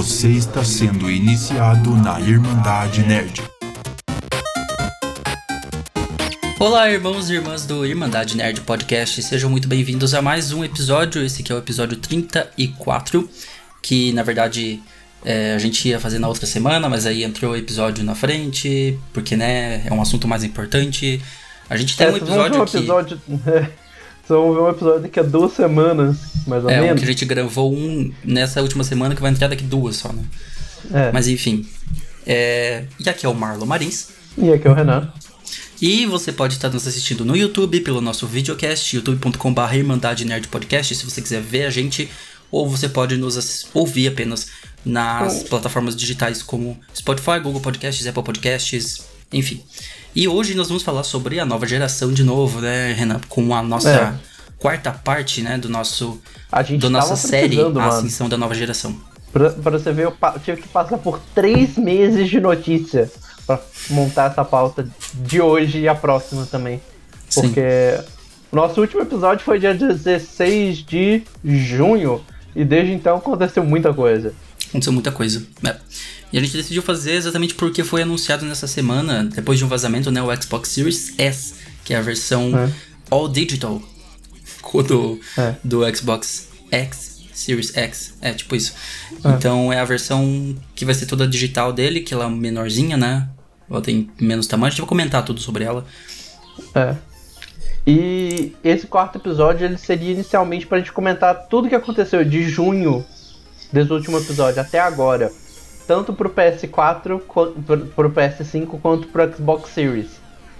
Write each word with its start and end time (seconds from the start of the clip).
Você 0.00 0.28
está 0.28 0.64
sendo 0.64 1.10
iniciado 1.10 1.94
na 1.94 2.18
Irmandade 2.18 3.02
Nerd. 3.02 3.42
Olá, 6.58 6.90
irmãos 6.90 7.28
e 7.28 7.34
irmãs 7.34 7.66
do 7.66 7.84
Irmandade 7.84 8.34
Nerd 8.34 8.62
Podcast, 8.62 9.22
sejam 9.22 9.50
muito 9.50 9.68
bem-vindos 9.68 10.14
a 10.14 10.22
mais 10.22 10.52
um 10.52 10.64
episódio. 10.64 11.22
Esse 11.22 11.42
aqui 11.42 11.52
é 11.52 11.54
o 11.54 11.58
episódio 11.58 11.98
34, 11.98 13.28
que 13.82 14.10
na 14.14 14.22
verdade 14.22 14.80
é, 15.22 15.52
a 15.52 15.58
gente 15.58 15.86
ia 15.86 16.00
fazer 16.00 16.18
na 16.18 16.28
outra 16.28 16.46
semana, 16.46 16.88
mas 16.88 17.04
aí 17.04 17.22
entrou 17.22 17.52
o 17.52 17.56
episódio 17.56 18.02
na 18.02 18.14
frente, 18.14 18.98
porque 19.12 19.36
né, 19.36 19.86
é 19.86 19.92
um 19.92 20.00
assunto 20.00 20.26
mais 20.26 20.42
importante. 20.42 21.20
A 21.68 21.76
gente 21.76 21.94
tem 21.94 22.06
É, 22.06 22.10
um 22.10 22.16
episódio 22.16 22.58
um 22.58 22.62
aqui. 22.62 22.76
episódio... 22.78 23.20
Vocês 24.30 24.38
vão 24.40 24.54
ver 24.54 24.60
um 24.60 24.68
episódio 24.70 25.00
daqui 25.00 25.18
a 25.18 25.24
duas 25.24 25.52
semanas, 25.54 26.16
mais 26.46 26.62
ou 26.62 26.70
É, 26.70 26.80
um 26.80 26.84
menos. 26.84 27.00
que 27.00 27.04
a 27.04 27.10
gente 27.12 27.24
gravou 27.24 27.74
um 27.74 28.12
nessa 28.24 28.62
última 28.62 28.84
semana 28.84 29.12
que 29.16 29.20
vai 29.20 29.32
entrar 29.32 29.48
daqui 29.48 29.64
duas 29.64 29.96
só, 29.96 30.12
né? 30.12 30.22
É. 30.92 31.10
Mas 31.10 31.26
enfim. 31.26 31.66
É... 32.24 32.84
E 33.04 33.08
aqui 33.08 33.26
é 33.26 33.28
o 33.28 33.34
Marlon 33.34 33.66
Marins. 33.66 34.10
E 34.38 34.52
aqui 34.52 34.68
é 34.68 34.70
o 34.70 34.74
Renan. 34.74 35.12
E 35.82 36.06
você 36.06 36.30
pode 36.30 36.54
estar 36.54 36.68
nos 36.68 36.86
assistindo 36.86 37.24
no 37.24 37.36
YouTube, 37.36 37.80
pelo 37.80 38.00
nosso 38.00 38.24
videocast, 38.24 38.94
youtube.com.br 38.94 39.74
Irmandade 39.74 40.24
Nerd 40.24 40.46
Podcast, 40.46 40.94
se 40.94 41.04
você 41.04 41.20
quiser 41.20 41.40
ver 41.42 41.64
a 41.64 41.70
gente, 41.70 42.08
ou 42.52 42.68
você 42.70 42.88
pode 42.88 43.16
nos 43.16 43.66
ouvir 43.74 44.06
apenas 44.06 44.46
nas 44.84 45.42
plataformas 45.42 45.96
digitais 45.96 46.40
como 46.40 46.78
Spotify, 46.94 47.40
Google 47.42 47.60
Podcasts, 47.60 48.06
Apple 48.06 48.22
Podcasts, 48.22 49.02
enfim. 49.32 49.60
E 50.14 50.26
hoje 50.26 50.54
nós 50.54 50.68
vamos 50.68 50.82
falar 50.82 51.04
sobre 51.04 51.38
a 51.38 51.44
nova 51.44 51.66
geração 51.66 52.12
de 52.12 52.24
novo, 52.24 52.60
né, 52.60 52.92
Renan? 52.92 53.20
Com 53.28 53.54
a 53.54 53.62
nossa 53.62 53.90
É. 53.90 54.12
quarta 54.58 54.90
parte, 54.90 55.40
né, 55.42 55.56
do 55.56 55.68
nosso 55.68 56.20
A 56.50 56.62
gente 56.62 56.80
da 56.82 56.90
nossa 56.90 57.14
série 57.16 57.48
precisando, 57.48 57.78
A 57.78 57.82
mano. 57.86 57.98
Ascensão 57.98 58.28
da 58.28 58.36
Nova 58.36 58.54
Geração. 58.54 58.94
Pra, 59.32 59.50
pra 59.50 59.70
você 59.78 59.92
ver, 59.92 60.06
eu, 60.06 60.16
tive 60.44 60.62
que 60.62 60.68
passar 60.68 60.98
por 60.98 61.20
três 61.34 61.76
meses 61.78 62.28
de 62.28 62.40
notícia 62.40 63.08
pra 63.46 63.60
montar 63.90 64.30
essa 64.32 64.44
pauta 64.44 64.88
de 65.14 65.40
hoje 65.40 65.78
e 65.80 65.88
a 65.88 65.94
próxima 65.94 66.44
também. 66.46 66.80
Sim. 67.28 67.42
Porque 67.42 68.00
o 68.50 68.56
nosso 68.56 68.80
último 68.80 69.02
episódio 69.02 69.44
foi 69.44 69.60
dia 69.60 69.72
16 69.72 70.78
de 70.78 71.22
junho. 71.44 72.20
E 72.56 72.64
desde 72.64 72.92
então 72.92 73.16
aconteceu 73.18 73.62
muita 73.62 73.94
coisa. 73.94 74.34
Aconteceu 74.68 74.92
muita 74.92 75.12
coisa. 75.12 75.46
né? 75.62 75.78
E 76.32 76.38
a 76.38 76.40
gente 76.40 76.56
decidiu 76.56 76.82
fazer 76.82 77.12
exatamente 77.12 77.54
porque 77.54 77.82
foi 77.82 78.02
anunciado 78.02 78.44
nessa 78.46 78.66
semana, 78.66 79.24
depois 79.24 79.58
de 79.58 79.64
um 79.64 79.68
vazamento, 79.68 80.10
né, 80.10 80.22
o 80.22 80.42
Xbox 80.42 80.68
Series 80.68 81.14
S, 81.18 81.54
que 81.84 81.92
é 81.92 81.96
a 81.96 82.02
versão 82.02 82.56
É. 82.56 82.70
All 83.10 83.28
Digital 83.28 83.82
do, 84.86 85.20
É. 85.36 85.54
do 85.64 85.96
Xbox 85.96 86.48
X, 86.70 87.20
Series 87.32 87.76
X, 87.76 88.14
é 88.20 88.32
tipo 88.32 88.54
isso. 88.54 88.74
É. 89.24 89.30
Então 89.30 89.72
é 89.72 89.80
a 89.80 89.84
versão 89.84 90.54
que 90.74 90.84
vai 90.84 90.94
ser 90.94 91.06
toda 91.06 91.26
digital 91.26 91.72
dele, 91.72 92.00
que 92.00 92.14
ela 92.14 92.26
é 92.26 92.28
menorzinha, 92.28 92.96
né? 92.96 93.28
Ela 93.68 93.80
tem 93.80 94.10
menos 94.20 94.46
tamanho, 94.46 94.68
a 94.68 94.70
gente 94.70 94.80
vai 94.80 94.88
comentar 94.88 95.24
tudo 95.24 95.40
sobre 95.40 95.64
ela. 95.64 95.84
É. 96.74 96.94
E 97.86 98.52
esse 98.62 98.86
quarto 98.86 99.18
episódio 99.18 99.64
ele 99.64 99.78
seria 99.78 100.12
inicialmente 100.12 100.66
pra 100.66 100.78
gente 100.78 100.92
comentar 100.92 101.46
tudo 101.48 101.68
que 101.68 101.74
aconteceu 101.74 102.24
de 102.24 102.48
junho 102.48 103.04
desse 103.72 103.92
último 103.92 104.18
episódio 104.18 104.60
até 104.60 104.78
agora. 104.78 105.32
Tanto 105.90 106.12
pro 106.12 106.30
PS4, 106.30 107.20
co- 107.26 107.48
pro, 107.66 107.78
pro 107.84 108.10
PS5 108.12 108.78
quanto 108.80 109.08
pro 109.08 109.34
Xbox 109.34 109.70
Series. 109.72 110.06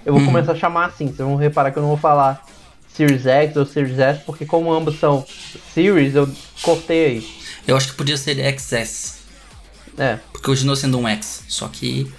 Eu 0.05 0.11
vou 0.11 0.19
Uhum. 0.19 0.27
começar 0.27 0.51
a 0.51 0.55
chamar 0.55 0.87
assim, 0.87 1.05
vocês 1.05 1.19
vão 1.19 1.37
reparar 1.37 1.71
que 1.71 1.77
eu 1.77 1.81
não 1.81 1.87
vou 1.87 1.97
falar 1.97 2.45
Series 2.93 3.25
X 3.25 3.55
ou 3.55 3.65
Series 3.65 3.97
S, 3.97 4.21
porque 4.25 4.45
como 4.45 4.73
ambos 4.73 4.99
são 4.99 5.25
Series, 5.73 6.15
eu 6.15 6.29
cortei 6.61 7.05
aí. 7.05 7.29
Eu 7.65 7.77
acho 7.77 7.87
que 7.87 7.93
podia 7.93 8.17
ser 8.17 8.35
XS, 8.59 9.19
É. 9.97 10.17
porque 10.33 10.45
continua 10.47 10.75
sendo 10.75 10.99
um 10.99 11.07
X, 11.07 11.45
só 11.47 11.69
que 11.69 12.11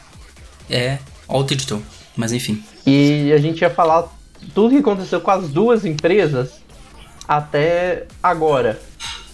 é 0.71 0.97
All 1.29 1.45
Digital. 1.45 1.83
Mas 2.17 2.33
enfim. 2.33 2.65
E 2.87 3.31
a 3.31 3.37
gente 3.37 3.61
ia 3.61 3.69
falar 3.69 4.09
tudo 4.55 4.71
que 4.71 4.79
aconteceu 4.81 5.21
com 5.21 5.31
as 5.31 5.51
duas 5.51 5.85
empresas 5.85 6.63
até 7.29 8.07
agora. 8.23 8.81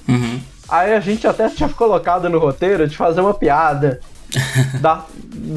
Uhum. 0.09 0.41
Aí 0.69 0.93
a 0.95 1.01
gente 1.01 1.27
até 1.27 1.49
tinha 1.49 1.69
colocado 1.69 2.29
no 2.29 2.39
roteiro 2.39 2.87
de 2.87 2.97
fazer 2.97 3.21
uma 3.21 3.33
piada, 3.35 4.01
da- 4.81 5.05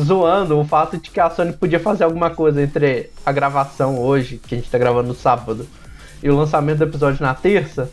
zoando 0.03 0.57
o 0.59 0.65
fato 0.65 0.97
de 0.97 1.09
que 1.09 1.19
a 1.19 1.29
Sony 1.29 1.51
podia 1.53 1.79
fazer 1.79 2.03
alguma 2.05 2.29
coisa 2.29 2.61
entre 2.61 3.09
a 3.25 3.31
gravação 3.31 3.99
hoje, 3.99 4.39
que 4.47 4.55
a 4.55 4.57
gente 4.57 4.69
tá 4.69 4.77
gravando 4.77 5.09
no 5.09 5.15
sábado, 5.15 5.67
e 6.23 6.29
o 6.29 6.35
lançamento 6.37 6.77
do 6.79 6.83
episódio 6.85 7.21
na 7.21 7.33
terça, 7.33 7.89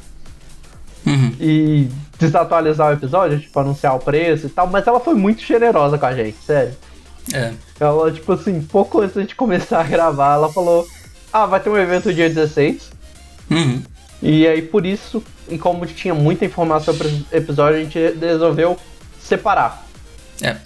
Uhum. 1.07 1.33
e 1.41 1.89
desatualizar 2.19 2.91
o 2.91 2.93
episódio, 2.93 3.39
tipo, 3.41 3.59
anunciar 3.59 3.95
o 3.97 3.99
preço 4.01 4.47
e 4.47 4.51
tal, 4.51 4.67
mas 4.67 4.87
ela 4.87 5.01
foi 5.01 5.15
muito 5.15 5.41
generosa 5.43 5.97
com 5.97 6.05
a 6.05 6.13
gente, 6.15 6.37
sério. 6.45 6.75
É. 7.33 7.53
Ela, 7.81 8.11
tipo 8.13 8.33
assim, 8.33 8.61
pouco 8.61 9.01
antes 9.01 9.15
da 9.15 9.21
gente 9.23 9.35
começar 9.37 9.81
a 9.81 9.85
gravar, 9.85 10.35
ela 10.35 10.53
falou: 10.53 10.87
Ah, 11.33 11.47
vai 11.47 11.61
ter 11.61 11.71
um 11.71 11.77
evento 11.79 12.13
dia 12.13 12.29
16. 12.29 12.91
Uhum. 13.51 13.83
E 14.23 14.47
aí, 14.47 14.63
por 14.63 14.85
isso, 14.85 15.23
e 15.49 15.57
como 15.57 15.87
tinha 15.87 16.15
muita 16.15 16.45
informação 16.45 16.97
para 16.97 17.07
esse 17.09 17.25
episódio, 17.33 17.81
a 17.81 17.83
gente 17.83 17.99
resolveu 18.21 18.77
separar. 19.23 19.87
É. 20.43 20.57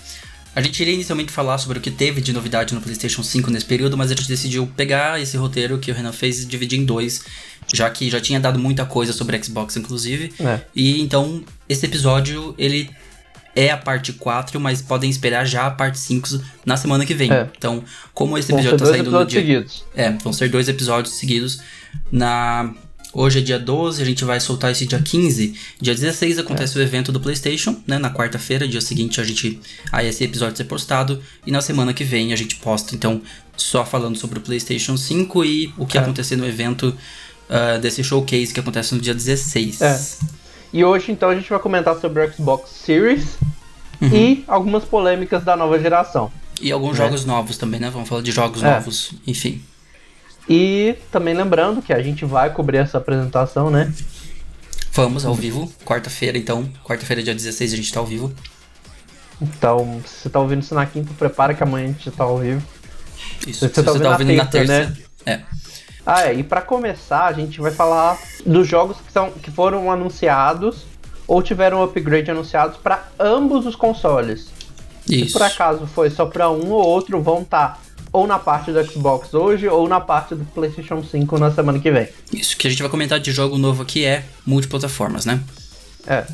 A 0.54 0.60
gente 0.60 0.80
iria 0.80 0.94
inicialmente 0.94 1.32
falar 1.32 1.56
sobre 1.56 1.78
o 1.78 1.80
que 1.80 1.90
teve 1.90 2.20
de 2.20 2.32
novidade 2.32 2.74
no 2.74 2.80
PlayStation 2.80 3.22
5 3.22 3.50
nesse 3.50 3.64
período, 3.64 3.96
mas 3.96 4.10
a 4.10 4.14
gente 4.14 4.28
decidiu 4.28 4.66
pegar 4.76 5.20
esse 5.20 5.36
roteiro 5.36 5.78
que 5.78 5.90
o 5.90 5.94
Renan 5.94 6.12
fez 6.12 6.42
e 6.42 6.46
dividir 6.46 6.78
em 6.78 6.84
dois, 6.84 7.24
já 7.72 7.88
que 7.88 8.10
já 8.10 8.20
tinha 8.20 8.38
dado 8.38 8.58
muita 8.58 8.84
coisa 8.84 9.14
sobre 9.14 9.42
Xbox, 9.42 9.76
inclusive. 9.76 10.32
É. 10.38 10.60
E 10.74 11.00
então, 11.00 11.42
esse 11.69 11.86
episódio, 11.86 12.54
ele 12.58 12.90
é 13.56 13.70
a 13.70 13.78
parte 13.78 14.12
4, 14.12 14.60
mas 14.60 14.82
podem 14.82 15.08
esperar 15.08 15.46
já 15.46 15.66
a 15.66 15.70
parte 15.70 15.98
5 15.98 16.40
na 16.66 16.76
semana 16.76 17.06
que 17.06 17.14
vem. 17.14 17.32
É. 17.32 17.48
Então, 17.56 17.82
como 18.12 18.36
esse 18.36 18.50
Vão 18.50 18.60
episódio 18.60 18.86
tá 18.86 18.92
saindo 18.92 19.10
no 19.10 19.24
dia. 19.24 19.40
seguidos. 19.40 19.84
É, 19.94 20.10
vão 20.10 20.34
ser 20.34 20.50
dois 20.50 20.69
episódios 20.69 21.14
seguidos. 21.14 21.60
Na 22.10 22.74
Hoje 23.15 23.41
é 23.41 23.43
dia 23.43 23.59
12, 23.59 24.00
a 24.00 24.05
gente 24.06 24.25
vai 24.25 24.41
soltar 24.41 24.71
esse 24.73 24.87
dia 24.87 24.99
15. 25.00 25.55
Dia 25.81 25.95
16 25.95 26.39
acontece 26.39 26.78
o 26.78 26.83
evento 26.83 27.12
do 27.12 27.21
PlayStation, 27.21 27.77
né? 27.87 27.99
Na 27.99 28.11
quarta-feira, 28.11 28.67
dia 28.67 28.81
seguinte 28.81 29.21
a 29.21 29.25
gente 29.25 29.61
aí 29.93 30.09
esse 30.09 30.25
episódio 30.25 30.56
ser 30.56 30.65
postado 30.65 31.23
e 31.47 31.50
na 31.50 31.61
semana 31.61 31.93
que 31.93 32.05
vem 32.05 32.33
a 32.33 32.37
gente 32.37 32.56
posta. 32.56 32.95
Então, 32.95 33.21
só 33.55 33.84
falando 33.84 34.17
sobre 34.17 34.39
o 34.39 34.43
PlayStation 34.43 34.97
5 34.97 35.45
e 35.45 35.75
o 35.77 35.84
que 35.84 35.99
É. 35.99 36.00
acontecer 36.00 36.37
no 36.37 36.47
evento 36.47 36.97
ah, 37.50 37.77
desse 37.77 38.03
showcase 38.03 38.55
que 38.55 38.61
acontece 38.61 38.95
no 38.95 39.00
dia 39.00 39.12
16. 39.12 39.83
É. 39.83 40.00
E 40.73 40.83
hoje, 40.83 41.12
então, 41.12 41.29
a 41.29 41.34
gente 41.34 41.50
vai 41.50 41.59
comentar 41.59 42.00
sobre 42.00 42.25
o 42.25 42.33
Xbox 42.33 42.71
Series 42.71 43.37
Uhum. 44.00 44.09
e 44.09 44.44
algumas 44.49 44.84
polêmicas 44.84 45.44
da 45.44 45.55
nova 45.55 45.79
geração. 45.79 46.33
E 46.62 46.73
alguns 46.73 46.94
É. 46.99 47.05
jogos 47.05 47.27
novos 47.27 47.59
também, 47.59 47.79
né? 47.79 47.91
Vamos 47.91 48.09
falar 48.09 48.23
de 48.23 48.33
jogos 48.33 48.62
É. 48.62 48.71
novos, 48.71 49.12
enfim. 49.27 49.61
E 50.48 50.97
também 51.10 51.34
lembrando 51.34 51.80
que 51.82 51.92
a 51.92 52.03
gente 52.03 52.25
vai 52.25 52.50
cobrir 52.50 52.78
essa 52.78 52.98
apresentação, 52.98 53.70
né? 53.70 53.92
Vamos 54.92 55.25
ao 55.25 55.34
vivo, 55.34 55.72
quarta-feira 55.84 56.36
então. 56.36 56.69
Quarta-feira, 56.84 57.22
dia 57.22 57.34
16, 57.34 57.72
a 57.72 57.76
gente 57.76 57.92
tá 57.92 58.00
ao 58.00 58.06
vivo. 58.06 58.32
Então, 59.41 60.00
se 60.06 60.22
você 60.22 60.31
tá 60.31 60.38
ouvindo 60.41 60.62
isso 60.62 60.75
na 60.75 60.84
quinta, 60.86 61.10
prepara 61.19 61.54
que 61.54 61.62
amanhã 61.62 61.86
a 61.86 61.88
gente 61.92 62.10
tá 62.10 62.25
ao 62.25 62.38
vivo. 62.38 62.62
Isso. 63.47 63.60
Você 63.60 63.69
Se 63.69 63.82
tá 63.82 63.82
você 63.82 63.88
ouvindo 63.91 64.02
tá 64.02 64.08
na 64.10 64.14
ouvindo 64.16 64.36
na 64.36 64.47
terça, 64.47 64.72
terça. 64.72 64.91
né? 64.91 64.97
É. 65.25 65.41
Ah, 66.04 66.26
é, 66.26 66.34
e 66.34 66.42
pra 66.42 66.60
começar, 66.60 67.26
a 67.26 67.32
gente 67.32 67.60
vai 67.60 67.70
falar 67.70 68.19
dos 68.44 68.66
jogos 68.66 68.97
que, 68.98 69.12
são, 69.12 69.31
que 69.31 69.50
foram 69.50 69.91
anunciados 69.91 70.84
ou 71.26 71.41
tiveram 71.42 71.82
upgrade 71.82 72.31
anunciados 72.31 72.76
para 72.76 73.04
ambos 73.19 73.64
os 73.66 73.76
consoles. 73.76 74.50
Se 75.06 75.22
Isso. 75.22 75.32
por 75.32 75.42
acaso 75.42 75.86
foi 75.86 76.10
só 76.10 76.26
pra 76.26 76.50
um 76.50 76.70
ou 76.70 76.84
outro, 76.84 77.20
vão 77.22 77.42
estar 77.42 77.81
ou 78.12 78.27
na 78.27 78.39
parte 78.39 78.71
do 78.71 78.84
Xbox 78.84 79.33
hoje 79.33 79.67
ou 79.67 79.89
na 79.89 80.00
parte 80.00 80.34
do 80.34 80.45
PlayStation 80.45 81.03
5 81.03 81.39
na 81.39 81.50
semana 81.50 81.78
que 81.78 81.91
vem. 81.91 82.09
Isso 82.33 82.56
que 82.56 82.67
a 82.67 82.71
gente 82.71 82.83
vai 82.83 82.91
comentar 82.91 83.19
de 83.19 83.33
jogo 83.33 83.56
novo 83.56 83.83
aqui 83.83 84.05
é 84.05 84.25
multiplataformas, 84.47 85.25
né? 85.25 85.41
É. 86.06 86.27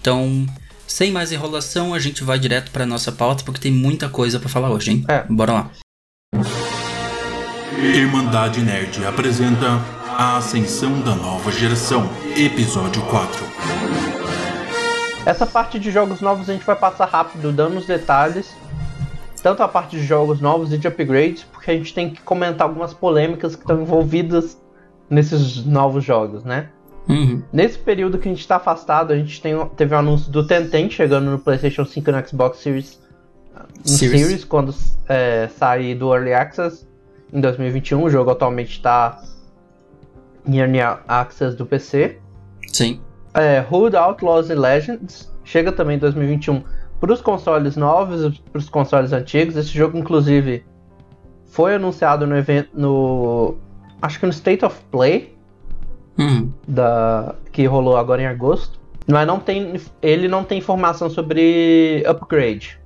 Então, 0.00 0.46
sem 0.86 1.10
mais 1.10 1.32
enrolação, 1.32 1.94
a 1.94 1.98
gente 1.98 2.22
vai 2.22 2.38
direto 2.38 2.70
pra 2.70 2.84
nossa 2.84 3.10
pauta 3.10 3.42
porque 3.42 3.60
tem 3.60 3.72
muita 3.72 4.08
coisa 4.08 4.38
pra 4.38 4.48
falar 4.48 4.70
hoje, 4.70 4.90
hein? 4.90 5.04
É. 5.08 5.24
Bora 5.28 5.52
lá. 5.52 5.70
Irmandade 7.78 8.60
Nerd 8.60 9.04
apresenta 9.04 9.80
A 10.16 10.36
Ascensão 10.36 11.00
da 11.00 11.14
Nova 11.14 11.50
Geração, 11.50 12.08
Episódio 12.36 13.02
4. 13.02 13.44
Essa 15.26 15.46
parte 15.46 15.78
de 15.78 15.90
jogos 15.90 16.20
novos 16.20 16.50
a 16.50 16.52
gente 16.52 16.66
vai 16.66 16.76
passar 16.76 17.06
rápido, 17.06 17.50
dando 17.50 17.78
os 17.78 17.86
detalhes. 17.86 18.54
Tanto 19.44 19.62
a 19.62 19.68
parte 19.68 19.98
de 19.98 20.02
jogos 20.02 20.40
novos 20.40 20.72
e 20.72 20.78
de 20.78 20.88
upgrades, 20.88 21.44
porque 21.44 21.70
a 21.70 21.74
gente 21.74 21.92
tem 21.92 22.08
que 22.08 22.22
comentar 22.22 22.66
algumas 22.66 22.94
polêmicas 22.94 23.54
que 23.54 23.60
estão 23.60 23.82
envolvidas 23.82 24.58
nesses 25.10 25.66
novos 25.66 26.02
jogos, 26.02 26.42
né? 26.44 26.70
Uhum. 27.06 27.42
Nesse 27.52 27.78
período 27.78 28.16
que 28.16 28.26
a 28.26 28.32
gente 28.32 28.40
está 28.40 28.56
afastado, 28.56 29.12
a 29.12 29.16
gente 29.18 29.42
tem, 29.42 29.54
teve 29.76 29.94
o 29.94 29.98
anúncio 29.98 30.32
do 30.32 30.46
Tenten 30.46 30.88
chegando 30.88 31.30
no 31.30 31.38
PlayStation 31.38 31.84
5 31.84 32.08
e 32.08 32.12
no 32.14 32.26
Xbox 32.26 32.58
Series, 32.60 32.98
no 33.54 33.86
Series. 33.86 34.22
Series, 34.22 34.44
quando 34.46 34.74
é, 35.10 35.46
sair 35.48 35.94
do 35.94 36.14
Early 36.14 36.32
Access 36.32 36.88
em 37.30 37.38
2021. 37.38 38.02
O 38.02 38.08
jogo 38.08 38.30
atualmente 38.30 38.70
está 38.70 39.22
em 40.46 40.56
Early 40.56 40.80
Access 41.06 41.54
do 41.54 41.66
PC. 41.66 42.18
Sim. 42.72 42.98
É, 43.34 43.62
Hood 43.70 43.94
Outlaws 43.94 44.48
and 44.48 44.58
Legends 44.58 45.30
chega 45.44 45.70
também 45.70 45.96
em 45.96 46.00
2021 46.00 46.62
para 47.04 47.12
os 47.12 47.20
consoles 47.20 47.76
novos 47.76 48.38
para 48.38 48.58
os 48.58 48.68
consoles 48.70 49.12
antigos. 49.12 49.56
Esse 49.56 49.68
jogo, 49.68 49.98
inclusive, 49.98 50.64
foi 51.44 51.74
anunciado 51.74 52.26
no 52.26 52.34
evento 52.34 52.70
no 52.72 53.56
acho 54.00 54.18
que 54.18 54.24
no 54.24 54.32
State 54.32 54.64
of 54.64 54.80
Play 54.90 55.34
Uhum. 56.16 56.52
da 56.66 57.34
que 57.52 57.66
rolou 57.66 57.96
agora 57.96 58.22
em 58.22 58.26
agosto. 58.26 58.78
Mas 59.06 59.26
não 59.26 59.38
tem, 59.38 59.78
ele 60.00 60.28
não 60.28 60.44
tem 60.44 60.58
informação 60.58 61.10
sobre 61.10 62.02
upgrade. 62.06 62.78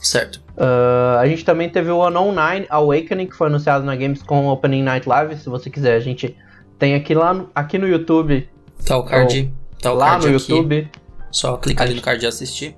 Certo. 0.00 0.42
Uh, 0.56 1.18
a 1.20 1.26
gente 1.26 1.44
também 1.44 1.68
teve 1.68 1.90
o 1.90 2.04
Unknown 2.04 2.32
Nine 2.32 2.66
Awakening, 2.70 3.26
que 3.26 3.36
foi 3.36 3.46
anunciado 3.48 3.84
na 3.84 3.94
Gamescom 3.94 4.48
Opening 4.48 4.82
Night 4.82 5.08
Live. 5.08 5.36
Se 5.36 5.48
você 5.48 5.68
quiser, 5.70 5.94
a 5.94 6.00
gente 6.00 6.34
tem 6.78 6.94
aqui 6.94 7.14
lá 7.14 7.34
no, 7.34 7.50
aqui 7.54 7.76
no 7.78 7.86
YouTube. 7.86 8.48
Tá 8.84 8.96
o 8.96 9.04
card. 9.04 9.52
tá 9.80 9.92
o 9.92 9.96
lá 9.96 10.10
card 10.12 10.28
no 10.28 10.36
aqui. 10.36 10.52
YouTube, 10.52 10.90
Só 11.30 11.56
clicar 11.58 11.86
ali 11.86 11.94
no 11.94 12.02
card 12.02 12.24
e 12.24 12.26
assistir. 12.26 12.74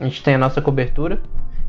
A 0.00 0.04
gente 0.04 0.22
tem 0.22 0.34
a 0.34 0.38
nossa 0.38 0.60
cobertura. 0.60 1.20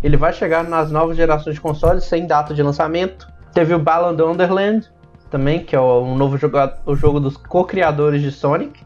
Ele 0.02 0.18
vai 0.18 0.34
chegar 0.34 0.64
nas 0.64 0.90
novas 0.92 1.16
gerações 1.16 1.56
de 1.56 1.62
consoles 1.62 2.06
sem 2.06 2.26
data 2.26 2.54
de 2.56 2.64
lançamento. 2.64 3.28
Teve 3.54 3.74
o 3.76 3.80
Balan 3.80 4.16
Wonderland 4.20 4.90
também, 5.30 5.64
que 5.64 5.76
é 5.76 5.80
o- 5.80 6.02
um 6.04 6.16
novo 6.18 6.38
jogo, 6.38 6.58
o 6.86 6.96
jogo 6.96 7.20
dos 7.20 7.38
co-criadores 7.38 8.22
de 8.22 8.32
Sonic. 8.32 8.80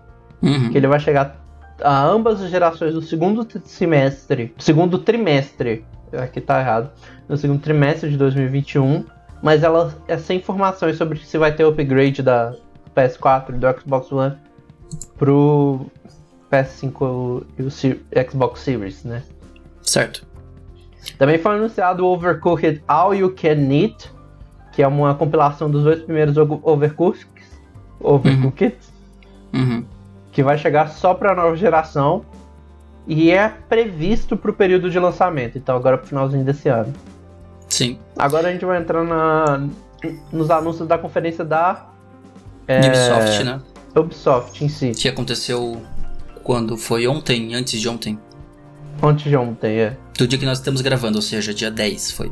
Uhum. 0.43 0.69
que 0.69 0.77
ele 0.77 0.85
vai 0.87 0.99
chegar 0.99 1.37
a 1.81 2.03
ambas 2.05 2.39
as 2.41 2.51
gerações 2.51 2.93
no 2.93 3.01
segundo 3.01 3.47
semestre, 3.63 4.53
segundo 4.59 4.99
trimestre, 4.99 5.83
aqui 6.13 6.39
tá 6.39 6.59
errado, 6.59 6.91
no 7.27 7.35
segundo 7.35 7.61
trimestre 7.61 8.09
de 8.11 8.17
2021, 8.17 9.05
mas 9.41 9.63
ela 9.63 9.95
é 10.07 10.17
sem 10.17 10.37
informações 10.37 10.97
sobre 10.97 11.17
se 11.19 11.37
vai 11.37 11.51
ter 11.53 11.63
upgrade 11.65 12.21
da 12.21 12.53
PS4 12.95 13.55
e 13.55 13.57
do 13.57 13.81
Xbox 13.81 14.11
One 14.11 14.35
pro 15.17 15.87
PS5 16.51 17.43
e 17.57 17.63
o 17.63 17.71
Xbox 18.29 18.59
Series, 18.59 19.03
né? 19.03 19.23
Certo. 19.85 20.25
Também 21.17 21.37
foi 21.37 21.55
anunciado 21.55 22.05
o 22.05 22.11
Overcooked 22.11 22.83
All 22.87 23.13
You 23.13 23.33
Can 23.35 23.71
Eat, 23.71 24.11
que 24.73 24.81
é 24.83 24.87
uma 24.87 25.15
compilação 25.15 25.69
dos 25.69 25.83
dois 25.83 26.01
primeiros 26.01 26.35
Overcooked, 26.37 27.27
Overcooked 27.99 28.75
Uhum. 29.53 29.85
que 30.33 30.43
vai 30.43 30.57
chegar 30.57 30.89
só 30.89 31.13
para 31.13 31.31
a 31.31 31.35
nova 31.35 31.55
geração 31.55 32.25
e 33.07 33.31
é 33.31 33.47
previsto 33.47 34.35
para 34.35 34.51
o 34.51 34.53
período 34.53 34.89
de 34.89 34.99
lançamento, 34.99 35.57
então 35.57 35.77
agora 35.77 35.97
pro 35.97 36.07
finalzinho 36.07 36.43
desse 36.43 36.67
ano. 36.67 36.91
Sim. 37.69 37.97
Agora 38.17 38.49
a 38.49 38.51
gente 38.51 38.65
vai 38.65 38.79
entrar 38.79 39.03
na, 39.05 39.67
nos 40.31 40.51
anúncios 40.51 40.87
da 40.87 40.97
conferência 40.97 41.45
da 41.45 41.87
é, 42.67 42.79
Ubisoft, 42.85 43.43
né? 43.43 43.61
Ubisoft 43.95 44.65
em 44.65 44.67
si, 44.67 44.91
Que 44.91 45.07
aconteceu 45.07 45.81
quando 46.43 46.75
foi 46.77 47.07
ontem, 47.07 47.55
antes 47.55 47.79
de 47.79 47.87
ontem. 47.87 48.19
Antes 49.01 49.25
de 49.25 49.35
ontem, 49.35 49.79
é. 49.79 49.97
Do 50.17 50.27
dia 50.27 50.39
que 50.39 50.45
nós 50.45 50.59
estamos 50.59 50.81
gravando, 50.81 51.17
ou 51.17 51.21
seja, 51.21 51.53
dia 51.53 51.71
10 51.71 52.11
foi. 52.11 52.31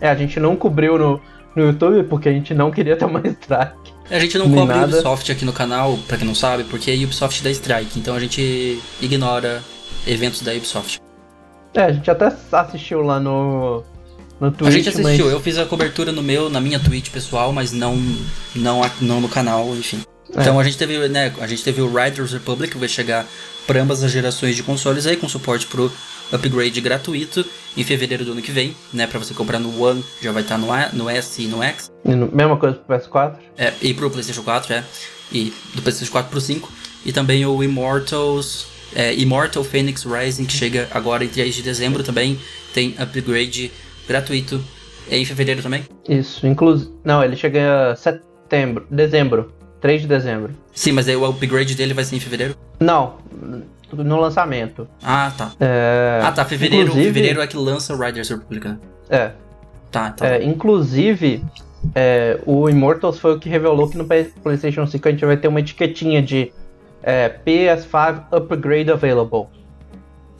É, 0.00 0.08
a 0.08 0.14
gente 0.14 0.38
não 0.38 0.56
cobriu 0.56 0.98
no, 0.98 1.20
no 1.54 1.66
YouTube 1.66 2.04
porque 2.04 2.28
a 2.28 2.32
gente 2.32 2.52
não 2.54 2.70
queria 2.70 2.96
tomar 2.98 3.24
strike. 3.26 3.94
A 4.10 4.18
gente 4.18 4.36
não 4.36 4.46
Nem 4.46 4.58
cobre 4.58 4.76
nada. 4.76 4.92
Ubisoft 4.92 5.32
aqui 5.32 5.44
no 5.44 5.52
canal, 5.52 5.98
pra 6.06 6.18
quem 6.18 6.26
não 6.26 6.34
sabe, 6.34 6.64
porque 6.64 6.90
a 6.90 6.94
Ubisoft 6.94 7.42
dá 7.42 7.50
strike, 7.50 7.98
então 7.98 8.14
a 8.14 8.20
gente 8.20 8.78
ignora 9.00 9.62
eventos 10.06 10.42
da 10.42 10.52
Ubisoft. 10.52 11.00
É, 11.72 11.84
a 11.84 11.92
gente 11.92 12.08
até 12.10 12.32
assistiu 12.52 13.02
lá 13.02 13.18
no, 13.18 13.82
no 14.38 14.52
Twitch, 14.52 14.68
a 14.68 14.70
gente 14.70 14.88
assistiu, 14.90 15.24
mas... 15.24 15.32
eu 15.32 15.40
fiz 15.40 15.58
a 15.58 15.64
cobertura 15.64 16.12
no 16.12 16.22
meu, 16.22 16.50
na 16.50 16.60
minha 16.60 16.78
Twitch 16.78 17.10
pessoal, 17.10 17.52
mas 17.52 17.72
não, 17.72 17.96
não, 18.54 18.82
não 19.00 19.20
no 19.20 19.28
canal, 19.28 19.74
enfim. 19.74 20.02
É. 20.36 20.40
Então 20.42 20.58
a 20.58 20.64
gente 20.64 20.76
teve, 20.76 21.08
né, 21.08 21.32
a 21.40 21.46
gente 21.46 21.62
teve 21.62 21.80
o 21.80 21.86
Riders 21.92 22.32
Republic, 22.32 22.72
que 22.72 22.78
vai 22.78 22.88
chegar 22.88 23.26
para 23.66 23.80
ambas 23.80 24.02
as 24.02 24.10
gerações 24.10 24.56
de 24.56 24.62
consoles 24.62 25.06
aí, 25.06 25.16
com 25.16 25.28
suporte 25.28 25.66
pro 25.66 25.90
upgrade 26.32 26.80
gratuito 26.80 27.44
em 27.76 27.84
fevereiro 27.84 28.24
do 28.24 28.32
ano 28.32 28.42
que 28.42 28.50
vem, 28.52 28.74
né, 28.92 29.06
pra 29.06 29.18
você 29.18 29.32
comprar 29.34 29.58
no 29.58 29.82
One, 29.82 30.04
já 30.20 30.32
vai 30.32 30.42
estar 30.42 30.58
no, 30.58 30.72
A- 30.72 30.90
no 30.92 31.08
S 31.08 31.42
e 31.42 31.46
no 31.46 31.62
X. 31.62 31.90
E 32.04 32.14
no- 32.14 32.30
mesma 32.30 32.56
coisa 32.56 32.76
pro 32.76 32.96
PS4. 32.96 33.36
É, 33.56 33.72
e 33.80 33.94
pro 33.94 34.10
PlayStation 34.10 34.42
4, 34.42 34.74
é. 34.74 34.84
E 35.32 35.52
do 35.74 35.82
PlayStation 35.82 36.12
4 36.12 36.30
pro 36.30 36.40
5. 36.40 36.70
E 37.04 37.12
também 37.12 37.44
o 37.46 37.62
Immortals. 37.62 38.66
É, 38.94 39.12
Immortal 39.14 39.64
Phoenix 39.64 40.04
Rising, 40.04 40.44
que 40.44 40.52
chega 40.52 40.86
agora 40.92 41.24
em 41.24 41.28
3 41.28 41.54
de 41.54 41.62
dezembro 41.62 42.02
também. 42.04 42.38
Tem 42.72 42.94
upgrade 42.98 43.72
gratuito. 44.06 44.62
É 45.10 45.18
em 45.18 45.24
fevereiro 45.24 45.62
também? 45.62 45.84
Isso, 46.08 46.46
inclusive... 46.46 46.90
Não, 47.04 47.22
ele 47.22 47.36
chega 47.36 47.92
em 47.92 47.96
setembro, 47.96 48.86
dezembro, 48.90 49.52
3 49.84 50.00
de 50.00 50.08
dezembro. 50.08 50.52
Sim, 50.72 50.92
mas 50.92 51.06
aí 51.06 51.14
o 51.14 51.26
upgrade 51.26 51.74
dele 51.74 51.92
vai 51.92 52.04
ser 52.04 52.16
em 52.16 52.20
fevereiro? 52.20 52.56
Não, 52.80 53.16
no 53.92 54.18
lançamento. 54.18 54.88
Ah, 55.02 55.30
tá. 55.36 55.52
É, 55.60 56.20
Ah, 56.24 56.32
tá. 56.32 56.42
Fevereiro, 56.42 56.84
inclusive- 56.84 57.04
fevereiro 57.12 57.42
é 57.42 57.46
que 57.46 57.54
lança 57.58 57.92
o 57.94 57.98
Riders 58.00 58.30
Republic, 58.30 58.66
né? 58.66 58.78
É, 59.10 59.32
Tá, 59.92 60.10
tá. 60.12 60.26
é, 60.26 60.42
inclusive, 60.42 61.44
é, 61.94 62.40
o 62.46 62.66
Immortals 62.70 63.18
foi 63.18 63.34
o 63.34 63.38
que 63.38 63.46
revelou 63.46 63.86
que 63.90 63.98
no 63.98 64.06
Play- 64.06 64.32
PlayStation 64.42 64.86
5 64.86 65.06
a 65.06 65.10
gente 65.10 65.26
vai 65.26 65.36
ter 65.36 65.48
uma 65.48 65.60
etiquetinha 65.60 66.22
de 66.22 66.50
é, 67.02 67.28
PS5 67.28 68.24
Upgrade 68.32 68.90
Available, 68.90 69.48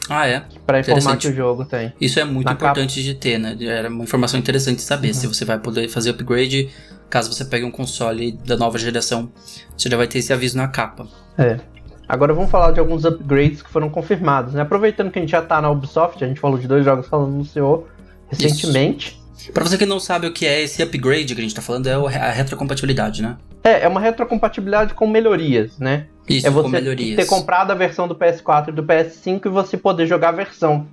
Ah, 0.09 0.27
é. 0.27 0.45
pra 0.67 0.81
informar 0.81 1.17
que 1.17 1.29
o 1.29 1.35
jogo 1.35 1.65
tem. 1.65 1.93
Isso 2.01 2.21
é 2.21 2.25
muito 2.25 2.47
Na 2.47 2.53
importante 2.53 3.03
de 3.03 3.15
ter, 3.15 3.39
né? 3.39 3.57
Era 3.61 3.89
uma 3.89 4.05
informação 4.05 4.39
interessante 4.39 4.77
de 4.77 4.83
saber. 4.83 5.09
Uhum. 5.09 5.15
Se 5.15 5.27
você 5.27 5.45
vai 5.45 5.59
poder 5.59 5.89
fazer 5.89 6.11
upgrade, 6.11 6.69
caso 7.09 7.33
você 7.33 7.45
pegue 7.45 7.65
um 7.65 7.71
console 7.71 8.33
da 8.33 8.57
nova 8.57 8.79
geração, 8.79 9.31
você 9.77 9.89
já 9.89 9.97
vai 9.97 10.07
ter 10.07 10.19
esse 10.19 10.33
aviso 10.33 10.57
na 10.57 10.69
capa. 10.69 11.07
É. 11.39 11.59
Agora 12.07 12.35
vamos 12.35 12.51
falar 12.51 12.73
de 12.73 12.81
alguns 12.81 13.05
upgrades 13.05 13.63
que 13.63 13.71
foram 13.71 13.89
confirmados, 13.89 14.53
né? 14.53 14.61
Aproveitando 14.61 15.11
que 15.11 15.19
a 15.19 15.23
gente 15.23 15.31
já 15.31 15.41
tá 15.41 15.61
na 15.61 15.71
Ubisoft, 15.71 16.23
a 16.23 16.29
gente 16.29 16.39
falou 16.39 16.59
de 16.59 16.69
dois 16.69 16.85
jogos 16.85 17.09
que 17.09 17.15
ela 17.15 17.25
anunciou 17.25 17.89
recentemente. 18.29 19.24
Pra 19.53 19.65
você 19.65 19.77
que 19.77 19.87
não 19.87 19.99
sabe 19.99 20.27
o 20.27 20.33
que 20.33 20.47
é 20.47 20.63
esse 20.63 20.83
upgrade 20.83 21.35
que 21.35 21.41
a 21.41 21.43
gente 21.43 21.55
tá 21.55 21.63
falando, 21.63 21.87
é 21.89 21.95
a 21.95 22.31
retrocompatibilidade, 22.31 23.23
né? 23.23 23.37
É, 23.63 23.83
é 23.83 23.89
uma 23.89 24.01
retrocompatibilidade 24.01 24.95
com 24.95 25.07
melhorias, 25.07 25.79
né? 25.79 26.07
Isso, 26.29 26.47
é 26.47 26.51
com 26.51 26.63
você 26.63 26.69
melhorias. 26.69 27.17
ter 27.17 27.27
comprado 27.27 27.71
a 27.71 27.75
versão 27.75 28.07
do 28.09 28.15
PS4 28.15 28.69
e 28.69 28.73
do 28.73 28.83
PS5 28.83 29.47
e 29.47 29.49
você 29.49 29.77
poder 29.77 30.07
jogar 30.07 30.31
a 30.31 30.33
versão 30.33 30.87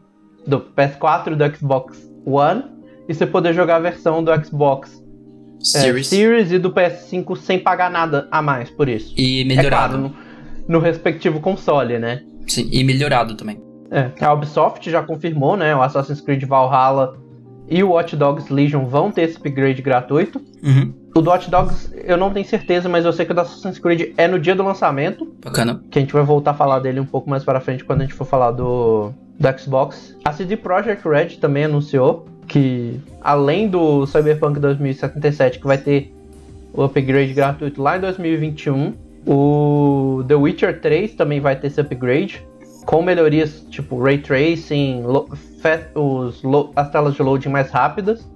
do 0.46 0.60
PS4 0.60 1.34
e 1.34 1.36
do 1.36 1.56
Xbox 1.56 1.98
One 2.26 2.64
e 3.08 3.14
você 3.14 3.26
poder 3.26 3.54
jogar 3.54 3.78
a 3.78 3.80
versão 3.80 4.24
do 4.24 4.32
Xbox 4.44 5.02
é, 5.60 5.64
Series. 5.64 6.08
Series 6.08 6.52
e 6.52 6.60
do 6.60 6.72
PS5 6.72 7.38
sem 7.38 7.60
pagar 7.60 7.90
nada 7.92 8.28
a 8.32 8.42
mais 8.42 8.70
por 8.70 8.90
isso. 8.90 9.14
E 9.18 9.42
É 9.42 9.44
melhorado. 9.44 9.98
claro, 9.98 10.16
no, 10.68 10.78
no 10.78 10.80
respectivo 10.80 11.40
console, 11.40 12.00
né? 12.00 12.24
Sim, 12.48 12.68
e 12.72 12.84
melhorado 12.84 13.36
também. 13.36 13.62
É, 13.92 14.10
a 14.24 14.34
Ubisoft 14.34 14.90
já 14.90 15.04
confirmou, 15.04 15.58
né? 15.58 15.76
O 15.76 15.82
Assassin's 15.82 16.22
Creed 16.22 16.44
Valhalla 16.46 17.20
e 17.72 17.82
o 17.82 17.92
Watch 17.92 18.18
Dogs 18.18 18.54
Legion 18.54 18.84
vão 18.84 19.10
ter 19.10 19.22
esse 19.22 19.38
upgrade 19.38 19.82
gratuito. 19.82 20.42
Uhum. 20.62 20.94
O 21.16 21.22
do 21.22 21.30
Watch 21.30 21.50
Dogs 21.50 21.90
eu 22.04 22.18
não 22.18 22.30
tenho 22.30 22.46
certeza, 22.46 22.90
mas 22.90 23.06
eu 23.06 23.14
sei 23.14 23.26
que 23.26 23.32
o 23.32 23.36
do 23.36 23.40
Assassin's 23.40 23.80
Creed 23.80 24.14
é 24.18 24.28
no 24.28 24.38
dia 24.38 24.54
do 24.54 24.62
lançamento. 24.62 25.34
Bacana. 25.42 25.82
que 25.90 25.98
a 25.98 26.02
gente 26.02 26.12
vai 26.12 26.24
voltar 26.24 26.52
a 26.52 26.54
falar 26.54 26.80
dele 26.80 27.00
um 27.00 27.06
pouco 27.06 27.30
mais 27.30 27.46
para 27.46 27.62
frente 27.62 27.86
quando 27.86 28.02
a 28.02 28.04
gente 28.04 28.14
for 28.14 28.26
falar 28.26 28.52
do, 28.52 29.14
do 29.40 29.60
Xbox. 29.60 30.14
A 30.26 30.34
CD 30.34 30.58
Projekt 30.58 31.08
Red 31.08 31.38
também 31.38 31.64
anunciou 31.64 32.28
que 32.46 33.00
além 33.22 33.70
do 33.70 34.06
Cyberpunk 34.06 34.60
2077 34.60 35.60
que 35.60 35.66
vai 35.66 35.78
ter 35.78 36.14
o 36.74 36.84
upgrade 36.84 37.34
gratuito 37.34 37.82
lá 37.82 37.98
em 37.98 38.02
2021, 38.02 38.94
o 39.26 40.26
The 40.28 40.36
Witcher 40.36 40.82
3 40.82 41.14
também 41.14 41.40
vai 41.40 41.56
ter 41.56 41.68
esse 41.68 41.80
upgrade 41.80 42.46
com 42.86 43.02
melhorias 43.02 43.66
tipo 43.70 44.02
ray 44.02 44.18
tracing, 44.18 45.02
lo- 45.04 45.30
os 45.96 46.42
lo- 46.44 46.72
as 46.76 46.90
telas 46.92 47.14
de 47.16 47.22
loading 47.22 47.50
mais 47.50 47.70
rápidas. 47.72 48.28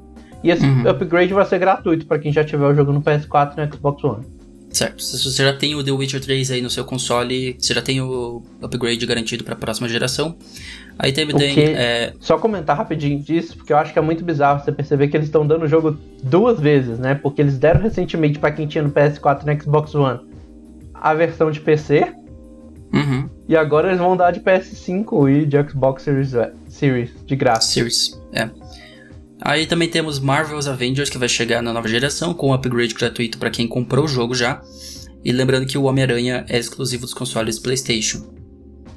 E 0.44 0.52
esse 0.52 0.64
Uhum. 0.66 0.88
upgrade 0.88 1.34
vai 1.34 1.44
ser 1.46 1.58
gratuito 1.60 2.06
para 2.06 2.20
quem 2.20 2.32
já 2.32 2.44
tiver 2.44 2.66
o 2.68 2.74
jogo 2.75 2.92
no 2.92 3.02
PS4 3.02 3.54
e 3.58 3.66
no 3.66 3.74
Xbox 3.74 4.04
One. 4.04 4.25
Certo. 4.70 5.02
Se 5.02 5.18
você 5.24 5.44
já 5.44 5.54
tem 5.54 5.74
o 5.74 5.84
The 5.84 5.92
Witcher 5.92 6.20
3 6.22 6.52
aí 6.52 6.62
no 6.62 6.70
seu 6.70 6.84
console, 6.84 7.56
você 7.58 7.74
já 7.74 7.82
tem 7.82 8.02
o 8.02 8.44
upgrade 8.62 9.04
garantido 9.06 9.44
pra 9.44 9.56
próxima 9.56 9.88
geração. 9.88 10.36
Aí 11.00 11.12
teve 11.14 11.34
O 11.34 11.38
tem, 11.38 11.58
é, 11.60 12.14
Só 12.20 12.38
comentar 12.38 12.75
rapidinho 12.78 13.20
disso, 13.20 13.56
porque 13.58 13.72
eu 13.74 13.78
acho 13.78 13.92
que 13.94 14.00
é 14.00 14.02
muito 14.02 14.24
bizarro 14.24 14.64
você 14.64 14.72
perceber 14.72 15.08
que 15.08 15.16
eles 15.18 15.28
estão 15.28 15.48
dando 15.48 15.64
o 15.64 15.68
jogo 15.68 15.98
duas 16.22 16.60
vezes, 16.60 17.00
né? 17.00 17.16
Porque 17.16 17.42
eles 17.42 17.58
deram 17.58 17.82
recentemente 17.82 18.38
pra 18.38 18.52
quem 18.52 18.68
tinha 18.68 18.84
no 18.84 18.92
PS4 18.92 19.44
e 19.44 19.46
no 19.56 19.62
Xbox 19.64 19.96
One 19.96 20.20
a 20.94 21.14
versão 21.14 21.50
de 21.52 21.60
PC, 21.62 22.14
uhum, 22.94 23.30
e 23.48 23.56
agora 23.56 23.89
eles 23.89 24.00
vão 24.00 24.15
dar 24.15 24.32
de 24.32 24.39
PS5 24.39 25.32
e 25.32 25.46
de 25.46 25.70
Xbox 25.70 26.04
Series, 26.04 26.32
Series 26.68 27.12
de 27.25 27.36
graça. 27.36 27.72
Series. 27.72 28.20
É. 28.34 28.50
Aí 29.42 29.68
também 29.68 29.88
temos 29.89 30.20
Marvel's 30.20 30.68
Avengers, 30.68 31.10
que 31.10 31.18
vai 31.18 31.27
chegar 31.27 31.62
na 31.62 31.74
nova 31.74 31.88
geração, 31.88 32.34
com 32.34 32.50
um 32.50 32.54
upgrade 32.54 32.94
gratuito 32.94 33.38
pra 33.38 33.50
quem 33.50 33.68
comprou 33.68 34.06
o 34.06 34.08
jogo 34.08 34.34
já. 34.34 34.62
E 35.24 35.32
lembrando 35.32 35.65
que 35.65 35.77
o 35.77 35.84
Homem-Aranha 35.84 36.46
é 36.48 36.58
exclusivo 36.58 37.04
dos 37.04 37.13
consoles 37.13 37.60
PlayStation. 37.60 38.24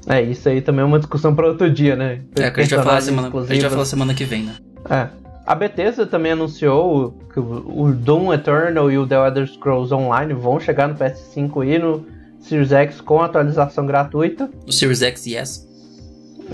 É, 0.07 0.23
isso 0.23 0.49
aí 0.49 0.61
também 0.61 0.83
é 0.83 0.85
uma 0.85 0.99
discussão 0.99 1.35
pra 1.35 1.49
outro 1.49 1.71
dia, 1.71 1.97
né? 1.97 2.21
É, 2.37 2.51
que 2.51 2.61
a 2.61 2.63
gente 2.63 2.75
vai 2.75 2.85
falar 2.85 3.01
semana, 3.01 3.29
a 3.29 3.53
gente 3.53 3.61
vai 3.61 3.71
falar 3.71 3.85
semana 3.85 4.15
que 4.15 4.25
vem, 4.25 4.45
né? 4.45 4.55
É. 4.89 5.09
A 5.47 5.55
Bethesda 5.55 6.07
também 6.07 6.33
anunciou 6.33 7.19
que 7.33 7.41
o 7.41 7.89
o 7.89 7.93
Doom 7.93 8.33
Eternal 8.33 8.91
e 8.91 8.99
o 8.99 9.07
The 9.07 9.15
Elder 9.15 9.47
Scrolls 9.47 9.95
Online 9.95 10.35
vão 10.35 10.61
chegar 10.61 10.89
no 10.89 10.95
PS5 10.95 11.67
e 11.67 11.79
no 11.79 12.07
Series 12.41 12.73
X 12.73 13.01
com 13.01 13.21
atualização 13.21 13.87
gratuita. 13.87 14.51
O 14.67 14.73
Series 14.73 15.03
X 15.03 15.27
Yes. 15.27 15.69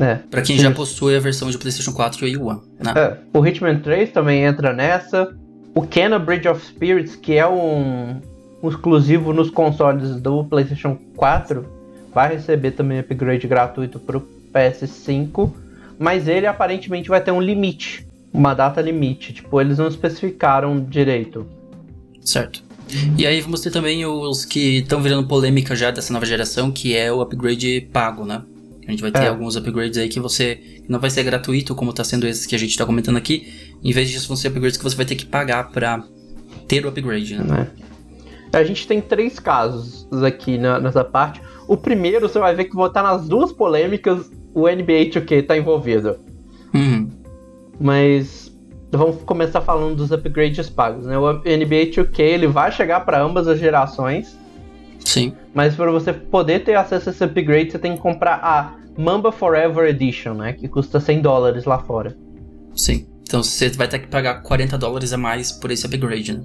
É. 0.00 0.16
Pra 0.30 0.42
quem 0.42 0.58
já 0.58 0.70
possui 0.70 1.16
a 1.16 1.20
versão 1.20 1.50
de 1.50 1.58
PlayStation 1.58 1.92
4 1.92 2.26
e 2.26 2.36
One, 2.36 2.60
né? 2.80 2.92
É. 2.96 3.38
O 3.38 3.46
Hitman 3.46 3.78
3 3.78 4.10
também 4.10 4.44
entra 4.44 4.72
nessa. 4.72 5.34
O 5.74 5.82
Kena 5.82 6.18
Bridge 6.18 6.48
of 6.48 6.64
Spirits, 6.64 7.16
que 7.16 7.34
é 7.34 7.46
um, 7.46 8.20
um 8.62 8.68
exclusivo 8.68 9.32
nos 9.32 9.50
consoles 9.50 10.16
do 10.20 10.44
PlayStation 10.44 10.98
4, 11.16 11.64
vai 12.12 12.34
receber 12.34 12.72
também 12.72 12.98
upgrade 12.98 13.46
gratuito 13.46 13.98
pro 13.98 14.26
PS5. 14.52 15.52
Mas 15.98 16.26
ele 16.26 16.46
aparentemente 16.46 17.08
vai 17.08 17.20
ter 17.20 17.30
um 17.30 17.40
limite. 17.40 18.06
Uma 18.32 18.52
data 18.52 18.80
limite. 18.80 19.32
Tipo, 19.32 19.60
eles 19.60 19.78
não 19.78 19.86
especificaram 19.86 20.80
direito. 20.80 21.46
Certo. 22.20 22.64
E 23.18 23.26
aí 23.26 23.40
vamos 23.40 23.60
ter 23.60 23.70
também 23.70 24.04
os 24.06 24.44
que 24.44 24.78
estão 24.78 25.02
virando 25.02 25.26
polêmica 25.26 25.74
já 25.74 25.90
dessa 25.90 26.12
nova 26.12 26.26
geração, 26.26 26.70
que 26.70 26.94
é 26.96 27.12
o 27.12 27.20
upgrade 27.20 27.88
pago, 27.92 28.24
né? 28.24 28.42
A 28.86 28.90
gente 28.90 29.00
vai 29.00 29.10
ter 29.10 29.22
É. 29.22 29.28
alguns 29.28 29.56
upgrades 29.56 29.96
aí 29.98 30.08
que 30.08 30.20
você 30.20 30.56
que 30.56 30.92
não 30.92 31.00
vai 31.00 31.08
ser 31.10 31.22
gratuito, 31.22 31.74
como 31.74 31.92
tá 31.92 32.04
sendo 32.04 32.26
esses 32.26 32.44
que 32.44 32.54
a 32.54 32.58
gente 32.58 32.76
tá 32.76 32.84
comentando 32.84 33.16
aqui. 33.16 33.72
Em 33.82 33.92
vez 33.92 34.10
disso, 34.10 34.28
vão 34.28 34.36
ser 34.36 34.48
upgrades 34.48 34.76
que 34.76 34.84
você 34.84 34.94
vai 34.96 35.06
ter 35.06 35.14
que 35.16 35.24
pagar 35.24 35.70
pra 35.70 36.04
ter 36.68 36.84
o 36.84 36.88
upgrade, 36.88 37.36
né? 37.36 37.44
né? 37.44 37.70
A 38.52 38.62
gente 38.62 38.86
tem 38.86 39.00
três 39.00 39.38
casos 39.38 40.06
aqui 40.22 40.58
na- 40.58 40.78
nessa 40.78 41.02
parte. 41.02 41.40
O 41.66 41.76
primeiro, 41.78 42.28
você 42.28 42.38
vai 42.38 42.54
ver 42.54 42.64
que 42.66 42.74
vou 42.76 42.86
estar 42.86 43.02
nas 43.02 43.26
duas 43.26 43.50
polêmicas, 43.52 44.30
o 44.52 44.68
NBA 44.68 45.06
2K 45.10 45.42
tá 45.42 45.56
envolvido. 45.56 46.16
Uhum. 46.74 47.08
Mas 47.80 48.43
vamos 48.96 49.22
começar 49.22 49.60
falando 49.60 49.96
dos 49.96 50.10
upgrades 50.12 50.68
pagos, 50.70 51.06
né? 51.06 51.16
O 51.18 51.32
NBA 51.34 51.90
2K 51.92 52.20
ele 52.20 52.46
vai 52.46 52.70
chegar 52.72 53.00
para 53.04 53.20
ambas 53.22 53.46
as 53.48 53.58
gerações, 53.58 54.36
Sim. 55.04 55.32
mas 55.52 55.74
para 55.74 55.90
você 55.90 56.12
poder 56.12 56.60
ter 56.64 56.74
acesso 56.74 57.08
a 57.08 57.12
esse 57.12 57.24
upgrade, 57.24 57.72
você 57.72 57.78
tem 57.78 57.94
que 57.94 58.00
comprar 58.00 58.40
a 58.42 58.74
Mamba 58.96 59.32
Forever 59.32 59.88
Edition, 59.88 60.34
né? 60.34 60.52
Que 60.52 60.68
custa 60.68 61.00
100 61.00 61.20
dólares 61.20 61.64
lá 61.64 61.78
fora. 61.78 62.16
Sim. 62.74 63.06
Então 63.22 63.42
você 63.42 63.68
vai 63.70 63.88
ter 63.88 63.98
que 64.00 64.06
pagar 64.06 64.42
40 64.42 64.78
dólares 64.78 65.12
a 65.12 65.16
mais 65.16 65.50
por 65.50 65.70
esse 65.70 65.84
upgrade, 65.86 66.32
né? 66.34 66.40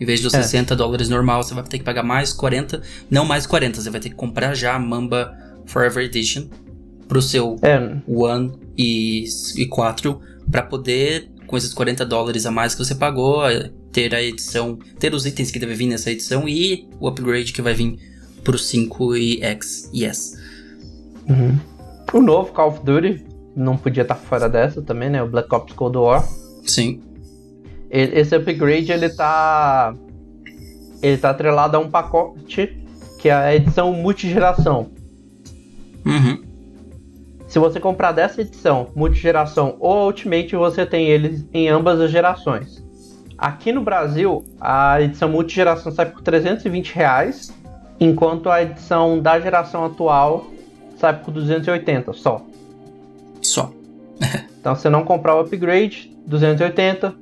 Em 0.00 0.04
vez 0.04 0.20
dos 0.20 0.34
É. 0.34 0.42
60 0.42 0.74
dólares 0.74 1.08
normal, 1.08 1.42
você 1.42 1.54
vai 1.54 1.62
ter 1.62 1.78
que 1.78 1.84
pagar 1.84 2.02
mais 2.02 2.32
40. 2.32 2.82
Não 3.08 3.24
mais 3.24 3.46
40, 3.46 3.80
você 3.80 3.90
vai 3.90 4.00
ter 4.00 4.08
que 4.08 4.16
comprar 4.16 4.54
já 4.54 4.74
a 4.74 4.78
Mamba 4.78 5.32
Forever 5.66 6.04
Edition 6.04 6.46
pro 7.06 7.22
seu 7.22 7.56
É, 7.62 7.96
One 8.08 8.52
e, 8.76 9.24
e 9.56 9.66
4 9.66 10.18
para 10.50 10.62
poder, 10.62 11.28
com 11.52 11.58
esses 11.58 11.74
40 11.74 12.06
dólares 12.06 12.46
a 12.46 12.50
mais 12.50 12.74
que 12.74 12.82
você 12.82 12.94
pagou, 12.94 13.46
eh, 13.46 13.70
ter 13.92 14.14
a 14.14 14.22
edição, 14.22 14.78
ter 14.98 15.12
os 15.12 15.26
itens 15.26 15.50
que 15.50 15.58
devem 15.58 15.76
vir 15.76 15.86
nessa 15.86 16.10
edição 16.10 16.48
e 16.48 16.88
o 16.98 17.06
upgrade 17.06 17.52
que 17.52 17.60
vai 17.60 17.74
vir 17.74 17.98
pro 18.42 18.56
5 18.56 19.14
e 19.14 19.42
X 19.42 19.90
e 19.92 20.06
S. 20.06 20.34
o 22.10 22.22
novo 22.22 22.54
Call 22.54 22.68
of 22.68 22.80
Duty 22.82 23.22
não 23.54 23.76
podia 23.76 24.00
estar 24.00 24.14
fora 24.14 24.48
dessa 24.48 24.80
também, 24.80 25.10
né? 25.10 25.22
O 25.22 25.28
Black 25.28 25.54
Ops 25.54 25.74
Cold 25.74 25.98
War. 25.98 26.26
Sim. 26.64 27.02
Esse 27.90 28.34
upgrade 28.34 28.90
ele 28.90 29.10
tá 29.10 29.94
ele 31.02 31.18
tá 31.18 31.28
atrelado 31.28 31.76
a 31.76 31.80
um 31.80 31.90
pacote 31.90 32.74
que 33.18 33.28
é 33.28 33.34
a 33.34 33.54
edição 33.54 33.92
multigeração. 33.92 34.90
Uhum. 36.06 36.42
Se 37.52 37.58
você 37.58 37.78
comprar 37.78 38.12
dessa 38.12 38.40
edição, 38.40 38.88
multigeração 38.96 39.76
ou 39.78 40.06
Ultimate, 40.06 40.56
você 40.56 40.86
tem 40.86 41.08
eles 41.08 41.44
em 41.52 41.68
ambas 41.68 42.00
as 42.00 42.10
gerações. 42.10 42.82
Aqui 43.36 43.70
no 43.70 43.82
Brasil, 43.82 44.42
a 44.58 45.02
edição 45.02 45.28
multigeração 45.28 45.92
sai 45.92 46.06
por 46.06 46.22
320 46.22 46.94
reais, 46.94 47.52
enquanto 48.00 48.48
a 48.48 48.62
edição 48.62 49.20
da 49.20 49.38
geração 49.38 49.84
atual 49.84 50.46
sai 50.96 51.14
por 51.20 51.30
280 51.30 52.14
só. 52.14 52.42
Só. 53.42 53.70
Então, 54.58 54.76
se 54.76 54.88
não 54.88 55.02
comprar 55.02 55.34
o 55.34 55.40
upgrade, 55.40 56.16
280, 56.24 57.12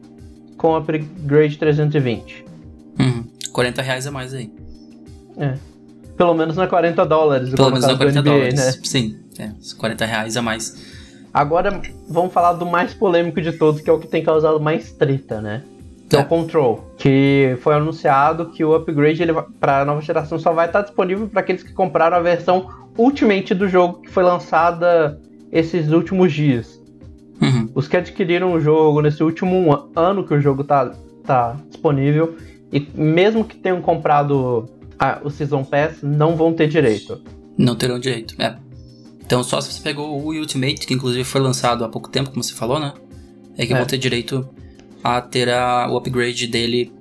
com 0.59 0.73
o 0.73 0.77
upgrade 0.77 1.57
320. 1.57 2.45
Uhum. 3.01 3.25
40 3.51 3.81
reais 3.81 4.07
a 4.07 4.11
mais 4.11 4.35
aí. 4.35 4.53
É. 5.39 5.55
Pelo 6.19 6.35
menos 6.35 6.55
não 6.55 6.65
é 6.65 6.67
40 6.67 7.07
dólares, 7.07 7.49
Pelo 7.55 7.71
menos 7.71 7.87
não 7.87 7.95
do 7.95 7.97
40 7.97 8.21
NBA, 8.21 8.31
dólares. 8.31 8.55
né? 8.55 8.73
Sim. 8.85 9.30
É, 9.41 9.51
os 9.61 9.73
40 9.73 10.05
reais 10.05 10.37
a 10.37 10.43
mais. 10.43 10.77
Agora 11.33 11.81
vamos 12.09 12.33
falar 12.33 12.55
do 12.55 12.67
mais 12.67 12.93
polêmico 12.93 13.41
de 13.41 13.53
todos, 13.53 13.81
que 13.81 13.89
é 13.89 13.93
o 13.93 13.99
que 13.99 14.09
tem 14.09 14.23
causado 14.23 14.61
mais 14.61 14.93
treta, 14.93 15.41
né? 15.41 15.63
Que 16.09 16.17
é, 16.17 16.21
o 16.21 16.25
Control, 16.25 16.93
que 16.99 17.57
foi 17.63 17.75
anunciado 17.75 18.51
que 18.51 18.65
o 18.65 18.75
upgrade 18.75 19.23
para 19.61 19.83
a 19.83 19.85
nova 19.85 20.01
geração 20.03 20.39
só 20.39 20.53
vai 20.53 20.67
estar 20.67 20.83
disponível 20.83 21.29
para 21.29 21.41
aqueles 21.41 21.63
que 21.63 21.73
compraram 21.73 22.17
a 22.17 22.21
versão 22.21 22.69
Ultimate 22.99 23.55
do 23.55 23.69
jogo 23.69 24.01
que 24.03 24.11
foi 24.11 24.25
lançada 24.25 25.19
esses 25.53 25.91
últimos 25.93 26.33
dias. 26.33 26.81
Uhum. 27.41 27.71
Os 27.75 27.87
que 27.89 27.97
adquiriram 27.97 28.53
o 28.53 28.61
jogo 28.61 29.01
nesse 29.01 29.23
último 29.23 29.73
an- 29.73 29.89
ano 29.95 30.27
que 30.27 30.35
o 30.35 30.41
jogo 30.41 30.65
tá, 30.65 30.93
tá 31.25 31.57
disponível 31.71 32.37
e 32.73 32.87
mesmo 32.95 33.45
que 33.45 33.57
tenham 33.57 33.81
comprado 33.81 34.69
a- 34.99 35.21
o 35.25 35.31
Season 35.31 35.63
Pass, 35.65 35.99
não 36.03 36.35
vão 36.37 36.53
ter 36.53 36.67
direito. 36.67 37.23
Não 37.57 37.77
terão 37.77 37.99
direito. 38.01 38.35
É. 38.39 38.57
Então 39.31 39.45
só 39.45 39.61
se 39.61 39.73
você 39.73 39.81
pegou 39.81 40.21
o 40.21 40.33
Ultimate, 40.37 40.85
que 40.85 40.93
inclusive 40.93 41.23
foi 41.23 41.41
lançado 41.41 41.85
há 41.85 41.89
pouco 41.89 42.09
tempo, 42.11 42.31
como 42.31 42.43
você 42.43 42.53
falou, 42.53 42.81
né? 42.81 42.93
É 43.57 43.65
que 43.65 43.73
É. 43.73 43.77
vão 43.77 43.87
ter 43.87 43.97
direito 43.97 44.49
a 45.05 45.21
ter 45.21 45.49
a, 45.49 45.87
o 45.89 45.97
upgrade 45.97 46.49
dele. 46.49 46.93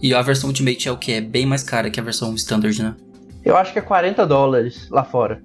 E 0.00 0.14
a 0.14 0.22
versão 0.22 0.48
Ultimate 0.48 0.88
é 0.88 0.92
o 0.92 0.96
que? 0.96 1.12
É 1.12 1.20
bem 1.20 1.44
mais 1.44 1.62
cara 1.62 1.90
que 1.90 2.00
a 2.00 2.02
versão 2.02 2.34
Standard, 2.36 2.82
né? 2.82 2.96
Eu 3.44 3.54
acho 3.54 3.74
que 3.74 3.78
é 3.78 3.82
40 3.82 4.26
dólares 4.26 4.88
lá 4.88 5.04
fora. 5.04 5.42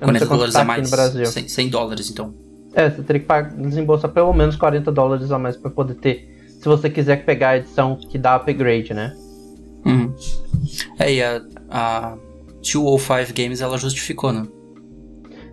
Eu 0.00 0.06
não 0.06 0.14
40 0.14 0.18
sei 0.20 0.28
quanto 0.28 0.30
dólares 0.38 0.54
tá 0.54 0.60
a 0.60 0.64
mais. 0.64 0.84
no 0.88 0.96
Brasil. 0.96 1.26
100, 1.26 1.48
100 1.48 1.68
dólares, 1.70 2.08
então. 2.08 2.32
É, 2.72 2.88
você 2.88 3.02
teria 3.02 3.20
que 3.22 3.26
pagar- 3.26 3.52
desembolsar 3.56 4.12
pelo 4.12 4.32
menos 4.32 4.54
40 4.54 4.92
dólares 4.92 5.32
a 5.32 5.40
mais 5.40 5.56
pra 5.56 5.72
poder 5.72 5.94
ter. 5.94 6.46
Se 6.60 6.66
você 6.66 6.88
quiser 6.88 7.24
pegar 7.24 7.48
a 7.48 7.56
edição 7.56 7.96
que 7.96 8.16
dá 8.16 8.36
upgrade, 8.36 8.94
né? 8.94 9.12
Uhum. 9.84 10.14
É, 11.00 11.12
e 11.14 11.20
a, 11.20 11.42
a 11.68 12.16
205 12.62 13.32
Games 13.34 13.60
ela 13.60 13.76
justificou, 13.76 14.32
né? 14.32 14.46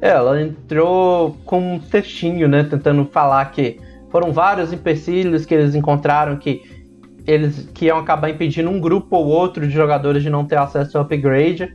É, 0.02 0.10
ela 0.10 0.42
entrou 0.42 1.38
com 1.46 1.76
um 1.76 1.80
textinho, 1.80 2.48
né? 2.48 2.64
Tentando 2.64 3.06
falar 3.06 3.46
que 3.52 3.80
foram 4.10 4.34
vários 4.34 4.74
empecilhos 4.74 5.46
que 5.46 5.54
eles 5.54 5.76
encontraram 5.76 6.38
que 6.38 6.64
eles 7.28 7.70
que 7.74 7.86
iam 7.86 8.00
acabar 8.00 8.30
impedindo 8.30 8.70
um 8.70 8.80
grupo 8.80 9.16
ou 9.16 9.28
outro 9.28 9.68
de 9.68 9.74
jogadores 9.74 10.24
de 10.24 10.30
não 10.30 10.44
ter 10.44 10.58
acesso 10.58 10.98
ao 10.98 11.04
upgrade. 11.04 11.72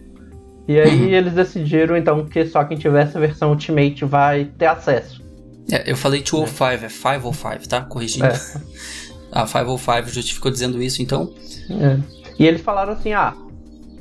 E 0.66 0.78
aí 0.80 1.14
eles 1.14 1.34
decidiram 1.34 1.96
então 1.96 2.26
que 2.26 2.44
só 2.46 2.64
quem 2.64 2.76
tivesse 2.76 3.16
a 3.16 3.20
versão 3.20 3.50
Ultimate 3.50 4.04
vai 4.04 4.46
ter 4.58 4.66
acesso. 4.66 5.24
É, 5.70 5.90
eu 5.90 5.96
falei 5.96 6.20
205, 6.22 6.64
é 6.64 6.88
505, 6.88 7.68
tá? 7.68 7.80
Corrigindo. 7.82 8.26
É. 8.26 8.32
A 9.32 9.44
505 9.44 10.08
justificou 10.08 10.50
dizendo 10.50 10.80
isso, 10.80 11.02
então. 11.02 11.34
É. 11.68 11.98
E 12.38 12.46
eles 12.46 12.60
falaram 12.60 12.92
assim: 12.92 13.12
ah, 13.12 13.34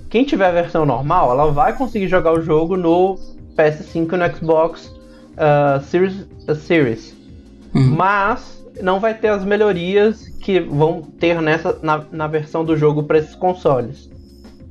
quem 0.09 0.23
tiver 0.23 0.47
a 0.47 0.51
versão 0.51 0.85
normal, 0.85 1.31
ela 1.31 1.51
vai 1.51 1.75
conseguir 1.75 2.07
jogar 2.07 2.31
o 2.31 2.41
jogo 2.41 2.77
no 2.77 3.17
PS5 3.57 4.13
e 4.13 4.17
no 4.17 4.35
Xbox 4.35 4.93
ah, 5.37 5.81
Series, 5.83 6.25
ah, 6.47 6.55
Series. 6.55 7.15
Uhum. 7.73 7.95
Mas 7.95 8.63
não 8.81 8.99
vai 8.99 9.13
ter 9.13 9.29
as 9.29 9.43
melhorias 9.43 10.27
que 10.39 10.59
vão 10.59 11.01
ter 11.01 11.41
nessa 11.41 11.77
na, 11.81 12.03
na 12.11 12.27
versão 12.27 12.63
do 12.63 12.77
jogo 12.77 13.03
para 13.03 13.17
esses 13.17 13.35
consoles. 13.35 14.09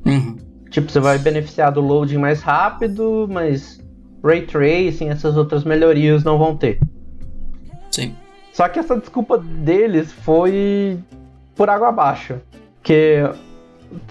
Uhum. 0.04 0.36
Tipo, 0.70 0.90
você 0.90 1.00
vai 1.00 1.18
beneficiar 1.18 1.72
do 1.72 1.80
loading 1.80 2.18
mais 2.18 2.42
rápido, 2.42 3.28
mas 3.30 3.80
ray 4.22 4.42
tracing, 4.42 5.08
essas 5.08 5.36
outras 5.36 5.64
melhorias 5.64 6.24
não 6.24 6.38
vão 6.38 6.56
ter. 6.56 6.80
Sim. 7.90 8.14
Só 8.52 8.68
que 8.68 8.78
essa 8.78 8.98
desculpa 8.98 9.38
deles 9.38 10.12
foi 10.12 10.98
por 11.54 11.68
água 11.70 11.88
abaixo. 11.88 12.40
Que 12.82 13.22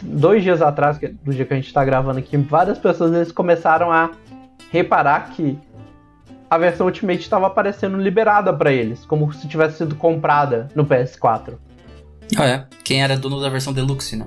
dois 0.02 0.44
dias 0.44 0.62
atrás, 0.62 0.98
do 0.98 1.34
dia 1.34 1.46
que 1.46 1.54
a 1.54 1.56
gente 1.56 1.74
tá 1.74 1.84
gravando 1.84 2.20
aqui, 2.20 2.38
várias 2.38 2.78
pessoas 2.78 3.14
eles 3.14 3.32
começaram 3.32 3.92
a 3.92 4.12
reparar 4.74 5.30
que 5.30 5.56
a 6.50 6.58
versão 6.58 6.88
Ultimate 6.88 7.22
estava 7.22 7.46
aparecendo 7.46 7.96
liberada 7.96 8.52
para 8.52 8.72
eles, 8.72 9.06
como 9.06 9.32
se 9.32 9.48
tivesse 9.48 9.78
sido 9.78 9.94
comprada 9.96 10.68
no 10.74 10.84
PS4. 10.84 11.54
Ah, 12.36 12.46
é. 12.48 12.66
Quem 12.84 13.04
era 13.04 13.16
dono 13.16 13.40
da 13.40 13.50
versão 13.50 13.72
Deluxe, 13.72 14.16
né? 14.16 14.26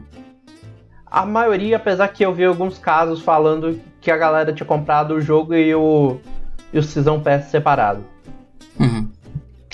A 1.04 1.26
maioria, 1.26 1.76
apesar 1.76 2.06
que 2.08 2.24
eu 2.24 2.32
vi 2.32 2.44
alguns 2.44 2.78
casos 2.78 3.20
falando 3.22 3.80
que 4.00 4.08
a 4.08 4.16
galera 4.16 4.52
tinha 4.52 4.66
comprado 4.66 5.14
o 5.14 5.20
jogo 5.20 5.52
e 5.52 5.74
o, 5.74 6.18
e 6.72 6.78
o 6.78 6.82
Season 6.82 7.18
Pass 7.18 7.46
separado. 7.46 8.04
Uhum. 8.78 9.10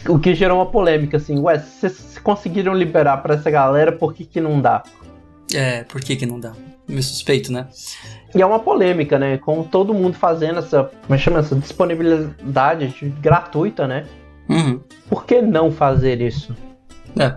O 0.09 0.19
que 0.19 0.35
gerou 0.35 0.59
uma 0.59 0.67
polêmica, 0.67 1.19
assim, 1.19 1.39
ué, 1.39 1.59
se 1.59 1.91
vocês 1.91 2.19
conseguiram 2.19 2.73
liberar 2.73 3.19
pra 3.19 3.35
essa 3.35 3.51
galera, 3.51 3.93
por 3.93 4.15
que 4.15 4.25
que 4.25 4.41
não 4.41 4.59
dá? 4.59 4.83
É, 5.55 5.85
por 5.85 6.01
que 6.01 6.17
que 6.17 6.27
não 6.27 6.39
dá? 6.41 6.53
Meio 6.89 7.03
suspeito, 7.03 7.53
né? 7.53 7.69
E 8.35 8.41
é 8.43 8.47
uma 8.47 8.59
polêmica, 8.59 9.19
né? 9.19 9.39
Com 9.39 9.63
todo 9.63 9.95
mundo 9.95 10.15
fazendo 10.15 10.59
essa, 10.59 10.85
como 11.03 11.15
é 11.15 11.19
chama, 11.19 11.39
essa 11.41 11.55
disponibilidade 11.57 12.89
de- 12.89 13.09
gratuita, 13.21 13.87
né? 13.87 14.07
Uhum. 14.49 14.81
Por 15.09 15.25
que 15.25 15.41
não 15.41 15.71
fazer 15.71 16.21
isso? 16.21 16.55
É. 17.19 17.35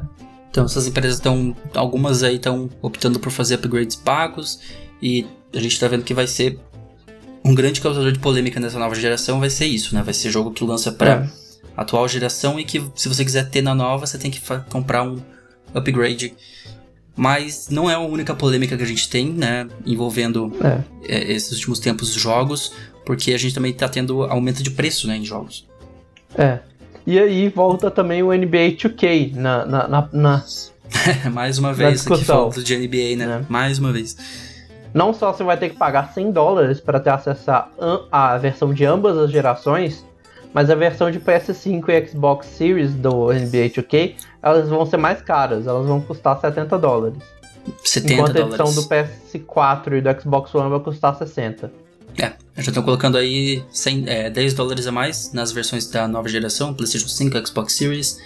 Então 0.50 0.66
essas 0.66 0.88
empresas 0.88 1.18
estão. 1.18 1.56
Algumas 1.74 2.24
aí 2.24 2.36
estão 2.38 2.70
optando 2.82 3.20
por 3.20 3.32
fazer 3.32 3.56
upgrades 3.56 3.96
pagos. 3.96 4.60
E 5.02 5.28
a 5.54 5.60
gente 5.60 5.80
tá 5.80 5.88
vendo 5.88 6.04
que 6.04 6.14
vai 6.14 6.26
ser 6.28 6.58
um 7.44 7.54
grande 7.54 7.80
causador 7.82 8.12
de 8.12 8.20
polêmica 8.20 8.60
nessa 8.60 8.80
nova 8.80 8.96
geração 8.96 9.40
vai 9.40 9.50
ser 9.50 9.66
isso, 9.66 9.94
né? 9.94 10.02
Vai 10.02 10.14
ser 10.14 10.32
jogo 10.32 10.52
que 10.52 10.64
lança 10.64 10.92
pra 10.92 11.10
É. 11.26 11.30
atual 11.78 12.08
geração 12.08 12.60
e 12.60 12.64
que 12.64 12.84
se 12.96 13.08
você 13.08 13.24
quiser 13.24 13.50
ter 13.50 13.62
na 13.62 13.76
nova, 13.76 14.08
você 14.08 14.18
tem 14.18 14.32
que 14.32 14.42
comprar 14.72 15.04
um 15.04 15.18
upgrade. 15.74 16.34
Mas 17.16 17.70
não 17.70 17.90
é 17.90 17.94
a 17.96 18.00
única 18.00 18.36
polêmica 18.36 18.76
que 18.76 18.84
a 18.84 18.86
gente 18.88 19.10
tem, 19.10 19.30
né? 19.32 19.68
Envolvendo 19.86 20.52
É. 20.64 20.80
é, 21.08 21.32
esses 21.32 21.52
últimos 21.54 21.80
tempos 21.80 22.12
jogos, 22.14 22.74
porque 23.06 23.34
a 23.34 23.38
gente 23.38 23.54
também 23.56 23.72
tá 23.74 23.88
tendo 23.88 24.24
aumento 24.24 24.62
de 24.62 24.72
preço, 24.72 25.08
né, 25.08 25.16
em 25.18 25.24
jogos. 25.26 25.66
É. 26.38 26.60
E 27.08 27.18
aí 27.20 27.48
volta 27.50 27.90
também 27.92 28.22
o 28.24 28.34
NBA 28.34 28.76
2K 28.78 29.34
na, 29.36 29.66
na, 29.66 29.88
na, 29.88 30.10
na- 30.12 30.44
Mais 31.32 31.58
uma 31.58 31.74
vez 31.74 32.06
aqui 32.06 32.24
falando 32.24 32.64
de 32.64 32.76
NBA, 32.76 33.16
né? 33.18 33.42
É. 33.42 33.46
Mais 33.52 33.80
uma 33.80 33.92
vez. 33.94 34.18
Não 34.94 35.14
só 35.14 35.32
você 35.34 35.44
vai 35.44 35.58
ter 35.58 35.70
que 35.70 35.76
pagar 35.78 36.14
100 36.14 36.32
dólares 36.32 36.80
para 36.80 37.00
ter 37.00 37.10
acesso 37.12 37.52
a, 37.52 37.70
a 38.12 38.38
versão 38.38 38.74
de 38.74 38.86
ambas 38.86 39.18
as 39.18 39.30
gerações, 39.30 40.04
mas 40.56 40.70
a 40.70 40.76
versão 40.76 41.12
de 41.12 41.20
PS5 41.20 41.90
e 41.90 42.08
Xbox 42.08 42.48
Series 42.48 42.94
do 42.94 43.28
NBA 43.32 43.70
2K, 43.76 44.16
elas 44.42 44.70
vão 44.70 44.86
ser 44.86 44.96
mais 44.98 45.22
caras, 45.22 45.68
elas 45.68 45.86
vão 45.86 46.00
custar 46.00 46.40
70 46.40 46.78
dólares. 46.80 47.18
70 47.84 48.14
enquanto 48.14 48.38
a 48.38 48.40
edição 48.40 48.66
dólares. 48.74 48.76
do 48.76 49.40
PS4 49.40 49.98
e 49.98 50.02
do 50.02 50.22
Xbox 50.22 50.56
One 50.56 50.70
vai 50.70 50.80
custar 50.80 51.16
60. 51.18 51.72
É, 52.18 52.32
já 52.58 52.70
estão 52.70 52.82
colocando 52.84 53.18
aí 53.18 53.62
100, 53.70 54.04
é, 54.08 54.30
10 54.30 54.54
dólares 54.54 54.88
a 54.88 54.92
mais 54.94 55.34
nas 55.34 55.52
versões 55.52 55.88
da 55.90 56.08
nova 56.08 56.30
geração, 56.30 56.74
PlayStation 56.74 57.10
5, 57.10 57.46
Xbox 57.48 57.74
Series, 57.74 58.18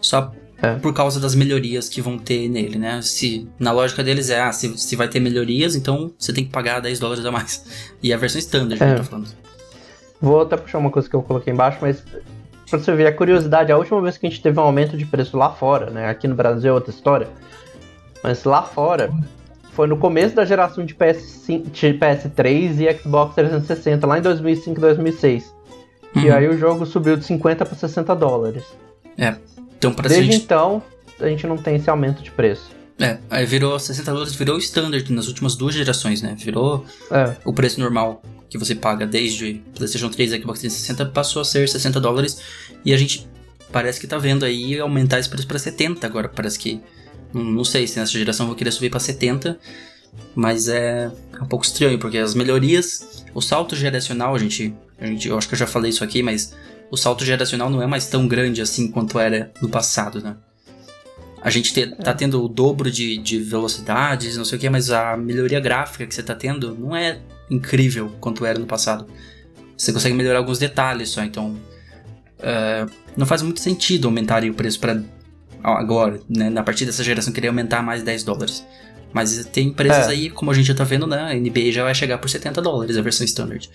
só 0.00 0.30
É. 0.62 0.76
por 0.76 0.94
causa 0.94 1.18
das 1.18 1.34
melhorias 1.34 1.88
que 1.88 2.00
vão 2.00 2.16
ter 2.16 2.48
nele, 2.48 2.78
né? 2.78 3.02
Se, 3.02 3.48
na 3.58 3.72
lógica 3.72 4.04
deles 4.04 4.30
é, 4.30 4.40
ah, 4.40 4.52
se, 4.52 4.78
se 4.78 4.94
vai 4.94 5.08
ter 5.08 5.18
melhorias, 5.18 5.74
então 5.74 6.12
você 6.16 6.32
tem 6.32 6.44
que 6.44 6.50
pagar 6.52 6.78
10 6.80 7.00
dólares 7.00 7.24
a 7.26 7.32
mais. 7.32 7.64
E 8.00 8.12
a 8.12 8.16
versão 8.16 8.38
standard, 8.38 8.80
É. 8.80 8.86
que 8.86 8.92
eu 8.92 8.96
tô 8.98 9.04
falando. 9.04 9.28
Vou 10.24 10.40
até 10.42 10.56
puxar 10.56 10.78
uma 10.78 10.90
coisa 10.90 11.08
que 11.08 11.14
eu 11.14 11.22
coloquei 11.22 11.52
embaixo, 11.52 11.78
mas 11.80 12.02
pra 12.70 12.78
você 12.78 12.92
ver 12.94 13.06
a 13.06 13.12
curiosidade, 13.12 13.70
a 13.70 13.76
última 13.76 14.00
vez 14.00 14.16
que 14.16 14.26
a 14.26 14.30
gente 14.30 14.40
teve 14.42 14.58
um 14.58 14.62
aumento 14.62 14.96
de 14.96 15.04
preço 15.04 15.36
lá 15.36 15.50
fora, 15.50 15.90
né? 15.90 16.08
Aqui 16.08 16.26
no 16.26 16.34
Brasil 16.34 16.70
é 16.70 16.72
outra 16.72 16.90
história. 16.90 17.28
Mas 18.22 18.44
lá 18.44 18.62
fora 18.62 19.12
foi 19.72 19.86
no 19.86 19.96
começo 19.98 20.34
da 20.34 20.44
geração 20.44 20.84
de, 20.84 20.94
PS5, 20.94 21.70
de 21.70 21.88
PS3 21.98 22.80
e 22.80 22.98
Xbox 22.98 23.34
360, 23.34 24.06
lá 24.06 24.18
em 24.18 24.22
2005 24.22 24.80
2006. 24.80 25.54
E 26.16 26.18
Uhum. 26.30 26.32
aí 26.34 26.48
o 26.48 26.56
jogo 26.56 26.86
subiu 26.86 27.16
de 27.16 27.24
50 27.24 27.64
para 27.66 27.74
60 27.76 28.14
dólares. 28.14 28.64
Então, 29.76 29.92
pra 29.92 30.08
Desde 30.08 30.30
gente, 30.32 30.44
então, 30.44 30.82
a 31.20 31.26
gente 31.28 31.46
não 31.46 31.56
tem 31.56 31.76
esse 31.76 31.90
aumento 31.90 32.22
de 32.22 32.30
preço. 32.30 32.70
é, 33.00 33.18
aí 33.28 33.44
virou 33.44 33.76
60 33.78 34.10
dólares, 34.12 34.34
virou 34.34 34.54
o 34.56 34.58
standard 34.58 35.12
nas 35.12 35.26
últimas 35.26 35.56
duas 35.56 35.74
gerações, 35.74 36.22
né? 36.22 36.34
Virou 36.38 36.84
É, 37.10 37.34
o 37.44 37.52
preço 37.52 37.80
normal 37.80 38.22
que 38.48 38.58
você 38.58 38.74
paga 38.74 39.06
desde 39.06 39.62
PlayStation 39.74 40.08
3 40.08 40.32
e 40.32 40.38
Xbox 40.40 40.60
360 40.60 41.06
passou 41.06 41.42
a 41.42 41.44
ser 41.44 41.68
60 41.68 42.00
dólares 42.00 42.38
e 42.84 42.92
a 42.92 42.96
gente 42.96 43.26
parece 43.72 43.98
que 44.00 44.06
tá 44.06 44.18
vendo 44.18 44.44
aí 44.44 44.78
aumentar 44.78 45.18
esse 45.18 45.28
preço 45.28 45.46
pra 45.46 45.58
70 45.58 46.06
agora. 46.06 46.28
Parece 46.28 46.58
que. 46.58 46.80
Não, 47.32 47.64
sei 47.64 47.86
se 47.88 47.98
nessa 47.98 48.12
geração 48.12 48.46
vou 48.46 48.54
querer 48.54 48.70
subir 48.70 48.90
pra 48.90 49.00
70, 49.00 49.58
mas 50.36 50.68
é 50.68 51.10
um 51.42 51.46
pouco 51.46 51.64
estranho 51.64 51.98
porque 51.98 52.16
as 52.18 52.32
melhorias, 52.34 53.24
o 53.34 53.40
salto 53.40 53.74
geracional, 53.74 54.34
a 54.34 54.38
gente, 54.38 54.72
a 55.00 55.06
gente. 55.06 55.28
Eu 55.28 55.36
acho 55.36 55.48
que 55.48 55.54
eu 55.54 55.58
já 55.58 55.66
falei 55.66 55.90
isso 55.90 56.04
aqui, 56.04 56.22
mas 56.22 56.54
o 56.92 56.96
salto 56.96 57.24
geracional 57.24 57.68
não 57.68 57.82
é 57.82 57.86
mais 57.88 58.06
tão 58.06 58.28
grande 58.28 58.62
assim 58.62 58.88
quanto 58.88 59.18
era 59.18 59.50
no 59.60 59.68
passado, 59.68 60.20
né? 60.22 60.36
A 61.42 61.50
gente 61.50 61.74
te- 61.74 61.88
tá 61.96 62.14
tendo 62.14 62.42
o 62.42 62.48
dobro 62.48 62.90
de, 62.90 63.18
de 63.18 63.38
velocidades, 63.38 64.36
não 64.36 64.44
sei 64.44 64.56
o 64.56 64.60
que, 64.60 64.70
mas 64.70 64.90
a 64.90 65.16
melhoria 65.16 65.58
gráfica 65.60 66.06
que 66.06 66.14
você 66.14 66.22
tá 66.22 66.34
tendo 66.34 66.74
não 66.78 66.94
é 66.96 67.18
incrível 67.50 68.12
quanto 68.20 68.44
era 68.44 68.58
no 68.58 68.66
passado. 68.66 69.06
Você 69.76 69.92
consegue 69.92 70.14
melhorar 70.14 70.38
alguns 70.38 70.58
detalhes 70.58 71.10
só, 71.10 71.22
então. 71.22 71.56
é, 72.40 72.86
não 73.16 73.24
faz 73.26 73.42
muito 73.42 73.60
sentido 73.60 74.06
aumentarem 74.08 74.50
o 74.50 74.54
preço 74.54 74.78
para 74.80 75.00
agora, 75.62 76.20
né? 76.28 76.50
Na 76.50 76.62
partir 76.62 76.84
dessa 76.84 77.02
geração 77.02 77.32
querer 77.32 77.48
aumentar 77.48 77.82
mais 77.82 78.02
10 78.02 78.22
dólares. 78.22 78.64
Mas 79.12 79.44
tem 79.46 79.68
empresas 79.68 80.08
É. 80.08 80.10
aí, 80.10 80.28
como 80.28 80.50
a 80.50 80.54
gente 80.54 80.66
já 80.66 80.74
tá 80.74 80.84
vendo, 80.84 81.06
né? 81.06 81.18
A 81.30 81.34
NBA 81.34 81.70
já 81.72 81.84
vai 81.84 81.94
chegar 81.94 82.18
por 82.18 82.28
70 82.28 82.60
dólares 82.60 82.96
a 82.98 83.02
versão 83.02 83.24
standard. 83.24 83.70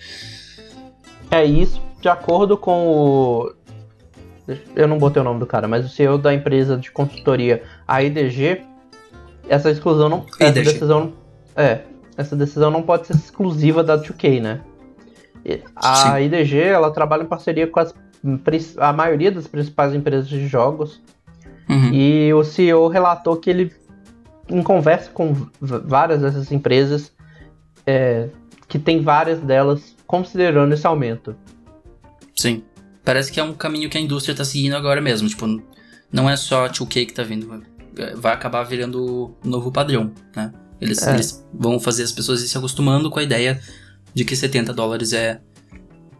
é 1.30 1.44
isso 1.44 1.80
de 2.00 2.08
acordo 2.08 2.56
com 2.56 2.86
o. 2.88 3.52
Eu 4.74 4.88
não 4.88 4.98
botei 4.98 5.20
o 5.20 5.24
nome 5.24 5.38
do 5.40 5.46
cara, 5.46 5.68
mas 5.68 5.84
o 5.84 5.88
CEO 5.88 6.18
da 6.18 6.32
empresa 6.34 6.76
de 6.76 6.90
consultoria, 6.90 7.62
a 7.86 8.02
IDG, 8.02 8.62
essa 9.48 9.70
exclusão 9.70 10.08
não. 10.08 10.26
Essa 10.38 10.50
IDG. 10.50 10.72
decisão. 10.72 11.12
É. 11.56 11.80
Essa 12.20 12.36
decisão 12.36 12.70
não 12.70 12.82
pode 12.82 13.06
ser 13.06 13.14
exclusiva 13.14 13.82
da 13.82 13.98
2K, 13.98 14.40
né? 14.40 14.60
A 15.74 16.16
Sim. 16.16 16.24
IDG, 16.24 16.58
ela 16.58 16.90
trabalha 16.90 17.22
em 17.22 17.26
parceria 17.26 17.66
com 17.66 17.80
as, 17.80 17.94
a 18.76 18.92
maioria 18.92 19.32
das 19.32 19.46
principais 19.46 19.94
empresas 19.94 20.28
de 20.28 20.46
jogos. 20.46 21.00
Uhum. 21.68 21.92
E 21.92 22.32
o 22.34 22.44
CEO 22.44 22.88
relatou 22.88 23.36
que 23.36 23.48
ele, 23.48 23.72
em 24.48 24.62
conversa 24.62 25.10
com 25.10 25.34
várias 25.60 26.20
dessas 26.20 26.52
empresas, 26.52 27.12
é, 27.86 28.28
que 28.68 28.78
tem 28.78 29.00
várias 29.00 29.40
delas 29.40 29.96
considerando 30.06 30.74
esse 30.74 30.86
aumento. 30.86 31.34
Sim. 32.34 32.62
Parece 33.04 33.32
que 33.32 33.40
é 33.40 33.42
um 33.42 33.54
caminho 33.54 33.88
que 33.88 33.96
a 33.96 34.00
indústria 34.00 34.36
tá 34.36 34.44
seguindo 34.44 34.76
agora 34.76 35.00
mesmo. 35.00 35.28
Tipo, 35.28 35.46
não 36.12 36.28
é 36.28 36.36
só 36.36 36.66
a 36.66 36.68
2K 36.68 37.06
que 37.06 37.14
tá 37.14 37.22
vindo. 37.22 37.64
Vai 38.16 38.34
acabar 38.34 38.62
virando 38.62 39.36
o 39.42 39.48
novo 39.48 39.72
padrão, 39.72 40.12
né? 40.36 40.52
Eles, 40.80 41.06
É. 41.06 41.14
eles 41.14 41.46
vão 41.52 41.78
fazer 41.78 42.02
as 42.04 42.12
pessoas 42.12 42.42
ir 42.42 42.48
se 42.48 42.56
acostumando 42.56 43.10
com 43.10 43.18
a 43.18 43.22
ideia 43.22 43.60
de 44.14 44.24
que 44.24 44.34
70 44.34 44.72
dólares 44.72 45.12
é 45.12 45.40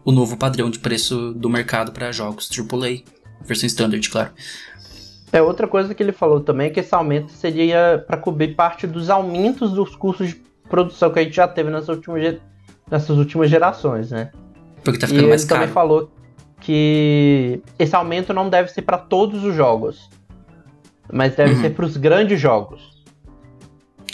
o 0.05 0.11
novo 0.11 0.37
padrão 0.37 0.69
de 0.69 0.79
preço 0.79 1.33
do 1.33 1.49
mercado 1.49 1.91
para 1.91 2.11
jogos 2.11 2.49
AAA. 2.49 3.01
Versão 3.43 3.67
standard, 3.67 4.07
claro. 4.09 4.31
É 5.33 5.41
outra 5.41 5.67
coisa 5.67 5.95
que 5.95 6.03
ele 6.03 6.11
falou 6.11 6.41
também 6.41 6.67
é 6.67 6.69
que 6.69 6.79
esse 6.79 6.93
aumento 6.93 7.31
seria 7.31 8.03
para 8.05 8.17
cobrir 8.17 8.55
parte 8.55 8.85
dos 8.85 9.09
aumentos 9.09 9.71
dos 9.71 9.95
custos 9.95 10.29
de 10.29 10.41
produção 10.69 11.11
que 11.11 11.19
a 11.19 11.23
gente 11.23 11.35
já 11.35 11.47
teve 11.47 11.69
nessas 11.69 11.89
últimas, 11.89 12.21
ge- 12.21 12.39
nessas 12.89 13.17
últimas 13.17 13.49
gerações, 13.49 14.11
né? 14.11 14.31
Porque 14.83 14.99
tá 14.99 15.05
E 15.05 15.09
ficando 15.09 15.21
ele 15.23 15.29
mais 15.29 15.45
também 15.45 15.63
caro. 15.67 15.73
falou 15.73 16.11
que 16.59 17.61
esse 17.79 17.95
aumento 17.95 18.33
não 18.33 18.49
deve 18.49 18.69
ser 18.71 18.81
para 18.83 18.97
todos 18.97 19.43
os 19.43 19.55
jogos, 19.55 20.09
mas 21.11 21.35
deve 21.35 21.53
Uhum. 21.55 21.61
ser 21.61 21.69
para 21.71 21.85
os 21.85 21.97
grandes 21.97 22.39
jogos. 22.39 22.90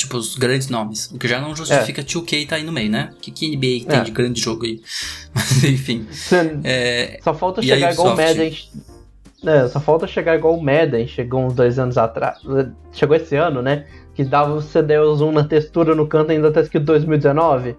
Tipo, 0.07 0.17
os 0.17 0.35
grandes 0.35 0.69
nomes. 0.69 1.11
O 1.11 1.17
que 1.19 1.27
já 1.27 1.41
não 1.41 1.53
justifica 1.55 2.01
2K 2.01 2.47
tá 2.47 2.55
aí 2.55 2.63
no 2.63 2.71
meio, 2.71 2.89
né? 2.89 3.09
O 3.13 3.19
que, 3.19 3.29
que 3.29 3.47
NBA 3.55 3.85
tem 3.89 3.99
É. 3.99 4.03
de 4.03 4.11
grande 4.11 4.39
jogo 4.41 4.65
aí? 4.65 4.81
Mas 5.35 5.63
enfim. 5.65 6.07
É, 6.63 7.19
Só 7.23 7.33
falta 7.33 7.61
chegar 7.61 7.91
igual 7.93 8.07
o 8.09 8.13
Ubisoft? 8.13 8.37
Madden. 8.37 8.57
É, 9.45 9.67
só 9.67 9.79
falta 9.79 10.07
chegar 10.07 10.35
igual 10.35 10.57
o 10.57 10.63
Madden, 10.63 11.07
chegou 11.07 11.45
uns 11.45 11.53
dois 11.53 11.77
anos 11.77 11.97
atrás. 11.97 12.39
Chegou 12.91 13.15
esse 13.15 13.35
ano, 13.35 13.61
né? 13.61 13.85
Que 14.15 14.23
dava 14.23 14.53
o 14.53 14.61
CD 14.61 14.97
o 14.97 15.15
zoom 15.15 15.31
na 15.31 15.43
textura 15.43 15.93
no 15.93 16.07
canto 16.07 16.31
ainda 16.31 16.51
tá 16.51 16.61
escrito 16.61 16.85
2019. 16.85 17.75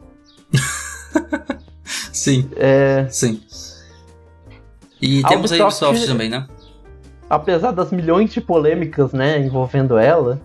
sim, 2.13 2.49
É, 2.57 3.07
sim. 3.11 3.41
E 5.01 5.23
temos 5.23 5.51
a 5.53 5.55
Ubisoft- 5.57 5.83
Ubisoft 5.85 6.07
também, 6.07 6.29
né? 6.29 6.47
apesar 7.31 7.73
das 7.73 7.91
milhões 7.93 8.33
de 8.33 8.41
polêmicas, 8.41 9.13
né, 9.13 9.39
envolvendo 9.39 9.99
ela, 9.99 10.41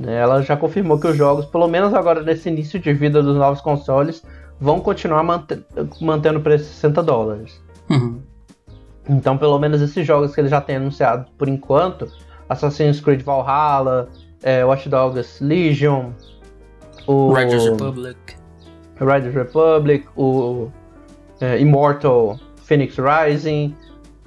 ela 0.00 0.42
já 0.42 0.56
confirmou 0.56 0.98
que 0.98 1.06
os 1.06 1.16
jogos, 1.16 1.46
pelo 1.46 1.68
menos 1.68 1.94
agora 1.94 2.22
nesse 2.22 2.48
início 2.48 2.78
de 2.80 2.92
vida 2.92 3.22
dos 3.22 3.36
novos 3.36 3.60
consoles, 3.60 4.22
vão 4.60 4.80
continuar 4.80 5.22
mante- 5.22 5.64
mantendo 6.00 6.38
o 6.38 6.42
preço 6.42 6.64
de 6.64 6.70
60 6.70 7.02
dólares. 7.02 7.62
Uhum. 7.90 8.20
Então, 9.08 9.36
pelo 9.36 9.58
menos 9.58 9.80
esses 9.82 10.06
jogos 10.06 10.34
que 10.34 10.40
ele 10.40 10.48
já 10.48 10.60
tem 10.60 10.76
anunciado 10.76 11.26
por 11.36 11.48
enquanto, 11.48 12.10
Assassin's 12.48 13.00
Creed 13.00 13.22
Valhalla, 13.22 14.08
é, 14.42 14.64
Watch 14.64 14.88
Dogs 14.88 15.42
Legion, 15.42 16.10
o 17.06 17.32
Riders 17.32 17.64
Republic. 17.64 18.18
Riders 18.98 19.34
Republic, 19.34 20.06
o 20.16 20.68
é, 21.40 21.60
Immortal 21.60 22.38
Phoenix 22.64 22.96
Rising. 22.96 23.74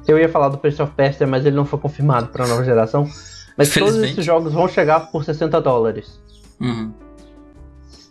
Eu 0.07 0.17
ia 0.17 0.29
falar 0.29 0.49
do 0.49 0.57
Prince 0.57 0.81
of 0.81 0.93
Persia, 0.93 1.27
mas 1.27 1.45
ele 1.45 1.55
não 1.55 1.65
foi 1.65 1.79
confirmado 1.79 2.27
para 2.27 2.45
a 2.45 2.47
nova 2.47 2.63
geração. 2.63 3.07
Mas 3.57 3.73
todos 3.73 3.97
esses 3.97 4.23
jogos 4.23 4.53
vão 4.53 4.67
chegar 4.67 5.11
por 5.11 5.23
60 5.23 5.59
dólares. 5.59 6.19
Uhum. 6.61 6.93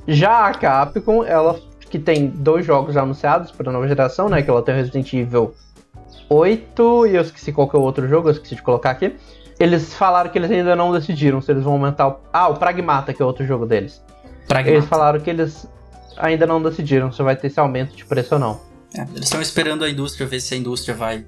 Já 0.09 0.47
a 0.47 0.55
Capcom, 0.55 1.25
ela 1.25 1.59
que 1.89 1.99
tem 1.99 2.29
dois 2.29 2.67
jogos 2.67 2.95
já 2.95 3.03
anunciados 3.03 3.53
para 3.53 3.71
a 3.71 3.73
nova 3.73 3.87
geração, 3.87 4.29
né? 4.29 4.43
Que 4.43 4.51
ela 4.51 4.63
tem 4.63 4.75
o 4.75 4.77
Resident 4.77 5.13
Evil 5.13 5.55
8 6.29 7.07
e 7.07 7.15
eu 7.15 7.23
esqueci 7.23 7.53
qual 7.53 7.69
que 7.69 7.77
é 7.77 7.79
o 7.79 7.83
outro 7.83 8.09
jogo, 8.09 8.29
eu 8.29 8.33
esqueci 8.33 8.57
de 8.57 8.63
colocar 8.63 8.91
aqui. 8.91 9.15
Eles 9.59 9.95
falaram 9.95 10.29
que 10.29 10.39
eles 10.39 10.51
ainda 10.51 10.77
não 10.77 10.93
decidiram 10.93 11.41
se 11.41 11.51
eles 11.51 11.63
vão 11.63 11.75
aumentar 11.75 12.09
o... 12.09 12.21
Ah, 12.33 12.49
o 12.49 12.57
Pragmata, 12.57 13.15
que 13.15 13.23
é 13.23 13.25
outro 13.25 13.47
jogo 13.47 13.65
deles. 13.65 14.03
Pragmata. 14.47 14.77
Eles 14.77 14.85
falaram 14.87 15.21
que 15.21 15.31
eles 15.31 15.67
ainda 16.17 16.47
não 16.47 16.61
decidiram 16.61 17.11
se 17.13 17.23
vai 17.23 17.37
ter 17.37 17.47
esse 17.47 17.59
aumento 17.59 17.97
de 17.97 18.05
preço 18.05 18.35
ou 18.35 18.41
não. 18.41 18.61
É, 18.95 19.03
eles 19.03 19.25
estão 19.25 19.41
esperando 19.41 19.85
a 19.85 19.91
indústria 19.91 20.27
ver 20.27 20.41
se 20.41 20.55
a 20.55 20.57
indústria 20.57 20.95
vai. 20.95 21.25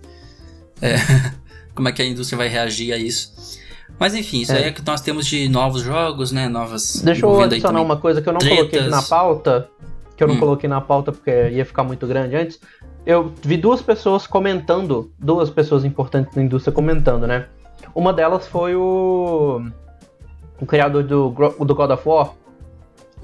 é, 0.83 0.97
como 1.75 1.89
é 1.89 1.93
que 1.93 2.03
a 2.03 2.05
indústria 2.05 2.37
vai 2.37 2.49
reagir 2.49 2.93
a 2.93 2.97
isso. 2.97 3.59
Mas 3.99 4.15
enfim, 4.15 4.41
isso 4.43 4.53
É. 4.53 4.57
aí 4.59 4.65
é 4.65 4.73
que 4.73 4.85
nós 4.85 5.01
temos 5.01 5.27
de 5.27 5.49
novos 5.49 5.83
jogos, 5.83 6.33
né? 6.33 6.49
Novas. 6.49 7.03
Deixa 7.03 7.25
eu 7.25 7.41
adicionar 7.41 7.81
uma 7.81 7.97
coisa 7.97 8.21
que 8.23 8.29
eu 8.29 8.33
não 8.33 8.41
tretas. 8.41 8.59
coloquei 8.59 8.81
aqui 8.81 8.89
na 8.91 9.03
pauta, 9.03 9.69
que 10.17 10.23
eu 10.25 10.29
não 10.29 10.35
Hum. 10.37 10.41
coloquei 10.41 10.69
na 10.69 10.81
pauta 10.81 11.13
porque 11.13 11.31
ia 11.51 11.65
ficar 11.65 11.83
muito 11.85 12.07
grande 12.07 12.37
antes. 12.37 12.61
Eu 13.07 13.33
vi 13.43 13.57
duas 13.57 13.81
pessoas 13.83 14.27
comentando, 14.27 15.11
duas 15.19 15.49
pessoas 15.51 15.85
importantes 15.85 16.35
da 16.35 16.43
indústria 16.43 16.73
comentando, 16.73 17.27
né? 17.27 17.47
Uma 17.95 18.13
delas 18.13 18.47
foi 18.47 18.75
o. 18.77 19.63
O 20.61 20.67
criador 20.67 21.05
do, 21.05 21.31
do 21.31 21.75
God 21.75 21.91
of 21.93 22.09
War, 22.09 22.33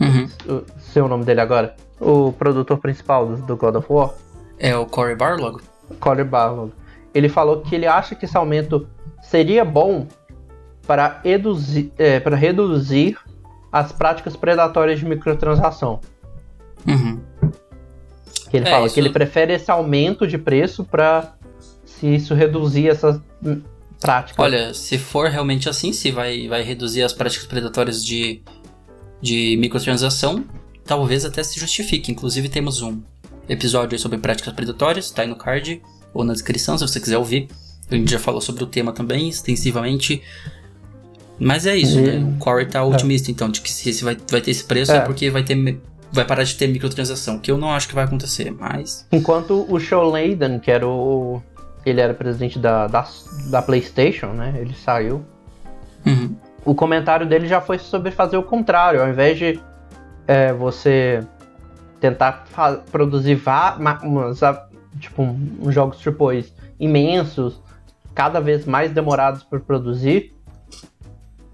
Uhum. 0.00 0.28
o- 0.48 0.62
sei 0.78 1.02
o 1.02 1.08
nome 1.08 1.24
dele 1.24 1.40
agora. 1.40 1.74
O 2.00 2.32
produtor 2.32 2.78
principal 2.78 3.26
do, 3.26 3.36
do 3.38 3.56
God 3.56 3.74
of 3.76 3.86
War, 3.92 4.10
É 4.58 4.76
o 4.76 4.86
Cory 4.86 5.16
Barlog? 5.16 5.60
Colin 6.00 6.24
Barlog. 6.24 6.72
Ele 7.12 7.28
falou 7.28 7.60
que 7.60 7.74
ele 7.74 7.86
acha 7.86 8.14
que 8.14 8.24
esse 8.24 8.36
aumento 8.36 8.86
seria 9.22 9.64
bom 9.64 10.06
para 10.86 11.20
reduzir, 11.24 11.92
é, 11.98 12.20
para 12.20 12.36
reduzir 12.36 13.16
as 13.72 13.92
práticas 13.92 14.36
predatórias 14.36 14.98
de 15.00 15.06
microtransação. 15.06 16.00
Uhum. 16.86 17.20
Que 18.50 18.56
ele 18.58 18.68
É, 18.68 18.70
fala 18.70 18.86
isso- 18.86 18.94
que 18.94 19.00
ele 19.00 19.10
prefere 19.10 19.52
esse 19.54 19.70
aumento 19.70 20.26
de 20.26 20.38
preço 20.38 20.84
para 20.84 21.34
se 21.84 22.06
isso 22.14 22.34
reduzir 22.34 22.88
essas 22.88 23.20
práticas. 24.00 24.38
Olha, 24.38 24.74
se 24.74 24.98
for 24.98 25.28
realmente 25.28 25.68
assim, 25.68 25.92
se 25.92 26.10
vai, 26.10 26.46
vai 26.48 26.62
reduzir 26.62 27.02
as 27.02 27.12
práticas 27.12 27.46
predatórias 27.46 28.04
de, 28.04 28.42
de 29.20 29.56
microtransação, 29.58 30.44
talvez 30.84 31.24
até 31.24 31.42
se 31.42 31.58
justifique. 31.58 32.12
Inclusive 32.12 32.48
temos 32.48 32.82
um 32.82 33.00
episódio 33.48 33.98
sobre 33.98 34.18
práticas 34.18 34.52
predatórias, 34.52 35.10
tá 35.10 35.22
aí 35.22 35.28
no 35.28 35.36
card 35.36 35.80
ou 36.12 36.22
na 36.22 36.32
descrição 36.32 36.76
se 36.78 36.86
você 36.86 37.00
quiser 37.00 37.18
ouvir. 37.18 37.48
A 37.90 37.94
gente 37.94 38.10
já 38.10 38.18
falou 38.18 38.40
sobre 38.40 38.62
o 38.64 38.66
tema 38.66 38.92
também 38.92 39.28
extensivamente. 39.28 40.22
Mas 41.38 41.66
é 41.66 41.76
isso, 41.76 41.98
E- 41.98 42.02
né? 42.02 42.34
O 42.36 42.38
Corey 42.38 42.66
tá 42.66 42.82
otimista, 42.84 43.30
então, 43.30 43.48
de 43.48 43.60
que 43.60 43.70
se 43.70 43.90
esse 43.90 44.04
vai, 44.04 44.16
vai 44.30 44.40
ter 44.40 44.50
esse 44.50 44.64
preço 44.64 44.92
é. 44.92 44.96
É. 44.96 45.00
porque 45.00 45.30
vai 45.30 45.42
ter. 45.42 45.80
Vai 46.12 46.24
parar 46.24 46.44
de 46.44 46.54
ter 46.54 46.68
microtransação, 46.68 47.40
que 47.40 47.50
eu 47.50 47.58
não 47.58 47.72
acho 47.72 47.88
que 47.88 47.94
vai 47.94 48.04
acontecer, 48.04 48.52
mas. 48.52 49.06
Enquanto 49.10 49.66
o 49.68 49.80
Sean 49.80 50.02
Layden, 50.02 50.60
que 50.60 50.70
era 50.70 50.86
o. 50.86 51.42
Ele 51.84 52.00
era 52.00 52.14
presidente 52.14 52.58
da, 52.58 52.86
da, 52.86 53.06
da 53.50 53.60
PlayStation, 53.60 54.28
né? 54.28 54.54
Ele 54.56 54.74
saiu. 54.74 55.24
Uhum. 56.06 56.36
O 56.64 56.74
comentário 56.74 57.26
dele 57.26 57.46
já 57.46 57.60
foi 57.60 57.78
sobre 57.78 58.10
fazer 58.10 58.36
o 58.36 58.42
contrário. 58.42 59.02
Ao 59.02 59.08
invés 59.08 59.36
de 59.36 59.60
é, 60.26 60.52
você 60.52 61.20
tentar 62.00 62.44
produzir 62.90 63.40
umas, 63.78 64.38
tipo, 64.98 65.22
uns 65.22 65.74
jogos 65.74 65.98
AAA 66.06 66.44
imensos, 66.78 67.60
cada 68.14 68.40
vez 68.40 68.64
mais 68.66 68.92
demorados 68.92 69.42
por 69.42 69.60
produzir, 69.60 70.33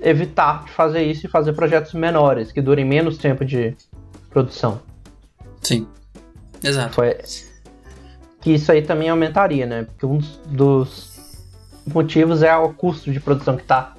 evitar 0.03 0.65
de 0.65 0.73
fazer 0.73 1.03
isso 1.03 1.27
e 1.27 1.29
fazer 1.29 1.53
projetos 1.53 1.93
menores, 1.93 2.53
que 2.53 2.61
durem 2.61 2.85
menos 2.85 3.19
tempo 3.19 3.45
de 3.45 3.77
produção. 4.31 4.81
Sim. 5.61 5.87
Exato. 6.63 6.95
Foi 6.95 7.17
que 8.41 8.53
isso 8.55 8.73
aí 8.73 8.83
também 8.83 9.09
aumentaria, 9.09 9.67
né? 9.67 9.85
Porque 9.85 10.07
um 10.07 10.19
dos, 10.47 11.11
motivos 11.87 12.43
é 12.43 12.55
o 12.57 12.73
custo 12.73 13.13
de 13.13 13.21
produção 13.21 13.57
que 13.57 13.65
tá 13.65 13.95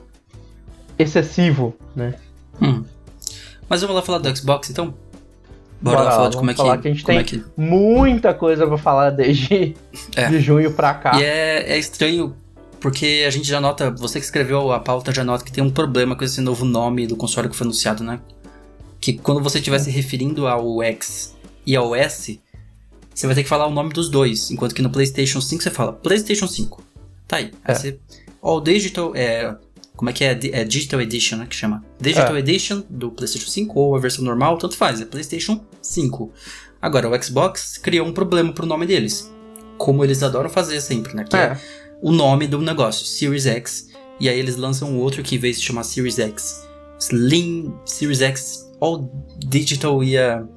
excessivo, 0.98 1.76
né? 1.96 2.16
Hum. 2.62 2.84
Mas 3.68 3.82
vamos 3.82 3.96
lá 3.96 4.02
falar 4.02 4.20
do 4.20 4.36
Xbox 4.36 4.70
então? 4.70 4.94
Bora, 5.82 5.98
Bora 5.98 6.02
lá 6.04 6.12
falar 6.12 6.30
de 6.30 6.38
como 6.38 6.52
é 6.52 6.54
que, 6.54 6.58
falar 6.58 6.78
que 6.78 6.88
a 6.88 6.92
gente 6.92 7.04
tem 7.04 7.18
é 7.18 7.24
que 7.24 7.44
Muita 7.58 8.34
coisa 8.34 8.68
pra 8.68 8.78
falar 8.78 9.10
desde 9.10 9.76
É. 10.16 10.28
de 10.30 10.40
junho 10.40 10.72
pra 10.74 10.94
cá. 10.94 11.20
E 11.20 11.24
é, 11.24 11.74
é 11.74 11.78
estranho 11.78 12.36
porque 12.82 13.24
a 13.26 13.30
gente 13.30 13.48
já 13.48 13.62
nota, 13.62 13.92
você 13.92 14.20
que 14.20 14.26
escreveu 14.26 14.72
a 14.72 14.80
pauta 14.80 15.14
já 15.14 15.24
nota 15.24 15.46
que 15.46 15.52
tem 15.52 15.64
um 15.64 15.70
problema 15.70 16.16
com 16.16 16.24
esse 16.24 16.42
novo 16.42 16.66
nome 16.66 17.08
do 17.08 17.16
console 17.16 17.48
que 17.48 17.56
foi 17.56 17.66
anunciado, 17.66 18.04
né? 18.04 18.20
Que 19.00 19.14
quando 19.14 19.42
você 19.42 19.60
estiver 19.60 19.80
se 19.80 19.90
referindo 19.90 20.48
ao 20.48 20.82
X 20.84 21.36
e 21.66 21.76
ao 21.76 21.96
S, 21.96 22.40
você 23.14 23.26
vai 23.28 23.36
ter 23.36 23.44
que 23.44 23.50
falar 23.50 23.68
o 23.68 23.72
nome 23.72 23.94
dos 23.94 24.10
dois, 24.10 24.52
enquanto 24.52 24.74
que 24.74 24.82
no 24.82 24.90
PlayStation 24.90 25.40
5 25.40 25.62
você 25.64 25.70
fala 25.70 25.94
PlayStation 25.94 26.48
5. 26.48 26.84
Tá 27.28 27.38
aí. 27.38 27.52
Aí 27.64 27.74
É. 27.74 27.76
você, 27.76 28.00
All 28.42 28.60
Digital 28.60 29.14
é 29.16 29.56
como 29.96 30.10
é 30.10 30.14
que 30.14 30.24
é? 30.24 30.32
É 30.52 30.64
Digital 30.64 31.00
Edition, 31.02 31.38
né, 31.38 31.46
que 31.48 31.56
chama. 31.56 31.86
Digital 32.00 32.36
É. 32.36 32.40
Edition 32.40 32.82
do 32.90 33.12
PlayStation 33.12 33.48
5 33.48 33.80
ou 33.80 33.96
a 33.96 34.00
versão 34.00 34.26
normal, 34.26 34.58
tanto 34.58 34.76
faz, 34.76 35.00
é 35.00 35.06
PlayStation 35.06 35.64
5. 35.80 36.32
Agora, 36.82 37.08
o 37.08 37.24
Xbox 37.24 37.78
criou 37.78 38.08
um 38.08 38.12
problema 38.12 38.52
pro 38.52 38.66
nome 38.66 38.88
deles. 38.88 39.32
Como 39.78 40.04
eles 40.04 40.24
adoram 40.24 40.50
fazer 40.50 40.82
sempre, 40.82 41.14
né? 41.14 41.24
Que 41.24 41.36
é 41.36 41.40
É, 41.40 41.60
o 42.02 42.12
nome 42.12 42.48
do 42.48 42.60
negócio, 42.60 43.06
Series 43.06 43.46
X. 43.46 43.90
E 44.20 44.30
aí 44.30 44.38
eles 44.38 44.56
lançam 44.56 44.98
outro 45.00 45.24
que, 45.24 45.38
vez 45.38 45.60
de 45.60 45.66
chamar 45.66 45.84
Series 45.84 46.20
X 46.20 46.68
Slim, 47.00 47.74
Series 47.86 48.22
X 48.22 48.72
All 48.80 49.10
Digital 49.40 50.04
ia. 50.04 50.48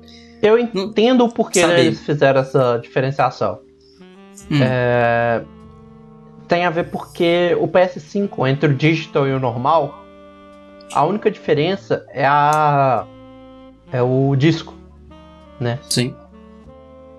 eu 0.43 0.59
entendo 0.59 1.25
o 1.25 1.33
porquê 1.33 1.67
né, 1.67 1.81
eles 1.81 2.01
fizeram 2.01 2.41
essa 2.41 2.79
diferenciação. 2.79 3.61
Hum, 4.51 4.59
É, 4.61 5.43
tem 6.47 6.65
a 6.67 6.71
ver 6.71 6.91
porque 6.91 7.57
o 7.59 7.67
PS5, 7.67 8.49
entre 8.49 8.71
o 8.71 8.75
digital 8.75 9.27
e 9.27 9.33
o 9.33 9.41
normal, 9.41 10.05
a 10.93 11.05
única 11.05 11.31
diferença 11.31 12.05
é 12.11 12.27
a 12.27 13.07
é 13.91 14.03
o 14.03 14.35
disco. 14.37 14.75
Sim. 15.83 16.15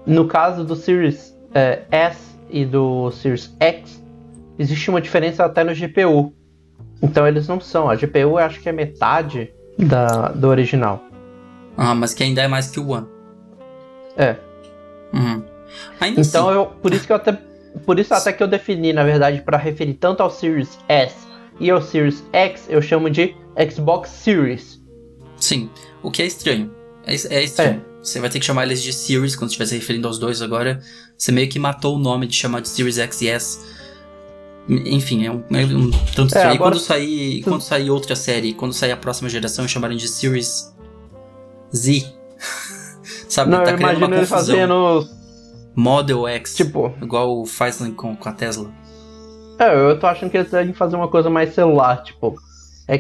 No 0.06 0.28
caso 0.28 0.64
do 0.64 0.76
Series 0.76 1.36
é, 1.54 1.84
S 1.90 2.20
e 2.50 2.64
do 2.66 3.10
Series 3.12 3.56
X, 3.60 4.04
existe 4.58 4.89
uma 4.89 5.02
diferença 5.02 5.46
até 5.46 5.63
no 5.63 5.74
GPU. 5.74 6.34
Então 7.02 7.28
eles 7.28 7.48
não 7.48 7.60
são. 7.60 7.89
A 7.89 7.96
GPU 7.96 8.18
eu 8.20 8.38
acho 8.38 8.60
que 8.60 8.70
é 8.70 8.72
metade 8.72 9.52
da, 9.78 10.30
do 10.30 10.48
original. 10.48 11.04
Ah, 11.78 11.94
mas 11.94 12.13
que 12.13 12.24
ainda 12.24 12.41
é 12.41 12.48
mais 12.48 12.70
que 12.70 12.80
o 12.80 12.89
One. 12.89 13.08
É. 14.18 14.36
Uhum. 15.13 15.44
Ainda 16.00 16.22
Então 16.22 16.50
assim. 16.50 16.58
eu, 16.58 16.65
por 16.68 16.94
isso 16.94 17.06
que 17.06 17.12
eu 17.12 17.18
até 17.18 17.38
por 17.86 18.00
isso 18.00 18.13
até 18.13 18.32
que 18.32 18.41
eu 18.41 18.48
defini, 18.48 18.94
na 18.94 19.04
verdade, 19.04 19.41
para 19.41 19.58
referir 19.58 19.96
tanto 19.96 20.24
ao 20.24 20.30
Series 20.30 20.80
S 20.88 21.13
e 21.60 21.70
ao 21.70 21.82
Series 21.82 22.24
X, 22.32 22.65
eu 22.70 22.82
chamo 22.82 23.10
de 23.10 23.36
Xbox 23.70 24.10
Series. 24.10 24.82
Sim. 25.38 25.70
O 26.02 26.10
que 26.10 26.22
é 26.22 26.26
estranho. 26.26 26.72
É, 27.06 27.13
é 27.13 27.44
estranho. 27.44 27.84
Você 28.02 28.20
vai 28.20 28.30
ter 28.30 28.39
que 28.39 28.46
chamar 28.46 28.63
eles 28.63 28.82
de 28.82 28.94
Series 28.94 29.36
quando 29.36 29.50
estiver 29.50 29.65
se 29.65 29.76
referindo 29.76 30.08
aos 30.08 30.18
dois 30.18 30.41
agora. 30.41 30.80
Você 31.18 31.32
meio 31.32 31.50
que 31.50 31.60
matou 31.60 31.96
o 31.96 32.00
nome 32.00 32.28
de 32.28 32.36
chamar 32.36 32.62
de 32.62 32.70
Series 32.70 32.98
X 32.98 33.22
e 33.22 33.28
S. 33.28 33.60
Enfim, 34.67 35.25
é 35.25 35.32
um, 35.32 35.43
é 35.51 35.65
um 35.65 35.91
tanto 36.15 36.28
estranho. 36.28 36.54
E 36.54 36.56
agora- 36.56 36.71
quando 36.71 36.80
sair, 36.80 37.43
quando 37.43 37.62
sair 37.62 37.89
outra 37.91 38.15
série, 38.15 38.54
quando 38.54 38.73
sair 38.73 38.91
a 38.91 38.97
próxima 38.97 39.30
geração, 39.30 39.67
chamarem 39.67 39.97
de 39.97 40.08
Series 40.08 40.73
Z. 41.75 42.04
Sabe? 43.30 43.51
Não, 43.51 43.63
tá 43.63 43.71
eu 43.71 43.78
criando 43.78 43.97
uma 43.97 44.08
confusão. 44.10 44.25
fazendo 44.38 45.08
Model 45.75 46.28
X. 46.28 46.56
tipo, 46.56 46.93
Igual 47.01 47.45
faz 47.45 47.78
com, 47.95 48.15
com 48.15 48.30
a 48.30 48.32
Tesla. 48.32 48.71
é, 49.60 49.75
eu 49.75 49.99
tô 49.99 50.08
achando 50.08 50.30
que 50.32 50.38
eles 50.38 50.49
devem 50.51 50.73
fazer 50.73 50.95
uma 50.95 51.08
coisa 51.10 51.30
mais 51.30 51.54
celular, 51.54 52.01
tipo 52.04 52.36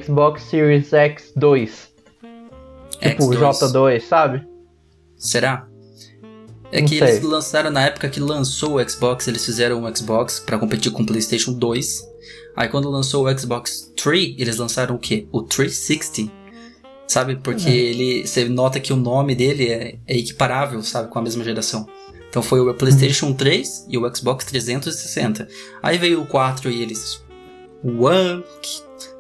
Xbox 0.03 0.43
Series 0.43 0.89
X2, 0.91 1.69
tipo 2.99 3.23
X2. 3.33 3.37
J2, 3.37 3.99
sabe? 4.01 4.47
Será? 5.17 5.67
É 6.71 6.81
Não 6.81 6.87
que 6.87 6.97
sei. 6.99 7.07
eles 7.07 7.21
lançaram 7.23 7.69
na 7.71 7.85
época 7.85 8.09
que 8.09 8.19
lançou 8.19 8.75
o 8.77 8.89
Xbox, 8.89 9.27
eles 9.27 9.45
fizeram 9.45 9.83
um 9.83 9.95
Xbox 9.95 10.39
pra 10.39 10.57
competir 10.57 10.91
com 10.91 11.03
o 11.03 11.05
PlayStation 11.05 11.53
2. 11.53 12.03
Aí 12.55 12.67
quando 12.69 12.89
lançou 12.89 13.25
o 13.27 13.37
Xbox 13.39 13.91
3, 13.95 14.35
eles 14.37 14.57
lançaram 14.57 14.95
o 14.95 14.99
quê? 14.99 15.27
O 15.31 15.41
360. 15.41 16.31
Sabe? 17.07 17.35
Porque 17.35 17.69
É. 17.69 17.71
ele. 17.75 18.25
Você 18.27 18.45
nota 18.49 18.79
que 18.79 18.91
o 18.91 18.95
nome 18.95 19.35
dele 19.35 19.67
é, 19.69 19.99
é 20.07 20.17
equiparável, 20.17 20.81
sabe? 20.81 21.09
Com 21.09 21.19
a 21.19 21.21
mesma 21.21 21.43
geração. 21.43 21.87
Então 22.29 22.41
foi 22.41 22.59
o 22.59 22.73
PlayStation 22.73 23.31
3 23.31 23.85
e 23.89 23.97
o 23.97 24.15
Xbox 24.15 24.43
360. 24.45 25.47
Aí 25.83 25.97
veio 25.97 26.21
o 26.21 26.25
4 26.25 26.69
e 26.71 26.81
eles. 26.81 27.23
One, 27.83 28.43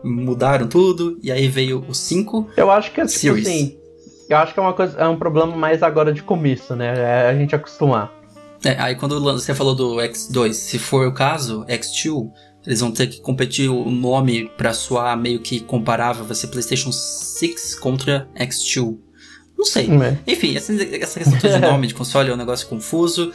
mudaram 0.03 0.67
tudo. 0.67 1.17
E 1.21 1.31
aí 1.31 1.47
veio 1.47 1.85
o 1.87 1.93
5. 1.93 2.49
Eu 2.57 2.71
acho 2.71 2.91
que 2.91 2.99
é 3.01 3.05
tipo 3.05 3.19
Series. 3.19 3.47
assim, 3.47 3.77
eu 4.29 4.37
acho 4.37 4.53
que 4.53 4.59
é 4.59 4.63
uma 4.63 4.73
coisa, 4.73 4.97
é 4.99 5.07
um 5.07 5.17
problema 5.17 5.55
mais 5.55 5.83
agora 5.83 6.11
de 6.11 6.23
começo, 6.23 6.75
né? 6.75 6.93
É 6.97 7.29
a 7.29 7.35
gente 7.35 7.55
acostumar. 7.55 8.11
É, 8.63 8.75
aí 8.79 8.95
quando 8.95 9.21
você 9.21 9.53
falou 9.53 9.75
do 9.75 9.95
X2, 9.97 10.53
se 10.53 10.79
for 10.79 11.07
o 11.07 11.13
caso, 11.13 11.65
X2, 11.67 12.31
eles 12.65 12.79
vão 12.79 12.91
ter 12.91 13.07
que 13.07 13.21
competir 13.21 13.69
o 13.69 13.91
nome 13.91 14.49
pra 14.57 14.73
soar 14.73 15.15
meio 15.15 15.39
que 15.39 15.59
comparável, 15.59 16.25
vai 16.25 16.35
ser 16.35 16.47
PlayStation 16.47 16.91
6 16.91 17.75
contra 17.75 18.27
X2. 18.35 18.97
Não 19.57 19.65
sei. 19.65 19.87
É. 19.89 20.17
Enfim, 20.27 20.55
essa, 20.55 20.73
essa 20.73 21.19
questão 21.19 21.37
de 21.37 21.59
nome 21.59 21.87
de 21.87 21.93
console 21.93 22.29
é 22.29 22.33
um 22.33 22.37
negócio 22.37 22.67
confuso. 22.67 23.31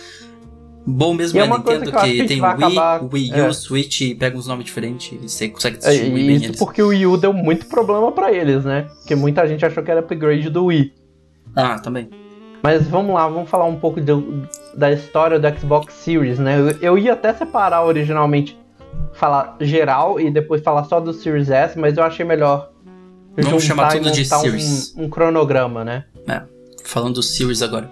Bom 0.87 1.13
mesmo 1.15 1.39
E 1.39 1.43
é 1.43 1.45
é 1.45 1.49
Nintendo 1.49 1.93
que 1.93 2.13
que, 2.21 2.25
tem 2.25 2.41
Wii, 2.41 2.51
acabar- 2.51 3.03
o 3.05 3.11
Wii 3.13 3.33
U, 3.33 3.37
é. 3.37 3.53
Switch 3.53 4.01
e 4.01 4.15
pega 4.15 4.37
uns 4.37 4.47
nomes 4.47 4.65
diferentes 4.65 5.13
e 5.13 5.29
você 5.29 5.49
consegue 5.49 5.77
É, 5.83 5.91
distribuir 5.91 6.25
e 6.25 6.27
bem 6.27 6.37
isso 6.37 6.45
eles. 6.47 6.59
porque 6.59 6.83
o 6.83 6.89
Wii 6.89 7.07
U 7.07 7.17
deu 7.19 7.33
muito 7.33 7.67
problema 7.67 8.11
pra 8.13 8.33
eles, 8.33 8.65
né? 8.65 8.87
Porque 8.99 9.15
muita 9.15 9.47
gente 9.47 9.65
achou 9.65 9.83
que 9.83 9.91
era 9.91 10.01
upgrade 10.01 10.49
do 10.49 10.65
Wii. 10.67 10.93
Ah, 11.55 11.79
também. 11.79 12.09
Mas 12.63 12.87
vamos 12.87 13.15
lá, 13.15 13.29
vamos 13.29 13.49
falar 13.49 13.67
um 13.67 13.77
pouco 13.77 14.01
do- 14.01 14.47
da 14.75 14.91
história 14.91 15.39
do 15.39 15.59
Xbox 15.61 15.93
Series, 15.95 16.39
né? 16.39 16.59
Eu, 16.59 16.71
eu 16.81 16.99
ia 16.99 17.13
até 17.13 17.33
separar 17.35 17.85
originalmente, 17.85 18.59
falar 19.13 19.57
geral 19.61 20.19
e 20.21 20.31
depois 20.31 20.63
falar 20.63 20.85
só 20.85 20.99
do 21.01 21.13
Series 21.13 21.51
S, 21.51 21.79
mas 21.79 21.97
eu 21.97 22.03
achei 22.05 22.25
melhor 22.25 22.71
Vamos 23.37 23.63
chamar 23.65 23.93
tudo 23.93 24.11
de 24.11 24.23
montar 24.23 24.39
um- 24.39 24.41
Series. 24.41 24.95
Um, 24.97 25.09
cronograma, 25.09 25.85
né? 25.85 26.05
falando 26.85 27.15
do 27.17 27.23
Series 27.23 27.63
agora. 27.63 27.89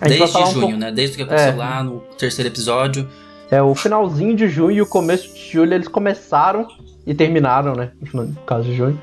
Desde 0.00 0.26
falar 0.28 0.44
um 0.48 0.50
junho, 0.50 0.60
pouco- 0.62 0.76
né? 0.78 0.92
Desde 0.92 1.14
o 1.14 1.16
que 1.18 1.22
aconteceu 1.22 1.52
É. 1.52 1.56
lá 1.56 1.82
no 1.82 2.00
terceiro 2.18 2.48
episódio. 2.50 3.08
É, 3.50 3.62
o 3.62 3.74
finalzinho 3.74 4.34
de 4.34 4.48
junho 4.48 4.70
e 4.72 4.82
o 4.82 4.86
começo 4.86 5.32
de 5.32 5.52
julho 5.52 5.74
eles 5.74 5.88
começaram 5.88 6.66
e 7.06 7.14
terminaram, 7.14 7.74
né? 7.74 7.92
No 8.12 8.32
caso 8.46 8.64
de 8.64 8.74
junho. 8.74 9.00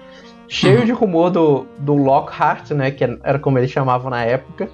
Cheio 0.48 0.80
Uhum. 0.80 0.86
de 0.86 0.92
rumor 0.92 1.30
do, 1.30 1.66
do 1.80 1.94
Lockhart, 1.96 2.72
né? 2.72 2.92
Que 2.92 3.04
era 3.24 3.40
como 3.40 3.58
eles 3.58 3.72
chamavam 3.72 4.10
na 4.10 4.24
época. 4.26 4.70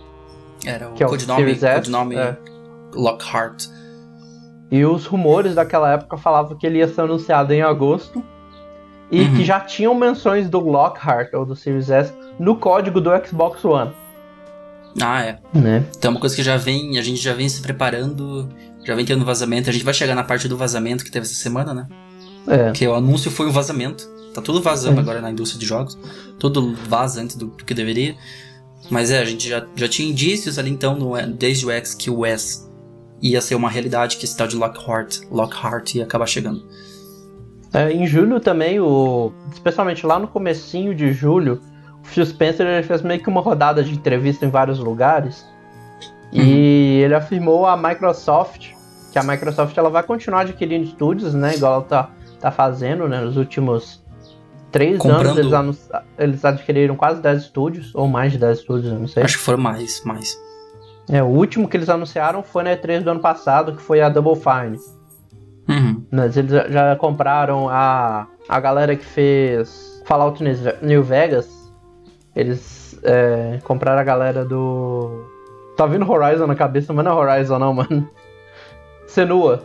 Era 0.66 0.90
o 0.90 0.94
Que 0.94 1.04
é 1.04 1.06
o 1.06 1.10
codinome, 1.10 1.40
Series 1.42 1.64
S, 1.64 1.76
codinome 1.82 2.16
é. 2.16 2.36
Lockhart. 2.96 3.66
E 4.72 4.84
os 4.86 5.06
rumores 5.06 5.56
daquela 5.56 5.94
época 5.94 6.18
falavam 6.18 6.58
que 6.58 6.66
ele 6.66 6.80
ia 6.80 6.88
ser 6.88 7.02
anunciado 7.02 7.54
em 7.54 7.62
agosto. 7.62 8.24
E 9.12 9.22
Uhum. 9.22 9.36
que 9.36 9.46
já 9.46 9.60
tinham 9.62 9.94
menções 9.96 10.50
do 10.50 10.60
Lockhart 10.60 11.34
ou 11.34 11.46
do 11.46 11.56
Series 11.56 11.90
S 11.90 12.12
no 12.40 12.56
código 12.58 13.00
do 13.00 13.10
Xbox 13.26 13.64
One. 13.64 13.92
Ah, 15.02 15.24
é. 15.24 15.40
Né? 15.54 15.86
Então 15.98 16.10
é 16.10 16.14
uma 16.14 16.20
coisa 16.20 16.36
que 16.36 16.44
já 16.44 16.58
vem, 16.58 16.98
a 16.98 17.02
gente 17.02 17.22
já 17.22 17.34
vem 17.34 17.48
se 17.48 17.62
preparando, 17.62 18.50
já 18.86 18.96
vem 18.96 19.06
tendo 19.06 19.24
vazamento. 19.24 19.70
A 19.70 19.74
gente 19.74 19.86
vai 19.86 19.94
chegar 19.94 20.16
na 20.16 20.24
parte 20.24 20.48
do 20.48 20.58
vazamento 20.58 21.04
que 21.04 21.12
teve 21.12 21.26
essa 21.26 21.36
semana, 21.36 21.74
né? 21.74 21.88
É. 22.48 22.66
Porque 22.66 22.88
o 22.88 22.96
anúncio 22.96 23.30
foi 23.30 23.48
um 23.48 23.52
vazamento. 23.52 24.08
Tá 24.34 24.42
tudo 24.42 24.62
vazando 24.62 24.98
É. 24.98 25.02
agora 25.02 25.22
na 25.22 25.32
indústria 25.32 25.60
de 25.60 25.66
jogos. 25.66 25.98
Tudo 26.40 26.76
vaza 26.88 27.22
antes 27.22 27.36
do, 27.36 27.48
do 27.48 27.66
que 27.66 27.74
deveria. 27.74 28.16
Mas 28.90 29.12
é, 29.12 29.20
a 29.20 29.26
gente 29.26 29.48
já, 29.50 29.66
já 29.76 29.88
tinha 29.88 30.10
indícios 30.10 30.58
ali 30.58 30.70
então, 30.70 30.96
no, 30.96 31.16
desde 31.34 31.66
o 31.66 31.72
X, 31.72 31.94
que 31.94 32.10
o 32.10 32.26
S 32.26 32.66
ia 33.22 33.42
ser 33.42 33.56
uma 33.56 33.70
realidade, 33.70 34.18
que 34.18 34.26
esse 34.26 34.38
tal 34.38 34.48
de 34.48 34.56
Lockhart, 34.56 35.20
Lockhart 35.30 35.96
ia 35.96 36.04
acabar 36.04 36.28
chegando. 36.28 36.64
É, 37.74 37.92
em 37.92 38.08
julho 38.08 38.40
também, 38.40 38.80
o, 38.80 39.32
especialmente 39.52 40.06
lá 40.06 40.18
no 40.18 40.28
comecinho 40.28 40.96
de 40.96 41.12
julho, 41.12 41.56
o 41.56 41.77
Phil 42.08 42.26
Spencer 42.26 42.66
ele 42.66 42.84
fez 42.84 43.02
meio 43.02 43.22
que 43.22 43.30
uma 43.30 43.42
rodada 43.42 43.84
de 43.84 43.94
entrevista 43.94 44.46
em 44.46 44.50
vários 44.50 44.80
lugares. 44.80 45.46
E 46.32 47.02
ele 47.04 47.16
afirmou 47.16 47.66
a 47.66 47.78
Microsoft, 47.78 48.72
que 49.12 49.18
a 49.20 49.24
Microsoft 49.24 49.78
ela 49.78 49.90
vai 49.90 50.04
continuar 50.04 50.42
adquirindo 50.42 50.86
estúdios, 50.86 51.34
né? 51.34 51.56
Igual 51.56 51.74
ela 51.76 51.84
tá, 51.84 52.10
tá 52.40 52.52
fazendo, 52.52 53.08
né? 53.08 53.22
Nos 53.22 53.38
últimos 53.38 54.04
três 54.72 54.98
Comprando. 55.00 55.56
anos 55.56 55.90
eles, 55.90 56.04
eles 56.18 56.46
adquiriram 56.46 56.96
quase 56.96 57.22
10 57.22 57.44
estúdios, 57.44 57.96
ou 57.96 58.08
mais 58.08 58.34
de 58.34 58.38
10 58.38 58.60
estúdios, 58.60 58.92
não 58.94 59.08
sei. 59.08 59.24
Acho 59.24 59.38
que 59.38 59.44
foram 59.44 59.60
mais, 59.60 60.04
mais. 60.04 60.38
É, 61.10 61.24
o 61.24 61.28
último 61.28 61.70
que 61.70 61.78
eles 61.78 61.88
anunciaram 61.88 62.44
foi 62.44 62.64
na 62.64 62.72
E3 62.76 63.02
do 63.02 63.10
ano 63.12 63.22
passado, 63.22 63.74
que 63.76 63.82
foi 63.82 64.02
a 64.02 64.10
Double 64.10 64.36
Fine. 64.36 64.78
Uhum. 65.70 66.04
Mas 66.12 66.36
eles 66.36 66.52
já- 66.52 66.96
compraram 66.98 67.70
a, 67.70 68.28
a 68.48 68.60
galera 68.60 68.96
que 68.96 69.06
fez 69.06 70.02
Fallout 70.06 70.44
New 70.82 71.04
Vegas. 71.04 71.48
Eles 72.38 73.00
é, 73.02 73.60
compraram 73.64 74.00
a 74.00 74.04
galera 74.04 74.46
do. 74.46 75.26
Tá 75.76 75.88
vindo 75.88 76.10
Horizon 76.10 76.46
na 76.46 76.56
cabeça, 76.56 76.94
mas 76.94 77.04
não 77.04 77.12
é 77.12 77.16
Horizon 77.16 77.58
não, 77.58 77.74
mano. 77.74 78.08
Senua 79.08 79.64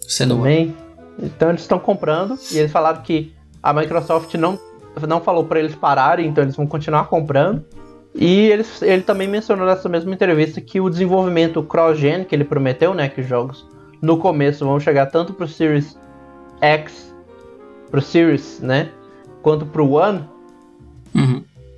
Sendo 0.00 0.36
também. 0.36 0.76
Então 1.16 1.50
eles 1.50 1.60
estão 1.60 1.78
comprando 1.78 2.36
e 2.50 2.58
eles 2.58 2.72
falaram 2.72 3.00
que 3.02 3.32
a 3.62 3.72
Microsoft 3.72 4.34
não, 4.34 4.58
não 5.06 5.20
falou 5.20 5.44
pra 5.44 5.60
eles 5.60 5.74
pararem, 5.74 6.26
então 6.26 6.42
eles 6.42 6.56
vão 6.56 6.66
continuar 6.66 7.04
comprando. 7.04 7.64
E 8.12 8.48
eles, 8.48 8.82
ele 8.82 9.02
também 9.02 9.28
mencionou 9.28 9.64
nessa 9.64 9.88
mesma 9.88 10.12
entrevista 10.12 10.60
que 10.60 10.80
o 10.80 10.90
desenvolvimento 10.90 11.62
cross-gen 11.62 12.24
que 12.24 12.34
ele 12.34 12.44
prometeu, 12.44 12.92
né, 12.92 13.08
que 13.08 13.20
os 13.20 13.26
jogos 13.28 13.64
no 14.02 14.18
começo 14.18 14.64
vão 14.64 14.80
chegar 14.80 15.06
tanto 15.06 15.32
pro 15.32 15.46
Series 15.46 15.96
X, 16.60 17.14
pro 17.88 18.02
Series, 18.02 18.58
né, 18.60 18.90
quanto 19.42 19.64
pro 19.64 19.88
One. 19.88 20.28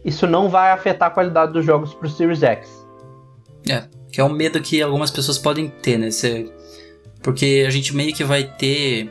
Isso 0.04 0.26
não 0.26 0.48
vai 0.48 0.70
afetar 0.72 1.08
a 1.08 1.10
qualidade 1.10 1.52
dos 1.52 1.64
jogos 1.64 1.94
pro 1.94 2.08
Series 2.08 2.42
X. 2.42 2.86
É, 3.68 3.84
que 4.10 4.20
é 4.20 4.24
um 4.24 4.32
medo 4.32 4.60
que 4.60 4.82
algumas 4.82 5.10
pessoas 5.10 5.38
podem 5.38 5.68
ter, 5.68 5.96
né? 5.98 6.10
Cê- 6.10 6.50
Porque 7.22 7.64
a 7.66 7.70
gente 7.70 7.94
meio 7.94 8.12
que 8.12 8.24
vai 8.24 8.42
ter 8.44 9.08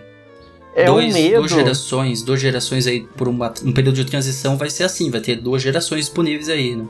É 0.76 0.86
dois, 0.86 1.16
um 1.16 1.18
medo. 1.18 1.38
duas 1.40 1.52
gerações, 1.52 2.22
duas 2.24 2.40
gerações 2.42 2.86
aí 2.88 3.02
por 3.16 3.28
uma- 3.30 3.54
um 3.64 3.72
período 3.72 3.96
de 3.96 4.06
transição 4.06 4.58
vai 4.58 4.70
ser 4.70 4.84
assim, 4.84 5.10
vai 5.10 5.22
ter 5.22 5.36
duas 5.38 5.62
gerações 5.62 6.02
disponíveis 6.06 6.50
aí, 6.50 6.76
né? 6.76 6.86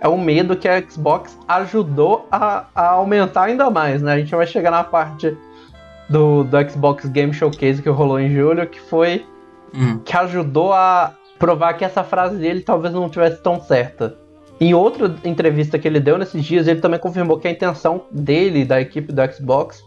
é 0.00 0.08
um 0.08 0.16
medo 0.22 0.54
que 0.56 0.68
a 0.68 0.80
Xbox 0.88 1.36
ajudou 1.48 2.24
a, 2.30 2.66
a 2.72 2.90
aumentar 2.90 3.42
ainda 3.46 3.68
mais, 3.68 4.00
né? 4.00 4.12
A 4.12 4.18
gente 4.20 4.30
vai 4.32 4.46
chegar 4.46 4.70
na 4.70 4.84
parte 4.84 5.36
do, 6.08 6.44
do 6.44 6.70
Xbox 6.70 7.04
Game 7.06 7.34
Showcase 7.34 7.82
que 7.82 7.88
rolou 7.88 8.20
em 8.20 8.32
julho, 8.32 8.64
que 8.68 8.80
foi 8.80 9.26
Uhum. 9.74 9.98
que 9.98 10.16
ajudou 10.16 10.72
a 10.72 11.12
provar 11.38 11.74
que 11.74 11.84
essa 11.84 12.02
frase 12.02 12.36
dele 12.36 12.60
talvez 12.60 12.92
não 12.92 13.08
tivesse 13.08 13.40
tão 13.42 13.60
certa. 13.60 14.16
Em 14.60 14.74
outra 14.74 15.14
entrevista 15.24 15.78
que 15.78 15.86
ele 15.86 16.00
deu 16.00 16.18
nesses 16.18 16.44
dias, 16.44 16.66
ele 16.66 16.80
também 16.80 16.98
confirmou 16.98 17.38
que 17.38 17.46
a 17.46 17.50
intenção 17.50 18.02
dele, 18.10 18.64
da 18.64 18.80
equipe 18.80 19.12
do 19.12 19.32
Xbox, 19.32 19.84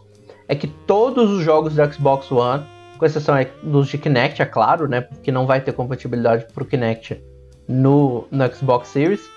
é 0.48 0.54
que 0.54 0.66
todos 0.66 1.30
os 1.30 1.44
jogos 1.44 1.74
do 1.74 1.92
Xbox 1.92 2.32
One, 2.32 2.64
com 2.98 3.04
exceção 3.04 3.36
é, 3.36 3.50
dos 3.62 3.88
de 3.88 3.98
Kinect, 3.98 4.40
é 4.40 4.46
claro, 4.46 4.88
né? 4.88 5.02
Porque 5.02 5.30
não 5.30 5.46
vai 5.46 5.60
ter 5.60 5.72
compatibilidade 5.72 6.46
pro 6.54 6.64
Kinect 6.64 7.22
no, 7.68 8.26
no 8.30 8.54
Xbox 8.54 8.88
Series. 8.88 9.28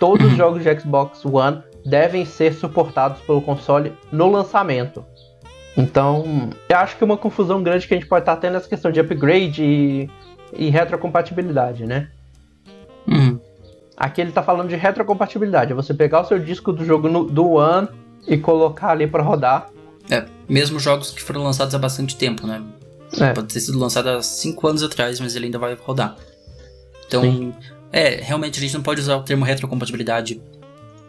Todos 0.00 0.26
os 0.26 0.34
jogos 0.36 0.62
de 0.62 0.80
Xbox 0.80 1.24
One 1.24 1.62
devem 1.86 2.24
ser 2.24 2.52
suportados 2.54 3.20
pelo 3.20 3.42
console 3.42 3.92
no 4.10 4.28
lançamento. 4.28 5.04
Então, 5.76 6.50
eu 6.68 6.76
acho 6.78 6.96
que 6.96 7.04
uma 7.04 7.16
confusão 7.16 7.62
grande 7.62 7.86
que 7.86 7.94
a 7.94 7.96
gente 7.96 8.08
pode 8.08 8.22
estar 8.22 8.36
tendo 8.36 8.54
nessa 8.54 8.68
questão 8.68 8.90
de 8.90 9.00
upgrade 9.00 9.62
e, 9.62 10.10
e 10.56 10.70
retrocompatibilidade, 10.70 11.86
né? 11.86 12.08
Uhum. 13.06 13.38
Aqui 13.96 14.20
ele 14.20 14.32
tá 14.32 14.42
falando 14.42 14.68
de 14.68 14.76
retrocompatibilidade, 14.76 15.72
é 15.72 15.74
você 15.74 15.94
pegar 15.94 16.22
o 16.22 16.24
seu 16.24 16.38
disco 16.38 16.72
do 16.72 16.84
jogo 16.84 17.08
no- 17.08 17.24
do 17.24 17.52
One 17.52 17.88
e 18.26 18.36
colocar 18.36 18.90
ali 18.90 19.06
pra 19.06 19.22
rodar. 19.22 19.68
É, 20.10 20.24
mesmo 20.48 20.78
jogos 20.80 21.10
que 21.10 21.22
foram 21.22 21.42
lançados 21.42 21.74
há 21.74 21.78
bastante 21.78 22.16
tempo, 22.16 22.46
né? 22.46 22.62
É. 23.20 23.32
Pode 23.32 23.52
ter 23.52 23.60
sido 23.60 23.78
lançado 23.78 24.08
há 24.08 24.22
5 24.22 24.66
anos 24.66 24.82
atrás, 24.82 25.20
mas 25.20 25.36
ele 25.36 25.46
ainda 25.46 25.58
vai 25.58 25.74
rodar. 25.74 26.16
Então, 27.06 27.54
é, 27.92 28.16
realmente 28.20 28.58
a 28.58 28.62
gente 28.62 28.74
não 28.74 28.82
pode 28.82 29.00
usar 29.00 29.16
o 29.16 29.22
termo 29.22 29.44
retrocompatibilidade 29.44 30.40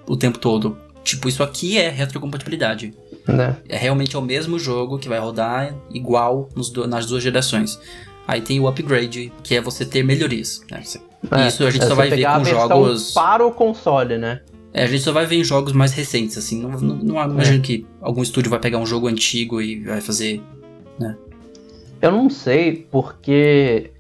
o 0.08 0.15
tempo 0.15 0.38
todo. 0.38 0.77
Tipo, 1.03 1.27
isso 1.27 1.41
aqui 1.41 1.77
é 1.77 1.89
retrocompatibilidade. 1.89 2.93
Né? 3.27 3.58
É 3.67 3.77
realmente 3.77 4.15
é 4.15 4.19
o 4.19 4.21
mesmo 4.21 4.60
jogo 4.60 4.99
que 4.99 5.10
vai 5.10 5.19
rodar 5.19 5.73
igual 5.91 6.49
nos 6.55 6.71
nas 6.88 7.05
duas 7.08 7.23
gerações. 7.23 7.79
Aí 8.28 8.42
tem 8.42 8.60
o 8.60 8.68
upgrade, 8.68 9.32
que 9.44 9.56
é 9.56 9.62
você 9.62 9.86
ter 9.86 10.04
melhorias. 10.04 10.62
né? 10.72 10.82
É, 11.32 11.48
Isso 11.48 11.64
a 11.64 11.70
gente 11.70 11.84
é 11.84 11.88
só 11.88 11.96
vai 11.96 12.10
ver 12.10 12.26
com 12.26 12.44
jogos. 12.46 13.12
para 13.14 13.46
o 13.46 13.52
console, 13.52 14.18
né? 14.18 14.42
É, 14.74 14.84
a 14.84 14.88
gente 14.88 15.04
só 15.04 15.12
vai 15.12 15.26
ver 15.26 15.38
em 15.38 15.44
jogos 15.44 15.74
mais 15.74 15.94
recentes, 15.94 16.38
assim. 16.38 16.62
Não, 16.62 16.72
não, 16.72 16.96
não 16.98 17.22
É. 17.22 17.26
imagino 17.26 17.62
que 17.62 17.86
algum 18.02 18.22
estúdio 18.22 18.50
vai 18.50 18.60
pegar 18.60 18.78
um 18.78 18.86
jogo 18.86 19.08
antigo 19.08 19.62
e 19.62 19.84
vai 19.84 20.02
fazer. 20.02 20.42
Eu 22.02 22.12
não 22.12 22.30
sei, 22.30 22.88
porque 22.92 23.92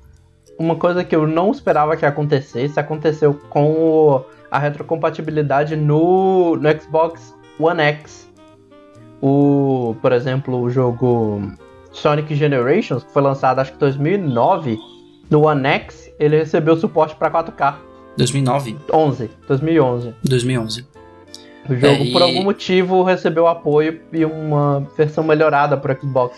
uma 0.59 0.75
coisa 0.75 1.03
que 1.03 1.15
eu 1.15 1.25
não 1.25 1.51
esperava 1.51 1.95
que 1.95 2.05
acontecesse 2.05 2.79
aconteceu 2.79 3.33
com 3.49 3.71
o- 3.71 4.21
a 4.51 4.59
retrocompatibilidade 4.59 5.75
no, 5.75 6.55
no 6.55 6.81
Xbox 6.81 7.33
One 7.59 7.81
X. 7.81 8.29
O, 9.21 9.95
por 10.01 10.11
exemplo, 10.11 10.59
o 10.61 10.69
jogo 10.69 11.41
Sonic 11.95 12.35
Generations, 12.35 13.03
que 13.03 13.11
foi 13.11 13.21
lançado 13.21 13.59
acho 13.59 13.71
que 13.71 13.77
em 13.77 13.79
2009, 13.79 14.77
no 15.29 15.45
One 15.47 15.65
X, 15.67 16.09
ele 16.19 16.37
recebeu 16.37 16.77
suporte 16.77 17.15
para 17.15 17.29
4K. 17.31 17.75
2009, 18.17 18.77
11, 18.93 19.29
2011. 19.47 20.13
2011. 20.23 20.85
O 21.69 21.73
jogo, 21.75 22.03
É, 22.03 22.11
por 22.11 22.21
e- 22.21 22.23
algum 22.23 22.43
motivo, 22.43 23.03
recebeu 23.03 23.47
apoio 23.47 23.99
e 24.13 24.23
uma 24.23 24.87
versão 24.95 25.23
melhorada 25.23 25.75
para 25.75 25.99
Xbox. 25.99 26.37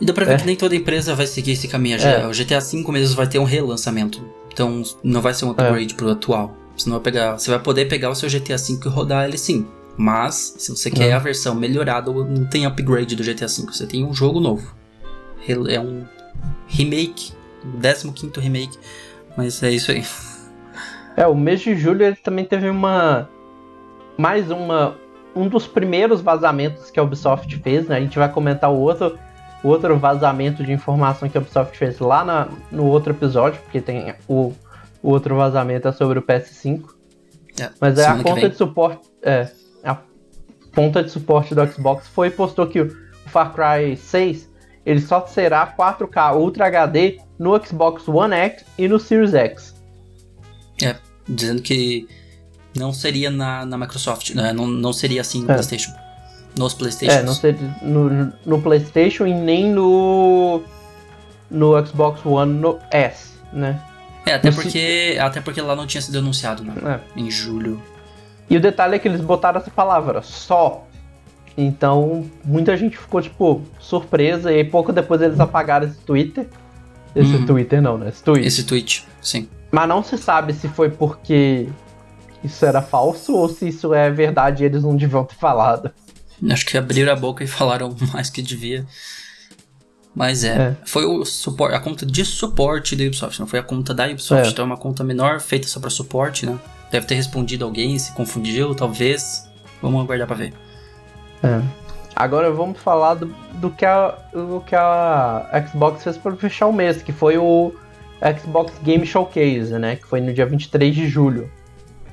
E 0.00 0.04
dá 0.06 0.12
pra 0.12 0.24
ver 0.24 0.34
É. 0.34 0.36
que 0.38 0.46
nem 0.46 0.56
toda 0.56 0.74
empresa 0.74 1.14
vai 1.14 1.26
seguir 1.26 1.52
esse 1.52 1.68
caminho. 1.68 1.98
É. 2.00 2.26
O 2.26 2.30
GTA 2.32 2.60
V 2.60 2.82
mesmo 2.90 3.14
vai 3.14 3.26
ter 3.26 3.38
um 3.38 3.44
relançamento. 3.44 4.24
Então 4.52 4.82
não 5.02 5.20
vai 5.20 5.34
ser 5.34 5.44
um 5.44 5.50
upgrade 5.50 5.94
pro 5.94 6.10
atual. 6.10 6.56
Você, 6.76 6.88
não 6.88 6.96
vai 6.96 7.04
pegar, 7.04 7.38
você 7.38 7.50
vai 7.50 7.60
poder 7.60 7.84
pegar 7.86 8.10
o 8.10 8.14
seu 8.14 8.28
GTA 8.28 8.56
V 8.56 8.78
e 8.84 8.88
rodar 8.88 9.24
ele 9.28 9.36
sim. 9.38 9.66
Mas, 9.96 10.54
se 10.58 10.70
você 10.74 10.90
quer 10.90 11.10
Não. 11.10 11.16
a 11.16 11.20
versão 11.20 11.54
melhorada, 11.54 12.10
não 12.10 12.44
tem 12.46 12.66
upgrade 12.66 13.14
do 13.14 13.22
GTA 13.22 13.46
V. 13.46 13.66
Você 13.70 13.86
tem 13.86 14.04
um 14.04 14.12
jogo 14.12 14.40
novo. 14.40 14.74
É 15.68 15.80
um 15.80 16.04
remake. 16.66 17.32
O 17.64 18.12
15 18.12 18.40
remake. 18.40 18.78
Mas 19.36 19.62
é 19.62 19.70
isso 19.70 19.90
aí. 19.90 20.04
É, 21.16 21.26
o 21.26 21.34
mês 21.34 21.60
de 21.60 21.76
julho 21.76 22.04
ele 22.04 22.16
também 22.16 22.44
teve 22.44 22.68
uma. 22.68 23.28
Mais 24.18 24.50
uma. 24.50 24.96
Um 25.34 25.48
dos 25.48 25.66
primeiros 25.66 26.20
vazamentos 26.20 26.90
que 26.90 27.00
a 27.00 27.02
Ubisoft 27.02 27.56
fez, 27.58 27.88
né? 27.88 27.96
A 27.96 28.00
gente 28.00 28.18
vai 28.18 28.28
comentar 28.30 28.70
o 28.70 28.76
outro, 28.76 29.18
o 29.64 29.68
outro 29.68 29.96
vazamento 29.98 30.62
de 30.62 30.72
informação 30.72 31.28
que 31.28 31.36
a 31.36 31.40
Ubisoft 31.40 31.76
fez 31.76 31.98
lá 31.98 32.24
na- 32.24 32.48
no 32.70 32.84
outro 32.84 33.12
episódio, 33.12 33.60
porque 33.62 33.80
tem 33.80 34.14
o, 34.28 34.52
o 35.02 35.10
outro 35.10 35.34
vazamento 35.36 35.88
é 35.88 35.92
sobre 35.92 36.18
o 36.20 36.22
PS5. 36.22 36.82
É, 37.60 37.70
Mas 37.80 37.98
é 37.98 38.06
a 38.06 38.14
conta 38.16 38.34
vem. 38.42 38.50
de 38.50 38.56
suporte. 38.56 39.08
É. 39.22 39.48
A 39.82 39.98
ponta 40.72 41.02
de 41.02 41.10
suporte 41.10 41.52
do 41.54 41.66
Xbox 41.66 42.06
foi 42.08 42.28
e 42.28 42.30
postou 42.30 42.66
que 42.68 42.80
o 42.80 42.96
Far 43.26 43.52
Cry 43.54 43.96
6 43.96 44.48
ele 44.84 45.00
só 45.00 45.26
será 45.26 45.66
4K 45.76 46.36
Ultra 46.36 46.66
HD 46.66 47.20
no 47.38 47.58
Xbox 47.64 48.06
One 48.08 48.34
X 48.34 48.64
e 48.78 48.88
no 48.88 48.98
Series 48.98 49.34
X. 49.34 49.74
Dizendo 51.26 51.62
que 51.62 52.06
não 52.76 52.92
seria 52.92 53.30
na, 53.30 53.64
na 53.64 53.78
Microsoft, 53.78 54.34
né? 54.34 54.52
não, 54.52 54.66
não 54.66 54.92
seria 54.92 55.22
assim 55.22 55.40
no 55.42 55.50
É. 55.50 55.54
PlayStation. 55.54 55.92
Nos 56.56 56.74
PlayStation. 56.74 57.18
É, 57.18 57.22
não 57.22 57.32
sei 57.32 57.56
no, 57.82 58.32
no 58.44 58.60
PlayStation 58.60 59.26
e 59.26 59.34
nem 59.34 59.70
no 59.72 60.62
no 61.50 61.86
Xbox 61.86 62.24
One 62.24 62.52
no 62.52 62.78
S, 62.90 63.32
né? 63.52 63.80
É, 64.26 64.34
até 64.34 64.50
no 64.50 64.56
porque, 64.56 65.16
até 65.20 65.40
porque 65.40 65.60
lá 65.60 65.74
não 65.74 65.86
tinha 65.86 66.00
sido 66.00 66.18
anunciado, 66.18 66.62
né? 66.62 66.74
É. 67.16 67.20
Em 67.20 67.30
julho. 67.30 67.82
E 68.48 68.56
o 68.56 68.60
detalhe 68.60 68.96
é 68.96 68.98
que 68.98 69.08
eles 69.08 69.20
botaram 69.20 69.60
essa 69.60 69.70
palavra, 69.70 70.22
só. 70.22 70.86
Então, 71.56 72.24
muita 72.44 72.76
gente 72.76 72.96
ficou, 72.96 73.22
tipo, 73.22 73.62
surpresa, 73.78 74.50
e 74.52 74.56
aí 74.56 74.64
pouco 74.64 74.92
depois 74.92 75.20
eles 75.22 75.38
apagaram 75.38 75.86
esse 75.86 75.98
Twitter. 75.98 76.48
Esse 77.14 77.36
Uhum. 77.36 77.46
Twitter 77.46 77.80
não, 77.80 77.96
né? 77.96 78.08
Esse 78.08 78.22
tweet. 78.24 78.46
Esse 78.46 78.64
tweet, 78.64 79.06
sim. 79.22 79.48
Mas 79.70 79.88
não 79.88 80.02
se 80.02 80.18
sabe 80.18 80.52
se 80.52 80.66
foi 80.68 80.90
porque 80.90 81.68
isso 82.42 82.64
era 82.66 82.82
falso 82.82 83.34
ou 83.34 83.48
se 83.48 83.68
isso 83.68 83.94
é 83.94 84.10
verdade 84.10 84.62
e 84.62 84.66
eles 84.66 84.82
não 84.82 84.96
deviam 84.96 85.24
ter 85.24 85.36
falado. 85.36 85.90
Acho 86.50 86.66
que 86.66 86.76
abriram 86.76 87.12
a 87.12 87.16
boca 87.16 87.44
e 87.44 87.46
falaram 87.46 87.94
mais 88.12 88.30
que 88.30 88.42
devia. 88.42 88.84
Mas 90.14 90.44
é, 90.44 90.56
É. 90.56 90.76
foi 90.84 91.04
o 91.04 91.24
suporte, 91.24 91.74
a 91.74 91.80
conta 91.80 92.04
de 92.06 92.24
suporte 92.24 92.94
da 92.96 93.04
Ubisoft, 93.04 93.38
não 93.40 93.46
foi 93.46 93.58
a 93.58 93.62
conta 93.62 93.92
da 93.94 94.06
Ubisoft. 94.08 94.46
É. 94.46 94.50
Então 94.50 94.64
é 94.64 94.66
uma 94.66 94.76
conta 94.76 95.02
menor 95.04 95.40
feita 95.40 95.66
só 95.68 95.78
pra 95.80 95.90
suporte, 95.90 96.46
né? 96.46 96.58
Deve 96.90 97.06
ter 97.06 97.14
respondido 97.14 97.64
alguém, 97.64 97.96
se 97.98 98.12
confundiu, 98.12 98.74
talvez. 98.74 99.48
Vamos 99.82 100.00
aguardar 100.02 100.26
pra 100.26 100.36
ver. 100.36 100.52
É. 101.44 101.84
Agora 102.16 102.50
vamos 102.50 102.78
falar 102.78 103.14
do, 103.14 103.26
do 103.54 103.70
que 103.70 103.84
a, 103.84 104.14
do 104.32 104.62
que 104.64 104.74
a 104.74 105.66
Xbox 105.68 106.04
fez 106.04 106.16
para 106.16 106.36
fechar 106.36 106.66
o 106.66 106.72
mês, 106.72 107.02
que 107.02 107.12
foi 107.12 107.36
o 107.36 107.72
Xbox 108.40 108.72
Game 108.82 109.04
Showcase, 109.04 109.72
né? 109.78 109.96
Que 109.96 110.06
foi 110.06 110.20
no 110.20 110.32
dia 110.32 110.46
23 110.46 110.94
de 110.94 111.08
julho. 111.08 111.50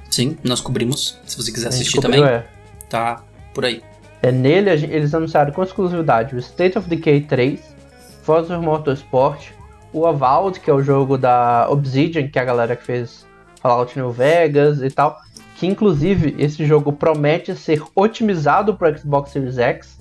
Sim, 0.10 0.38
nós 0.44 0.60
cobrimos. 0.60 1.20
Se 1.26 1.38
você 1.38 1.52
quiser 1.52 1.70
assistir 1.70 2.02
cobriu, 2.02 2.22
também, 2.22 2.36
é. 2.36 2.46
tá 2.90 3.24
por 3.54 3.64
aí. 3.64 3.82
É, 4.24 4.32
nele 4.32 4.70
eles 4.70 5.14
anunciaram 5.14 5.52
com 5.52 5.64
exclusividade 5.64 6.36
o 6.36 6.40
State 6.40 6.78
of 6.78 6.88
Decay 6.88 7.22
3, 7.22 7.60
Forza 8.24 8.60
Motorsport, 8.60 9.50
o 9.94 10.06
Avowed, 10.06 10.60
que 10.60 10.70
é 10.70 10.74
o 10.74 10.82
jogo 10.82 11.18
da 11.18 11.68
Obsidian, 11.70 12.28
que 12.28 12.38
é 12.38 12.42
a 12.42 12.46
galera 12.46 12.76
que 12.76 12.84
fez 12.84 13.26
Fallout 13.62 13.98
New 13.98 14.12
Vegas 14.12 14.82
e 14.82 14.90
tal. 14.90 15.20
Que 15.62 15.68
inclusive 15.68 16.34
esse 16.40 16.66
jogo 16.66 16.92
promete 16.92 17.56
ser 17.56 17.84
otimizado 17.96 18.74
para 18.76 18.98
Xbox 18.98 19.30
Series 19.30 19.60
X. 19.60 19.96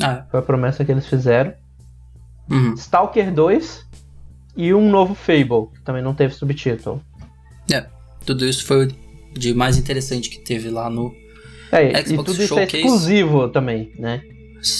Ah, 0.00 0.24
Foi 0.30 0.40
a 0.40 0.42
promessa 0.42 0.82
que 0.82 0.90
eles 0.90 1.06
fizeram. 1.06 1.52
uhum. 2.50 2.72
Stalker 2.72 3.30
2 3.34 3.86
e 4.56 4.72
um 4.72 4.90
novo 4.90 5.14
Fable, 5.14 5.66
que 5.74 5.82
também 5.84 6.02
não 6.02 6.14
teve 6.14 6.32
subtítulo. 6.32 7.02
É, 7.70 7.84
tudo 8.24 8.46
isso 8.46 8.64
foi 8.64 8.86
o 8.86 8.92
de 9.38 9.52
mais 9.52 9.76
interessante 9.76 10.30
que 10.30 10.38
teve 10.38 10.70
lá 10.70 10.88
no. 10.88 11.14
É, 11.70 11.92
e 11.92 12.06
Xbox 12.06 12.24
tudo 12.24 12.42
isso 12.42 12.54
Showcase. 12.54 12.76
é 12.76 12.80
exclusivo 12.80 13.48
também, 13.50 13.92
né? 13.98 14.22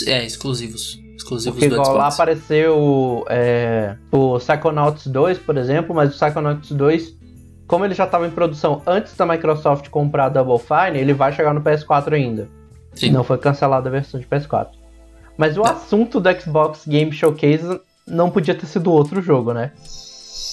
É, 0.06 0.24
exclusivos. 0.24 0.98
Exclusivos 1.18 1.58
Porque 1.58 1.68
do 1.68 1.74
igual 1.74 1.96
lá 1.98 2.04
Xbox. 2.04 2.14
apareceu 2.14 3.26
é, 3.28 3.94
o 4.10 4.38
Psychonauts 4.38 5.06
2, 5.06 5.38
por 5.40 5.58
exemplo, 5.58 5.94
mas 5.94 6.14
o 6.14 6.18
Psychonauts 6.18 6.70
2, 6.72 7.15
como 7.66 7.84
ele 7.84 7.94
já 7.94 8.04
estava 8.04 8.26
em 8.26 8.30
produção 8.30 8.82
antes 8.86 9.16
da 9.16 9.26
Microsoft 9.26 9.88
comprar 9.88 10.26
a 10.26 10.28
Double 10.28 10.58
Fine, 10.58 10.98
ele 10.98 11.12
vai 11.14 11.32
chegar 11.32 11.52
no 11.54 11.60
PS4 11.60 12.12
ainda. 12.12 12.48
Sim. 12.94 13.10
Não 13.10 13.24
foi 13.24 13.38
cancelada 13.38 13.88
a 13.88 13.92
versão 13.92 14.18
de 14.20 14.26
PS4. 14.26 14.68
Mas 15.36 15.58
o 15.58 15.62
É. 15.66 15.70
assunto 15.70 16.18
do 16.20 16.40
Xbox 16.40 16.86
Game 16.86 17.12
Showcase 17.12 17.80
não 18.06 18.30
podia 18.30 18.54
ter 18.54 18.66
sido 18.66 18.90
outro 18.92 19.20
jogo, 19.20 19.52
né? 19.52 19.72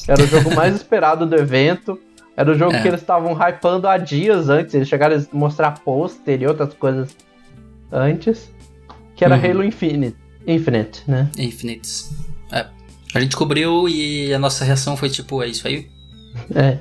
Era 0.07 0.21
o 0.21 0.27
jogo 0.27 0.53
mais 0.55 0.75
esperado 0.75 1.25
do 1.25 1.35
evento. 1.35 1.97
Era 2.35 2.51
o 2.51 2.55
jogo 2.55 2.73
É. 2.75 2.81
que 2.81 2.87
eles 2.87 2.99
estavam 2.99 3.33
hypando 3.33 3.87
há 3.87 3.97
dias 3.97 4.49
antes. 4.49 4.73
Eles 4.73 4.87
chegaram 4.89 5.15
a 5.15 5.23
mostrar 5.31 5.79
pôster 5.83 6.41
e 6.41 6.47
outras 6.47 6.73
coisas 6.73 7.15
antes. 7.91 8.51
Que 9.15 9.23
era 9.23 9.35
Uhum. 9.37 9.51
Halo 9.51 9.63
Infinite, 9.63 10.17
Infinite, 10.47 11.03
né? 11.07 11.29
Infinites. 11.37 12.11
É. 12.51 12.65
A 13.13 13.19
gente 13.21 13.35
cobriu 13.37 13.87
e 13.87 14.33
a 14.33 14.39
nossa 14.39 14.65
reação 14.65 14.97
foi 14.97 15.09
tipo, 15.09 15.41
é 15.43 15.47
isso 15.47 15.67
aí? 15.67 15.87
É. 16.53 16.79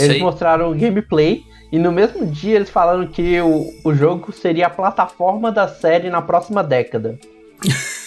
É 0.00 0.04
eles 0.04 0.20
mostraram 0.20 0.70
o 0.70 0.74
gameplay. 0.74 1.44
E 1.70 1.78
no 1.78 1.90
mesmo 1.90 2.26
dia 2.26 2.56
eles 2.56 2.68
falaram 2.68 3.06
que 3.06 3.40
o, 3.40 3.72
o 3.82 3.94
jogo 3.94 4.30
seria 4.32 4.66
a 4.66 4.70
plataforma 4.70 5.50
da 5.50 5.66
série 5.66 6.10
na 6.10 6.20
próxima 6.20 6.62
década. 6.62 7.18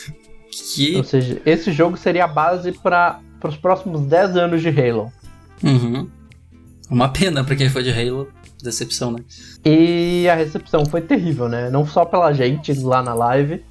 Que. 0.76 0.96
Ou 0.96 1.04
seja, 1.04 1.42
esse 1.46 1.72
jogo 1.72 1.98
seria 1.98 2.26
a 2.26 2.28
base 2.28 2.72
para 2.72 3.20
os 3.44 3.58
próximos 3.58 4.02
10 4.02 4.38
anos 4.38 4.62
de 4.62 4.70
Halo. 4.70 5.12
Uhum. 5.64 6.10
Uma 6.90 7.10
pena 7.10 7.44
pra 7.44 7.56
quem 7.56 7.70
foi 7.70 7.84
de 7.84 7.92
Halo. 7.92 8.30
Decepção, 8.62 9.12
né? 9.12 9.20
E 9.64 10.28
a 10.30 10.36
recepção 10.36 10.86
foi 10.86 11.02
terrível, 11.02 11.48
né? 11.48 11.70
Não 11.70 11.86
só 11.86 12.06
pela 12.06 12.34
gente 12.34 12.74
lá 12.74 13.04
na 13.04 13.14
live, 13.14 13.64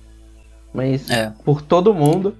mas 0.73 1.09
É. 1.11 1.33
por 1.45 1.63
todo 1.63 1.95
mundo. 1.95 2.37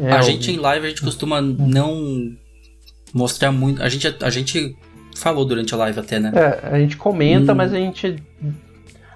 É, 0.00 0.10
a 0.12 0.22
gente 0.22 0.50
em 0.50 0.56
live 0.56 0.86
a 0.86 0.88
gente 0.88 1.02
costuma 1.02 1.40
não 1.40 2.34
mostrar 3.12 3.52
muito. 3.52 3.82
A 3.82 3.88
gente, 3.88 4.12
a 4.20 4.30
gente 4.30 4.76
falou 5.14 5.44
durante 5.44 5.72
a 5.74 5.76
live 5.78 5.98
até, 6.00 6.18
né? 6.18 6.32
É, 6.34 6.68
a 6.74 6.78
gente 6.78 6.96
comenta, 6.96 7.52
Hum. 7.52 7.56
mas 7.56 7.72
a 7.72 7.76
gente. 7.76 8.16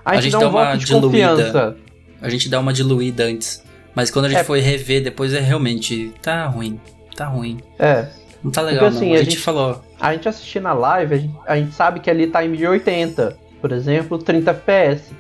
A, 0.05 0.13
A 0.13 0.15
gente, 0.15 0.25
gente 0.25 0.33
dá 0.33 0.39
dá 0.39 0.47
um 0.47 0.51
uma 0.51 0.77
diluída. 0.77 1.07
confiança. 1.07 1.77
A 2.21 2.29
gente 2.29 2.49
dá 2.49 2.61
uma 2.61 2.73
diluída 2.73 3.25
antes. 3.25 3.63
Mas 3.95 4.11
quando 4.11 4.27
a 4.27 4.29
gente 4.29 4.39
É. 4.41 4.45
foi 4.45 4.61
rever 4.61 5.03
depois 5.03 5.33
é 5.35 5.41
realmente. 5.41 6.13
Tá 6.23 6.47
ruim. 6.47 6.81
Tá 7.17 7.27
ruim. 7.27 7.59
É. 7.79 8.07
Não 8.43 8.51
tá 8.51 8.63
legal, 8.63 8.87
assim, 8.87 9.07
não. 9.09 9.13
A, 9.13 9.17
a 9.17 9.19
gente, 9.19 9.31
gente- 9.33 9.41
falou. 9.41 9.83
A 10.01 10.13
gente 10.15 10.29
assistir 10.29 10.61
na 10.61 10.73
live, 10.73 11.15
a 11.15 11.19
gente, 11.19 11.35
a 11.47 11.57
gente 11.57 11.75
sabe 11.75 11.99
que 12.01 12.09
ali 12.09 12.29
tá 12.29 12.45
em 12.45 12.49
1080, 12.49 13.37
por 13.61 13.73
exemplo, 13.73 14.17
30 14.19 14.53
FPS. 14.53 15.13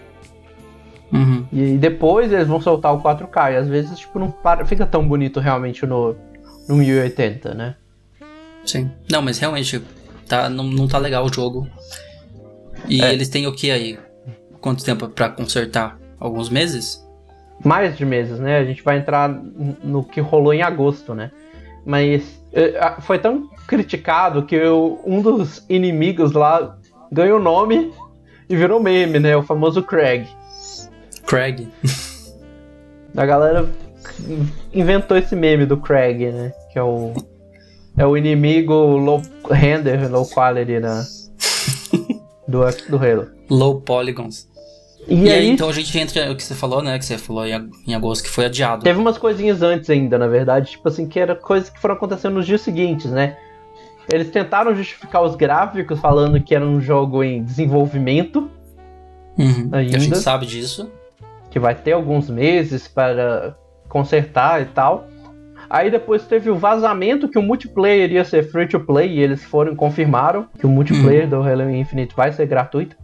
Uhum. 1.12 1.44
E 1.52 1.76
depois 1.76 2.32
eles 2.32 2.46
vão 2.46 2.60
soltar 2.60 2.94
o 2.94 3.00
4K. 3.00 3.52
E 3.52 3.56
às 3.56 3.66
vezes, 3.68 3.98
tipo, 3.98 4.18
não 4.18 4.30
para, 4.30 4.64
fica 4.66 4.86
tão 4.86 5.06
bonito 5.06 5.40
realmente 5.40 5.84
no, 5.86 6.14
no 6.68 6.76
1080, 6.76 7.54
né? 7.54 7.74
Sim. 8.64 8.90
Não, 9.10 9.22
mas 9.22 9.38
realmente 9.38 9.82
tá, 10.28 10.48
não, 10.48 10.64
não 10.64 10.86
tá 10.86 10.98
legal 10.98 11.24
o 11.24 11.32
jogo. 11.32 11.66
E 12.88 13.02
É. 13.02 13.12
eles 13.12 13.28
têm 13.28 13.46
o 13.46 13.52
que 13.54 13.70
aí? 13.70 13.98
Quanto 14.60 14.84
tempo 14.84 15.08
pra 15.08 15.28
consertar? 15.28 15.98
Alguns 16.20 16.48
meses? 16.48 17.06
mais 17.64 17.96
de 17.96 18.04
meses, 18.04 18.38
né? 18.38 18.58
A 18.58 18.64
gente 18.64 18.84
vai 18.84 18.98
entrar 18.98 19.28
no 19.82 20.04
que 20.04 20.20
rolou 20.20 20.54
em 20.54 20.62
agosto, 20.62 21.12
né? 21.12 21.32
Mas 21.84 22.22
eh, 22.52 22.94
foi 23.00 23.18
tão 23.18 23.48
criticado 23.66 24.44
que 24.46 24.56
o- 24.62 25.00
um 25.04 25.20
dos 25.20 25.64
inimigos 25.68 26.30
lá 26.32 26.78
ganhou 27.10 27.40
nome 27.40 27.92
e 28.48 28.54
virou 28.56 28.80
meme, 28.80 29.18
né? 29.18 29.36
O 29.36 29.42
famoso 29.42 29.82
Craig. 29.82 30.28
Craig. 31.26 31.66
A 33.16 33.26
galera 33.26 33.68
inventou 34.72 35.16
esse 35.16 35.34
meme 35.34 35.66
do 35.66 35.76
Craig, 35.78 36.30
né? 36.30 36.52
Que 36.72 36.78
é 36.78 36.82
o 36.82 37.12
é 37.98 38.06
o 38.06 38.16
inimigo 38.16 38.72
low 38.74 39.22
render, 39.50 40.08
low 40.10 40.26
quality 40.26 40.80
né? 40.80 41.04
do 42.46 42.60
do 42.88 42.96
Halo. 42.96 43.28
Low 43.50 43.80
Polygons. 43.80 44.46
E, 45.06 45.14
E, 45.24 45.30
aí, 45.30 45.38
aí 45.38 45.48
então 45.50 45.68
a 45.68 45.72
gente 45.72 45.96
entra 45.98 46.30
o 46.30 46.36
que 46.36 46.42
você 46.42 46.54
falou, 46.54 46.82
né? 46.82 46.98
Que 46.98 47.04
você 47.04 47.16
falou 47.18 47.46
em 47.46 47.52
ag- 47.54 47.70
em 47.86 47.94
agosto 47.94 48.24
que 48.24 48.30
foi 48.30 48.44
adiado. 48.46 48.82
Teve 48.84 48.98
umas 48.98 49.16
coisinhas 49.16 49.62
antes 49.62 49.88
ainda, 49.88 50.18
na 50.18 50.26
verdade, 50.28 50.70
tipo 50.72 50.86
assim, 50.88 51.06
que 51.08 51.18
era 51.18 51.34
coisas 51.34 51.70
que 51.70 51.80
foram 51.80 51.94
acontecendo 51.94 52.34
nos 52.34 52.46
dias 52.46 52.60
seguintes, 52.60 53.10
né? 53.10 53.36
Eles 54.12 54.30
tentaram 54.30 54.74
justificar 54.74 55.22
os 55.22 55.34
gráficos 55.34 55.98
falando 56.00 56.40
que 56.42 56.54
era 56.54 56.64
um 56.64 56.80
jogo 56.80 57.22
em 57.22 57.42
desenvolvimento, 57.42 58.50
Uhum. 59.38 59.68
ainda. 59.72 59.96
A 59.96 60.00
gente 60.00 60.18
sabe 60.18 60.46
disso. 60.46 60.90
que 61.50 61.58
vai 61.58 61.74
ter 61.74 61.92
alguns 61.92 62.28
meses 62.28 62.86
para 62.88 63.56
consertar 63.88 64.60
e 64.60 64.66
tal. 64.66 65.06
Aí 65.70 65.90
depois 65.90 66.24
teve 66.26 66.48
o 66.48 66.56
vazamento 66.56 67.28
que 67.28 67.38
o 67.38 67.42
multiplayer 67.42 68.10
ia 68.10 68.24
ser 68.24 68.50
free 68.50 68.66
to 68.66 68.80
play 68.80 69.10
e 69.10 69.20
eles 69.20 69.44
foram 69.44 69.72
e 69.72 69.76
confirmaram 69.76 70.46
que 70.58 70.64
o 70.64 70.68
multiplayer 70.68 71.28
do 71.28 71.36
Halo 71.42 71.68
Infinite 71.70 72.14
vai 72.16 72.32
ser 72.32 72.46
gratuito 72.46 72.96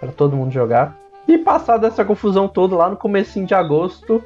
para 0.00 0.10
todo 0.10 0.36
mundo 0.36 0.50
jogar. 0.50 0.96
E 1.26 1.36
passada 1.36 1.86
essa 1.86 2.04
confusão 2.04 2.48
toda 2.48 2.74
lá 2.74 2.88
no 2.88 2.96
comecinho 2.96 3.46
de 3.46 3.52
agosto, 3.54 4.24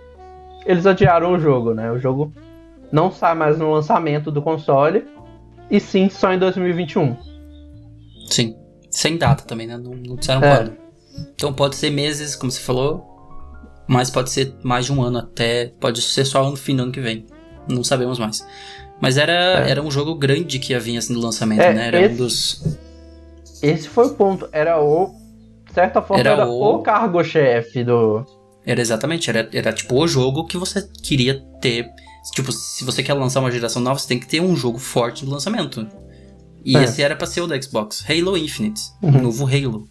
eles 0.65 0.87
adiaram 0.87 1.33
o 1.33 1.41
jogo, 1.41 1.75
né? 1.75 1.91
O 1.91 1.99
jogo 1.99 2.33
não 2.93 3.11
sai 3.11 3.35
mais 3.35 3.59
no 3.59 3.73
lançamento 3.73 4.31
do 4.31 4.41
console 4.41 5.05
e 5.69 5.81
sim 5.81 6.09
só 6.09 6.33
em 6.33 6.39
2021. 6.39 7.17
Sim. 8.31 8.57
Sem 8.91 9.17
data 9.17 9.45
também, 9.45 9.67
né? 9.67 9.77
Não, 9.77 9.93
não 9.93 10.17
disseram 10.17 10.43
É. 10.45 10.57
quando. 10.57 10.77
Então 11.35 11.53
pode 11.53 11.75
ser 11.75 11.91
meses, 11.91 12.37
como 12.37 12.53
você 12.53 12.61
falou. 12.61 13.09
Mas 13.89 14.11
pode 14.11 14.31
ser 14.31 14.55
mais 14.63 14.87
de 14.87 14.93
um 14.93 15.03
ano 15.03 15.19
até. 15.19 15.73
Pode 15.81 16.01
ser 16.01 16.25
só 16.25 16.49
no 16.49 16.57
fim 16.57 16.77
do 16.77 16.85
ano 16.85 16.93
que 16.93 17.01
vem. 17.01 17.27
Não 17.69 17.83
sabemos 17.85 18.19
mais. 18.19 18.47
Mas 19.01 19.17
era, 19.17 19.67
É. 19.67 19.71
era 19.71 19.83
um 19.83 19.91
jogo 19.91 20.15
grande 20.15 20.59
que 20.59 20.73
ia 20.73 20.81
vir 20.81 20.97
assim 20.97 21.13
no 21.13 21.21
lançamento, 21.21 21.61
É, 21.61 21.73
né? 21.75 21.87
Era 21.89 22.01
esse- 22.01 22.15
um 22.15 22.17
dos. 22.17 22.79
Esse 23.63 23.89
foi 23.89 24.07
o 24.07 24.11
ponto. 24.15 24.49
Era 24.53 24.81
o. 24.83 25.11
De 25.67 25.73
certa 25.75 26.03
forma, 26.03 26.21
Era 26.21 26.31
era, 26.33 26.47
o- 26.49 26.77
o 26.77 26.83
cargo-chefe 26.83 27.83
do. 27.85 28.25
Era 28.65 28.81
exatamente, 28.81 29.29
era, 29.31 29.49
era 29.53 29.73
tipo 29.73 29.97
o 30.01 30.07
jogo 30.07 30.45
que 30.47 30.57
você 30.57 30.87
queria 31.03 31.41
ter. 31.61 31.89
Tipo, 32.35 32.53
se 32.53 32.85
você 32.85 33.03
quer 33.03 33.15
lançar 33.15 33.41
uma 33.41 33.51
geração 33.51 33.83
nova, 33.83 33.99
você 33.99 34.07
tem 34.07 34.21
que 34.21 34.29
ter 34.29 34.41
um 34.41 34.55
jogo 34.55 34.79
forte 34.79 35.25
no 35.25 35.33
lançamento. 35.33 35.87
E 36.65 36.77
É. 36.77 36.85
esse 36.85 37.03
era 37.03 37.17
pra 37.17 37.27
ser 37.27 37.41
o 37.41 37.47
da 37.49 37.61
Xbox, 37.61 38.05
Halo 38.09 38.37
Infinite, 38.37 38.81
o 39.03 39.07
Uhum. 39.07 39.23
novo 39.23 39.47
Halo. 39.47 39.89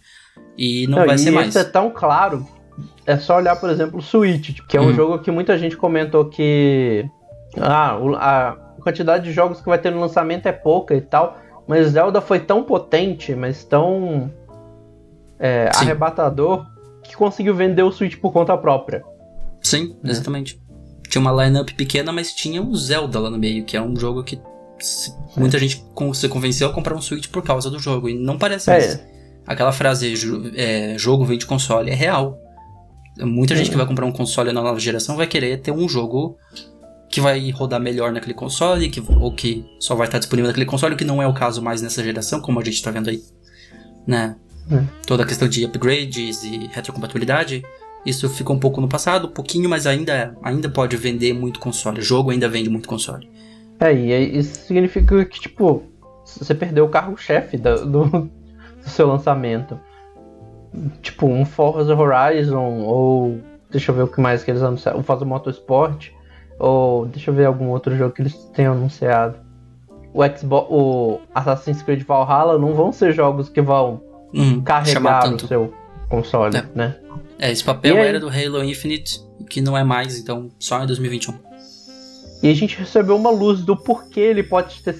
E 0.56 0.86
não, 0.86 1.00
Não, 1.00 1.06
vai 1.06 1.16
e 1.16 1.18
ser 1.18 1.30
mais. 1.30 1.48
isso 1.48 1.58
é 1.58 1.64
tão 1.64 1.90
claro. 1.90 2.46
É 3.06 3.18
só 3.18 3.36
olhar, 3.36 3.56
por 3.56 3.68
exemplo, 3.68 3.98
o 3.98 4.02
Switch, 4.02 4.60
que 4.66 4.76
é 4.78 4.80
um 4.80 4.88
Hum. 4.88 4.94
jogo 4.94 5.18
que 5.18 5.30
muita 5.30 5.58
gente 5.58 5.76
comentou 5.76 6.24
que 6.30 7.04
ah, 7.60 7.98
a 8.16 8.56
quantidade 8.82 9.24
de 9.24 9.32
jogos 9.32 9.60
que 9.60 9.66
vai 9.68 9.78
ter 9.78 9.90
no 9.90 10.00
lançamento 10.00 10.46
é 10.46 10.52
pouca 10.52 10.94
e 10.94 11.00
tal. 11.00 11.38
Mas 11.66 11.88
Zelda 11.90 12.20
foi 12.20 12.40
tão 12.40 12.64
potente, 12.64 13.34
mas 13.34 13.64
tão 13.64 14.30
é, 15.38 15.70
arrebatador, 15.74 16.66
que 17.02 17.16
conseguiu 17.16 17.54
vender 17.54 17.82
o 17.82 17.92
Switch 17.92 18.16
por 18.16 18.32
conta 18.32 18.56
própria. 18.56 19.02
Sim, 19.60 19.96
É. 20.04 20.10
exatamente. 20.10 20.60
Tinha 21.08 21.20
uma 21.20 21.44
lineup 21.44 21.70
pequena, 21.70 22.12
mas 22.12 22.32
tinha 22.32 22.60
um 22.62 22.74
Zelda 22.74 23.18
lá 23.20 23.30
no 23.30 23.38
meio, 23.38 23.64
que 23.64 23.76
é 23.76 23.82
um 23.82 23.94
jogo 23.96 24.22
que 24.24 24.40
muita 25.36 25.58
gente 25.58 25.84
se 26.14 26.28
convenceu 26.28 26.68
a 26.68 26.72
comprar 26.72 26.94
um 26.96 27.00
Switch 27.00 27.28
por 27.28 27.42
causa 27.42 27.70
do 27.70 27.78
jogo. 27.78 28.08
E 28.08 28.14
não 28.18 28.38
parece 28.38 28.70
É. 28.70 29.12
Aquela 29.46 29.72
frase, 29.72 30.14
é, 30.56 30.96
jogo 30.96 31.24
vem 31.24 31.36
de 31.38 31.46
console, 31.46 31.90
é 31.90 31.94
real. 31.94 32.38
Muita 33.20 33.54
gente 33.54 33.68
É. 33.68 33.70
que 33.70 33.76
vai 33.76 33.86
comprar 33.86 34.06
um 34.06 34.12
console 34.12 34.52
na 34.52 34.62
nova 34.62 34.78
geração 34.80 35.16
vai 35.16 35.26
querer 35.26 35.60
ter 35.60 35.70
um 35.72 35.88
jogo 35.88 36.36
que 37.12 37.20
vai 37.20 37.50
rodar 37.50 37.78
melhor 37.78 38.10
naquele 38.10 38.32
console, 38.32 38.88
que, 38.88 39.02
ou 39.20 39.30
que 39.34 39.62
só 39.78 39.94
vai 39.94 40.06
estar 40.06 40.18
disponível 40.18 40.48
naquele 40.48 40.64
console, 40.64 40.94
o 40.94 40.96
que 40.96 41.04
não 41.04 41.22
é 41.22 41.26
o 41.26 41.34
caso 41.34 41.60
mais 41.60 41.82
nessa 41.82 42.02
geração, 42.02 42.40
como 42.40 42.58
a 42.58 42.64
gente 42.64 42.82
tá 42.82 42.90
vendo 42.90 43.10
aí. 43.10 43.22
Né? 44.06 44.34
É. 44.70 44.82
Toda 45.06 45.22
a 45.22 45.26
questão 45.26 45.46
de 45.46 45.62
upgrades 45.62 46.42
e 46.42 46.70
retrocompatibilidade. 46.72 47.62
Isso 48.06 48.30
ficou 48.30 48.56
um 48.56 48.58
pouco 48.58 48.80
no 48.80 48.88
passado, 48.88 49.28
um 49.28 49.30
pouquinho, 49.30 49.68
mas 49.68 49.86
ainda, 49.86 50.34
ainda 50.42 50.70
pode 50.70 50.96
vender 50.96 51.34
muito 51.34 51.60
console. 51.60 52.00
O 52.00 52.02
jogo 52.02 52.30
ainda 52.30 52.48
vende 52.48 52.70
muito 52.70 52.88
console. 52.88 53.30
É, 53.78 53.92
e 53.92 54.38
isso 54.38 54.66
significa 54.66 55.22
que, 55.26 55.38
tipo, 55.38 55.82
você 56.24 56.54
perdeu 56.54 56.86
o 56.86 56.88
carro-chefe 56.88 57.58
do, 57.58 57.84
do, 57.84 58.04
do 58.08 58.30
seu 58.88 59.06
lançamento. 59.06 59.78
Tipo, 61.02 61.26
um 61.26 61.44
Forza 61.44 61.94
Horizon, 61.94 62.80
ou. 62.80 63.38
Deixa 63.70 63.90
eu 63.90 63.96
ver 63.96 64.02
o 64.02 64.08
que 64.08 64.20
mais 64.20 64.42
que 64.42 64.50
eles 64.50 64.62
anunciaram. 64.62 65.00
O 65.00 65.02
Forza 65.02 65.26
Motorsport, 65.26 66.10
ou. 66.62 67.06
Deixa 67.06 67.30
eu 67.30 67.34
ver 67.34 67.46
algum 67.46 67.68
outro 67.68 67.96
jogo 67.96 68.14
que 68.14 68.22
eles 68.22 68.34
tenham 68.54 68.72
anunciado. 68.72 69.36
O 70.14 70.20
Xbox. 70.26 70.66
O 70.70 71.20
Assassin's 71.34 71.82
Creed 71.82 72.02
Valhalla 72.04 72.58
não 72.58 72.74
vão 72.74 72.92
ser 72.92 73.12
jogos 73.12 73.48
que 73.48 73.60
vão 73.60 74.00
Hum, 74.34 74.62
carregar 74.62 75.32
o 75.34 75.38
seu 75.46 75.72
console, 76.08 76.56
É. 76.56 76.64
né? 76.74 76.96
É, 77.38 77.50
esse 77.50 77.62
papel 77.64 77.96
era 77.98 78.18
do 78.20 78.28
Halo 78.28 78.62
Infinite, 78.64 79.20
que 79.50 79.60
não 79.60 79.76
é 79.76 79.82
mais, 79.84 80.18
então 80.18 80.48
só 80.58 80.82
em 80.82 80.86
2021. 80.86 81.34
E 82.42 82.50
a 82.50 82.54
gente 82.54 82.78
recebeu 82.78 83.16
uma 83.16 83.30
luz 83.30 83.62
do 83.62 83.76
porquê 83.76 84.20
ele 84.20 84.42
pode 84.42 84.82
ter. 84.82 84.96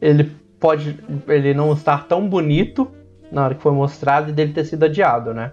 Ele 0.00 0.30
pode. 0.60 0.98
Ele 1.28 1.52
não 1.54 1.72
estar 1.72 2.06
tão 2.06 2.28
bonito 2.28 2.88
na 3.32 3.44
hora 3.44 3.54
que 3.54 3.62
foi 3.62 3.72
mostrado 3.72 4.30
e 4.30 4.32
dele 4.32 4.52
ter 4.52 4.64
sido 4.64 4.84
adiado, 4.84 5.34
né? 5.34 5.52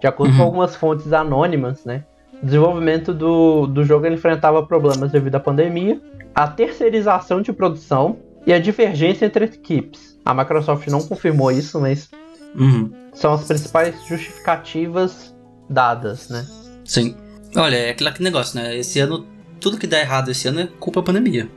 De 0.00 0.06
acordo 0.06 0.32
com 0.34 0.40
Uhum. 0.40 0.44
algumas 0.46 0.76
fontes 0.76 1.12
anônimas, 1.12 1.84
né? 1.84 2.04
Desenvolvimento 2.42 3.12
do, 3.14 3.66
do 3.66 3.84
jogo 3.84 4.06
enfrentava 4.06 4.64
problemas 4.64 5.10
devido 5.10 5.34
à 5.36 5.40
pandemia, 5.40 6.00
a 6.34 6.46
terceirização 6.46 7.40
de 7.40 7.52
produção 7.52 8.18
e 8.46 8.52
a 8.52 8.58
divergência 8.58 9.24
entre 9.26 9.46
equipes. 9.46 10.18
A 10.24 10.34
Microsoft 10.34 10.86
não 10.88 11.00
confirmou 11.02 11.50
isso, 11.50 11.80
mas 11.80 12.08
Uhum, 12.54 12.90
são 13.12 13.34
as 13.34 13.44
principais 13.44 13.94
justificativas 14.06 15.34
dadas, 15.68 16.28
né? 16.30 16.46
sim. 16.84 17.14
Olha, 17.54 17.76
é 17.76 17.90
aquele 17.90 18.10
negócio, 18.20 18.58
né? 18.60 18.76
Esse 18.76 19.00
ano, 19.00 19.26
tudo 19.60 19.78
que 19.78 19.86
dá 19.86 19.98
errado 19.98 20.30
esse 20.30 20.46
ano 20.46 20.60
é 20.60 20.66
culpa 20.78 21.00
da 21.00 21.06
pandemia. 21.06 21.48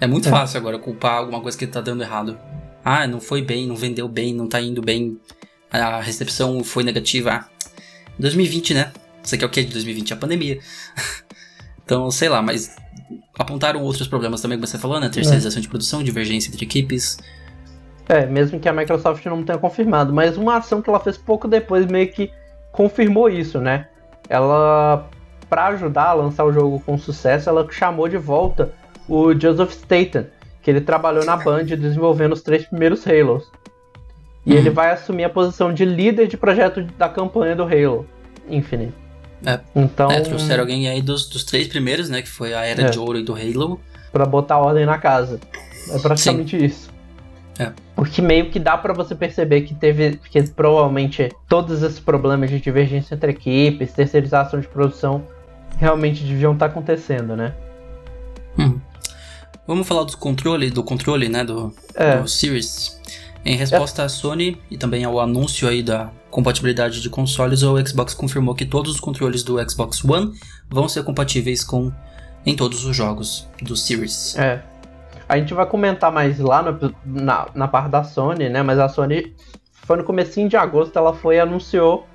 É 0.00 0.06
muito 0.08 0.28
É. 0.28 0.30
fácil 0.30 0.58
agora 0.58 0.76
culpar 0.78 1.18
alguma 1.18 1.40
coisa 1.40 1.56
que 1.56 1.66
tá 1.68 1.80
dando 1.80 2.02
errado. 2.02 2.36
Ah, 2.84 3.06
não 3.06 3.20
foi 3.20 3.40
bem, 3.40 3.66
não 3.66 3.76
vendeu 3.76 4.08
bem, 4.08 4.34
não 4.34 4.48
tá 4.48 4.60
indo 4.60 4.82
bem, 4.82 5.18
a 5.70 6.00
recepção 6.00 6.62
foi 6.64 6.82
negativa. 6.82 7.30
Ah, 7.32 7.44
2020, 8.18 8.74
né? 8.74 8.92
Você 9.24 9.38
quer 9.38 9.46
o 9.46 9.48
que 9.48 9.64
de 9.64 9.72
2020? 9.72 10.12
A 10.12 10.16
pandemia. 10.16 10.58
então, 11.84 12.10
sei 12.10 12.28
lá, 12.28 12.42
mas 12.42 12.76
apontaram 13.38 13.82
outros 13.82 14.06
problemas 14.06 14.40
também 14.40 14.60
que 14.60 14.66
você 14.66 14.78
falou, 14.78 15.00
né? 15.00 15.08
Terceirização 15.08 15.60
de 15.60 15.68
produção, 15.68 16.02
divergência 16.02 16.50
entre 16.50 16.64
equipes. 16.64 17.18
É, 18.08 18.26
mesmo 18.26 18.60
que 18.60 18.68
a 18.68 18.72
Microsoft 18.72 19.24
não 19.26 19.42
tenha 19.42 19.58
confirmado, 19.58 20.12
mas 20.12 20.36
uma 20.36 20.58
ação 20.58 20.82
que 20.82 20.90
ela 20.90 21.00
fez 21.00 21.16
pouco 21.16 21.48
depois 21.48 21.86
meio 21.86 22.12
que 22.12 22.30
confirmou 22.70 23.30
isso, 23.30 23.58
né? 23.58 23.88
Ela, 24.28 25.08
pra 25.48 25.68
ajudar 25.68 26.08
a 26.08 26.12
lançar 26.12 26.44
o 26.44 26.52
jogo 26.52 26.80
com 26.80 26.98
sucesso, 26.98 27.48
ela 27.48 27.66
chamou 27.70 28.08
de 28.08 28.18
volta 28.18 28.72
o 29.08 29.32
Joseph 29.32 29.70
Staten, 29.72 30.26
que 30.62 30.70
ele 30.70 30.80
trabalhou 30.82 31.24
na 31.24 31.36
Band 31.36 31.64
desenvolvendo 31.64 32.32
os 32.32 32.42
três 32.42 32.64
primeiros 32.66 33.06
Halos. 33.06 33.50
E 34.44 34.52
Uhum. 34.52 34.58
ele 34.58 34.70
vai 34.70 34.90
assumir 34.90 35.24
a 35.24 35.30
posição 35.30 35.72
de 35.72 35.86
líder 35.86 36.26
de 36.26 36.36
projeto 36.36 36.82
da 36.98 37.08
campanha 37.08 37.56
do 37.56 37.62
Halo 37.62 38.06
Infinite. 38.48 39.03
É. 39.46 39.60
Então, 39.74 40.10
É, 40.10 40.20
trouxeram 40.20 40.62
alguém 40.62 40.88
aí 40.88 41.02
dos, 41.02 41.28
dos 41.28 41.44
três 41.44 41.66
primeiros, 41.68 42.08
né? 42.08 42.22
Que 42.22 42.28
foi 42.28 42.54
a 42.54 42.64
Era 42.64 42.82
É. 42.82 42.90
de 42.90 42.98
Ouro 42.98 43.18
e 43.18 43.22
do 43.22 43.34
Halo. 43.34 43.80
Pra 44.12 44.24
botar 44.26 44.58
ordem 44.58 44.86
na 44.86 44.98
casa. 44.98 45.40
É 45.90 45.98
praticamente 45.98 46.56
isso. 46.62 46.90
É. 47.58 47.72
Porque 47.94 48.20
meio 48.22 48.50
que 48.50 48.58
dá 48.58 48.76
pra 48.76 48.92
você 48.92 49.14
perceber 49.14 49.62
que 49.62 49.74
teve. 49.74 50.18
Que 50.30 50.42
provavelmente 50.44 51.30
todos 51.48 51.82
esses 51.82 52.00
problemas 52.00 52.50
de 52.50 52.58
divergência 52.60 53.14
entre 53.14 53.30
equipes, 53.30 53.92
terceirização 53.92 54.58
de 54.60 54.66
produção, 54.66 55.24
realmente 55.78 56.24
deviam 56.24 56.52
estar 56.52 56.66
acontecendo, 56.66 57.36
né? 57.36 57.54
Hum. 58.58 58.80
Vamos 59.66 59.86
falar 59.88 60.04
dos 60.04 60.14
controle, 60.14 60.70
do 60.70 60.82
controle, 60.82 61.28
né? 61.28 61.44
Do, 61.44 61.72
É. 61.94 62.18
do 62.18 62.28
Series. 62.28 62.93
Em 63.44 63.56
resposta 63.56 64.04
à 64.04 64.08
Sony 64.08 64.58
e 64.70 64.76
também 64.78 65.04
ao 65.04 65.20
anúncio 65.20 65.68
aí 65.68 65.82
da 65.82 66.10
compatibilidade 66.30 67.00
de 67.00 67.10
consoles, 67.10 67.62
o 67.62 67.76
Xbox 67.86 68.14
confirmou 68.14 68.54
que 68.54 68.64
todos 68.64 68.94
os 68.94 69.00
controles 69.00 69.42
do 69.42 69.56
Xbox 69.70 70.02
One 70.04 70.32
vão 70.70 70.88
ser 70.88 71.04
compatíveis 71.04 71.62
com 71.62 71.92
em 72.46 72.56
todos 72.56 72.84
os 72.84 72.96
jogos 72.96 73.48
do 73.62 73.76
Series. 73.76 74.36
É. 74.36 74.62
A 75.28 75.38
gente 75.38 75.54
vai 75.54 75.64
comentar 75.66 76.10
mais 76.12 76.38
lá 76.38 76.62
no- 76.62 76.94
na, 77.04 77.46
na 77.54 77.68
parte 77.68 77.90
da 77.90 78.02
Sony, 78.04 78.48
né? 78.48 78.62
Mas 78.62 78.78
a 78.78 78.88
Sony 78.88 79.34
foi 79.72 79.96
no 79.98 80.04
comecinho 80.04 80.48
de 80.48 80.56
agosto, 80.56 80.96
ela 80.98 81.14
foi 81.14 81.36
e 81.36 81.40
anunciou 81.40 82.06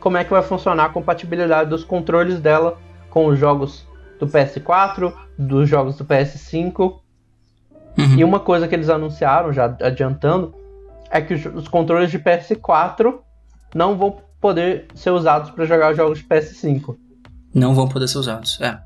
como 0.00 0.16
é 0.16 0.24
que 0.24 0.30
vai 0.30 0.42
funcionar 0.42 0.84
a 0.86 0.88
compatibilidade 0.88 1.68
dos 1.70 1.84
controles 1.84 2.38
dela 2.40 2.78
com 3.10 3.26
os 3.26 3.38
jogos 3.38 3.84
do 4.20 4.26
PS4, 4.26 5.12
dos 5.38 5.68
jogos 5.68 5.96
do 5.96 6.04
PS5 6.04 7.00
Uhum. 7.98 8.18
E 8.18 8.24
uma 8.24 8.38
coisa 8.38 8.68
que 8.68 8.74
eles 8.74 8.90
anunciaram, 8.90 9.54
já 9.54 9.74
adiantando, 9.80 10.54
é 11.16 11.20
que 11.20 11.34
os, 11.34 11.46
os 11.46 11.68
controles 11.68 12.10
de 12.10 12.18
PS4 12.18 13.18
não 13.74 13.96
vão 13.96 14.18
poder 14.40 14.86
ser 14.94 15.10
usados 15.10 15.50
para 15.50 15.64
jogar 15.64 15.90
os 15.90 15.96
jogos 15.96 16.18
de 16.18 16.24
PS5. 16.24 16.96
Não 17.54 17.74
vão 17.74 17.88
poder 17.88 18.08
ser 18.08 18.18
usados. 18.18 18.60
É. 18.60 18.78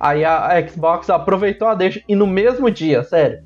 Aí 0.00 0.24
a, 0.24 0.66
Xbox 0.68 1.10
aproveitou 1.10 1.66
a 1.68 1.74
deixa 1.74 2.00
e 2.08 2.14
no 2.14 2.26
mesmo 2.26 2.70
dia, 2.70 3.02
sério. 3.02 3.40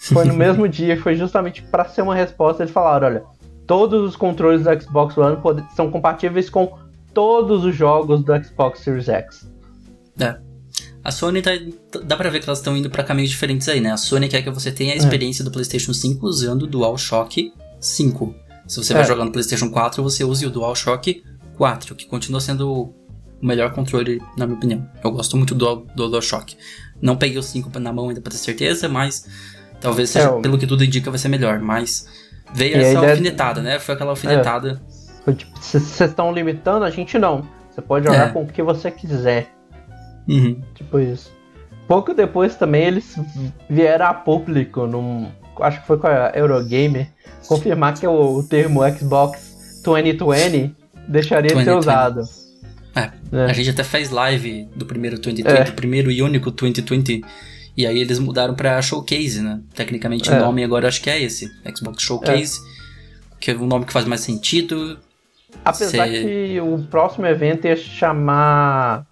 Foi 0.00 0.24
no 0.24 0.34
mesmo 0.34 0.68
dia, 0.68 1.00
foi 1.00 1.14
justamente 1.14 1.62
para 1.62 1.84
ser 1.84 2.02
uma 2.02 2.14
resposta. 2.14 2.62
Eles 2.62 2.72
falaram: 2.72 3.06
olha, 3.06 3.24
todos 3.66 4.02
os 4.02 4.16
controles 4.16 4.64
do 4.64 4.80
Xbox 4.80 5.16
One 5.16 5.36
são 5.74 5.90
compatíveis 5.90 6.48
com 6.48 6.78
todos 7.12 7.64
os 7.64 7.74
jogos 7.74 8.22
do 8.22 8.44
Xbox 8.44 8.80
Series 8.80 9.08
X. 9.08 9.48
A 11.08 11.10
Sony 11.10 11.40
tá, 11.40 11.52
dá 12.04 12.18
pra 12.18 12.28
ver 12.28 12.40
que 12.40 12.46
elas 12.46 12.58
estão 12.58 12.76
indo 12.76 12.90
pra 12.90 13.02
caminhos 13.02 13.30
diferentes 13.30 13.66
aí, 13.66 13.80
né? 13.80 13.90
A 13.90 13.96
Sony 13.96 14.28
quer 14.28 14.42
que 14.42 14.50
você 14.50 14.70
tenha 14.70 14.92
a 14.92 14.96
experiência 14.96 15.42
do 15.42 15.50
PlayStation 15.50 15.94
5 15.94 16.26
usando 16.26 16.64
o 16.64 16.66
DualShock 16.66 17.50
5. 17.80 18.34
Se 18.66 18.76
você 18.82 18.92
vai 18.92 19.02
É. 19.02 19.06
jogar 19.06 19.24
no 19.24 19.32
PlayStation 19.32 19.70
4, 19.70 20.02
você 20.02 20.24
use 20.24 20.44
o 20.46 20.50
DualShock 20.50 21.22
4, 21.56 21.94
que 21.94 22.06
continua 22.06 22.40
sendo 22.40 22.70
o 22.70 22.94
melhor 23.40 23.72
controle, 23.72 24.20
na 24.36 24.46
minha 24.46 24.56
opinião. 24.58 24.88
Eu 25.02 25.10
gosto 25.10 25.36
muito 25.36 25.54
do, 25.54 25.76
do 25.94 26.08
DualShock. 26.08 26.56
Não 27.00 27.16
peguei 27.16 27.38
o 27.38 27.42
5 27.42 27.78
na 27.78 27.92
mão 27.92 28.08
ainda 28.08 28.20
pra 28.20 28.30
ter 28.30 28.38
certeza, 28.38 28.88
mas 28.88 29.26
talvez 29.80 30.10
seja, 30.10 30.28
É, 30.28 30.40
pelo 30.40 30.58
que 30.58 30.66
tudo 30.66 30.84
indica, 30.84 31.10
vai 31.10 31.18
ser 31.18 31.28
melhor. 31.28 31.60
Mas 31.60 32.06
veio 32.52 32.76
essa 32.76 32.98
ideia- 32.98 33.10
alfinetada, 33.10 33.62
né? 33.62 33.78
Foi 33.78 33.94
aquela 33.94 34.10
alfinetada. 34.10 34.82
Foi 35.24 35.34
tipo, 35.34 35.56
se 35.62 35.78
vocês 35.80 36.10
estão 36.10 36.32
limitando, 36.32 36.84
a 36.84 36.90
gente 36.90 37.18
não. 37.18 37.46
Você 37.70 37.80
pode 37.80 38.06
jogar 38.06 38.28
É. 38.28 38.32
com 38.32 38.42
o 38.42 38.46
que 38.46 38.62
você 38.62 38.90
quiser. 38.90 39.54
Uhum. 40.28 40.60
Tipo 40.74 40.98
isso. 40.98 41.30
Pouco 41.86 42.12
depois 42.12 42.54
também 42.56 42.84
eles 42.84 43.14
vieram 43.70 44.06
a 44.06 44.12
público 44.14 44.86
num. 44.86 45.30
Acho 45.64 45.80
que 45.80 45.86
foi 45.86 45.98
com 45.98 46.06
a 46.06 46.30
Eurogamer. 46.34 47.08
Confirmar 47.46 47.94
que 47.98 48.06
o, 48.06 48.36
o 48.38 48.42
termo 48.42 48.80
Xbox 48.90 49.80
2020 49.84 50.74
deixaria 51.08 51.48
de 51.54 51.64
ser 51.64 51.64
2020. 51.64 51.78
usado. 51.78 52.20
É, 52.94 53.10
É. 53.32 53.44
A 53.44 53.52
gente 53.52 53.70
até 53.70 53.84
fez 53.84 54.10
live 54.10 54.68
do 54.74 54.84
primeiro 54.84 55.18
2020, 55.18 55.56
É. 55.60 55.64
do 55.64 55.72
primeiro 55.72 56.10
e 56.10 56.22
único 56.22 56.50
2020. 56.50 57.24
E 57.76 57.86
aí 57.86 58.00
eles 58.00 58.18
mudaram 58.18 58.54
pra 58.54 58.80
Showcase, 58.82 59.40
né? 59.40 59.60
Tecnicamente 59.74 60.28
É. 60.30 60.36
o 60.36 60.40
nome 60.40 60.64
agora 60.64 60.88
acho 60.88 61.00
que 61.00 61.08
é 61.08 61.22
esse, 61.22 61.48
Xbox 61.76 62.02
Showcase. 62.02 62.58
Que 63.40 63.52
é 63.52 63.54
um 63.54 63.66
nome 63.66 63.84
que 63.84 63.92
faz 63.92 64.04
mais 64.04 64.20
sentido. 64.22 64.98
Apesar 65.64 66.08
Cê- 66.08 66.22
que 66.24 66.60
o 66.60 66.78
próximo 66.90 67.24
evento 67.26 67.66
ia 67.66 67.76
chamar 67.76 69.06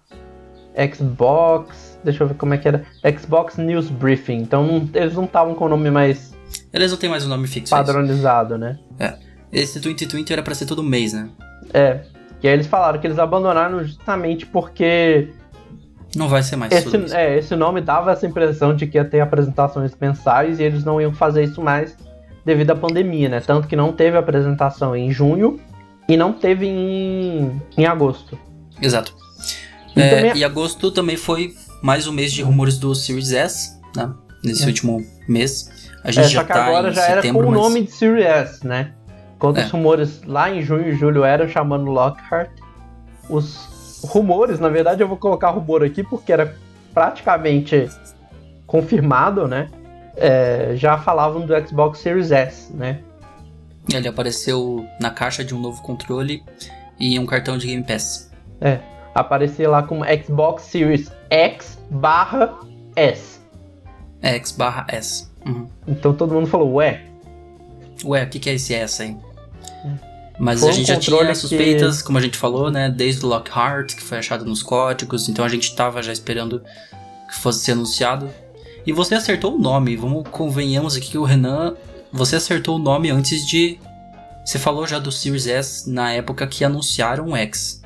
Xbox. 0.95 1.97
Deixa 2.03 2.23
eu 2.23 2.27
ver 2.27 2.35
como 2.35 2.53
é 2.53 2.57
que 2.57 2.67
era. 2.67 2.85
Xbox 3.17 3.57
News 3.57 3.89
Briefing. 3.89 4.37
Então 4.39 4.87
eles 4.93 5.15
não 5.15 5.25
estavam 5.25 5.55
com 5.55 5.65
o 5.65 5.69
nome 5.69 5.89
mais 5.89 6.35
Eles 6.73 6.91
não 6.91 6.97
têm 6.97 7.09
mais 7.09 7.25
um 7.25 7.29
nome 7.29 7.47
fixo. 7.47 7.73
é 7.73 7.77
padronizado, 7.77 8.57
né? 8.57 8.77
Esse 9.51 9.79
2020 9.79 10.31
era 10.33 10.43
pra 10.43 10.53
ser 10.53 10.65
todo 10.65 10.83
mês, 10.83 11.13
né? 11.13 11.29
É. 11.73 12.01
E 12.43 12.47
aí 12.47 12.53
eles 12.53 12.67
falaram 12.67 12.99
que 12.99 13.07
eles 13.07 13.17
abandonaram 13.17 13.83
justamente 13.83 14.45
porque 14.45 15.29
Não 16.15 16.27
vai 16.27 16.43
ser 16.43 16.55
mais 16.57 16.83
todo 16.83 16.91
mês. 16.99 17.11
esse, 17.11 17.15
é, 17.15 17.37
esse 17.37 17.55
nome 17.55 17.81
dava 17.81 18.11
essa 18.11 18.27
impressão 18.27 18.75
de 18.75 18.85
que 18.85 18.97
ia 18.97 19.05
ter 19.05 19.21
apresentações 19.21 19.91
mensais 19.99 20.59
e 20.59 20.63
eles 20.63 20.83
não 20.83 20.99
iam 21.01 21.13
fazer 21.13 21.43
isso 21.45 21.61
mais 21.61 21.95
devido 22.45 22.71
à 22.71 22.75
pandemia, 22.75 23.29
né? 23.29 23.39
Tanto 23.39 23.67
que 23.67 23.75
não 23.75 23.91
teve 23.93 24.17
apresentação 24.17 24.95
em 24.95 25.11
junho 25.11 25.59
e 26.07 26.15
não 26.15 26.31
teve 26.33 26.67
em, 26.67 27.61
em 27.77 27.85
agosto. 27.85 28.37
Exato. 28.81 29.15
E 29.95 29.99
É, 30.01 30.09
também- 30.15 30.37
E 30.37 30.43
agosto 30.43 30.91
também 30.91 31.17
foi 31.17 31.55
mais 31.81 32.05
um 32.07 32.11
mês 32.11 32.31
de 32.33 32.41
rumores 32.43 32.77
do 32.77 32.93
Series 32.93 33.31
S, 33.31 33.79
né? 33.95 34.13
Nesse 34.43 34.63
É. 34.63 34.67
último 34.67 35.03
mês. 35.27 35.69
A 36.07 36.11
gente 36.11 36.25
É, 36.25 36.29
já 36.29 36.39
só 36.41 36.47
que 36.47 36.53
tá 36.53 36.65
agora 36.65 36.91
já 36.91 37.05
era 37.05 37.21
com 37.21 37.29
o 37.39 37.45
mas- 37.45 37.51
nome 37.53 37.83
de 37.83 37.91
Series 37.91 38.25
S, 38.25 38.65
né? 38.65 38.91
Quando 39.37 39.59
É. 39.59 39.65
os 39.65 39.69
rumores 39.71 40.21
lá 40.25 40.49
em 40.49 40.61
junho 40.63 40.87
e 40.89 40.95
julho 40.95 41.23
eram 41.23 41.47
chamando 41.47 41.91
Lockhart, 41.91 42.49
os 43.29 44.01
rumores, 44.03 44.59
na 44.59 44.69
verdade 44.69 45.03
eu 45.03 45.07
vou 45.07 45.17
colocar 45.17 45.49
rumor 45.49 45.83
aqui 45.83 46.01
porque 46.03 46.31
era 46.31 46.55
praticamente 46.93 47.89
confirmado, 48.65 49.47
né? 49.47 49.69
É, 50.15 50.71
já 50.75 50.97
falavam 50.97 51.45
do 51.45 51.53
Xbox 51.67 51.99
Series 51.99 52.31
S, 52.31 52.73
né? 52.73 52.99
Ele 53.93 54.07
apareceu 54.07 54.85
na 54.99 55.11
caixa 55.11 55.43
de 55.43 55.53
um 55.53 55.59
novo 55.59 55.81
controle 55.83 56.43
e 56.99 57.19
um 57.19 57.25
cartão 57.25 57.57
de 57.57 57.67
Game 57.67 57.83
Pass. 57.83 58.31
Aparecer 59.13 59.67
lá 59.67 59.83
como 59.83 60.03
Xbox 60.23 60.63
Series 60.63 61.11
X 61.29 61.77
barra 61.89 62.53
S. 62.95 63.39
É 64.21 64.35
X 64.35 64.51
barra 64.53 64.85
S. 64.89 65.26
Uhum. 65.45 65.67
Então 65.87 66.13
todo 66.13 66.33
mundo 66.33 66.47
falou, 66.47 66.73
ué, 66.75 67.01
Ué, 68.05 68.23
o 68.23 68.29
que, 68.29 68.37
que 68.39 68.49
é 68.49 68.53
esse 68.53 68.73
S 68.75 69.01
aí? 69.01 69.17
Mas 70.39 70.59
Foi 70.59 70.69
a 70.69 70.71
gente 70.71 70.87
já 70.87 70.97
tinha 70.97 71.25
que- 71.25 71.33
suspeitas, 71.35 72.01
como 72.03 72.19
a 72.19 72.21
gente 72.21 72.37
falou, 72.37 72.69
né? 72.69 72.89
Desde 72.89 73.25
o 73.25 73.27
Lockhart, 73.27 73.95
que 73.95 74.03
foi 74.03 74.19
achado 74.19 74.45
nos 74.45 74.61
códigos, 74.61 75.27
então 75.27 75.43
a 75.43 75.49
gente 75.49 75.75
tava 75.75 76.03
já 76.03 76.13
esperando 76.13 76.61
que 77.27 77.35
fosse 77.37 77.65
ser 77.65 77.71
anunciado. 77.71 78.29
E 78.85 78.93
você 78.93 79.15
acertou 79.15 79.55
o 79.55 79.57
nome, 79.57 79.95
vamos 79.95 80.29
convenhamos 80.29 80.95
aqui 80.95 81.09
que 81.11 81.17
o 81.17 81.23
Renan, 81.23 81.75
você 82.13 82.35
acertou 82.35 82.75
o 82.75 82.79
nome 82.79 83.09
antes 83.09 83.47
de. 83.47 83.79
Você 84.45 84.59
falou 84.59 84.85
já 84.85 84.99
do 84.99 85.11
Series 85.11 85.47
S 85.47 85.89
na 85.89 86.13
época 86.13 86.45
que 86.45 86.63
anunciaram 86.63 87.25
o 87.29 87.35
X, 87.35 87.81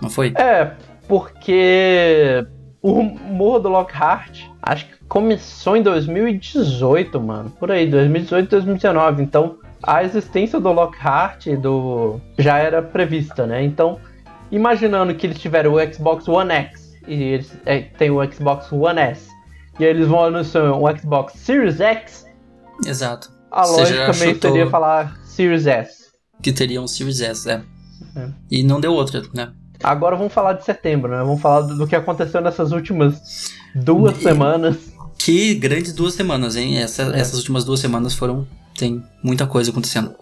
não 0.00 0.10
foi? 0.10 0.34
É, 0.36 0.72
porque 1.06 2.44
o 2.82 2.90
rumor 2.92 3.60
do 3.60 3.68
Lockhart 3.68 4.40
acho 4.60 4.86
que 4.86 4.91
começou 5.12 5.76
em 5.76 5.82
2018, 5.82 7.20
mano. 7.20 7.50
Por 7.60 7.70
aí, 7.70 7.86
2018, 7.86 8.48
2019. 8.48 9.22
Então 9.22 9.58
a 9.82 10.02
existência 10.02 10.58
do 10.58 10.72
Lockhart 10.72 11.48
do 11.58 12.18
já 12.38 12.56
era 12.56 12.80
prevista, 12.80 13.46
né? 13.46 13.62
Então, 13.62 14.00
imaginando 14.50 15.14
que 15.14 15.26
eles 15.26 15.38
tiveram 15.38 15.74
o 15.74 15.92
Xbox 15.92 16.26
One 16.26 16.50
X 16.50 16.94
e 17.06 17.12
eles 17.24 17.52
é, 17.66 17.80
tem 17.82 18.10
o 18.10 18.24
Xbox 18.32 18.72
One 18.72 18.98
S 18.98 19.28
e 19.78 19.84
eles 19.84 20.08
vão 20.08 20.24
anunciar 20.24 20.72
um 20.72 20.96
Xbox 20.96 21.34
Series 21.34 21.78
X, 21.78 22.26
Exato. 22.86 23.30
a 23.50 23.66
lógica 23.66 24.12
também 24.12 24.34
seria 24.34 24.70
falar 24.70 25.18
Series 25.24 25.66
S. 25.66 26.06
Que 26.40 26.54
teria 26.54 26.80
um 26.80 26.86
Series 26.86 27.20
S, 27.20 27.50
é. 27.50 27.60
É. 28.16 28.28
E 28.50 28.62
não 28.62 28.80
deu 28.80 28.94
outra, 28.94 29.22
né? 29.34 29.52
Agora 29.82 30.16
vamos 30.16 30.32
falar 30.32 30.54
de 30.54 30.64
setembro, 30.64 31.10
né? 31.10 31.18
Vamos 31.18 31.42
falar 31.42 31.62
do, 31.62 31.76
do 31.76 31.86
que 31.86 31.96
aconteceu 31.96 32.40
nessas 32.40 32.72
últimas 32.72 33.52
duas 33.74 34.16
E- 34.18 34.22
semanas. 34.22 34.91
Que 35.24 35.54
grandes 35.54 35.92
duas 35.92 36.14
semanas, 36.14 36.56
hein? 36.56 36.78
Essa- 36.78 37.14
É. 37.16 37.20
Essas 37.20 37.38
últimas 37.38 37.64
duas 37.64 37.80
semanas 37.80 38.14
foram. 38.14 38.46
Tem 38.76 39.02
muita 39.22 39.46
coisa 39.46 39.70
acontecendo. 39.70 40.14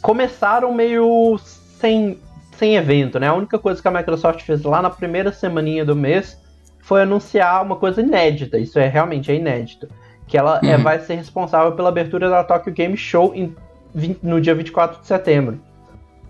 começaram 0.00 0.72
meio 0.72 1.38
sem, 1.80 2.18
sem 2.56 2.76
evento, 2.76 3.18
né? 3.18 3.26
A 3.26 3.34
única 3.34 3.58
coisa 3.58 3.82
que 3.82 3.88
a 3.88 3.90
Microsoft 3.90 4.42
fez 4.42 4.62
lá 4.62 4.80
na 4.80 4.88
primeira 4.88 5.32
semaninha 5.32 5.84
do 5.84 5.94
mês 5.96 6.38
foi 6.80 7.02
anunciar 7.02 7.62
uma 7.64 7.74
coisa 7.76 8.00
inédita. 8.00 8.58
Isso 8.58 8.78
é 8.78 8.86
realmente 8.88 9.30
é 9.30 9.34
inédito. 9.34 9.88
Que 10.26 10.38
ela 10.38 10.60
é, 10.62 10.76
Uhum. 10.76 10.82
vai 10.84 11.00
ser 11.00 11.14
responsável 11.16 11.72
pela 11.72 11.88
abertura 11.88 12.30
da 12.30 12.44
Tokyo 12.44 12.72
Game 12.72 12.96
Show 12.96 13.34
em 13.34 13.54
20 13.92 14.20
no 14.22 14.40
dia 14.40 14.54
24 14.54 15.00
de 15.00 15.06
setembro. 15.08 15.60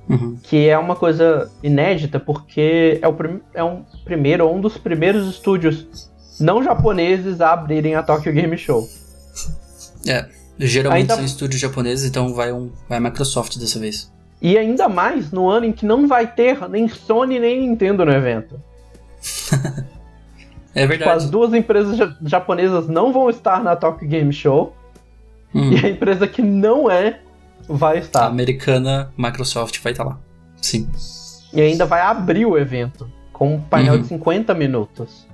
Uhum. 0.08 0.38
Que 0.42 0.66
é 0.68 0.78
uma 0.78 0.96
coisa 0.96 1.50
inédita 1.62 2.18
porque 2.18 2.98
é, 3.02 3.06
o 3.06 3.12
prim- 3.12 3.40
é 3.52 3.62
um 3.62 3.84
primeiro, 4.04 4.50
um 4.50 4.60
dos 4.60 4.78
primeiros 4.78 5.28
estúdios 5.28 6.10
não 6.40 6.62
japoneses 6.62 7.40
a 7.40 7.52
abrirem 7.52 7.94
a 7.94 8.02
Tokyo 8.02 8.32
Game 8.32 8.56
Show. 8.56 8.88
É. 10.06 10.26
Geralmente 10.58 11.02
Ainda- 11.02 11.14
são 11.16 11.24
estúdios 11.24 11.60
japoneses, 11.60 12.08
então 12.08 12.34
vai, 12.34 12.52
um, 12.52 12.70
vai 12.88 12.98
a 12.98 13.00
Microsoft 13.00 13.56
dessa 13.58 13.78
vez. 13.78 14.12
E 14.42 14.56
ainda 14.58 14.88
mais 14.88 15.30
no 15.30 15.48
ano 15.48 15.66
em 15.66 15.72
que 15.72 15.84
não 15.86 16.06
vai 16.08 16.26
ter 16.26 16.68
nem 16.68 16.88
Sony 16.88 17.38
nem 17.38 17.60
Nintendo 17.68 18.04
no 18.04 18.12
evento. 18.12 18.60
É 20.74 20.82
Tipo, 20.82 20.88
verdade. 20.90 21.10
as 21.24 21.30
duas 21.30 21.52
empresas 21.54 21.96
ja- 21.96 22.14
japonesas 22.24 22.86
não 22.88 23.12
vão 23.12 23.28
estar 23.30 23.64
na 23.64 23.74
Tokyo 23.74 24.06
Game 24.06 24.32
Show 24.32 24.76
Hum. 25.54 25.72
e 25.72 25.84
a 25.86 25.88
empresa 25.88 26.28
que 26.28 26.42
não 26.42 26.90
é 26.90 27.20
vai 27.68 27.96
A 27.96 28.00
estar. 28.00 28.26
americana 28.26 29.10
Microsoft 29.16 29.80
vai 29.82 29.92
estar 29.92 30.04
lá. 30.04 30.18
Sim. 30.60 30.88
E 31.52 31.60
ainda 31.60 31.84
vai 31.86 32.00
abrir 32.02 32.44
o 32.46 32.56
evento 32.56 33.10
com 33.32 33.54
um 33.54 33.60
painel 33.60 33.94
Uhum. 33.94 34.02
de 34.02 34.08
50 34.08 34.54
minutos. 34.54 35.26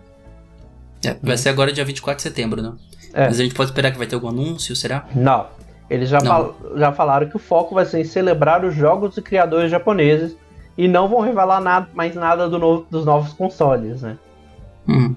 É, 1.07 1.17
vai 1.23 1.37
ser 1.37 1.49
agora 1.51 1.73
dia 1.73 1.85
24 1.85 2.17
de 2.17 2.23
setembro, 2.23 2.63
né? 2.63 2.73
É. 3.13 3.27
Mas 3.27 3.39
a 3.39 3.43
gente 3.43 3.55
pode 3.55 3.71
esperar 3.71 3.93
que 3.93 3.99
vai 3.99 4.07
ter 4.07 4.15
algum 4.15 4.29
anúncio, 4.29 4.75
será? 4.75 5.07
Não. 5.15 5.47
Eles 5.89 6.09
já, 6.09 6.21
fal- 6.21 6.57
já 6.77 6.93
falaram 6.93 7.29
que 7.29 7.37
o 7.37 7.39
foco 7.39 7.75
vai 7.75 7.85
ser 7.85 8.01
em 8.01 8.05
celebrar 8.05 8.65
os 8.65 8.75
jogos 8.75 9.17
e 9.17 9.23
criadores 9.23 9.71
japoneses 9.71 10.35
e 10.77 10.89
não 10.89 11.09
vão 11.09 11.21
revelar 11.21 11.61
nada, 11.61 11.89
mais 11.95 12.15
nada 12.15 12.49
do 12.49 12.59
novo- 12.59 12.87
dos 12.91 13.05
novos 13.05 13.33
consoles, 13.35 14.03
né? 14.03 14.17
Hum. 14.89 15.15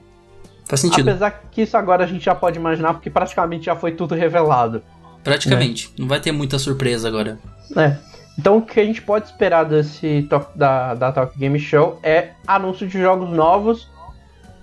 Faz 0.67 0.81
sentido. 0.81 1.09
Apesar 1.09 1.31
que 1.49 1.61
isso 1.61 1.77
agora 1.77 2.03
a 2.03 2.07
gente 2.07 2.23
já 2.25 2.35
pode 2.35 2.57
imaginar, 2.59 2.93
porque 2.93 3.09
praticamente 3.09 3.65
já 3.65 3.75
foi 3.75 3.93
tudo 3.93 4.13
revelado. 4.13 4.83
Praticamente. 5.23 5.91
Não 5.97 6.07
vai 6.07 6.19
ter 6.19 6.31
muita 6.31 6.59
surpresa 6.59 7.07
agora. 7.07 7.39
É. 7.75 7.95
Então 8.37 8.57
o 8.57 8.61
que 8.61 8.79
a 8.79 8.85
gente 8.85 9.01
pode 9.01 9.25
esperar 9.25 9.63
desse 9.65 10.27
da, 10.55 10.93
da 10.93 11.11
Tokyo 11.11 11.39
Game 11.39 11.59
Show 11.59 11.99
é 12.03 12.31
anúncio 12.45 12.85
de 12.87 12.99
jogos 13.01 13.29
novos 13.31 13.89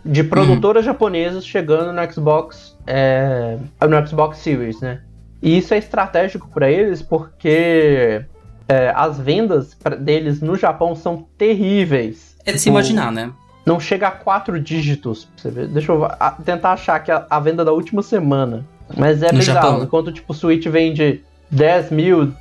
de 0.05 0.22
produtoras 0.24 0.84
japonesas 0.84 1.46
chegando 1.46 1.92
no 1.92 2.12
Xbox 2.12 2.76
é, 2.86 3.57
no 3.80 4.07
Xbox 4.07 4.38
Series, 4.38 4.80
né? 4.80 5.00
E 5.42 5.57
isso 5.59 5.72
é 5.74 5.78
estratégico 5.78 6.48
para 6.52 6.70
eles 6.70 7.00
porque 7.02 8.22
é, 8.68 8.92
as 8.94 9.18
vendas 9.18 9.76
deles 10.00 10.40
no 10.40 10.57
Japão 10.57 10.94
são 10.94 11.26
terríveis. 11.38 12.36
É 12.44 12.52
de 12.52 12.59
se 12.59 12.64
Tipo, 12.64 12.74
imaginar, 12.76 13.11
né? 13.12 13.30
Não 13.64 13.80
chega 13.80 14.09
a 14.09 14.11
quatro 14.11 14.61
dígitos, 14.61 15.26
você. 15.36 15.50
Deixa 15.50 15.90
eu 15.92 16.07
tentar 16.44 16.72
achar 16.72 16.96
aqui 16.96 17.11
a, 17.11 17.26
a 17.30 17.40
venda 17.40 17.64
da 17.64 17.72
última 17.72 18.02
semana. 18.02 18.64
Mas 18.96 19.22
é 19.22 19.32
No 19.32 19.38
bizarro. 19.38 19.66
Japão? 19.68 19.82
Enquanto 19.84 20.12
tipo, 20.12 20.32
o 20.32 20.36
Switch 20.36 20.66
vende 20.66 21.22
10 21.50 21.90
mil, 21.90 22.32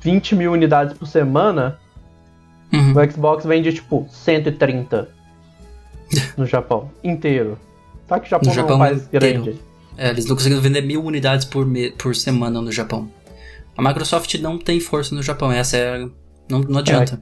20 0.00 0.36
mil 0.36 0.52
unidades 0.52 0.96
por 0.96 1.06
semana, 1.06 1.78
Uhum. 2.72 2.92
o 2.94 3.10
Xbox 3.10 3.44
vende 3.46 3.72
tipo 3.72 4.06
130 4.10 5.08
no 6.36 6.46
Japão 6.46 6.90
inteiro. 7.02 7.58
Só 8.08 8.18
que 8.18 8.26
o 8.26 8.30
Japão, 8.30 8.46
No 8.46 8.52
é 8.52 8.54
Japão 8.54 8.76
um 8.76 8.78
país 8.80 9.02
inteiro. 9.04 9.42
grande. 9.44 9.60
É, 9.96 10.10
eles 10.10 10.26
não 10.26 10.36
conseguiram 10.36 10.62
vender 10.62 10.80
mil 10.82 11.04
unidades 11.04 11.44
por, 11.44 11.66
me- 11.66 11.90
por 11.90 12.14
semana 12.14 12.60
no 12.62 12.70
Japão. 12.72 13.10
A 13.76 13.82
Microsoft 13.82 14.34
não 14.36 14.58
tem 14.58 14.80
força 14.80 15.14
no 15.14 15.22
Japão, 15.22 15.50
essa 15.52 15.76
é. 15.76 15.98
Não, 16.48 16.60
não 16.60 16.78
adianta. 16.78 17.20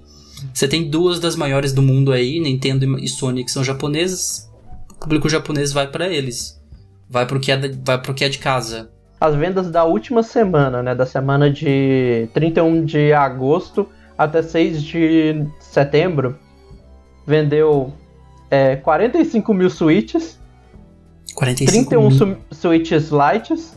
Você 0.53 0.68
tem 0.68 0.89
duas 0.91 1.18
das 1.18 1.34
maiores 1.34 1.72
do 1.72 1.80
mundo 1.82 2.12
aí, 2.12 2.39
Nintendo 2.39 2.99
e 2.99 3.09
Sony, 3.09 3.45
que 3.45 3.51
são 3.51 3.64
japonesas. 3.64 4.49
O 4.91 4.95
público 4.95 5.28
japonês 5.28 5.72
vai 5.72 5.87
pra 5.91 6.07
eles. 6.09 6.61
Vai 7.09 7.26
pro, 7.26 7.41
que 7.41 7.51
é 7.51 7.57
da- 7.57 7.76
vai 7.84 8.01
pro 8.01 8.12
que 8.14 8.24
é 8.24 8.28
de 8.28 8.39
casa. 8.39 8.91
As 9.18 9.34
vendas 9.34 9.70
da 9.70 9.84
última 9.84 10.22
semana, 10.22 10.82
né? 10.82 10.95
Da 10.95 11.07
semana 11.07 11.51
de 11.51 12.28
31 12.34 12.84
de 12.84 13.12
agosto 13.14 13.89
até 14.18 14.43
6 14.43 14.82
de 14.82 15.47
setembro, 15.59 16.39
vendeu 17.26 17.93
é, 18.51 18.76
45 18.76 19.55
mil 19.55 19.70
Switches. 19.70 20.38
45 21.34 21.70
31 21.90 22.26
mil. 22.26 22.38
Switches 22.53 23.11
Lites, 23.11 23.76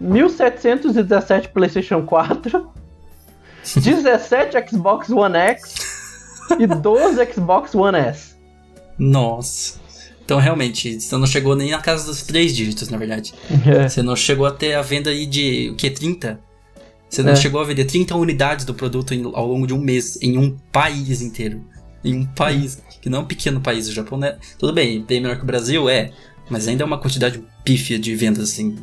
1717 0.00 1.48
PlayStation 1.50 2.02
4, 2.06 2.70
17 3.76 4.56
Xbox 4.70 5.10
One 5.10 5.36
X 5.36 5.74
e 6.58 6.66
12 6.66 7.32
Xbox 7.32 7.74
One 7.74 7.98
S. 7.98 8.34
Nossa. 8.98 9.78
Então, 10.24 10.38
realmente, 10.38 11.00
você 11.00 11.16
não 11.16 11.26
chegou 11.26 11.56
nem 11.56 11.70
na 11.72 11.80
casa 11.80 12.06
dos 12.06 12.22
três 12.22 12.54
dígitos, 12.54 12.88
na 12.88 12.96
verdade. 12.96 13.34
Você 13.88 14.00
não 14.02 14.14
chegou 14.14 14.46
a 14.46 14.50
ter 14.52 14.74
a 14.74 14.82
venda 14.82 15.10
aí 15.10 15.26
de, 15.26 15.70
o 15.72 15.76
que, 15.76 15.90
30? 15.90 16.38
Você 17.08 17.22
não 17.22 17.32
É. 17.32 17.36
chegou 17.36 17.60
a 17.60 17.64
vender 17.64 17.84
30 17.86 18.14
unidades 18.14 18.64
do 18.64 18.72
produto 18.72 19.12
em- 19.12 19.24
ao 19.34 19.46
longo 19.46 19.66
de 19.66 19.74
um 19.74 19.78
mês, 19.80 20.16
em 20.22 20.38
um 20.38 20.56
país 20.70 21.20
inteiro. 21.20 21.64
Em 22.02 22.14
um 22.14 22.26
país, 22.26 22.82
que 23.00 23.10
não 23.10 23.18
é 23.18 23.22
um 23.22 23.26
pequeno 23.26 23.60
país, 23.60 23.88
o 23.88 23.92
Japão, 23.92 24.18
né? 24.18 24.38
Tudo 24.58 24.72
bem, 24.72 25.02
bem 25.02 25.20
menor 25.20 25.36
que 25.36 25.42
o 25.42 25.46
Brasil, 25.46 25.88
é. 25.88 26.12
Mas 26.48 26.66
ainda 26.66 26.82
é 26.82 26.86
uma 26.86 26.98
quantidade 26.98 27.42
pífia 27.64 27.98
de 27.98 28.14
vendas, 28.14 28.50
assim. 28.50 28.76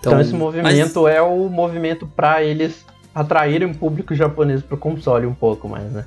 Então, 0.00 0.20
esse 0.20 0.32
movimento 0.32 1.02
mas... 1.02 1.14
é 1.14 1.22
o 1.22 1.48
movimento 1.48 2.06
para 2.06 2.42
eles 2.42 2.84
atraírem 3.14 3.70
o 3.70 3.74
público 3.74 4.14
japonês 4.14 4.62
pro 4.62 4.76
console 4.76 5.26
um 5.26 5.34
pouco 5.34 5.68
mais, 5.68 5.90
né? 5.90 6.04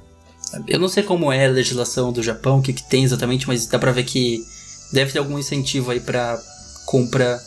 Eu 0.67 0.80
não 0.80 0.88
sei 0.88 1.03
como 1.03 1.32
é 1.32 1.45
a 1.45 1.49
legislação 1.49 2.11
do 2.11 2.24
Japão, 2.24 2.59
o 2.59 2.61
que, 2.61 2.74
que 2.74 2.88
tem 2.88 3.03
exatamente, 3.03 3.47
mas 3.47 3.67
dá 3.67 3.78
pra 3.78 3.91
ver 3.91 4.03
que 4.03 4.43
deve 4.91 5.11
ter 5.11 5.20
algum 5.20 5.38
incentivo 5.38 5.91
aí 5.91 5.99
pra 5.99 6.39
compra 6.86 7.39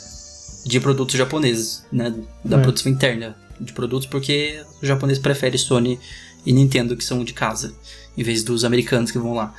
de 0.64 0.78
produtos 0.78 1.16
japoneses, 1.16 1.84
né? 1.92 2.14
Da 2.44 2.58
é. 2.58 2.60
produção 2.60 2.90
interna 2.90 3.36
de 3.60 3.72
produtos, 3.72 4.06
porque 4.06 4.62
o 4.82 4.86
japonês 4.86 5.18
prefere 5.18 5.58
Sony 5.58 5.98
e 6.44 6.52
Nintendo, 6.52 6.96
que 6.96 7.04
são 7.04 7.24
de 7.24 7.32
casa, 7.32 7.74
em 8.16 8.22
vez 8.22 8.42
dos 8.42 8.64
americanos 8.64 9.10
que 9.10 9.18
vão 9.18 9.34
lá. 9.34 9.52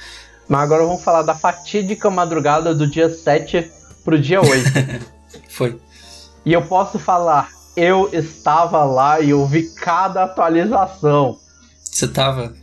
Mas 0.47 0.61
agora 0.61 0.83
vamos 0.83 1.03
falar 1.03 1.21
da 1.21 1.35
fatídica 1.35 2.09
madrugada 2.09 2.75
do 2.75 2.85
dia 2.87 3.09
7 3.09 3.71
pro 4.03 4.19
dia 4.19 4.41
8. 4.41 4.51
Foi. 5.49 5.79
E 6.45 6.51
eu 6.51 6.61
posso 6.63 6.99
falar, 6.99 7.49
eu 7.75 8.09
estava 8.11 8.83
lá 8.83 9.19
e 9.19 9.29
eu 9.29 9.45
vi 9.45 9.69
cada 9.73 10.23
atualização. 10.23 11.37
Você 11.83 12.07
tava? 12.07 12.53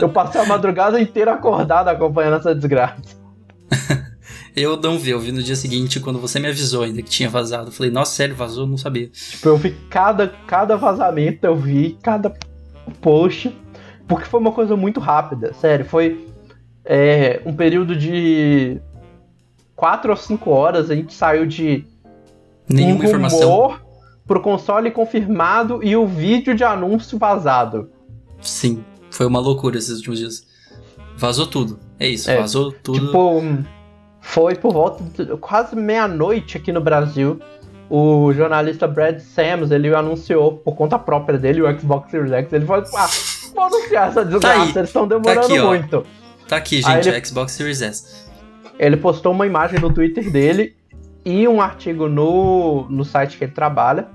Eu 0.00 0.08
passei 0.08 0.40
a 0.40 0.46
madrugada 0.46 1.00
inteira 1.00 1.34
acordado 1.34 1.88
acompanhando 1.88 2.36
essa 2.36 2.54
desgraça. 2.54 3.00
eu 4.54 4.76
não 4.76 4.98
vi, 4.98 5.10
eu 5.10 5.20
vi 5.20 5.32
no 5.32 5.42
dia 5.42 5.56
seguinte, 5.56 6.00
quando 6.00 6.18
você 6.18 6.38
me 6.38 6.48
avisou 6.48 6.82
ainda 6.82 7.00
que 7.00 7.10
tinha 7.10 7.30
vazado. 7.30 7.68
Eu 7.68 7.72
falei, 7.72 7.90
nossa, 7.90 8.14
sério, 8.14 8.34
vazou? 8.34 8.66
Não 8.66 8.76
sabia. 8.76 9.08
Tipo, 9.08 9.48
eu 9.48 9.56
vi 9.56 9.70
cada, 9.88 10.28
cada 10.46 10.76
vazamento, 10.76 11.46
eu 11.46 11.56
vi 11.56 11.96
cada 12.02 12.34
post, 13.00 13.56
porque 14.08 14.24
foi 14.24 14.40
uma 14.40 14.52
coisa 14.52 14.74
muito 14.74 14.98
rápida, 14.98 15.52
sério. 15.52 15.84
Foi 15.84 16.26
é, 16.84 17.42
um 17.44 17.52
período 17.52 17.94
de 17.94 18.80
4 19.76 20.10
ou 20.10 20.16
5 20.16 20.50
horas, 20.50 20.90
a 20.90 20.96
gente 20.96 21.12
saiu 21.12 21.46
de 21.46 21.84
Nenhuma 22.68 23.02
um 23.02 23.04
informação. 23.04 23.76
pro 24.26 24.40
console 24.40 24.90
confirmado 24.90 25.84
e 25.84 25.94
o 25.94 26.06
vídeo 26.06 26.54
de 26.54 26.64
anúncio 26.64 27.18
vazado. 27.18 27.90
Sim, 28.40 28.82
foi 29.10 29.26
uma 29.26 29.38
loucura 29.38 29.76
esses 29.76 29.98
últimos 29.98 30.18
dias. 30.18 30.46
Vazou 31.16 31.46
tudo. 31.46 31.78
É 32.00 32.08
isso, 32.08 32.30
é, 32.30 32.40
vazou 32.40 32.72
tudo. 32.72 33.06
Tipo, 33.06 33.42
foi 34.20 34.54
por 34.54 34.72
volta 34.72 35.04
de 35.04 35.36
quase 35.36 35.76
meia-noite 35.76 36.56
aqui 36.56 36.72
no 36.72 36.80
Brasil. 36.80 37.40
O 37.90 38.32
jornalista 38.32 38.86
Brad 38.86 39.18
Sams, 39.18 39.70
ele 39.70 39.94
anunciou 39.94 40.58
por 40.58 40.74
conta 40.74 40.98
própria 40.98 41.38
dele 41.38 41.62
o 41.62 41.78
Xbox 41.78 42.10
Series 42.10 42.32
X. 42.32 42.52
Ele 42.52 42.66
falou, 42.66 42.84
ah, 42.94 43.08
anunciar 43.62 44.08
essa 44.08 44.24
desgraça, 44.24 44.72
tá 44.72 44.78
eles 44.80 44.88
estão 44.88 45.06
demorando 45.06 45.40
tá 45.40 45.54
aqui, 45.54 45.60
muito. 45.60 46.06
Tá 46.48 46.56
aqui, 46.56 46.82
gente, 46.82 47.08
ele, 47.08 47.24
Xbox 47.24 47.52
Series 47.52 47.82
S. 47.82 48.28
Ele 48.78 48.96
postou 48.96 49.32
uma 49.32 49.46
imagem 49.46 49.80
no 49.80 49.92
Twitter 49.92 50.30
dele 50.30 50.76
e 51.24 51.46
um 51.46 51.60
artigo 51.60 52.08
no, 52.08 52.86
no 52.88 53.04
site 53.04 53.36
que 53.36 53.44
ele 53.44 53.52
trabalha, 53.52 54.08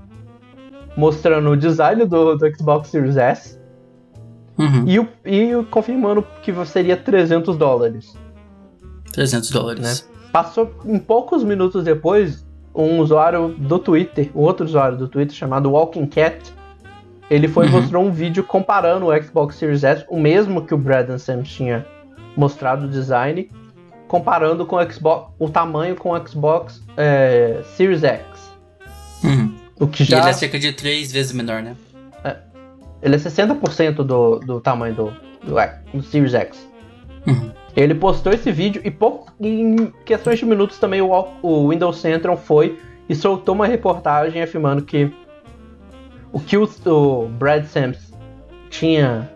mostrando 0.96 1.50
o 1.50 1.56
design 1.56 2.04
do, 2.04 2.36
do 2.36 2.56
Xbox 2.56 2.88
Series 2.88 3.16
S 3.16 3.58
uhum. 4.58 4.84
e, 4.86 4.98
o, 4.98 5.08
e 5.24 5.64
confirmando 5.70 6.26
que 6.42 6.52
seria 6.66 6.96
300 6.96 7.56
dólares. 7.56 8.14
300 9.12 9.50
dólares. 9.50 9.82
Né? 9.82 10.10
Passou 10.32 10.74
em 10.84 10.98
poucos 10.98 11.44
minutos 11.44 11.84
depois, 11.84 12.44
um 12.74 12.98
usuário 12.98 13.48
do 13.56 13.78
Twitter, 13.78 14.30
um 14.34 14.40
outro 14.40 14.66
usuário 14.66 14.98
do 14.98 15.06
Twitter 15.06 15.34
chamado 15.34 15.70
Walking 15.70 16.06
Cat, 16.06 16.52
ele 17.30 17.48
foi 17.48 17.66
uhum. 17.66 17.72
mostrou 17.72 18.04
um 18.04 18.10
vídeo 18.10 18.44
comparando 18.44 19.06
o 19.06 19.22
Xbox 19.22 19.56
Series 19.56 19.84
S, 19.84 20.04
o 20.08 20.18
mesmo 20.18 20.64
que 20.64 20.74
o 20.74 20.78
Brad 20.78 21.08
Sam 21.18 21.42
tinha 21.42 21.86
mostrado 22.36 22.86
o 22.86 22.88
design, 22.88 23.48
comparando 24.06 24.66
com 24.66 24.76
o 24.76 24.92
Xbox, 24.92 25.32
o 25.38 25.48
tamanho 25.48 25.96
com 25.96 26.10
o 26.10 26.26
Xbox 26.28 26.82
é, 26.96 27.62
Series 27.76 28.04
X. 28.04 28.24
Uhum. 29.22 29.54
O 29.80 29.86
que 29.86 30.04
já... 30.04 30.18
E 30.18 30.20
ele 30.20 30.30
é 30.30 30.32
cerca 30.32 30.58
de 30.58 30.72
3 30.72 31.10
vezes 31.10 31.32
menor, 31.32 31.62
né? 31.62 31.74
É. 32.22 32.36
Ele 33.02 33.16
é 33.16 33.18
60% 33.18 33.94
do, 33.96 34.38
do 34.40 34.60
tamanho 34.60 34.94
do, 34.94 35.12
do, 35.42 35.54
do 35.92 36.02
Series 36.02 36.34
X. 36.34 36.68
Uhum. 37.26 37.50
Ele 37.74 37.94
postou 37.94 38.32
esse 38.32 38.52
vídeo 38.52 38.80
e 38.84 38.90
pouco, 38.90 39.32
em 39.40 39.92
questões 40.04 40.38
de 40.38 40.44
minutos 40.44 40.78
também 40.78 41.00
o, 41.00 41.10
o 41.42 41.70
Windows 41.70 41.98
Central 41.98 42.36
foi 42.36 42.78
e 43.08 43.14
soltou 43.14 43.54
uma 43.54 43.66
reportagem 43.66 44.42
afirmando 44.42 44.82
que 44.82 45.12
o 46.34 46.40
que 46.40 46.58
o, 46.58 46.68
o 46.86 47.28
Brad 47.28 47.64
Sams 47.64 48.12
tinha 48.68 49.30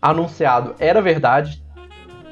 anunciado 0.00 0.74
era 0.80 1.00
verdade. 1.00 1.62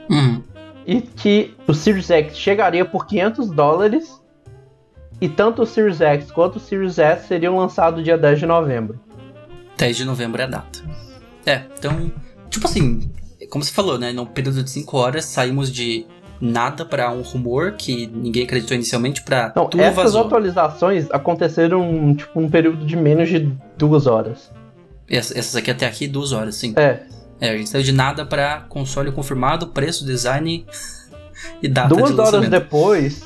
Uhum 0.08 0.42
e 0.86 1.00
que 1.00 1.54
o 1.68 1.72
Series 1.72 2.10
X 2.10 2.36
chegaria 2.36 2.84
por 2.84 3.06
500 3.06 3.50
dólares 3.50 4.20
e 5.20 5.28
tanto 5.28 5.62
o 5.62 5.66
Series 5.66 6.00
X 6.00 6.32
quanto 6.32 6.56
o 6.56 6.60
Series 6.60 6.98
S 6.98 7.28
seriam 7.28 7.56
lançados 7.56 8.02
dia 8.02 8.18
10 8.18 8.40
de 8.40 8.46
novembro. 8.46 8.98
10 9.76 9.98
de 9.98 10.04
novembro 10.04 10.40
é 10.40 10.44
a 10.44 10.48
data. 10.48 10.80
É, 11.46 11.62
então, 11.78 12.10
tipo 12.48 12.66
assim, 12.66 13.08
como 13.50 13.62
você 13.62 13.72
falou, 13.72 13.98
né, 13.98 14.12
num 14.12 14.26
período 14.26 14.64
de 14.64 14.70
5 14.70 14.96
horas 14.96 15.26
saímos 15.26 15.72
de 15.72 16.06
nada 16.40 16.84
para 16.84 17.10
um 17.12 17.20
rumor 17.20 17.72
que 17.72 18.06
ninguém 18.06 18.44
acreditou 18.44 18.74
inicialmente 18.74 19.22
para 19.22 19.50
tudo 19.50 19.80
essas 19.80 19.94
vazou. 19.94 20.22
atualizações 20.22 21.06
aconteceram 21.10 22.14
tipo 22.14 22.40
um 22.40 22.48
período 22.48 22.86
de 22.86 22.96
menos 22.96 23.28
de 23.28 23.52
duas 23.76 24.06
horas. 24.06 24.50
Essas 25.08 25.56
aqui 25.56 25.70
até 25.70 25.86
aqui 25.86 26.06
duas 26.06 26.32
horas, 26.32 26.54
sim. 26.54 26.72
É. 26.76 27.00
É, 27.40 27.50
a 27.50 27.56
gente 27.56 27.68
saiu 27.68 27.82
de 27.82 27.92
nada 27.92 28.24
para 28.24 28.60
console 28.68 29.10
confirmado, 29.10 29.68
preço, 29.68 30.04
design 30.04 30.66
e 31.62 31.68
data 31.68 31.88
Duas 31.88 32.14
de 32.14 32.20
horas 32.20 32.48
depois, 32.48 33.22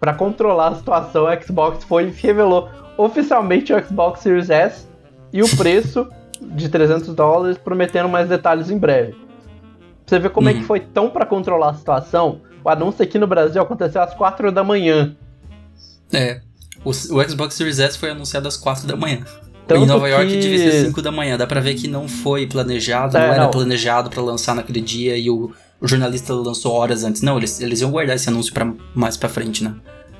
para 0.00 0.14
controlar 0.14 0.68
a 0.68 0.74
situação, 0.76 1.26
a 1.26 1.40
Xbox 1.40 1.84
foi 1.84 2.08
e 2.08 2.10
revelou 2.10 2.68
oficialmente 2.96 3.72
o 3.72 3.84
Xbox 3.86 4.20
Series 4.20 4.50
S 4.50 4.86
e 5.32 5.42
o 5.42 5.56
preço 5.56 6.08
de 6.40 6.68
300 6.68 7.14
dólares, 7.14 7.58
prometendo 7.58 8.08
mais 8.08 8.28
detalhes 8.28 8.70
em 8.70 8.78
breve. 8.78 9.23
Pra 10.06 10.16
você 10.16 10.18
ver 10.18 10.30
como 10.30 10.46
uhum. 10.46 10.50
é 10.50 10.54
que 10.54 10.60
uhum. 10.60 10.66
foi 10.66 10.80
tão 10.80 11.10
para 11.10 11.24
controlar 11.24 11.70
a 11.70 11.74
situação, 11.74 12.40
o 12.62 12.68
anúncio 12.68 13.02
aqui 13.02 13.18
no 13.18 13.26
Brasil 13.26 13.60
aconteceu 13.60 14.02
às 14.02 14.14
4 14.14 14.52
da 14.52 14.62
manhã. 14.62 15.16
É, 16.12 16.40
o, 16.84 16.90
o 16.90 17.28
Xbox 17.28 17.54
Series 17.54 17.78
S 17.78 17.98
foi 17.98 18.10
anunciado 18.10 18.46
às 18.46 18.56
4 18.56 18.86
da 18.86 18.96
manhã. 18.96 19.20
Tanto 19.66 19.82
em 19.82 19.86
Nova 19.86 20.08
York 20.08 20.28
que... 20.28 20.38
devia 20.38 20.70
ser 20.70 20.86
5 20.86 21.02
da 21.02 21.10
manhã, 21.10 21.38
dá 21.38 21.46
pra 21.46 21.60
ver 21.60 21.74
que 21.74 21.88
não 21.88 22.06
foi 22.06 22.46
planejado, 22.46 23.16
é, 23.16 23.20
não 23.20 23.34
era 23.34 23.44
não. 23.44 23.50
planejado 23.50 24.10
para 24.10 24.22
lançar 24.22 24.54
naquele 24.54 24.80
dia 24.80 25.16
e 25.16 25.30
o, 25.30 25.52
o, 25.80 25.88
jornalista 25.88 26.34
lançou 26.34 26.72
horas 26.72 27.02
antes. 27.02 27.22
Não, 27.22 27.38
eles, 27.38 27.60
eles 27.60 27.80
iam 27.80 27.90
guardar 27.90 28.16
esse 28.16 28.28
anúncio 28.28 28.52
para 28.52 28.70
mais 28.94 29.16
pra 29.16 29.28
frente, 29.28 29.64
né? 29.64 29.74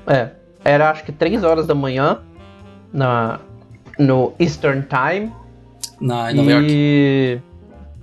É, 0.07 0.29
era 0.63 0.89
acho 0.89 1.03
que 1.03 1.11
3 1.11 1.43
horas 1.43 1.67
da 1.67 1.75
manhã 1.75 2.19
na, 2.91 3.39
no 3.99 4.33
Eastern 4.39 4.83
Time. 4.83 5.31
Na, 6.01 6.31
em 6.31 6.35
Nova 6.35 6.51
e... 6.51 6.53
York. 6.53 7.43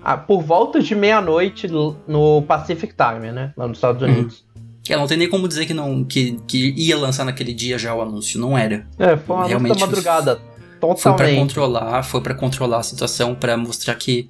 Ah, 0.05 0.17
por 0.17 0.43
volta 0.43 0.81
de 0.81 0.95
meia-noite 0.95 1.69
no 1.69 2.43
Pacific 2.43 2.95
Time, 2.95 3.31
né? 3.31 3.53
Lá 3.57 3.69
nos 3.69 3.79
Estados 3.79 4.03
uhum. 4.03 4.09
Unidos. 4.09 4.45
Uhum. 4.57 4.63
É, 4.89 4.97
não 4.97 5.07
tem 5.07 5.17
nem 5.17 5.31
como 5.31 5.47
dizer 5.47 5.65
que 5.65 5.73
não 5.73 6.03
que, 6.05 6.41
que 6.47 6.75
ia 6.77 6.99
lançar 6.99 7.25
naquele 7.25 7.55
dia 7.55 7.79
já 7.79 7.95
o 7.95 8.03
anúncio, 8.03 8.41
não 8.41 8.59
era. 8.59 8.87
É, 8.99 9.17
foi 9.17 9.37
uma 9.37 9.47
Realmente, 9.47 9.79
da 9.79 9.87
madrugada. 9.87 10.41
Totalmente. 10.81 11.03
Foi 11.03 11.13
para 11.15 11.35
controlar, 11.37 12.03
foi 12.03 12.21
para 12.21 12.35
controlar 12.35 12.79
a 12.79 12.83
situação, 12.83 13.35
para 13.35 13.57
mostrar 13.57 13.95
que 13.95 14.29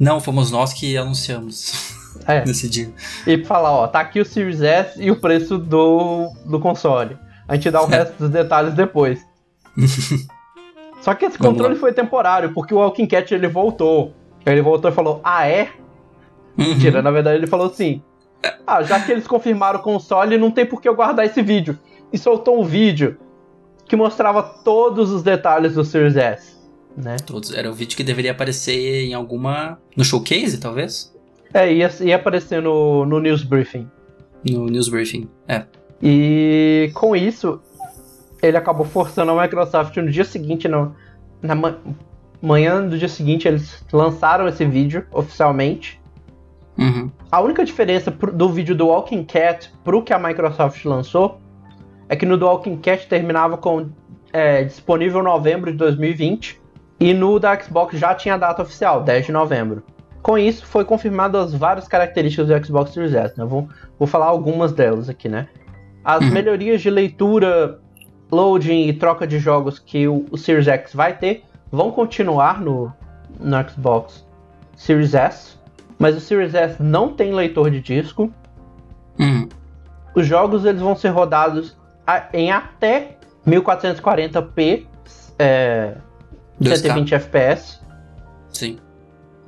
não 0.00 0.18
fomos 0.18 0.50
nós 0.50 0.72
que 0.72 0.96
anunciamos. 0.96 1.92
É. 2.26 2.44
nesse 2.46 2.68
dia. 2.68 2.90
E 3.26 3.44
falar, 3.44 3.70
ó, 3.72 3.86
tá 3.86 4.00
aqui 4.00 4.20
o 4.20 4.24
Series 4.24 4.62
S 4.62 5.02
e 5.02 5.10
o 5.10 5.16
preço 5.16 5.58
do, 5.58 6.30
do 6.46 6.58
console. 6.58 7.18
A 7.46 7.54
gente 7.54 7.70
dá 7.70 7.82
o 7.82 7.92
é. 7.92 7.98
resto 7.98 8.14
dos 8.18 8.30
detalhes 8.30 8.72
depois. 8.72 9.20
Só 11.02 11.14
que 11.14 11.24
esse 11.24 11.36
controle 11.36 11.74
foi 11.74 11.92
temporário, 11.92 12.52
porque 12.52 12.72
o 12.72 12.78
Walking 12.78 13.06
Cat 13.06 13.34
ele 13.34 13.48
voltou. 13.48 14.14
Ele 14.44 14.62
voltou 14.62 14.90
e 14.90 14.94
falou: 14.94 15.20
Ah, 15.22 15.46
é? 15.46 15.70
Uhum. 16.58 16.68
Mentira, 16.68 17.02
na 17.02 17.10
verdade 17.10 17.38
ele 17.38 17.46
falou 17.46 17.66
assim: 17.66 18.02
Ah, 18.66 18.82
já 18.82 19.00
que 19.00 19.12
eles 19.12 19.26
confirmaram 19.26 19.80
o 19.80 19.82
console, 19.82 20.38
não 20.38 20.50
tem 20.50 20.66
por 20.66 20.80
que 20.80 20.88
eu 20.88 20.94
guardar 20.94 21.26
esse 21.26 21.42
vídeo. 21.42 21.78
E 22.12 22.18
soltou 22.18 22.60
um 22.60 22.64
vídeo 22.64 23.16
que 23.86 23.96
mostrava 23.96 24.42
todos 24.42 25.10
os 25.10 25.22
detalhes 25.22 25.74
do 25.74 25.84
Series 25.84 26.16
S, 26.16 26.56
né? 26.96 27.16
Todos. 27.24 27.52
Era 27.54 27.70
o 27.70 27.74
vídeo 27.74 27.96
que 27.96 28.04
deveria 28.04 28.32
aparecer 28.32 29.04
em 29.04 29.14
alguma... 29.14 29.78
no 29.96 30.04
showcase, 30.04 30.58
talvez? 30.58 31.12
É, 31.54 31.72
ia, 31.72 31.90
ia 32.00 32.16
aparecer 32.16 32.62
no, 32.62 33.04
no 33.04 33.20
News 33.20 33.44
Briefing. 33.44 33.88
No 34.48 34.66
News 34.66 34.88
Briefing, 34.88 35.28
é. 35.46 35.64
E 36.02 36.90
com 36.94 37.14
isso, 37.14 37.60
ele 38.42 38.56
acabou 38.56 38.84
forçando 38.84 39.30
a 39.32 39.42
Microsoft 39.42 39.96
no 39.98 40.10
dia 40.10 40.24
seguinte, 40.24 40.66
no, 40.66 40.94
na 41.40 41.54
manhã 42.42 42.86
do 42.86 42.98
dia 42.98 43.08
seguinte, 43.08 43.46
eles 43.46 43.84
lançaram 43.92 44.48
esse 44.48 44.64
vídeo 44.64 45.06
oficialmente. 45.12 46.00
Uhum. 46.76 47.10
A 47.30 47.40
única 47.40 47.64
diferença 47.64 48.10
do 48.10 48.48
vídeo 48.48 48.74
do 48.74 48.88
Walking 48.88 49.24
Cat 49.24 49.72
pro 49.84 50.02
que 50.02 50.12
a 50.12 50.18
Microsoft 50.18 50.84
lançou 50.84 51.38
é 52.08 52.16
que 52.16 52.26
no 52.26 52.36
do 52.36 52.46
Walking 52.46 52.76
Cat 52.78 53.06
terminava 53.06 53.56
com 53.56 53.88
é, 54.32 54.64
disponível 54.64 55.20
em 55.20 55.24
novembro 55.24 55.70
de 55.70 55.78
2020 55.78 56.60
e 56.98 57.14
no 57.14 57.38
da 57.38 57.58
Xbox 57.58 57.98
já 57.98 58.14
tinha 58.14 58.36
data 58.36 58.62
oficial, 58.62 59.02
10 59.02 59.26
de 59.26 59.32
novembro. 59.32 59.82
Com 60.20 60.38
isso, 60.38 60.64
foi 60.66 60.84
confirmado 60.84 61.36
as 61.36 61.54
várias 61.54 61.86
características 61.88 62.48
do 62.48 62.66
Xbox 62.66 62.92
Series 62.92 63.14
S. 63.14 63.38
Né? 63.38 63.44
Vou, 63.44 63.68
vou 63.98 64.06
falar 64.06 64.26
algumas 64.26 64.72
delas 64.72 65.08
aqui, 65.08 65.28
né? 65.28 65.48
As 66.04 66.24
uhum. 66.24 66.30
melhorias 66.30 66.80
de 66.80 66.90
leitura 66.90 67.80
loading 68.30 68.86
e 68.86 68.92
troca 68.92 69.26
de 69.26 69.38
jogos 69.38 69.78
que 69.78 70.08
o, 70.08 70.24
o 70.30 70.38
Series 70.38 70.68
X 70.68 70.94
vai 70.94 71.16
ter 71.16 71.44
vão 71.72 71.90
continuar 71.90 72.60
no, 72.60 72.92
no 73.40 73.68
Xbox 73.68 74.24
Series 74.76 75.14
S, 75.14 75.56
mas 75.98 76.16
o 76.16 76.20
Series 76.20 76.54
S 76.54 76.80
não 76.82 77.14
tem 77.14 77.32
leitor 77.32 77.70
de 77.70 77.80
disco. 77.80 78.30
Uhum. 79.18 79.48
Os 80.14 80.26
jogos 80.26 80.66
eles 80.66 80.82
vão 80.82 80.94
ser 80.94 81.08
rodados 81.08 81.76
a, 82.06 82.26
em 82.34 82.52
até 82.52 83.16
1440p, 83.46 84.86
é, 85.38 85.94
2K. 86.60 86.76
120 86.76 87.14
FPS. 87.14 87.80
Sim. 88.50 88.78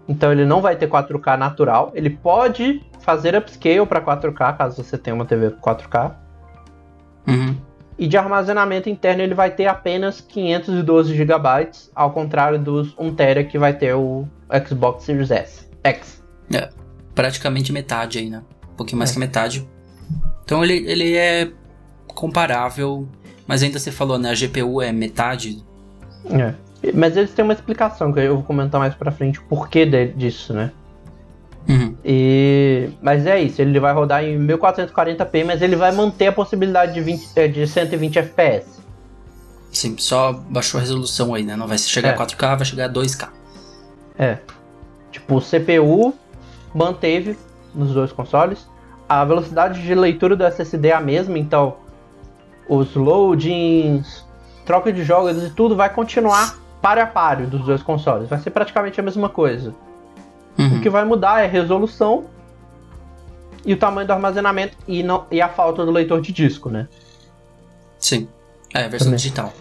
Então 0.08 0.32
ele 0.32 0.44
não 0.44 0.60
vai 0.60 0.76
ter 0.76 0.88
4K 0.88 1.36
natural. 1.36 1.92
Ele 1.94 2.10
pode 2.10 2.82
fazer 3.00 3.36
upscale 3.36 3.84
para 3.86 4.00
4K, 4.00 4.56
caso 4.56 4.82
você 4.82 4.96
tenha 4.96 5.14
uma 5.14 5.26
TV 5.26 5.50
4K. 5.50 6.14
Uhum. 7.26 7.56
E 7.98 8.06
de 8.08 8.16
armazenamento 8.16 8.88
interno 8.90 9.22
ele 9.22 9.34
vai 9.34 9.50
ter 9.50 9.66
apenas 9.66 10.20
512 10.20 11.14
GB, 11.14 11.38
ao 11.94 12.10
contrário 12.10 12.58
dos 12.58 12.92
1 12.98 13.14
TB 13.14 13.44
que 13.44 13.58
vai 13.58 13.72
ter 13.72 13.94
o 13.94 14.26
Xbox 14.66 15.04
Series 15.04 15.30
S. 15.30 15.68
X. 15.84 16.22
É, 16.52 16.70
praticamente 17.14 17.72
metade 17.72 18.18
aí, 18.18 18.28
né? 18.28 18.42
Um 18.72 18.76
pouquinho 18.76 18.98
mais 18.98 19.10
É. 19.10 19.12
que 19.14 19.20
metade. 19.20 19.68
Então 20.44 20.62
ele, 20.64 20.74
ele 20.90 21.16
é 21.16 21.50
comparável, 22.08 23.08
mas 23.46 23.62
ainda 23.62 23.78
você 23.78 23.90
falou, 23.92 24.18
né? 24.18 24.30
A 24.30 24.34
GPU 24.34 24.82
é 24.82 24.92
metade. 24.92 25.62
É. 26.30 26.54
Mas 26.92 27.16
eles 27.16 27.32
têm 27.32 27.44
uma 27.44 27.54
explicação 27.54 28.12
que 28.12 28.20
eu 28.20 28.34
vou 28.36 28.44
comentar 28.44 28.78
mais 28.80 28.94
pra 28.94 29.10
frente 29.10 29.38
o 29.40 29.44
porquê 29.44 29.86
de- 29.86 30.08
disso, 30.08 30.52
né? 30.52 30.70
Uhum. 31.68 31.94
E... 32.04 32.90
Mas 33.00 33.26
é 33.26 33.40
isso, 33.40 33.62
ele 33.62 33.78
vai 33.80 33.92
rodar 33.92 34.22
em 34.22 34.38
1440p, 34.38 35.44
mas 35.44 35.62
ele 35.62 35.76
vai 35.76 35.92
manter 35.92 36.26
a 36.28 36.32
possibilidade 36.32 36.92
de, 36.94 37.00
20, 37.00 37.28
eh, 37.36 37.48
de 37.48 37.66
120 37.66 38.18
FPS. 38.18 38.82
Sim, 39.72 39.96
só 39.98 40.32
baixou 40.32 40.78
a 40.78 40.82
resolução 40.82 41.34
aí, 41.34 41.42
né? 41.42 41.56
Não 41.56 41.66
vai 41.66 41.78
chegar 41.78 42.10
É. 42.10 42.12
a 42.12 42.16
4K, 42.16 42.56
vai 42.56 42.64
chegar 42.64 42.84
a 42.84 42.88
2K. 42.88 43.28
É. 44.18 44.38
Tipo, 45.10 45.36
o 45.36 45.40
CPU 45.40 46.14
manteve 46.74 47.36
nos 47.74 47.92
dois 47.92 48.12
consoles. 48.12 48.66
A 49.08 49.24
velocidade 49.24 49.82
de 49.82 49.94
leitura 49.94 50.36
do 50.36 50.44
SSD 50.44 50.88
é 50.88 50.92
a 50.94 51.00
mesma, 51.00 51.38
então 51.38 51.76
os 52.68 52.94
loadings, 52.94 54.24
troca 54.64 54.92
de 54.92 55.02
jogos 55.02 55.42
e 55.42 55.50
tudo 55.50 55.76
vai 55.76 55.90
continuar 55.90 56.56
páreo 56.80 57.02
a 57.02 57.06
páreo 57.06 57.46
dos 57.46 57.64
dois 57.64 57.82
consoles. 57.82 58.28
Vai 58.28 58.38
ser 58.38 58.50
praticamente 58.50 59.00
a 59.00 59.02
mesma 59.02 59.28
coisa. 59.28 59.74
Uhum. 60.58 60.78
O 60.78 60.80
que 60.80 60.90
vai 60.90 61.04
mudar 61.04 61.40
é 61.40 61.44
a 61.44 61.48
resolução 61.48 62.26
e 63.64 63.72
o 63.72 63.76
tamanho 63.76 64.06
do 64.06 64.12
armazenamento 64.12 64.76
e, 64.86 65.02
não, 65.02 65.26
e 65.30 65.40
a 65.40 65.48
falta 65.48 65.84
do 65.84 65.90
leitor 65.90 66.20
de 66.20 66.32
disco, 66.32 66.70
né? 66.70 66.88
Sim. 67.98 68.28
É, 68.72 68.84
a 68.84 68.88
versão 68.88 69.06
Também. 69.06 69.16
digital. 69.16 69.52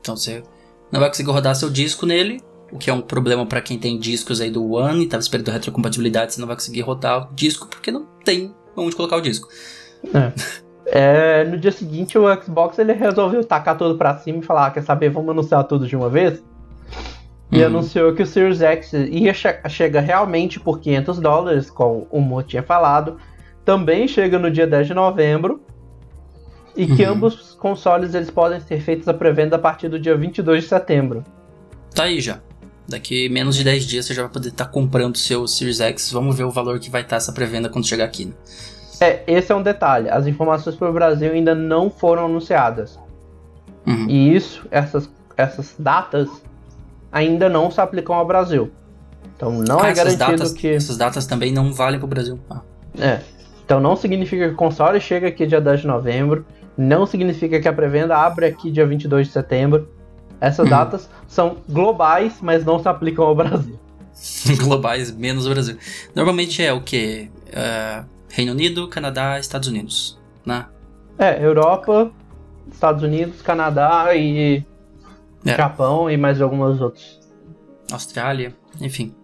Então 0.00 0.16
você 0.16 0.42
não 0.90 1.00
vai 1.00 1.08
conseguir 1.08 1.30
rodar 1.30 1.54
seu 1.54 1.70
disco 1.70 2.04
nele, 2.04 2.42
o 2.70 2.78
que 2.78 2.90
é 2.90 2.92
um 2.92 3.00
problema 3.00 3.46
pra 3.46 3.60
quem 3.60 3.78
tem 3.78 3.98
discos 3.98 4.40
aí 4.40 4.50
do 4.50 4.72
One 4.72 5.04
e 5.04 5.06
tava 5.06 5.20
esperando 5.20 5.50
retrocompatibilidade, 5.50 6.34
você 6.34 6.40
não 6.40 6.48
vai 6.48 6.56
conseguir 6.56 6.80
rodar 6.80 7.30
o 7.30 7.34
disco 7.34 7.68
porque 7.68 7.90
não 7.90 8.06
tem 8.24 8.54
onde 8.76 8.96
colocar 8.96 9.16
o 9.16 9.20
disco. 9.20 9.48
É, 10.86 11.44
no 11.44 11.58
dia 11.58 11.70
seguinte, 11.70 12.18
o 12.18 12.42
Xbox 12.42 12.78
ele 12.78 12.92
resolveu 12.92 13.44
tacar 13.44 13.76
tudo 13.76 13.96
pra 13.96 14.16
cima 14.18 14.38
e 14.38 14.42
falar: 14.42 14.66
ah, 14.66 14.70
quer 14.70 14.82
saber, 14.82 15.10
vamos 15.10 15.30
anunciar 15.30 15.64
tudo 15.64 15.86
de 15.86 15.94
uma 15.94 16.08
vez? 16.08 16.42
E 17.52 17.60
Uhum. 17.60 17.66
anunciou 17.66 18.14
que 18.14 18.22
o 18.22 18.26
Series 18.26 18.62
X 18.62 18.92
ia 18.94 19.34
che 19.34 19.48
chega 19.68 20.00
realmente 20.00 20.58
por 20.58 20.80
500 20.80 21.18
dólares, 21.20 21.68
como 21.70 22.06
o 22.10 22.18
Mo 22.20 22.42
tinha 22.42 22.62
falado. 22.62 23.18
Também 23.64 24.08
chega 24.08 24.38
no 24.38 24.50
dia 24.50 24.66
10 24.66 24.86
de 24.86 24.94
novembro. 24.94 25.60
E 26.74 26.86
que 26.86 27.04
Uhum. 27.04 27.12
ambos 27.12 27.34
os 27.50 27.54
consoles 27.54 28.14
eles 28.14 28.30
podem 28.30 28.58
ser 28.58 28.80
feitos 28.80 29.06
a 29.06 29.12
pré-venda 29.12 29.56
a 29.56 29.58
partir 29.58 29.88
do 29.90 29.98
dia 30.00 30.16
22 30.16 30.62
de 30.62 30.68
setembro. 30.70 31.22
Tá 31.94 32.04
aí 32.04 32.18
já. 32.22 32.38
Daqui 32.88 33.28
menos 33.28 33.54
de 33.54 33.62
10 33.64 33.84
dias 33.84 34.06
você 34.06 34.14
já 34.14 34.22
vai 34.22 34.30
poder 34.32 34.48
estar 34.48 34.66
comprando 34.66 35.14
o 35.14 35.18
seu 35.18 35.46
Series 35.46 35.80
X. 35.80 36.10
Vamos 36.10 36.34
ver 36.34 36.44
o 36.44 36.50
valor 36.50 36.78
que 36.80 36.88
vai 36.90 37.02
estar 37.02 37.16
essa 37.16 37.32
pré-venda 37.32 37.68
quando 37.68 37.86
chegar 37.86 38.06
aqui. 38.06 38.24
Né? 38.24 38.32
É, 39.00 39.22
esse 39.26 39.52
é 39.52 39.54
um 39.54 39.62
detalhe. 39.62 40.08
As 40.08 40.26
informações 40.26 40.74
para 40.74 40.88
o 40.88 40.92
Brasil 40.92 41.30
ainda 41.32 41.54
não 41.54 41.90
foram 41.90 42.24
anunciadas. 42.24 42.98
Uhum. 43.86 44.06
E 44.08 44.34
isso, 44.34 44.66
essas, 44.70 45.10
essas 45.36 45.74
datas, 45.78 46.28
ainda 47.12 47.48
não 47.48 47.70
se 47.70 47.80
aplicam 47.80 48.14
ao 48.16 48.26
Brasil. 48.26 48.70
Então 49.36 49.52
não 49.52 49.80
Ah, 49.80 49.88
é 49.88 49.94
garantido 49.94 50.24
datas, 50.30 50.52
que. 50.52 50.68
essas 50.68 50.96
datas 50.96 51.26
também 51.26 51.52
não 51.52 51.72
valem 51.72 51.98
pro 51.98 52.08
Brasil. 52.08 52.38
Ah, 52.50 52.60
É. 52.98 53.20
Então 53.64 53.80
não 53.80 53.94
significa 53.96 54.48
que 54.48 54.54
o 54.54 54.56
console 54.56 55.00
chega 55.00 55.28
aqui 55.28 55.46
dia 55.46 55.60
10 55.60 55.80
de 55.82 55.86
novembro. 55.86 56.44
Não 56.76 57.06
significa 57.06 57.60
que 57.60 57.68
a 57.68 57.72
pré-venda 57.72 58.16
abre 58.16 58.46
aqui 58.46 58.70
dia 58.70 58.86
22 58.86 59.26
de 59.28 59.32
setembro. 59.32 59.88
Essas 60.40 60.64
Uhum. 60.64 60.70
datas 60.70 61.08
são 61.28 61.58
globais, 61.68 62.34
mas 62.42 62.64
não 62.64 62.78
se 62.80 62.88
aplicam 62.88 63.24
ao 63.24 63.34
Brasil. 63.34 63.78
globais, 64.58 65.10
menos 65.14 65.46
o 65.46 65.50
Brasil. 65.50 65.76
Normalmente 66.14 66.62
é 66.62 66.72
o 66.72 66.80
que? 66.82 67.30
Reino 68.28 68.52
Unido, 68.52 68.88
Canadá, 68.88 69.38
Estados 69.38 69.68
Unidos. 69.68 70.18
Né? 70.44 70.66
É, 71.18 71.44
Europa, 71.44 72.10
Estados 72.72 73.02
Unidos, 73.02 73.40
Canadá 73.42 74.14
e 74.14 74.64
É. 75.44 75.56
Japão 75.56 76.10
e 76.10 76.16
mais 76.16 76.40
algumas 76.40 76.80
outros. 76.80 77.20
Austrália, 77.90 78.54
enfim. 78.80 79.14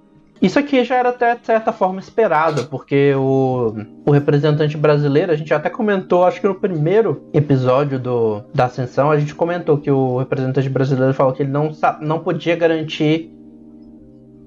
Isso 0.40 0.58
aqui 0.58 0.84
já 0.84 0.96
era 0.96 1.08
até 1.08 1.34
de 1.34 1.44
certa 1.44 1.72
forma 1.72 1.98
esperado, 1.98 2.66
porque 2.66 3.12
o, 3.16 3.74
o 4.06 4.10
representante 4.12 4.76
brasileiro, 4.76 5.32
a 5.32 5.36
gente 5.36 5.52
até 5.52 5.68
comentou, 5.68 6.24
acho 6.24 6.40
que 6.40 6.46
no 6.46 6.54
primeiro 6.54 7.24
episódio 7.32 7.98
do, 7.98 8.44
da 8.54 8.66
Ascensão, 8.66 9.10
a 9.10 9.18
gente 9.18 9.34
comentou 9.34 9.78
que 9.78 9.90
o 9.90 10.18
representante 10.18 10.68
brasileiro 10.68 11.12
falou 11.12 11.32
que 11.32 11.42
ele 11.42 11.50
não, 11.50 11.72
não 12.00 12.20
podia 12.20 12.54
garantir 12.54 13.32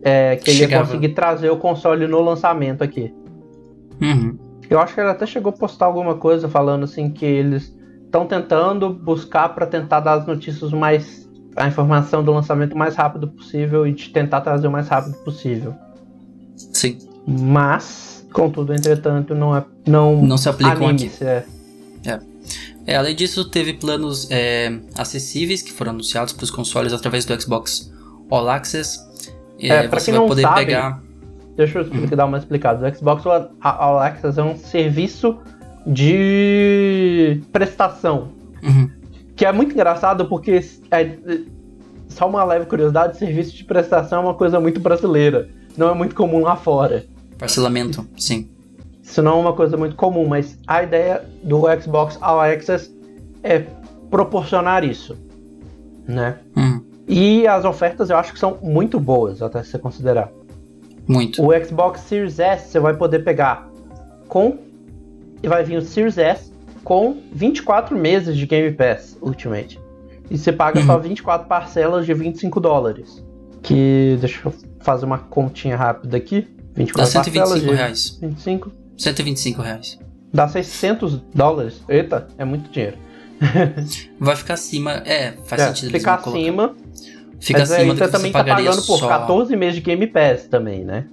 é, 0.02 0.38
que 0.38 0.50
ele 0.50 0.60
ia 0.60 0.68
Chegava. 0.68 0.86
conseguir 0.86 1.10
trazer 1.10 1.50
o 1.50 1.58
console 1.58 2.08
no 2.08 2.22
lançamento 2.22 2.84
aqui. 2.84 3.14
Uhum. 4.02 4.38
Eu 4.70 4.80
acho 4.80 4.94
que 4.94 5.02
ele 5.02 5.10
até 5.10 5.26
chegou 5.26 5.52
a 5.52 5.54
postar 5.54 5.86
alguma 5.88 6.16
coisa 6.16 6.48
falando 6.48 6.86
assim 6.86 7.12
que 7.12 7.26
eles 7.26 7.78
estão 8.06 8.26
tentando 8.26 8.90
buscar 8.90 9.50
para 9.50 9.66
tentar 9.66 10.00
dar 10.00 10.14
as 10.14 10.26
notícias 10.26 10.72
mais. 10.72 11.30
A 11.56 11.68
informação 11.68 12.24
do 12.24 12.32
lançamento 12.32 12.74
o 12.74 12.78
mais 12.78 12.96
rápido 12.96 13.28
possível 13.28 13.86
e 13.86 13.92
de 13.94 14.10
tentar 14.10 14.42
trazer 14.42 14.68
o 14.68 14.72
mais 14.72 14.88
rápido 14.88 15.16
possível. 15.24 15.74
Sim. 16.56 16.98
Mas, 17.28 18.26
contudo, 18.34 18.74
entretanto, 18.74 19.36
não 19.36 19.56
é. 19.56 19.64
Não, 19.86 20.22
Não 20.22 20.38
se 20.38 20.48
aplicam 20.50 20.74
aqui. 20.74 20.86
anime-se, 20.86 21.24
é. 21.26 21.46
É, 22.88 22.96
além 22.96 23.16
disso, 23.16 23.46
teve 23.46 23.74
planos 23.74 24.28
é, 24.32 24.76
acessíveis 24.98 25.62
que 25.62 25.72
foram 25.72 25.92
anunciados 25.92 26.34
para 26.34 26.44
os 26.44 26.50
consoles 26.50 26.92
através 26.94 27.26
do 27.26 27.40
Xbox 27.40 27.94
All 28.30 28.50
Access. 28.50 29.00
É, 29.60 29.88
pra 29.88 30.00
você 30.00 30.06
quem 30.06 30.14
vai 30.16 30.22
não 30.22 30.28
poder 30.28 30.42
sabe- 30.42 30.66
pegar. 30.66 31.02
Deixa 31.56 31.80
eu 31.80 31.84
Uhum. 31.86 32.08
dar 32.08 32.26
uma 32.26 32.40
explicada. 32.40 32.90
O 32.90 32.96
Xbox 32.96 33.24
All 33.62 34.00
Access 34.00 34.40
é 34.40 34.44
um 34.44 34.58
serviço 34.58 35.38
de 35.86 37.42
prestação. 37.52 38.30
Uhum. 38.64 38.90
Que 39.42 39.46
é 39.48 39.52
muito 39.52 39.74
engraçado 39.74 40.28
porque 40.28 40.64
é, 40.92 41.18
só 42.08 42.30
uma 42.30 42.44
leve 42.44 42.68
curiosidade, 42.68 43.18
serviço 43.18 43.56
de 43.56 43.64
prestação 43.64 44.20
é 44.20 44.26
uma 44.26 44.34
coisa 44.36 44.60
muito 44.60 44.80
brasileira. 44.80 45.50
Não 45.76 45.90
é 45.90 45.96
muito 45.96 46.14
comum 46.14 46.42
lá 46.42 46.56
fora. 46.56 47.06
Parcelamento, 47.40 48.08
sim. 48.20 48.52
Isso 49.02 49.20
não 49.24 49.32
é 49.32 49.42
uma 49.42 49.54
coisa 49.54 49.76
muito 49.76 49.96
comum, 49.96 50.28
mas 50.28 50.60
a 50.68 50.84
ideia 50.84 51.26
do 51.42 51.64
Xbox 51.82 52.20
All 52.22 52.40
Access 52.40 52.96
é 53.42 53.66
proporcionar 54.12 54.84
isso, 54.84 55.18
né? 56.08 56.38
Uhum. 56.56 56.86
E 57.08 57.48
as 57.48 57.66
ofertas 57.66 58.12
eu 58.12 58.18
acho 58.18 58.34
que 58.34 58.40
são 58.40 58.60
muito 58.62 59.00
boas, 59.00 59.42
até 59.42 59.64
se 59.64 59.72
você 59.72 59.80
considerar. 59.80 60.32
Muito. 61.08 61.44
O 61.44 61.66
Xbox 61.66 62.02
Series 62.02 62.38
S 62.38 62.70
você 62.70 62.80
vai 62.80 62.96
poder 62.96 63.24
pegar 63.24 63.68
com. 64.28 64.60
E 65.42 65.48
vai 65.48 65.64
vir 65.64 65.78
o 65.78 65.82
Series 65.82 66.20
S 66.20 66.51
com 66.84 67.18
24 67.34 67.98
meses 67.98 68.36
de 68.38 68.46
Game 68.46 68.72
Pass 68.74 69.18
Ultimate. 69.22 69.80
E 70.30 70.38
você 70.38 70.52
paga 70.52 70.80
Uhum. 70.80 70.86
só 70.86 70.98
24 70.98 71.48
parcelas 71.48 72.06
de 72.06 72.14
25 72.14 72.60
dólares. 72.60 73.24
Que. 73.62 74.18
Deixa 74.20 74.40
eu 74.48 74.54
fazer 74.80 75.06
uma 75.06 75.18
continha 75.18 75.76
rápida 75.76 76.16
aqui. 76.18 76.42
Dá 76.42 76.74
24 76.76 77.14
parcelas 77.14 77.50
125 77.50 77.60
de 77.70 77.76
reais. 77.76 78.18
25. 78.22 78.72
125 78.98 79.62
reais. 79.62 80.00
Dá 80.34 80.48
600 80.48 81.18
dólares. 81.36 81.82
Eita, 81.90 82.28
é 82.38 82.46
muito 82.46 82.70
dinheiro. 82.72 82.98
Vai 84.20 84.36
ficar 84.36 84.54
acima. 84.54 84.92
É, 85.06 85.34
faz 85.46 85.62
É, 85.62 85.68
sentido. 85.68 85.92
ficar 85.92 86.16
acima. 86.16 86.76
Fica 87.40 87.60
mas 87.60 87.72
aí 87.72 87.78
acima 87.80 87.94
do 87.94 87.98
você 87.98 88.06
que 88.06 88.12
também 88.12 88.32
tá 88.32 88.44
pagando 88.44 88.82
por 88.84 89.00
só. 89.00 89.08
14 89.08 89.56
meses 89.56 89.76
de 89.76 89.82
Game 89.82 90.08
Pass 90.08 90.48
também, 90.48 90.86
né? 90.86 91.06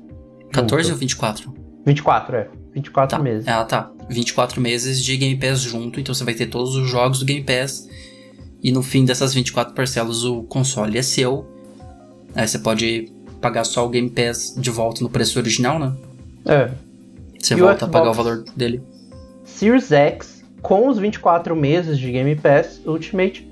14 0.52 0.84
Junto. 0.84 0.94
ou 0.94 0.98
24? 1.00 1.54
24, 1.86 2.36
é. 2.36 2.48
24 2.78 3.16
Tá. 3.16 3.22
meses. 3.22 3.46
Ah, 3.48 3.64
tá. 3.64 3.90
24 4.08 4.60
meses 4.60 5.02
de 5.04 5.16
Game 5.16 5.36
Pass 5.38 5.60
junto, 5.60 6.00
então 6.00 6.14
você 6.14 6.24
vai 6.24 6.34
ter 6.34 6.46
todos 6.46 6.74
os 6.74 6.88
jogos 6.88 7.18
do 7.18 7.24
Game 7.24 7.44
Pass. 7.44 7.88
E 8.62 8.72
no 8.72 8.82
fim 8.82 9.04
dessas 9.04 9.34
24 9.34 9.74
parcelas, 9.74 10.24
o 10.24 10.42
console 10.44 10.96
é 10.98 11.02
seu. 11.02 11.46
Aí 12.34 12.46
você 12.48 12.58
pode 12.58 13.12
pagar 13.40 13.64
só 13.64 13.84
o 13.86 13.88
Game 13.88 14.08
Pass 14.10 14.54
de 14.56 14.70
volta 14.70 15.02
no 15.02 15.10
preço 15.10 15.38
original, 15.38 15.78
né? 15.78 15.92
É. 16.46 16.70
Você 17.40 17.54
E 17.54 17.56
volta 17.58 17.84
a 17.84 17.88
pagar 17.88 18.10
o 18.10 18.14
valor 18.14 18.44
dele. 18.56 18.82
Series 19.44 19.92
X 19.92 20.42
com 20.62 20.88
os 20.88 20.98
24 20.98 21.54
meses 21.54 21.98
de 21.98 22.10
Game 22.10 22.34
Pass 22.36 22.80
Ultimate 22.84 23.46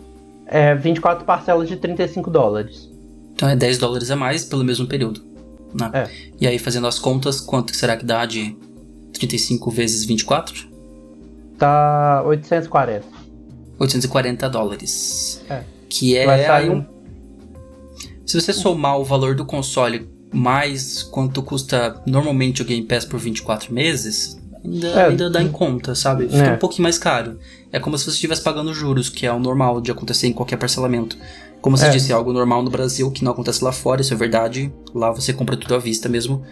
É 0.47 0.75
24 0.75 1.25
parcelas 1.25 1.69
de 1.69 1.77
35 1.77 2.31
dólares. 2.31 2.89
Então 3.35 3.49
é 3.49 3.55
10 3.57 3.79
dólares 3.79 4.11
a 4.11 4.17
mais 4.17 4.45
pelo 4.45 4.65
mesmo 4.65 4.87
período. 4.87 5.21
Né? 5.75 5.91
É. 5.93 6.09
E 6.41 6.47
aí, 6.47 6.59
fazendo 6.59 6.87
as 6.87 6.99
contas, 6.99 7.41
quanto 7.41 7.75
será 7.77 7.97
que 7.97 8.05
dá 8.05 8.25
de 8.25 8.57
35 9.19 9.71
vezes 9.71 10.05
24? 10.05 10.67
Tá 11.59 12.23
840. 12.27 13.05
840 13.79 14.49
dólares. 14.49 15.43
É. 15.49 15.63
Que 15.89 16.17
é 16.17 16.27
Vai 16.27 16.45
sair 16.45 16.71
um- 16.71 16.79
um... 16.79 16.87
Se 18.27 18.41
você 18.41 18.53
somar 18.53 18.99
o 18.99 19.05
valor 19.05 19.35
do 19.35 19.45
console 19.45 20.09
mais 20.33 21.03
quanto 21.03 21.43
custa 21.43 22.03
normalmente 22.07 22.61
o 22.61 22.65
Game 22.65 22.85
Pass 22.85 23.05
por 23.05 23.19
24 23.21 23.73
meses, 23.73 24.37
ainda, 24.65 24.89
É. 24.89 25.05
ainda 25.07 25.31
dá 25.31 25.41
em 25.43 25.49
conta, 25.49 25.95
sabe? 25.95 26.25
Fica 26.25 26.39
É. 26.45 26.53
um 26.55 26.59
pouquinho 26.59 26.83
mais 26.83 26.99
caro. 26.99 27.39
É 27.73 27.79
como 27.79 27.97
se 27.97 28.05
você 28.05 28.11
estivesse 28.11 28.43
pagando 28.43 28.75
juros, 28.75 29.09
que 29.09 29.25
é 29.27 29.33
o 29.33 29.39
normal 29.39 29.81
de 29.81 29.91
acontecer 29.91 30.27
em 30.27 30.33
qualquer 30.33 30.57
parcelamento. 30.59 31.17
Como 31.63 31.77
você 31.77 31.87
É. 31.87 31.91
disse, 31.91 32.11
é 32.13 32.15
algo 32.15 32.33
normal 32.33 32.63
no 32.63 32.71
Brasil 32.71 33.11
que 33.11 33.25
não 33.25 33.33
acontece 33.33 33.63
lá 33.65 33.73
fora, 33.73 34.01
isso 34.01 34.13
é 34.13 34.17
verdade. 34.17 34.73
Lá 34.95 35.11
você 35.13 35.33
compra 35.33 35.57
tudo 35.57 35.75
à 35.75 35.79
vista 35.79 36.09
mesmo. 36.09 36.43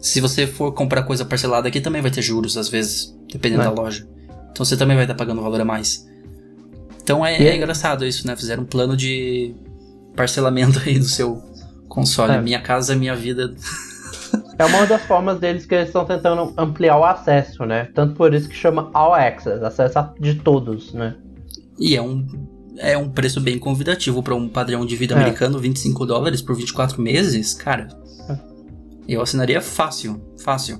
Se 0.00 0.20
você 0.20 0.46
for 0.46 0.72
comprar 0.72 1.02
coisa 1.02 1.24
parcelada 1.24 1.68
aqui, 1.68 1.80
também 1.80 2.00
vai 2.00 2.10
ter 2.10 2.22
juros, 2.22 2.56
às 2.56 2.68
vezes, 2.68 3.14
dependendo 3.30 3.62
É. 3.62 3.64
da 3.66 3.70
loja. 3.70 4.06
Então 4.50 4.64
você 4.64 4.76
também 4.76 4.96
vai 4.96 5.04
estar 5.04 5.14
pagando 5.14 5.40
um 5.40 5.44
valor 5.44 5.60
a 5.60 5.64
mais. 5.64 6.06
Então 7.02 7.24
é, 7.24 7.36
é 7.36 7.48
é- 7.48 7.56
engraçado 7.56 8.04
isso, 8.06 8.26
né? 8.26 8.34
Fizeram 8.36 8.62
um 8.62 8.66
plano 8.66 8.96
de 8.96 9.54
parcelamento 10.16 10.78
aí 10.86 10.98
do 10.98 11.04
seu 11.04 11.42
console. 11.88 12.32
É. 12.34 12.40
Minha 12.40 12.60
casa, 12.60 12.94
minha 12.96 13.14
vida. 13.14 13.54
É 14.58 14.64
uma 14.64 14.86
das 14.86 15.02
formas 15.02 15.38
deles 15.40 15.66
que 15.66 15.74
eles 15.74 15.88
estão 15.88 16.04
tentando 16.04 16.52
ampliar 16.56 16.96
o 16.98 17.04
acesso, 17.04 17.64
né? 17.64 17.88
Tanto 17.94 18.14
por 18.14 18.32
isso 18.34 18.48
que 18.48 18.54
chama 18.54 18.90
All 18.92 19.14
Access, 19.14 19.62
acesso 19.64 19.98
a- 19.98 20.14
de 20.20 20.34
todos, 20.36 20.92
né? 20.92 21.14
E 21.78 21.96
é 21.96 22.02
um, 22.02 22.26
é 22.78 22.96
um 22.96 23.08
preço 23.08 23.40
bem 23.40 23.58
convidativo 23.58 24.22
para 24.22 24.34
um 24.34 24.48
padrão 24.48 24.84
de 24.86 24.94
vida 24.96 25.14
É. 25.14 25.18
americano, 25.18 25.58
25 25.58 26.04
dólares 26.06 26.42
por 26.42 26.54
24 26.54 27.00
meses, 27.02 27.54
cara. 27.54 27.88
Eu 29.08 29.20
assinaria 29.22 29.60
fácil, 29.60 30.20
fácil. 30.42 30.78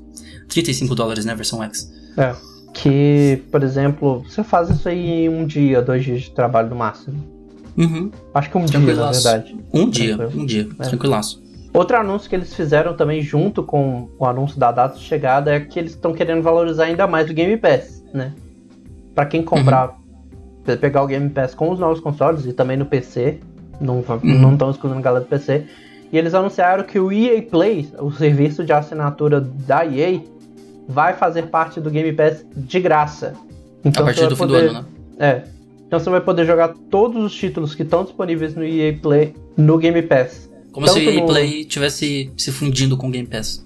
35 0.49 0.95
dólares, 0.95 1.25
né, 1.25 1.35
versão 1.35 1.63
X. 1.63 1.93
É. 2.17 2.35
Que, 2.73 3.43
por 3.51 3.63
exemplo, 3.63 4.23
você 4.29 4.43
faz 4.45 4.71
isso 4.71 4.89
aí 4.89 5.25
em 5.25 5.29
um 5.29 5.45
dia, 5.47 5.83
dois 5.83 6.05
dias 6.05 6.23
de 6.23 6.31
trabalho 6.31 6.69
no 6.71 6.77
máximo. 6.77 7.17
Uhum. 7.77 8.11
Acho 8.35 8.51
que 8.51 8.59
um 8.59 8.65
dia, 8.65 8.79
na 8.79 9.11
verdade. 9.11 9.57
Um 9.73 9.89
dia, 9.89 10.17
Tranquilo. 10.17 10.43
um 10.43 10.47
dia, 10.47 10.69
É. 10.79 10.85
tranquilaço. 10.85 11.43
Outro 11.73 11.97
anúncio 11.97 12.29
que 12.29 12.35
eles 12.35 12.53
fizeram 12.55 12.95
também 12.97 13.23
junto 13.23 13.63
com 13.63 14.09
o 14.19 14.27
anúncio 14.27 14.59
da 14.59 14.73
data 14.73 14.97
de 14.99 15.05
chegada 15.05 15.55
é 15.55 15.61
que 15.61 15.79
eles 15.79 15.93
estão 15.93 16.13
querendo 16.13 16.43
valorizar 16.43 16.85
ainda 16.85 17.07
mais 17.07 17.31
o 17.31 17.35
Game 17.35 17.57
Pass, 17.57 18.05
né? 18.13 18.33
Pra 19.15 19.25
quem 19.25 19.43
comprar, 19.43 19.97
pe- 20.65 20.77
pegar 20.77 21.03
o 21.03 21.07
Game 21.07 21.31
Pass 21.31 21.55
com 21.55 21.71
os 21.71 21.79
novos 21.79 22.01
consoles 22.01 22.45
e 22.45 22.53
também 22.53 22.77
no 22.77 22.87
PC, 22.87 23.39
não 23.81 24.03
va- 24.03 24.17
Uhum. 24.17 24.39
não 24.41 24.53
estão 24.55 24.71
excluindo 24.71 24.99
a 24.99 25.03
galera 25.03 25.25
do 25.25 25.29
PC. 25.29 25.65
E 26.13 26.19
eles 26.19 26.35
anunciaram 26.35 26.83
que 26.85 26.99
o 26.99 27.13
EA 27.13 27.41
Play, 27.43 27.89
o 28.01 28.11
serviço 28.11 28.65
de 28.65 28.73
assinatura 28.73 29.41
da 29.41 29.85
EA, 29.87 30.21
vai 30.89 31.15
fazer 31.15 31.47
parte 31.47 31.81
do 31.81 31.89
Game 31.91 32.13
Pass 32.13 32.45
de 32.57 32.81
graça. 32.81 33.35
Então 33.85 34.03
a 34.07 34.13
você 34.13 34.21
partir 34.21 34.21
vai 34.21 34.29
do 34.29 34.37
fim 34.37 34.43
poder- 34.43 34.71
do 34.71 34.77
ano, 34.77 34.87
né? 35.19 35.27
É. 35.27 35.43
Então 35.87 35.99
você 36.01 36.11
vai 36.11 36.21
poder 36.21 36.45
jogar 36.45 36.75
todos 36.91 37.25
os 37.25 37.33
títulos 37.35 37.75
que 37.75 37.83
estão 37.83 38.03
disponíveis 38.05 38.55
no 38.55 38.65
EA 38.65 38.97
Play 39.01 39.35
no 39.57 39.79
Game 39.79 40.03
Pass. 40.03 40.51
Como 40.73 40.87
se 40.87 40.93
o 40.93 40.97
Tanto 40.97 41.11
EA 41.11 41.21
no- 41.21 41.27
Play 41.27 41.65
tivesse 41.65 42.33
se 42.37 42.51
fundindo 42.53 42.97
com 42.97 43.09
o 43.09 43.11
Game 43.11 43.27
Pass. 43.27 43.65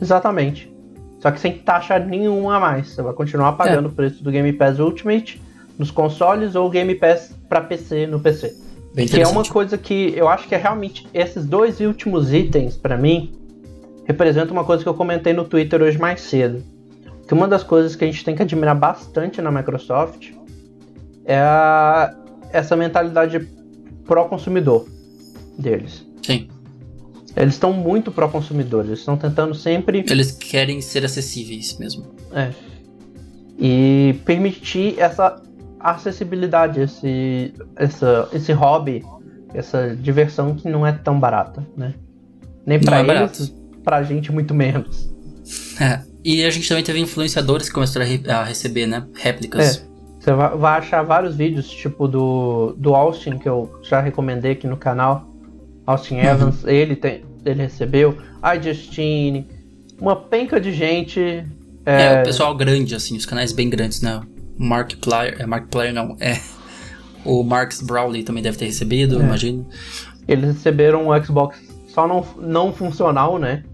Exatamente. 0.00 0.72
Só 1.20 1.30
que 1.30 1.40
sem 1.40 1.58
taxa 1.58 1.98
nenhuma 1.98 2.56
a 2.56 2.60
mais. 2.60 2.88
Você 2.88 3.02
vai 3.02 3.12
continuar 3.14 3.52
pagando 3.52 3.88
o 3.88 3.92
preço 3.92 4.22
do 4.22 4.30
Game 4.30 4.52
Pass 4.52 4.78
Ultimate 4.78 5.40
nos 5.78 5.90
consoles 5.90 6.54
ou 6.54 6.68
Game 6.70 6.94
Pass 6.94 7.34
pra 7.48 7.60
PC 7.60 8.06
no 8.06 8.20
PC. 8.20 8.54
Que 8.96 9.20
é 9.20 9.26
uma 9.28 9.44
coisa 9.44 9.76
que 9.76 10.12
eu 10.16 10.26
acho 10.28 10.48
que 10.48 10.54
é 10.54 10.58
realmente 10.58 11.06
esses 11.12 11.44
dois 11.44 11.80
últimos 11.80 12.32
itens 12.32 12.76
pra 12.76 12.96
mim 12.96 13.32
representam 14.06 14.52
uma 14.52 14.64
coisa 14.64 14.82
que 14.82 14.88
eu 14.88 14.94
comentei 14.94 15.32
no 15.32 15.44
Twitter 15.44 15.82
hoje 15.82 15.98
mais 15.98 16.20
cedo. 16.22 16.62
Que 17.28 17.34
uma 17.34 17.46
das 17.48 17.62
coisas 17.62 17.94
que 17.96 18.04
a 18.04 18.06
gente 18.06 18.24
tem 18.24 18.34
que 18.34 18.42
admirar 18.42 18.74
bastante 18.74 19.42
na 19.42 19.50
Microsoft 19.50 20.30
é 21.24 21.38
a- 21.38 22.14
essa 22.52 22.76
mentalidade 22.76 23.40
pró-consumidor 24.06 24.86
deles. 25.58 26.06
Sim. 26.22 26.48
Eles 27.36 27.54
estão 27.54 27.72
muito 27.72 28.10
pró-consumidor, 28.10 28.84
eles 28.86 29.00
estão 29.00 29.16
tentando 29.16 29.54
sempre 29.54 30.04
Eles 30.08 30.30
querem 30.30 30.80
ser 30.80 31.04
acessíveis 31.04 31.76
mesmo. 31.78 32.04
É. 32.32 32.50
E 33.58 34.14
permitir 34.24 34.94
essa 34.98 35.42
acessibilidade, 35.80 36.80
esse, 36.80 37.52
essa, 37.76 38.28
esse 38.32 38.52
hobby, 38.52 39.04
essa 39.54 39.94
diversão 39.96 40.54
que 40.54 40.68
não 40.68 40.86
é 40.86 40.92
tão 40.92 41.18
barata, 41.18 41.66
né? 41.76 41.94
Nem 42.64 42.80
pra 42.80 43.00
é 43.00 43.22
eles, 43.22 43.54
pra 43.84 44.02
gente 44.02 44.32
muito 44.32 44.54
menos. 44.54 45.14
É. 45.80 46.00
E 46.24 46.42
a 46.44 46.50
gente 46.50 46.68
também 46.68 46.82
teve 46.82 46.98
influenciadores 46.98 47.68
que 47.68 47.74
começaram 47.74 48.04
a, 48.04 48.08
re- 48.08 48.22
a 48.28 48.42
receber, 48.42 48.86
né? 48.86 49.06
Réplicas. 49.14 49.86
Você 50.18 50.32
vai, 50.32 50.78
achar 50.78 51.02
vários 51.04 51.36
vídeos, 51.36 51.70
tipo 51.70 52.08
do, 52.08 52.74
do 52.76 52.96
Austin, 52.96 53.38
que 53.38 53.48
eu 53.48 53.78
já 53.82 54.00
recomendei 54.00 54.52
aqui 54.52 54.66
no 54.66 54.76
canal. 54.76 55.30
Austin 55.86 56.16
Evans, 56.16 56.64
ele, 56.64 56.96
tem, 56.96 57.22
ele 57.44 57.62
recebeu. 57.62 58.18
A 58.42 58.58
Justine, 58.58 59.46
uma 60.00 60.16
penca 60.16 60.60
de 60.60 60.72
gente. 60.72 61.20
É, 61.84 62.02
É, 62.16 62.20
o 62.22 62.24
pessoal 62.24 62.56
grande, 62.56 62.92
assim, 62.96 63.16
os 63.16 63.24
canais 63.24 63.52
bem 63.52 63.70
grandes, 63.70 64.00
né? 64.00 64.20
Mark 64.58 64.94
Player, 64.96 65.36
é 65.38 65.46
Mark 65.46 65.66
Player 65.68 65.92
não, 65.92 66.16
é. 66.20 66.38
O 67.24 67.42
Marks 67.42 67.80
Brawley 67.82 68.22
também 68.22 68.42
deve 68.42 68.56
ter 68.56 68.66
recebido, 68.66 69.20
É. 69.20 69.24
imagino. 69.24 69.66
Eles 70.28 70.54
receberam 70.54 71.08
um 71.08 71.24
Xbox 71.24 71.58
só 71.88 72.06
não, 72.06 72.24
não 72.38 72.72
funcional, 72.72 73.38
né? 73.38 73.64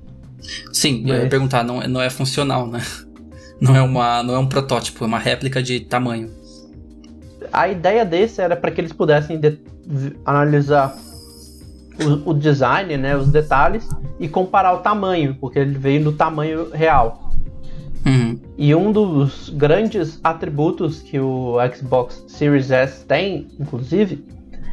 Sim, 0.72 1.02
eu 1.06 1.14
ia 1.14 1.20
Mas- 1.20 1.28
perguntar, 1.28 1.62
não, 1.62 1.82
é- 1.82 1.86
não 1.86 2.00
é 2.00 2.08
funcional, 2.10 2.66
né? 2.66 2.80
Não 3.60 3.76
é, 3.76 3.80
uma, 3.80 4.24
não 4.24 4.34
é 4.34 4.38
um 4.40 4.46
protótipo, 4.48 5.04
é 5.04 5.06
uma 5.06 5.20
réplica 5.20 5.62
de 5.62 5.78
tamanho. 5.78 6.28
A 7.52 7.68
ideia 7.68 8.04
desse 8.04 8.40
era 8.42 8.56
para 8.56 8.72
que 8.72 8.80
eles 8.80 8.92
pudessem 8.92 9.40
analisar 10.24 10.96
o, 12.24 12.30
o 12.30 12.34
design, 12.34 12.96
né, 12.96 13.16
os 13.16 13.28
detalhes 13.30 13.88
e 14.18 14.26
comparar 14.28 14.72
o 14.72 14.78
tamanho, 14.78 15.36
porque 15.40 15.60
ele 15.60 15.78
veio 15.78 16.02
no 16.02 16.12
tamanho 16.12 16.70
real. 16.72 17.21
Uhum. 18.04 18.40
E 18.58 18.74
um 18.74 18.90
dos 18.90 19.48
grandes 19.50 20.18
atributos 20.24 21.00
que 21.02 21.18
o 21.20 21.56
Xbox 21.74 22.24
Series 22.26 22.70
S 22.70 23.04
tem, 23.06 23.48
inclusive, 23.58 24.24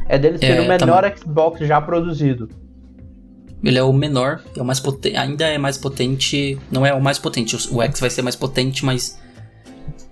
é 0.08 0.18
dele 0.18 0.38
ser 0.38 0.56
É, 0.56 0.60
o 0.60 0.68
menor 0.68 1.04
Xbox 1.16 1.60
já 1.60 1.80
produzido. 1.80 2.48
Ele 3.62 3.78
é 3.78 3.82
o 3.82 3.92
menor, 3.92 4.42
é 4.56 4.62
o 4.62 4.64
mais 4.64 4.80
potente, 4.80 5.16
ainda 5.16 5.46
é 5.46 5.58
mais 5.58 5.76
potente, 5.76 6.58
não 6.72 6.84
é 6.84 6.94
o 6.94 7.00
mais 7.00 7.18
potente, 7.18 7.56
o 7.70 7.82
X 7.82 8.00
vai 8.00 8.08
ser 8.08 8.22
mais 8.22 8.34
potente, 8.34 8.84
mas 8.84 9.20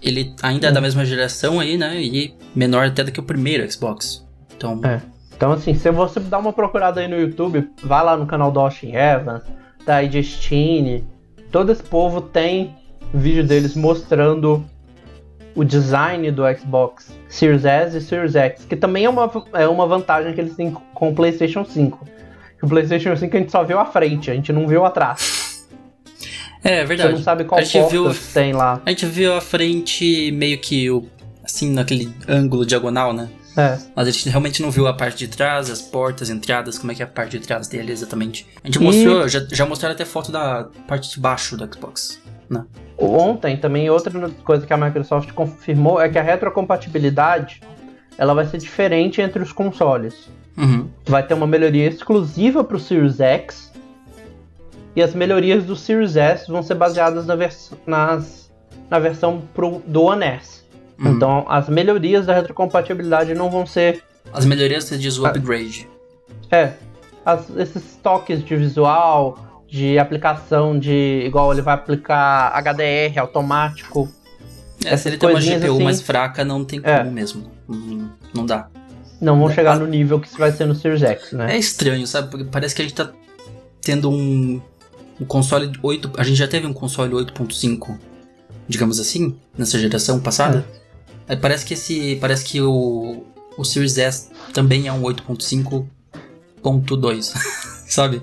ele 0.02 0.34
ainda 0.42 0.68
é 0.68 0.72
da 0.72 0.80
mesma 0.80 1.04
geração 1.04 1.58
aí, 1.58 1.76
né? 1.76 2.00
E 2.00 2.34
menor 2.54 2.86
até 2.86 3.02
do 3.02 3.10
que 3.10 3.18
o 3.18 3.22
primeiro 3.22 3.70
Xbox. 3.70 4.26
Então, 4.56 4.80
É. 4.84 5.00
Então, 5.34 5.52
assim, 5.52 5.72
se 5.72 5.88
você 5.92 6.18
dar 6.18 6.38
uma 6.38 6.52
procurada 6.52 7.00
aí 7.00 7.06
no 7.06 7.16
YouTube, 7.16 7.70
vai 7.84 8.04
lá 8.04 8.16
no 8.16 8.26
canal 8.26 8.50
do 8.50 8.58
Austin 8.58 8.90
Evans, 8.92 9.44
da 9.86 10.04
Justine, 10.04 11.06
todo 11.52 11.70
esse 11.70 11.82
povo 11.82 12.20
tem 12.20 12.74
vídeo 13.12 13.44
deles 13.44 13.74
mostrando 13.74 14.64
o 15.54 15.64
design 15.64 16.30
do 16.30 16.42
Xbox 16.56 17.10
Series 17.28 17.64
S 17.64 17.96
e 17.96 18.00
Series 18.00 18.34
X, 18.36 18.64
que 18.64 18.76
também 18.76 19.04
é 19.04 19.10
uma, 19.10 19.30
é 19.54 19.66
uma 19.66 19.86
vantagem 19.86 20.32
que 20.34 20.40
eles 20.40 20.54
têm 20.54 20.70
com 20.94 21.08
o 21.10 21.14
PlayStation 21.14 21.64
5. 21.64 22.06
Que 22.58 22.64
o 22.64 22.68
PlayStation 22.68 23.14
5 23.16 23.36
a 23.36 23.40
gente 23.40 23.52
só 23.52 23.64
viu 23.64 23.78
a 23.78 23.84
frente, 23.86 24.30
a 24.30 24.34
gente 24.34 24.52
não 24.52 24.66
viu 24.66 24.84
atrás. 24.84 25.66
é 26.62 26.80
Você 26.80 26.86
verdade. 26.86 27.12
não 27.14 27.22
sabe 27.22 27.44
qual 27.44 27.60
A 27.60 27.64
gente 27.64 27.90
viu- 27.90 28.12
tem 28.34 28.52
lá. 28.52 28.80
A 28.84 28.90
gente 28.90 29.06
viu 29.06 29.34
a 29.34 29.40
frente 29.40 30.30
meio 30.32 30.58
que 30.58 30.90
o, 30.90 31.04
assim, 31.44 31.70
naquele 31.72 32.12
ângulo 32.28 32.64
diagonal, 32.66 33.12
né? 33.12 33.28
É, 33.56 33.76
Mas 33.96 34.06
a 34.06 34.10
gente 34.12 34.28
realmente 34.28 34.62
não 34.62 34.70
viu 34.70 34.86
a 34.86 34.92
parte 34.94 35.18
de 35.18 35.28
trás, 35.28 35.68
as 35.68 35.82
portas, 35.82 36.30
entradas, 36.30 36.78
como 36.78 36.92
é 36.92 36.94
que 36.94 37.02
é 37.02 37.04
a 37.04 37.08
parte 37.08 37.36
de 37.40 37.44
trás 37.44 37.66
dele 37.66 37.90
exatamente. 37.90 38.46
A 38.62 38.68
gente 38.68 38.76
E- 38.78 38.82
mostrou, 38.84 39.26
já, 39.28 39.44
já 39.50 39.66
mostraram 39.66 39.94
até 39.96 40.04
foto 40.04 40.30
da 40.30 40.68
parte 40.86 41.10
de 41.12 41.18
baixo 41.18 41.56
do 41.56 41.64
Xbox. 41.74 42.20
Né? 42.50 42.64
Ontem 42.96 43.56
também 43.56 43.88
outra 43.90 44.12
coisa 44.44 44.66
que 44.66 44.72
a 44.72 44.76
Microsoft 44.76 45.32
confirmou 45.32 46.00
é 46.00 46.08
que 46.08 46.18
a 46.18 46.22
retrocompatibilidade 46.22 47.60
ela 48.16 48.34
vai 48.34 48.46
ser 48.46 48.58
diferente 48.58 49.20
entre 49.20 49.42
os 49.42 49.52
consoles. 49.52 50.28
Uhum. 50.56 50.88
Vai 51.06 51.24
ter 51.24 51.34
uma 51.34 51.46
melhoria 51.46 51.86
exclusiva 51.86 52.64
para 52.64 52.76
o 52.76 52.80
Series 52.80 53.20
X 53.20 53.72
e 54.96 55.02
as 55.02 55.14
melhorias 55.14 55.64
do 55.64 55.76
Series 55.76 56.16
S 56.16 56.50
vão 56.50 56.62
ser 56.62 56.74
baseadas 56.74 57.26
na, 57.26 57.36
vers 57.36 57.70
nas, 57.86 58.50
na 58.90 58.98
versão 58.98 59.42
pro, 59.54 59.80
do 59.86 60.02
One 60.02 60.24
S. 60.24 60.62
Uhum. 60.98 61.12
Então 61.12 61.44
as 61.48 61.68
melhorias 61.68 62.26
da 62.26 62.34
retrocompatibilidade 62.34 63.34
não 63.34 63.48
vão 63.50 63.64
ser 63.66 64.02
As 64.32 64.44
melhorias 64.44 64.84
você 64.84 64.98
diz 64.98 65.16
o 65.18 65.26
Ah. 65.26 65.28
upgrade. 65.28 65.88
é 66.50 66.72
as- 67.24 67.50
esses 67.56 67.96
toques 68.02 68.42
de 68.42 68.56
visual, 68.56 69.38
de 69.68 69.98
aplicação 69.98 70.78
de 70.78 71.22
igual 71.26 71.52
ele 71.52 71.60
vai 71.62 71.74
aplicar 71.74 72.50
HDR 72.56 73.18
automático. 73.20 74.08
É, 74.84 74.96
se 74.96 75.08
ele 75.08 75.16
tem 75.18 75.28
uma 75.28 75.40
GPU 75.40 75.74
assim- 75.74 75.82
mais 75.84 76.00
fraca, 76.00 76.44
não 76.44 76.64
tem 76.64 76.80
É. 76.82 76.98
como 76.98 77.10
mesmo. 77.12 77.50
Não, 77.68 78.10
não 78.34 78.46
dá. 78.46 78.68
não 79.20 79.36
vão 79.38 79.50
É, 79.50 79.54
chegar 79.54 79.72
a- 79.72 79.78
no 79.78 79.86
nível 79.86 80.20
que 80.20 80.28
vai 80.38 80.52
ser 80.52 80.64
no 80.64 80.74
Series 80.76 81.02
X, 81.02 81.32
né? 81.32 81.54
É 81.54 81.58
estranho, 81.58 82.06
sabe? 82.06 82.30
Porque 82.30 82.44
parece 82.44 82.74
que 82.74 82.82
a 82.82 82.84
gente 82.84 82.94
tá 82.94 83.10
tendo 83.82 84.08
um, 84.10 84.60
um 85.20 85.24
console 85.24 85.72
8. 85.82 86.12
A 86.16 86.22
gente 86.22 86.36
já 86.36 86.46
teve 86.46 86.66
um 86.68 86.72
console 86.72 87.12
8.5, 87.14 87.98
digamos 88.68 89.00
assim, 89.00 89.36
nessa 89.56 89.76
geração 89.78 90.20
passada. 90.20 90.64
Aí 91.28 91.36
parece 91.36 91.66
que 91.66 91.74
esse. 91.74 92.16
Parece 92.20 92.44
que 92.44 92.60
o, 92.62 93.24
o 93.56 93.64
Series 93.64 93.98
S 93.98 94.30
também 94.54 94.86
é 94.86 94.92
um 94.92 95.02
8.5.2, 96.62 97.32
sabe? 97.88 98.22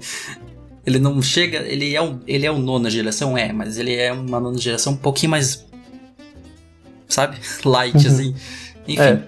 Ele 0.86 1.00
não 1.00 1.22
chega. 1.22 1.60
Ele 1.60 1.96
é, 1.96 2.02
um, 2.02 2.20
ele 2.28 2.46
é 2.46 2.52
o 2.52 2.58
nona 2.60 2.90
geração, 2.90 3.38
é, 3.38 3.52
mas 3.52 3.78
ele 3.78 3.96
é 3.96 4.12
uma 4.14 4.40
nona 4.40 4.58
geração 4.58 4.94
um 4.94 4.98
pouquinho 4.98 5.32
mais. 5.32 5.66
Sabe? 7.08 7.38
Light, 7.66 7.96
Uhum. 7.96 8.14
assim. 8.14 8.36
Enfim. 8.88 9.02
É. 9.02 9.20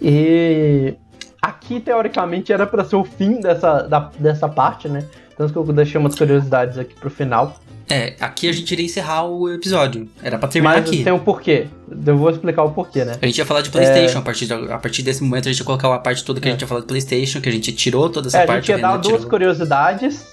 E 0.00 0.94
aqui, 1.40 1.80
teoricamente, 1.80 2.52
era 2.52 2.66
pra 2.66 2.84
ser 2.84 2.96
o 2.96 3.04
fim 3.04 3.40
dessa, 3.40 3.82
da- 3.82 4.10
dessa 4.18 4.48
parte, 4.48 4.88
né? 4.88 5.04
Tanto 5.36 5.52
que 5.52 5.58
eu 5.58 5.64
deixei 5.72 6.00
umas 6.00 6.14
curiosidades 6.14 6.78
aqui 6.78 6.94
pro 6.94 7.10
final. 7.10 7.58
É, 7.90 8.14
aqui 8.20 8.48
a 8.48 8.52
gente 8.52 8.70
iria 8.72 8.86
encerrar 8.86 9.24
o 9.26 9.52
episódio. 9.52 10.08
Era 10.22 10.38
pra 10.38 10.48
terminar 10.48 10.76
Mas 10.80 10.88
aqui. 10.88 11.04
tem 11.04 11.12
um 11.12 11.18
porquê. 11.18 11.66
Eu 12.06 12.16
vou 12.16 12.30
explicar 12.30 12.62
o 12.62 12.70
porquê, 12.70 13.04
né? 13.04 13.16
A 13.20 13.26
gente 13.26 13.36
ia 13.38 13.44
falar 13.44 13.60
de 13.60 13.70
PlayStation. 13.70 14.18
A, 14.18 14.22
partir 14.22 14.50
a 14.52 14.78
partir 14.78 15.02
desse 15.02 15.22
momento 15.22 15.48
a 15.48 15.52
gente 15.52 15.58
ia 15.60 15.64
colocar 15.66 15.92
a 15.94 15.98
parte 15.98 16.24
toda 16.24 16.40
que 16.40 16.46
a 16.48 16.50
É. 16.50 16.52
gente 16.52 16.62
ia 16.62 16.66
falar 16.66 16.80
de 16.80 16.86
PlayStation, 16.86 17.40
que 17.40 17.48
a 17.48 17.52
gente 17.52 17.70
tirou 17.72 18.08
toda 18.08 18.28
essa 18.28 18.38
É, 18.38 18.44
a 18.44 18.46
parte. 18.46 18.66
gente 18.66 18.70
ia 18.70 18.76
Renan 18.76 18.88
dar 18.92 18.96
duas 18.98 19.16
tirou. 19.16 19.30
curiosidades 19.30 20.24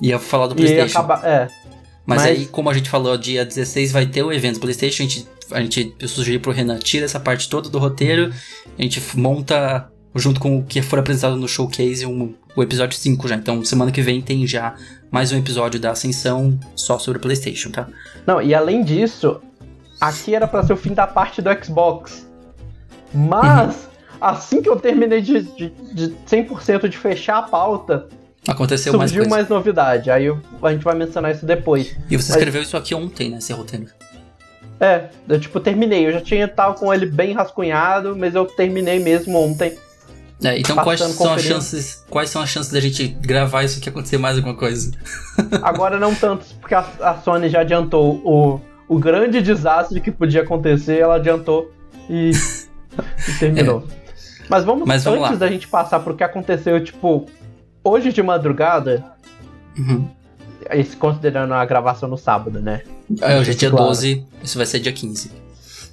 Ia 0.00 0.18
falar 0.18 0.46
do 0.48 0.54
PlayStation. 0.54 0.98
É. 1.24 1.48
Mas, 2.04 2.22
mas- 2.22 2.24
aí, 2.24 2.46
como 2.46 2.70
a 2.70 2.74
gente 2.74 2.88
falou, 2.88 3.16
dia 3.16 3.44
16 3.44 3.92
vai 3.92 4.06
ter 4.06 4.22
o 4.22 4.32
evento 4.32 4.60
PlayStation. 4.60 5.02
A 5.02 5.06
gente, 5.06 5.28
a 5.50 5.60
gente 5.60 5.94
eu 5.98 6.08
sugeri 6.08 6.38
pro 6.38 6.52
Renan, 6.52 6.78
tira 6.78 7.04
essa 7.04 7.18
parte 7.18 7.48
toda 7.48 7.68
do 7.68 7.78
roteiro. 7.78 8.32
A 8.78 8.82
gente 8.82 9.02
monta, 9.16 9.90
junto 10.14 10.40
com 10.40 10.58
o 10.58 10.64
que 10.64 10.80
for 10.82 10.98
apresentado 10.98 11.36
no 11.36 11.48
showcase, 11.48 12.06
um, 12.06 12.34
o 12.54 12.62
episódio 12.62 12.96
5 12.96 13.26
já. 13.26 13.36
Então, 13.36 13.64
semana 13.64 13.90
que 13.90 14.00
vem 14.02 14.20
tem 14.22 14.46
já 14.46 14.74
mais 15.10 15.32
um 15.32 15.38
episódio 15.38 15.80
da 15.80 15.90
Ascensão 15.90 16.58
só 16.74 16.98
sobre 16.98 17.18
o 17.18 17.20
PlayStation, 17.22 17.70
tá? 17.70 17.88
Não, 18.26 18.40
e 18.40 18.54
além 18.54 18.84
disso, 18.84 19.40
aqui 20.00 20.34
era 20.34 20.46
pra 20.46 20.62
ser 20.62 20.72
o 20.74 20.76
fim 20.76 20.94
da 20.94 21.06
parte 21.06 21.42
do 21.42 21.50
Xbox. 21.64 22.26
Mas, 23.12 23.88
assim 24.20 24.62
que 24.62 24.68
eu 24.68 24.76
terminei 24.76 25.20
de, 25.20 25.42
de, 25.42 25.70
de 25.92 26.14
100% 26.28 26.88
de 26.88 26.98
fechar 26.98 27.38
a 27.38 27.42
pauta, 27.42 28.08
Aconteceu 28.48 28.92
mais 28.96 29.10
surgiu 29.10 29.24
coisa. 29.24 29.36
mais 29.36 29.48
novidade. 29.48 30.10
Aí 30.10 30.26
a 30.62 30.72
gente 30.72 30.84
vai 30.84 30.94
mencionar 30.94 31.34
isso 31.34 31.44
depois. 31.44 31.96
E 32.10 32.16
você 32.16 32.28
mas- 32.32 32.36
escreveu 32.36 32.62
isso 32.62 32.76
aqui 32.76 32.94
ontem, 32.94 33.30
né? 33.30 33.38
Esse 33.38 33.52
roteiro. 33.52 33.86
É, 34.78 35.06
eu 35.28 35.40
tipo 35.40 35.58
terminei. 35.58 36.06
Eu 36.06 36.12
já 36.12 36.20
tinha 36.20 36.46
tava 36.46 36.74
com 36.74 36.92
ele 36.92 37.06
bem 37.06 37.32
rascunhado, 37.32 38.14
mas 38.16 38.34
eu 38.34 38.44
terminei 38.44 38.98
mesmo 38.98 39.38
ontem. 39.38 39.76
É, 40.44 40.58
então 40.58 40.76
quais 40.76 41.00
são 41.00 41.32
as 41.32 41.42
chances? 41.42 42.04
Quais 42.10 42.28
são 42.28 42.42
as 42.42 42.50
chances 42.50 42.70
da 42.70 42.78
gente 42.78 43.08
gravar 43.08 43.62
isso 43.64 43.78
aqui 43.78 43.88
acontecer 43.88 44.18
mais 44.18 44.36
alguma 44.36 44.54
coisa? 44.54 44.92
Agora 45.62 45.98
não 45.98 46.14
tantos, 46.14 46.52
porque 46.52 46.74
a, 46.74 46.86
a 47.00 47.14
Sony 47.16 47.48
já 47.48 47.60
adiantou 47.62 48.20
o, 48.22 48.60
o 48.86 48.98
grande 48.98 49.40
desastre 49.40 49.98
que 49.98 50.10
podia 50.12 50.42
acontecer, 50.42 50.98
ela 50.98 51.14
adiantou 51.16 51.72
e, 52.10 52.32
e 53.28 53.32
terminou. 53.38 53.82
Mas 54.46 54.62
vamos, 54.62 54.82
É. 54.82 54.86
Mas 54.86 55.04
vamos 55.04 55.20
antes 55.20 55.32
lá. 55.32 55.38
da 55.38 55.48
gente 55.48 55.66
passar 55.68 56.00
pro 56.00 56.14
que 56.14 56.22
aconteceu, 56.22 56.84
tipo, 56.84 57.24
hoje 57.88 58.12
de 58.12 58.22
madrugada, 58.22 59.04
Uhum. 59.78 60.08
esse 60.70 60.96
considerando 60.96 61.52
a 61.54 61.64
gravação 61.64 62.08
no 62.08 62.16
sábado, 62.16 62.60
né? 62.60 62.82
É, 63.20 63.38
hoje 63.38 63.52
é 63.52 63.54
dia 63.54 63.70
Claro. 63.70 63.86
12, 63.86 64.24
isso 64.42 64.56
vai 64.56 64.66
ser 64.66 64.80
dia 64.80 64.92
15. 64.92 65.30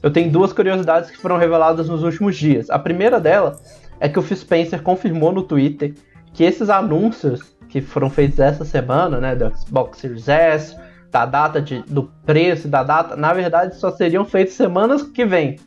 Eu 0.01 0.11
tenho 0.11 0.31
duas 0.31 0.51
curiosidades 0.51 1.11
que 1.11 1.17
foram 1.17 1.37
reveladas 1.37 1.87
nos 1.87 2.01
últimos 2.03 2.35
dias. 2.37 2.69
A 2.69 2.79
primeira 2.79 3.19
dela 3.19 3.57
é 3.99 4.09
que 4.09 4.17
o 4.17 4.21
Phil 4.21 4.35
Spencer 4.37 4.81
confirmou 4.81 5.31
no 5.31 5.43
Twitter 5.43 5.93
que 6.33 6.43
esses 6.43 6.69
anúncios 6.69 7.41
que 7.69 7.81
foram 7.81 8.09
feitos 8.09 8.39
essa 8.39 8.65
semana, 8.65 9.19
né, 9.19 9.35
do 9.35 9.51
Xbox 9.55 9.99
Series 9.99 10.27
S, 10.27 10.75
da 11.11 11.25
data 11.25 11.61
de, 11.61 11.81
do 11.83 12.03
preço, 12.25 12.67
da 12.67 12.83
data, 12.83 13.15
na 13.15 13.33
verdade 13.33 13.75
só 13.77 13.91
seriam 13.91 14.25
feitos 14.25 14.55
semanas 14.55 15.03
que 15.03 15.25
vem. 15.25 15.57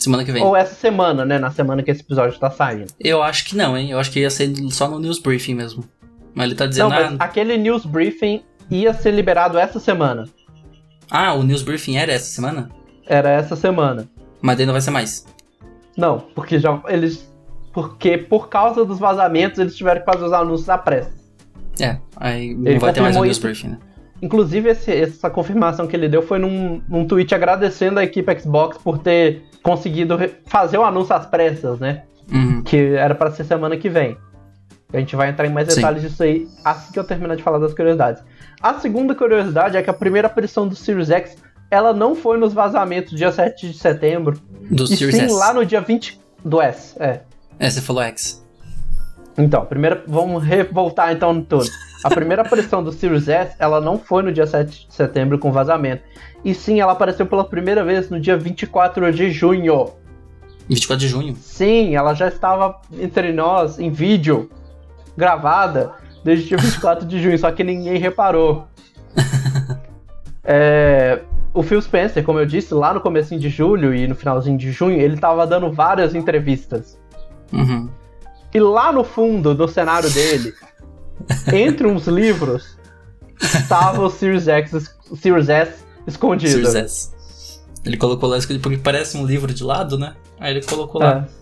Semana 0.00 0.24
que 0.24 0.32
vem. 0.32 0.42
Ou 0.42 0.56
essa 0.56 0.74
semana, 0.74 1.26
né, 1.26 1.38
na 1.38 1.50
semana 1.50 1.82
que 1.82 1.90
esse 1.90 2.00
episódio 2.00 2.38
tá 2.38 2.50
saindo. 2.50 2.90
Eu 2.98 3.22
acho 3.22 3.44
que 3.44 3.54
não, 3.54 3.76
hein? 3.76 3.90
Eu 3.90 3.98
acho 3.98 4.10
que 4.10 4.20
ia 4.20 4.30
ser 4.30 4.50
só 4.70 4.88
no 4.88 4.98
news 4.98 5.18
briefing 5.18 5.54
mesmo. 5.54 5.84
Mas 6.34 6.46
ele 6.46 6.54
tá 6.54 6.66
dizendo. 6.66 6.88
Não, 6.88 6.96
mas 6.96 7.12
ah, 7.20 7.24
aquele 7.24 7.58
news 7.58 7.84
briefing 7.84 8.42
ia 8.70 8.94
ser 8.94 9.10
liberado 9.10 9.58
essa 9.58 9.78
semana. 9.78 10.24
ah, 11.10 11.34
o 11.34 11.42
news 11.42 11.62
briefing 11.62 11.96
era 11.96 12.12
essa 12.12 12.32
semana? 12.32 12.70
Era 13.06 13.28
essa 13.28 13.54
semana. 13.54 14.08
Mas 14.40 14.56
daí 14.56 14.64
não 14.64 14.72
vai 14.72 14.80
ser 14.80 14.90
mais. 14.90 15.26
Não, 15.98 16.18
porque 16.34 16.58
já 16.58 16.80
eles 16.88 17.30
porque 17.72 18.16
por 18.16 18.48
causa 18.48 18.84
dos 18.84 18.98
vazamentos 18.98 19.58
eles 19.58 19.76
tiveram 19.76 20.00
que 20.00 20.10
fazer 20.10 20.24
os 20.24 20.32
anúncios 20.32 20.68
à 20.70 20.78
pressa. 20.78 21.12
É, 21.78 21.98
aí 22.16 22.54
não 22.54 22.70
Ele 22.70 22.78
vai 22.78 22.92
ter 22.92 23.00
mais 23.00 23.16
confirmou 23.16 23.24
news 23.24 23.38
briefing, 23.38 23.68
né? 23.68 23.78
Inclusive, 24.22 24.68
esse- 24.70 24.92
essa 24.94 25.30
confirmação 25.30 25.86
que 25.86 25.96
ele 25.96 26.08
deu 26.08 26.22
foi 26.22 26.38
num, 26.38 26.82
num 26.88 27.06
tweet 27.06 27.34
agradecendo 27.34 27.98
a 28.00 28.04
equipe 28.04 28.38
Xbox 28.40 28.76
por 28.78 28.98
ter 28.98 29.42
conseguido 29.62 30.18
fazer 30.46 30.78
o 30.78 30.84
anúncio 30.84 31.14
às 31.14 31.26
pressas, 31.26 31.78
né? 31.80 32.02
Uhum. 32.32 32.62
Que 32.62 32.94
era 32.94 33.14
pra 33.14 33.30
ser 33.30 33.44
semana 33.44 33.76
que 33.76 33.88
vem. 33.88 34.16
A 34.92 34.98
gente 34.98 35.14
vai 35.16 35.28
entrar 35.30 35.46
em 35.46 35.50
mais 35.52 35.68
Sim. 35.68 35.76
detalhes 35.76 36.02
disso 36.02 36.22
aí 36.22 36.46
assim 36.64 36.92
que 36.92 36.98
eu 36.98 37.04
terminar 37.04 37.36
de 37.36 37.42
falar 37.42 37.58
das 37.58 37.72
curiosidades. 37.72 38.22
A 38.60 38.74
segunda 38.74 39.14
curiosidade 39.14 39.76
é 39.76 39.82
que 39.82 39.88
a 39.90 39.94
primeira 39.94 40.26
aparição 40.26 40.66
do 40.68 40.74
Series 40.74 41.10
X 41.10 41.36
ela 41.70 41.92
não 41.92 42.14
foi 42.16 42.36
nos 42.36 42.52
vazamentos 42.52 43.16
dia 43.16 43.30
7 43.30 43.70
de 43.70 43.78
setembro, 43.78 44.38
Do 44.70 44.84
e 44.84 44.96
Series 44.96 45.14
sim 45.16 45.22
S. 45.26 45.34
lá 45.34 45.54
no 45.54 45.64
dia 45.64 45.80
20 45.80 46.20
do 46.44 46.60
S. 46.60 46.94
É. 47.00 47.20
É, 47.58 47.70
você 47.70 47.80
falou 47.80 48.02
X. 48.02 48.39
Então, 49.38 49.64
primeira, 49.64 50.02
vamos 50.06 50.44
voltar 50.72 51.12
então 51.12 51.32
no 51.32 51.42
todo. 51.42 51.68
A 52.02 52.10
primeira 52.10 52.42
aparição 52.42 52.82
do 52.82 52.92
Series 52.92 53.28
S, 53.28 53.54
ela 53.58 53.80
não 53.80 53.98
foi 53.98 54.22
no 54.22 54.32
dia 54.32 54.46
7 54.46 54.88
de 54.88 54.94
setembro 54.94 55.38
com 55.38 55.52
vazamento. 55.52 56.02
E 56.44 56.54
sim, 56.54 56.80
ela 56.80 56.92
apareceu 56.92 57.26
pela 57.26 57.44
primeira 57.44 57.84
vez 57.84 58.08
no 58.08 58.18
dia 58.18 58.36
24 58.36 59.12
de 59.12 59.30
junho. 59.30 59.90
24 60.68 60.96
de 60.96 61.08
junho. 61.08 61.36
Sim, 61.36 61.94
ela 61.94 62.14
já 62.14 62.28
estava 62.28 62.80
entre 62.98 63.32
nós 63.32 63.78
em 63.78 63.90
vídeo, 63.90 64.50
gravada, 65.16 65.92
desde 66.24 66.46
o 66.46 66.48
dia 66.48 66.58
24 66.58 67.06
de 67.06 67.22
junho, 67.22 67.38
só 67.38 67.50
que 67.50 67.62
ninguém 67.62 67.98
reparou. 67.98 68.66
É, 70.42 71.20
o 71.52 71.62
Phil 71.62 71.80
Spencer, 71.80 72.24
como 72.24 72.38
eu 72.40 72.46
disse, 72.46 72.74
lá 72.74 72.92
no 72.92 73.00
comecinho 73.00 73.40
de 73.40 73.48
julho 73.48 73.94
e 73.94 74.08
no 74.08 74.14
finalzinho 74.14 74.56
de 74.56 74.72
junho, 74.72 74.98
ele 74.98 75.14
estava 75.14 75.46
dando 75.46 75.70
várias 75.70 76.14
entrevistas. 76.14 76.98
Uhum. 77.52 77.88
E 78.52 78.58
lá 78.60 78.92
no 78.92 79.04
fundo 79.04 79.54
do 79.54 79.68
cenário 79.68 80.10
dele, 80.10 80.52
entre 81.52 81.86
uns 81.86 82.06
livros, 82.06 82.76
estava 83.40 84.02
o 84.02 84.10
Series 84.10 84.48
X, 84.48 84.94
o 85.10 85.16
Series 85.16 85.48
S 85.48 85.84
escondido. 86.06 86.50
Series 86.52 86.74
S. 86.74 87.10
Ele 87.84 87.96
colocou 87.96 88.28
lá 88.28 88.36
escondido 88.38 88.62
porque 88.62 88.78
parece 88.78 89.16
um 89.16 89.24
livro 89.24 89.52
de 89.54 89.62
lado, 89.64 89.98
né? 89.98 90.14
Aí 90.38 90.52
ele 90.56 90.64
colocou 90.64 91.00
lá. 91.00 91.26
É. 91.36 91.40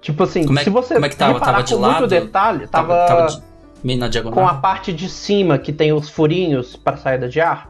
Tipo 0.00 0.22
assim, 0.22 0.46
Como 0.46 0.58
é- 0.58 0.64
se 0.64 0.70
você 0.70 0.94
como 0.94 1.06
é 1.06 1.08
que 1.08 1.16
tava? 1.16 1.38
Tava 1.40 1.62
de 1.62 1.74
muito 1.74 1.86
lado? 1.86 2.06
detalhe, 2.06 2.66
tava, 2.66 3.06
tava 3.06 3.26
de- 3.26 3.42
meio 3.84 3.98
na 3.98 4.08
diagonal. 4.08 4.34
com 4.38 4.48
a 4.48 4.54
parte 4.54 4.92
de 4.92 5.08
cima 5.08 5.58
que 5.58 5.72
tem 5.72 5.92
os 5.92 6.08
furinhos 6.08 6.74
para 6.76 6.96
saída 6.96 7.28
de 7.28 7.40
ar, 7.40 7.68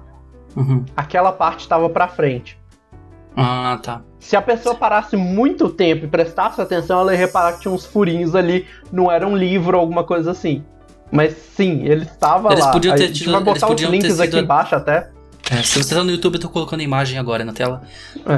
Uhum. 0.56 0.84
aquela 0.96 1.32
parte 1.32 1.60
estava 1.60 1.88
para 1.90 2.06
frente. 2.08 2.58
Ah, 3.40 3.78
tá. 3.82 4.02
Se 4.18 4.36
a 4.36 4.42
pessoa 4.42 4.74
parasse 4.74 5.16
muito 5.16 5.68
tempo 5.68 6.04
e 6.04 6.08
prestasse 6.08 6.60
atenção, 6.60 7.00
ela 7.00 7.12
ia 7.12 7.18
reparar 7.18 7.52
que 7.54 7.60
tinha 7.60 7.72
uns 7.72 7.86
furinhos 7.86 8.34
ali, 8.34 8.66
não 8.92 9.10
era 9.10 9.26
um 9.26 9.36
livro 9.36 9.76
ou 9.76 9.80
alguma 9.80 10.04
coisa 10.04 10.30
assim. 10.32 10.62
Mas 11.10 11.34
sim, 11.56 11.84
ele 11.86 12.02
estava 12.04 12.52
Eles 12.52 12.64
lá. 12.64 12.72
podiam 12.72 12.94
a 12.94 12.96
ter 12.96 13.06
gente 13.06 13.20
tido- 13.20 13.32
vai 13.32 13.40
botar 13.42 13.70
os 13.72 13.80
links 13.80 14.20
aqui 14.20 14.32
sido- 14.32 14.42
embaixo 14.44 14.74
até. 14.74 15.08
É, 15.50 15.62
se 15.62 15.82
você 15.82 15.94
tá 15.94 16.04
no 16.04 16.10
YouTube, 16.10 16.34
eu 16.34 16.40
tô 16.40 16.48
colocando 16.50 16.80
a 16.80 16.82
imagem 16.82 17.16
agora 17.18 17.42
na 17.42 17.54
tela. 17.54 17.80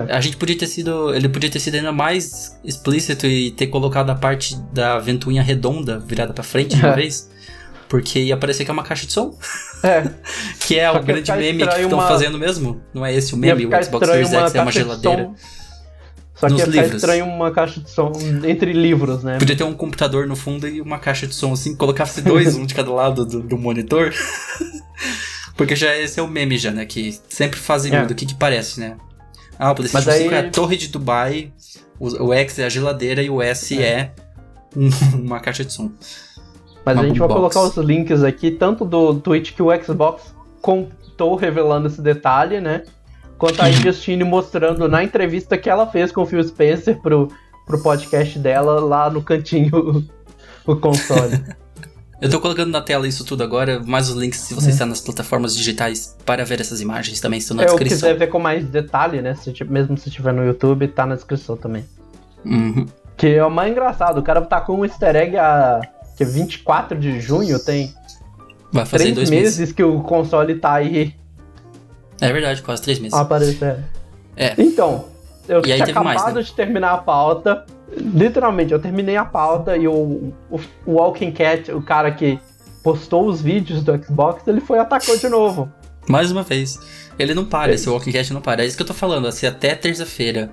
É. 0.08 0.14
A 0.14 0.20
gente 0.20 0.36
podia 0.36 0.56
ter 0.56 0.68
sido. 0.68 1.12
Ele 1.12 1.28
podia 1.28 1.50
ter 1.50 1.58
sido 1.58 1.74
ainda 1.74 1.90
mais 1.90 2.56
explícito 2.62 3.26
e 3.26 3.50
ter 3.50 3.66
colocado 3.66 4.10
a 4.10 4.14
parte 4.14 4.56
da 4.72 4.96
ventoinha 5.00 5.42
redonda 5.42 5.98
virada 5.98 6.32
pra 6.32 6.44
frente 6.44 6.76
de 6.76 6.82
uma 6.84 6.92
É. 6.92 6.94
vez. 6.94 7.28
Porque 7.90 8.20
ia 8.20 8.36
parecer 8.38 8.64
que 8.64 8.70
é 8.70 8.72
uma 8.72 8.84
caixa 8.84 9.04
de 9.06 9.12
som. 9.12 9.36
É, 9.82 10.08
Que 10.66 10.78
é 10.78 10.90
o 10.90 11.02
grande 11.02 11.30
meme 11.32 11.66
que 11.66 11.74
estão 11.80 11.98
uma- 11.98 12.08
fazendo 12.08 12.38
mesmo. 12.38 12.80
Não 12.94 13.04
é 13.04 13.12
esse 13.14 13.34
o 13.34 13.36
meme? 13.36 13.66
O 13.66 13.84
Xbox 13.84 14.06
Series 14.08 14.32
X 14.32 14.54
é 14.54 14.62
uma 14.62 14.70
geladeira. 14.72 15.30
Só 16.36 16.46
que 16.46 16.52
Nos 16.54 16.60
ia 16.62 16.66
livros. 16.68 16.94
estranho 16.94 17.26
uma 17.26 17.50
caixa 17.50 17.80
de 17.80 17.90
som 17.90 18.12
entre 18.46 18.72
livros, 18.72 19.22
né? 19.22 19.38
Podia 19.38 19.54
ter 19.56 19.64
um 19.64 19.74
computador 19.74 20.26
no 20.26 20.34
fundo 20.34 20.66
e 20.66 20.80
uma 20.80 20.98
caixa 20.98 21.26
de 21.26 21.34
som 21.34 21.52
assim, 21.52 21.74
colocasse 21.76 22.22
dois, 22.22 22.54
um 22.56 22.64
de 22.64 22.72
cada 22.74 22.90
lado 22.90 23.26
do, 23.26 23.42
do 23.42 23.58
monitor. 23.58 24.14
Porque 25.56 25.76
já 25.76 25.94
esse 25.96 26.18
é 26.18 26.22
o 26.22 26.28
meme 26.28 26.56
já, 26.56 26.70
né? 26.70 26.86
Que 26.86 27.14
sempre 27.28 27.58
fazem 27.58 27.94
É. 27.94 28.06
do 28.06 28.14
que 28.14 28.24
que 28.24 28.34
parece, 28.34 28.80
né? 28.80 28.96
Ah, 29.58 29.72
o 29.72 29.74
PlayStation 29.74 30.08
Mas 30.08 30.16
aí- 30.16 30.22
5 30.24 30.34
é 30.34 30.38
a 30.38 30.50
torre 30.50 30.76
de 30.78 30.88
Dubai, 30.88 31.52
o, 31.98 32.28
o 32.28 32.32
X 32.32 32.58
é 32.58 32.64
a 32.64 32.68
geladeira 32.70 33.22
e 33.22 33.28
o 33.28 33.42
S 33.42 33.82
é, 33.82 34.12
um- 34.74 34.88
uma 35.26 35.40
caixa 35.40 35.62
de 35.64 35.72
som. 35.74 35.90
Mas 36.84 36.98
a 36.98 37.02
gente 37.02 37.18
vai 37.18 37.28
colocar 37.28 37.60
os 37.60 37.76
links 37.76 38.22
aqui, 38.22 38.50
tanto 38.50 38.84
do 38.84 39.14
tweet 39.20 39.52
que 39.52 39.62
o 39.62 39.68
Xbox 39.82 40.34
contou 40.62 41.36
revelando 41.36 41.86
esse 41.88 42.00
detalhe, 42.00 42.60
né? 42.60 42.82
Quanto 43.38 43.60
a. 43.62 43.70
Justine 43.70 44.24
mostrando 44.24 44.88
na 44.88 45.02
entrevista 45.02 45.56
que 45.56 45.68
ela 45.70 45.86
fez 45.86 46.10
com 46.12 46.22
o 46.22 46.26
Phil 46.26 46.42
Spencer 46.42 46.98
pro, 47.00 47.28
pro 47.66 47.82
podcast 47.82 48.38
dela 48.38 48.80
lá 48.80 49.08
no 49.10 49.22
cantinho 49.22 50.06
o 50.66 50.76
console. 50.76 51.40
Eu 52.20 52.28
tô 52.28 52.38
colocando 52.38 52.70
na 52.70 52.82
tela 52.82 53.08
isso 53.08 53.24
tudo 53.24 53.42
agora, 53.42 53.80
mais 53.82 54.10
os 54.10 54.14
links 54.14 54.40
se 54.40 54.52
você 54.52 54.68
É. 54.68 54.70
está 54.72 54.84
nas 54.84 55.00
plataformas 55.00 55.56
digitais 55.56 56.14
para 56.26 56.44
ver 56.44 56.60
essas 56.60 56.82
imagens 56.82 57.18
também 57.18 57.38
estão 57.38 57.56
na 57.56 57.62
É, 57.62 57.66
descrição. 57.66 57.96
quiser 57.96 58.14
ver 58.18 58.26
com 58.26 58.38
mais 58.38 58.66
detalhe, 58.66 59.22
né? 59.22 59.34
Se, 59.34 59.54
mesmo 59.64 59.96
se 59.96 60.10
tiver 60.10 60.34
no 60.34 60.44
YouTube, 60.44 60.86
tá 60.88 61.06
na 61.06 61.14
descrição 61.14 61.56
também. 61.56 61.82
Uhum. 62.44 62.84
Que 63.16 63.28
é 63.36 63.44
o 63.44 63.50
mais 63.50 63.72
engraçado, 63.72 64.18
o 64.18 64.22
cara 64.22 64.42
tá 64.42 64.60
com 64.60 64.74
um 64.80 64.84
easter 64.84 65.16
egg 65.16 65.34
a 65.38 65.80
que 66.20 66.24
é 66.24 66.26
24 66.26 66.98
de 66.98 67.18
junho, 67.18 67.58
tem 67.58 67.94
Vai 68.70 68.84
fazer 68.84 69.04
três 69.04 69.14
dois 69.16 69.30
meses, 69.30 69.58
meses. 69.58 69.74
que 69.74 69.82
o 69.82 70.00
console 70.02 70.54
tá 70.56 70.74
aí 70.74 71.14
É 72.20 72.30
verdade, 72.30 72.60
quase 72.62 72.82
três 72.82 72.98
meses. 72.98 73.16
aparecendo. 73.16 73.82
É. 74.36 74.54
Então, 74.58 75.06
eu 75.48 75.60
E 75.60 75.62
tinha 75.62 75.84
teve 75.86 75.98
mais, 75.98 76.18
acabado 76.18 76.36
né? 76.36 76.42
de 76.42 76.52
terminar 76.52 76.92
a 76.92 76.98
pauta. 76.98 77.64
Literalmente, 77.96 78.72
eu 78.72 78.78
terminei 78.78 79.16
a 79.16 79.24
pauta 79.24 79.76
e 79.76 79.88
o, 79.88 80.32
o, 80.50 80.60
o 80.86 80.92
Walking 80.92 81.32
Cat, 81.32 81.72
o 81.72 81.80
cara 81.82 82.10
que 82.12 82.38
postou 82.82 83.26
os 83.26 83.40
vídeos 83.42 83.82
do 83.82 83.96
Xbox, 84.04 84.46
ele 84.46 84.60
foi 84.60 84.76
e 84.78 84.80
atacou 84.80 85.16
de 85.16 85.28
novo. 85.28 85.70
Mais 86.08 86.30
uma 86.30 86.42
vez. 86.42 86.78
Ele 87.18 87.34
não 87.34 87.44
para, 87.46 87.72
É. 87.72 87.74
esse 87.74 87.88
Walking 87.88 88.12
Cat 88.12 88.32
não 88.32 88.40
para. 88.40 88.62
É 88.62 88.66
isso 88.66 88.76
que 88.76 88.82
eu 88.82 88.86
tô 88.86 88.94
falando. 88.94 89.30
Se 89.32 89.46
até 89.46 89.74
terça-feira 89.74 90.50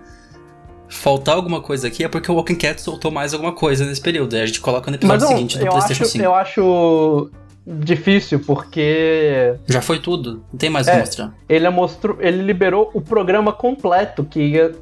faltar 0.90 1.36
alguma 1.36 1.62
coisa 1.62 1.88
aqui, 1.88 2.04
é 2.04 2.08
porque 2.08 2.32
o 2.32 2.36
Walking 2.36 2.56
Cat 2.56 2.82
soltou 2.82 3.12
mais 3.12 3.34
alguma 3.34 3.52
coisa 3.52 3.86
nesse 3.86 4.02
período. 4.02 4.36
Aí 4.36 4.42
a 4.42 4.46
gente 4.46 4.62
coloca 4.62 4.90
no 4.90 4.96
episódio 4.98 5.22
não, 5.22 5.28
seguinte 5.36 5.58
do 5.58 5.66
eu, 5.66 5.72
PlayStation 5.72 6.04
acho, 6.04 6.12
5. 6.12 6.24
eu 6.24 6.36
acho 6.36 7.30
difícil, 7.66 8.40
porque 8.40 9.56
Já 9.68 9.82
foi 9.82 10.00
tudo. 10.00 10.44
Não 10.52 10.58
tem 10.58 10.70
mais 10.70 10.88
o 10.88 10.90
É. 10.90 10.94
que 10.94 11.00
mostrar. 11.00 11.34
ele 11.50 11.70
mostrou, 11.70 12.18
ele 12.22 12.42
liberou 12.42 12.90
o 12.94 13.02
programa 13.02 13.52
completo 13.52 14.24
que 14.24 14.40
ia, 14.40 14.74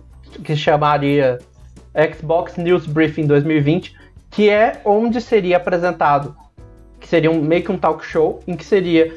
que 0.44 0.56
chamaria 0.56 1.40
Xbox 2.16 2.58
News 2.58 2.86
Briefing 2.86 3.26
2020, 3.26 3.96
que 4.30 4.50
é 4.50 4.82
onde 4.86 5.20
seria 5.22 5.58
apresentado, 5.58 6.36
que 7.00 7.08
seria 7.08 7.32
um, 7.32 7.42
meio 7.42 7.64
que 7.64 7.72
um 7.72 7.78
talk 7.78 8.06
show, 8.06 8.42
em 8.46 8.56
que 8.56 8.66
seria 8.66 9.12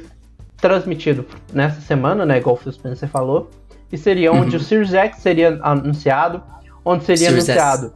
transmitido 0.57 1.27
nessa 1.53 1.81
semana, 1.81 2.25
né, 2.25 2.39
igual 2.39 2.55
o 2.55 2.59
Phil 2.59 2.73
Spencer 2.73 3.09
falou, 3.09 3.51
e 3.93 3.99
seria 3.99 4.33
onde 4.33 4.57
Uhum. 4.57 4.63
o 4.63 4.65
Series 4.65 4.93
X 4.95 5.19
seria 5.19 5.59
anunciado, 5.63 6.43
onde 6.91 7.05
seria 7.05 7.29
Series 7.29 7.49
S. 7.49 7.59
anunciado, 7.61 7.93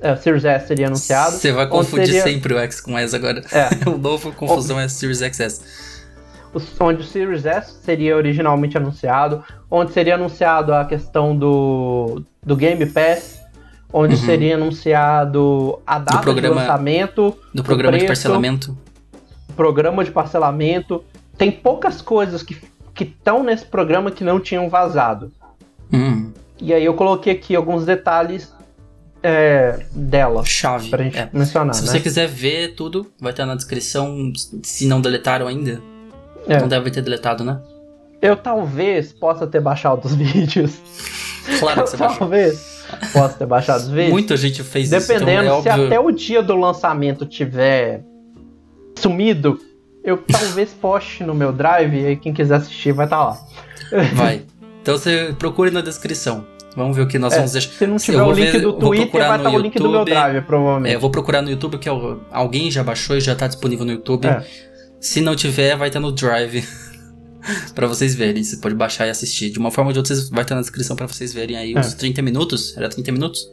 é, 0.00 0.12
o 0.12 0.16
Series 0.16 0.44
S 0.44 0.66
seria 0.66 0.86
anunciado, 0.86 1.32
Você 1.36 1.52
vai 1.52 1.66
confundir 1.68 2.06
seria- 2.06 2.22
sempre 2.22 2.54
o 2.54 2.58
X 2.58 2.80
com 2.80 2.98
S 2.98 3.14
agora. 3.14 3.42
É. 3.52 3.68
o 3.88 3.98
novo 3.98 4.32
confusão 4.32 4.78
é 4.78 4.88
Series 4.88 5.20
XS. 5.20 5.62
o- 6.54 6.60
onde 6.84 7.00
o 7.02 7.04
Series 7.04 7.44
S 7.46 7.72
seria 7.84 8.16
originalmente 8.16 8.76
anunciado, 8.76 9.42
onde 9.70 9.92
seria 9.92 10.14
anunciado 10.16 10.72
a 10.74 10.84
questão 10.84 11.36
do, 11.36 12.22
do 12.44 12.54
Game 12.56 12.84
Pass, 12.86 13.40
onde 13.92 14.14
Uhum. 14.14 14.20
seria 14.24 14.54
anunciado 14.56 15.78
a 15.86 15.98
data 15.98 16.18
programa- 16.18 16.54
de 16.54 16.60
lançamento, 16.60 17.36
Do 17.54 17.62
programa 17.62 17.92
de 17.98 18.04
preço. 18.06 18.22
parcelamento. 18.22 18.76
programa 19.56 20.02
de 20.04 20.10
parcelamento. 20.10 21.04
Tem 21.36 21.50
poucas 21.50 22.00
coisas 22.00 22.42
que 22.42 22.56
estão 23.00 23.42
nesse 23.42 23.64
programa 23.66 24.10
que 24.10 24.22
não 24.24 24.38
tinham 24.40 24.68
vazado. 24.68 25.30
Hum, 25.92 26.32
E 26.64 26.72
aí 26.72 26.84
eu 26.84 26.94
coloquei 26.94 27.32
aqui 27.32 27.56
alguns 27.56 27.84
detalhes 27.84 28.52
é, 29.22 29.84
dela, 29.92 30.44
chave. 30.44 30.88
pra 30.90 31.02
gente 31.02 31.18
É. 31.18 31.28
mencionar, 31.32 31.74
Se 31.74 31.82
né? 31.84 31.90
você 31.90 32.00
quiser 32.00 32.28
ver 32.28 32.74
tudo, 32.74 33.06
vai 33.20 33.32
estar 33.32 33.44
na 33.46 33.54
descrição. 33.56 34.32
Se 34.62 34.86
não 34.86 35.00
deletaram 35.00 35.46
ainda. 35.48 35.82
É. 36.46 36.58
Não 36.60 36.68
deve 36.68 36.90
ter 36.90 37.02
deletado, 37.02 37.42
né? 37.44 37.60
Eu 38.20 38.36
talvez 38.36 39.12
possa 39.12 39.46
ter 39.46 39.60
baixado 39.60 40.04
os 40.04 40.14
vídeos. 40.16 40.72
Claro 41.58 41.82
que 41.82 41.90
você 41.90 41.96
baixou. 41.96 42.18
talvez 42.18 42.84
possa 43.12 43.34
ter 43.38 43.46
baixado 43.46 43.80
os 43.80 43.88
vídeos. 43.90 44.10
Muita 44.10 44.36
gente 44.36 44.62
fez 44.62 44.92
isso. 44.92 45.08
Dependendo, 45.08 45.42
então 45.44 45.58
é 45.58 45.62
se 45.62 45.68
até 45.68 45.98
o 46.00 46.10
dia 46.12 46.42
do 46.42 46.54
lançamento 46.56 47.26
tiver 47.26 48.02
sumido, 48.96 49.58
eu 50.04 50.18
talvez 50.18 50.70
poste 50.72 51.24
no 51.24 51.34
meu 51.34 51.52
drive 51.52 51.94
e 52.10 52.16
quem 52.16 52.32
quiser 52.32 52.56
assistir 52.56 52.92
vai 52.92 53.06
estar 53.06 53.24
lá. 53.24 53.38
Vai. 54.14 54.42
Então 54.80 54.96
você 54.98 55.34
procure 55.38 55.70
na 55.70 55.80
descrição. 55.80 56.44
Vamos 56.74 56.96
ver 56.96 57.02
o 57.02 57.06
que 57.06 57.18
nós 57.18 57.32
É, 57.32 57.36
vamos 57.36 57.52
deixar. 57.52 57.70
Se 57.72 57.86
não 57.86 57.94
Eu 57.96 58.00
tiver 58.00 58.18
vou 58.18 58.28
o 58.28 58.32
link 58.32 58.50
ver- 58.52 58.60
do 58.60 58.72
Twitter, 58.74 59.20
vai 59.28 59.36
estar 59.36 59.50
o 59.50 59.58
link 59.58 59.78
do 59.78 59.90
meu 59.90 60.04
drive, 60.04 60.36
É, 60.36 60.40
provavelmente. 60.40 60.94
eu 60.94 61.00
vou 61.00 61.10
procurar 61.10 61.42
no 61.42 61.50
YouTube, 61.50 61.78
que 61.78 61.88
é 61.88 61.92
alguém 62.30 62.70
já 62.70 62.82
baixou 62.82 63.16
e 63.16 63.20
já 63.20 63.34
tá 63.34 63.46
disponível 63.46 63.84
no 63.84 63.92
YouTube. 63.92 64.26
É. 64.26 64.44
Se 65.00 65.20
não 65.20 65.34
tiver, 65.36 65.76
vai 65.76 65.88
estar 65.88 66.00
no 66.00 66.12
Drive. 66.12 66.64
pra 67.74 67.86
vocês 67.86 68.14
verem. 68.14 68.42
Você 68.44 68.56
pode 68.58 68.74
baixar 68.74 69.06
e 69.06 69.10
assistir. 69.10 69.50
De 69.50 69.58
uma 69.58 69.70
forma 69.70 69.90
ou 69.90 69.92
de 69.92 69.98
outra, 69.98 70.14
vai 70.30 70.42
estar 70.42 70.54
na 70.54 70.60
descrição 70.60 70.94
pra 70.96 71.08
vocês 71.08 71.32
verem 71.34 71.56
aí 71.56 71.74
É. 71.74 71.80
os 71.80 71.92
30 71.94 72.22
minutos. 72.22 72.76
Era 72.76 72.88
30 72.88 73.10
minutos? 73.12 73.48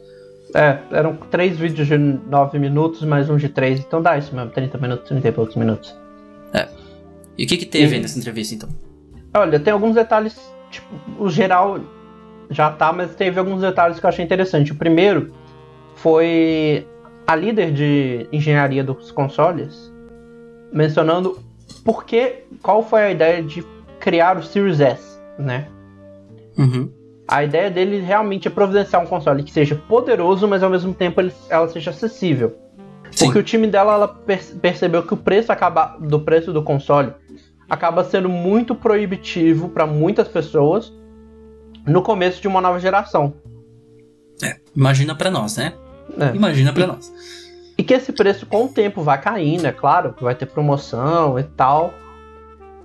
É, 0.54 0.78
eram 0.92 1.16
três 1.30 1.56
vídeos 1.58 1.86
de 1.88 1.96
9 1.98 2.58
minutos, 2.58 3.02
mais 3.02 3.28
um 3.30 3.36
de 3.36 3.48
3, 3.48 3.80
então 3.80 4.00
dá 4.02 4.16
isso 4.18 4.34
mesmo, 4.34 4.50
30 4.50 4.78
minutos, 4.78 5.08
30 5.08 5.28
e 5.28 5.32
poucos 5.32 5.54
minutos. 5.56 5.94
E 7.38 7.44
o 7.44 7.46
que 7.46 7.56
que 7.56 7.64
teve 7.66 7.94
aí 7.94 8.00
nessa 8.02 8.18
entrevista, 8.18 8.54
então? 8.54 8.68
Olha, 9.34 9.58
tem 9.58 9.72
alguns 9.72 9.94
detalhes, 9.94 10.36
tipo, 10.70 10.88
o 11.18 11.30
geral 11.30 11.78
já 12.50 12.70
tá, 12.70 12.92
mas 12.92 13.14
teve 13.14 13.38
alguns 13.38 13.60
detalhes 13.60 13.98
que 14.00 14.04
eu 14.04 14.08
achei 14.08 14.24
interessante. 14.24 14.72
O 14.72 14.74
primeiro 14.74 15.32
foi 15.94 16.86
a 17.26 17.36
líder 17.36 17.72
de 17.72 18.26
engenharia 18.32 18.82
dos 18.82 19.10
consoles 19.12 19.90
mencionando 20.72 21.38
por 21.84 22.04
que, 22.04 22.44
qual 22.62 22.82
foi 22.82 23.02
a 23.02 23.10
ideia 23.10 23.42
de 23.42 23.64
criar 23.98 24.36
o 24.36 24.42
Series 24.42 24.80
S, 24.80 25.20
né? 25.38 25.68
Uhum. 26.58 26.90
A 27.28 27.44
ideia 27.44 27.70
dele 27.70 28.00
realmente 28.00 28.48
é 28.48 28.50
providenciar 28.50 29.00
um 29.02 29.06
console 29.06 29.42
que 29.42 29.52
seja 29.52 29.76
poderoso, 29.88 30.48
mas 30.48 30.62
ao 30.62 30.70
mesmo 30.70 30.92
tempo 30.92 31.20
ele- 31.20 31.32
ela 31.48 31.68
seja 31.68 31.90
acessível. 31.90 32.56
Sim. 33.10 33.26
Porque 33.26 33.38
o 33.38 33.42
time 33.42 33.66
dela 33.66 33.94
ela 33.94 34.08
per- 34.08 34.56
percebeu 34.60 35.02
que 35.02 35.14
o 35.14 35.16
preço 35.16 35.52
acaba, 35.52 35.96
do 36.00 36.20
preço 36.20 36.52
do 36.52 36.62
console 36.62 37.12
acaba 37.68 38.02
sendo 38.04 38.28
muito 38.28 38.74
proibitivo 38.74 39.68
para 39.68 39.86
muitas 39.86 40.26
pessoas 40.28 40.92
no 41.90 42.02
começo 42.02 42.40
de 42.40 42.48
uma 42.48 42.60
nova 42.60 42.78
geração. 42.78 43.34
Imagina 44.74 45.14
pra 45.14 45.30
nós, 45.30 45.56
né? 45.56 45.74
né? 46.16 46.32
Imagina 46.34 46.72
pra 46.72 46.86
nós. 46.86 47.12
E 47.76 47.82
que 47.82 47.92
esse 47.94 48.12
preço 48.12 48.46
com 48.46 48.66
o 48.66 48.68
tempo 48.68 49.02
vai 49.02 49.20
caindo, 49.20 49.66
é 49.66 49.72
claro, 49.72 50.12
que 50.12 50.22
vai 50.22 50.34
ter 50.34 50.46
promoção 50.46 51.38
e 51.38 51.42
tal. 51.42 51.92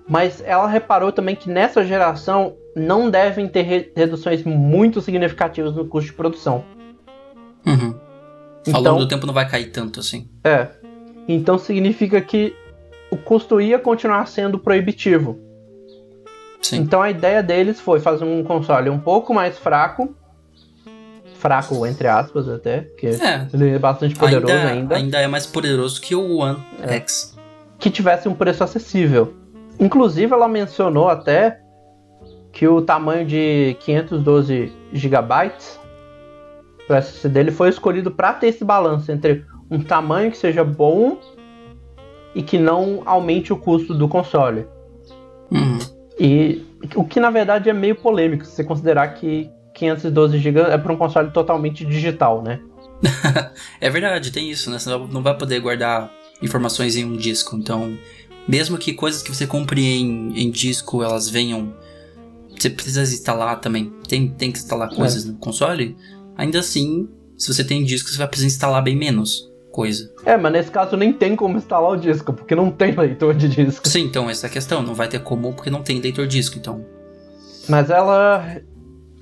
Mas 0.08 0.41
ela 0.45 0.68
reparou 0.68 1.12
também 1.12 1.36
que 1.36 1.49
nessa 1.49 1.84
geração 1.86 2.56
não 2.76 3.10
devem 3.10 3.47
ter 3.47 3.62
re- 3.62 3.91
reduções 3.95 4.43
muito 4.43 5.01
significativas 5.01 5.76
no 5.76 5.86
custo 5.86 6.10
de 6.12 6.16
produção. 6.18 6.64
Uhum. 7.66 7.93
Ao 8.74 8.80
Então- 8.80 8.93
longo 8.93 9.00
do 9.05 9.08
tempo 9.08 9.25
não 9.28 9.34
vai 9.34 9.47
cair 9.47 9.71
tanto 9.71 10.00
assim. 10.00 10.28
É. 10.43 10.67
Então 11.28 11.58
significa 11.58 12.20
que 12.21 12.55
o 13.12 13.17
custo 13.17 13.62
ia 13.62 13.78
continuar 13.80 14.25
sendo 14.28 14.58
proibitivo. 14.59 15.39
Sim. 16.62 16.78
Então 16.78 17.02
a 17.02 17.10
ideia 17.10 17.44
deles 17.44 17.80
foi 17.80 18.00
fazer 18.00 18.24
um 18.26 18.44
console 18.44 18.90
um 18.90 19.00
pouco 19.00 19.34
mais 19.34 19.58
fraco. 19.58 20.16
Fraco, 21.38 21.86
entre 21.86 22.08
aspas, 22.08 22.50
até, 22.50 22.82
porque 22.82 23.08
É. 23.08 23.48
ele 23.54 23.76
é 23.76 23.80
bastante 23.80 24.16
poderoso 24.16 24.52
ainda, 24.52 24.70
ainda. 24.72 24.96
ainda 24.96 25.22
é 25.22 25.28
mais 25.28 25.46
poderoso 25.46 26.02
que 26.02 26.16
o 26.16 26.38
One 26.38 26.58
É. 26.82 26.96
X. 26.96 27.38
Que 27.78 27.90
tivesse 27.92 28.28
um 28.28 28.34
preço 28.34 28.64
acessível. 28.64 29.34
Inclusive, 29.80 30.34
ela 30.34 30.48
mencionou 30.48 31.08
até 31.10 31.60
que 32.52 32.68
o 32.68 32.82
tamanho 32.82 33.26
de 33.28 33.76
512 33.82 34.72
GB 34.94 35.52
do 36.88 36.96
SSD 36.96 37.30
dele 37.34 37.52
foi 37.52 37.70
escolhido 37.70 38.10
para 38.10 38.34
ter 38.34 38.48
esse 38.48 38.64
balanço 38.64 39.12
entre 39.12 39.46
um 39.70 39.82
tamanho 39.82 40.32
que 40.32 40.38
seja 40.38 40.64
bom 40.64 41.18
e 42.34 42.42
que 42.42 42.58
não 42.58 43.02
aumente 43.06 43.52
o 43.52 43.58
custo 43.58 43.94
do 43.94 44.08
console. 44.08 44.66
Uhum. 45.52 45.78
E 46.20 46.66
o 46.96 47.04
que 47.04 47.20
na 47.20 47.29
verdade 47.29 47.70
é 47.70 47.74
meio 47.74 47.96
polêmico, 47.96 48.46
se 48.46 48.51
você 48.51 48.63
considerar 48.63 49.08
que 49.09 49.50
512 49.74 50.37
GB 50.37 50.59
é 50.62 50.78
para 50.78 50.93
um 50.93 50.97
console 50.97 51.32
totalmente 51.32 51.86
digital, 51.86 52.42
né? 52.42 52.59
É 53.82 53.89
verdade, 53.89 54.32
tem 54.32 54.50
isso, 54.50 54.71
né? 54.71 54.79
Você 54.79 54.89
não 54.89 55.21
vai 55.21 55.37
poder 55.37 55.59
guardar 55.59 56.12
informações 56.42 56.96
em 56.96 57.04
um 57.04 57.16
disco. 57.16 57.55
Então, 57.55 57.97
mesmo 58.47 58.78
que 58.78 58.93
coisas 58.93 59.21
que 59.21 59.33
você 59.33 59.46
compre 59.46 59.82
em, 59.82 60.33
em 60.39 60.50
disco 60.50 61.04
elas 61.04 61.29
venham. 61.29 61.74
Você 62.58 62.70
precisa 62.70 63.01
instalar 63.01 63.59
também. 63.59 63.92
Tem, 64.08 64.29
tem 64.29 64.51
que 64.51 64.58
instalar 64.58 64.89
coisas 64.89 65.25
no 65.25 65.36
console. 65.36 65.97
Ainda 66.37 66.59
assim, 66.59 67.09
se 67.37 67.54
você 67.54 67.63
tem 67.63 67.83
disco, 67.83 68.09
você 68.09 68.17
vai 68.17 68.28
precisar 68.28 68.47
instalar 68.47 68.82
bem 68.82 68.96
menos 68.96 69.54
coisa. 69.76 70.10
É, 70.26 70.38
mas 70.38 70.52
nesse 70.54 70.72
caso 70.72 70.96
nem 70.96 71.12
tem 71.12 71.36
como 71.36 71.58
instalar 71.58 71.92
o 71.92 71.97
disco, 71.97 72.32
porque 72.32 72.56
não 72.56 72.72
tem 72.72 72.92
leitor 72.96 73.34
de 73.36 73.47
disco. 73.50 73.88
Sim, 73.88 74.06
então 74.06 74.30
essa 74.30 74.47
é 74.47 74.50
a 74.50 74.52
questão. 74.54 74.82
Não 74.82 74.93
vai 74.96 75.08
ter 75.08 75.20
como 75.20 75.54
porque 75.54 75.70
não 75.70 75.82
tem 75.84 76.00
leitor 76.00 76.26
disco. 76.28 76.58
Então, 76.58 76.86
Mas 77.68 77.89
ela 77.89 78.46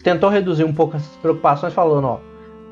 tentou 0.03 0.29
reduzir 0.29 0.63
um 0.65 0.73
pouco 0.73 0.95
essas 0.97 1.15
preocupações, 1.21 1.73
falando, 1.73 2.05
ó, 2.05 2.19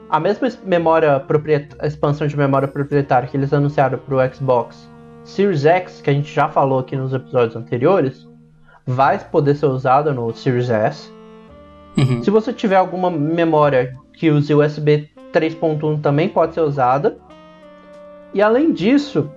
a 0.09 0.19
mesma 0.19 0.47
es- 0.47 0.59
memória 0.65 1.19
propriet- 1.19 1.75
a 1.79 1.87
expansão 1.87 2.27
de 2.27 2.35
memória 2.37 2.67
proprietária 2.67 3.27
que 3.29 3.37
eles 3.37 3.51
anunciaram 3.53 3.97
pro 3.97 4.17
Xbox 4.33 4.87
Series 5.23 5.65
X, 5.65 6.01
que 6.01 6.09
a 6.09 6.13
gente 6.13 6.31
já 6.33 6.49
falou 6.49 6.79
aqui 6.79 6.95
nos 6.95 7.13
episódios 7.13 7.55
anteriores, 7.55 8.27
vai 8.85 9.17
poder 9.19 9.55
ser 9.55 9.67
usada 9.67 10.13
no 10.13 10.33
Series 10.35 10.69
S. 10.69 11.09
uhum. 11.97 12.21
Se 12.23 12.29
você 12.29 12.51
tiver 12.51 12.75
alguma 12.75 13.09
memória 13.09 13.93
que 14.13 14.29
use 14.29 14.53
USB 14.53 15.09
3.1 15.31 16.01
também 16.01 16.27
pode 16.27 16.53
ser 16.53 16.61
usada. 16.61 17.17
E 18.33 18.41
além 18.41 18.71
disso, 18.71 19.29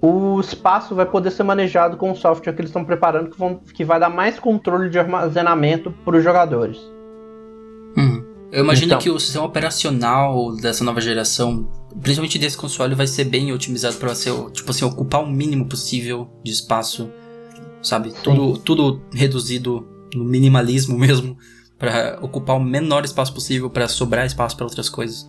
o 0.00 0.40
espaço 0.40 0.94
vai 0.94 1.06
poder 1.06 1.30
ser 1.30 1.44
manejado 1.44 1.96
com 1.96 2.10
o 2.10 2.16
software 2.16 2.52
que 2.52 2.60
eles 2.60 2.70
estão 2.70 2.84
preparando, 2.84 3.30
que, 3.30 3.38
vão, 3.38 3.56
que 3.56 3.84
vai 3.84 4.00
dar 4.00 4.10
mais 4.10 4.38
controle 4.38 4.90
de 4.90 4.98
armazenamento 4.98 5.92
para 6.04 6.16
os 6.16 6.24
jogadores. 6.24 6.78
Uhum. 7.96 8.24
Eu 8.50 8.64
imagino 8.64 8.88
então, 8.88 8.98
que 8.98 9.08
o 9.08 9.18
sistema 9.18 9.46
operacional 9.46 10.54
dessa 10.56 10.84
nova 10.84 11.00
geração, 11.00 11.70
principalmente 12.02 12.38
desse 12.38 12.56
console, 12.56 12.94
vai 12.94 13.06
ser 13.06 13.24
bem 13.24 13.52
otimizado 13.52 13.96
para 13.96 14.14
ser, 14.14 14.32
tipo 14.50 14.70
assim, 14.70 14.84
ocupar 14.84 15.22
o 15.22 15.26
mínimo 15.26 15.66
possível 15.66 16.28
de 16.44 16.50
espaço, 16.50 17.08
sabe? 17.80 18.12
Tudo, 18.22 18.58
tudo 18.58 19.00
reduzido 19.14 19.86
no 20.14 20.24
minimalismo 20.24 20.98
mesmo, 21.00 21.38
para 21.78 22.18
ocupar 22.20 22.56
o 22.56 22.60
menor 22.60 23.04
espaço 23.04 23.32
possível, 23.32 23.70
para 23.70 23.88
sobrar 23.88 24.26
espaço 24.26 24.56
para 24.56 24.66
outras 24.66 24.88
coisas. 24.90 25.26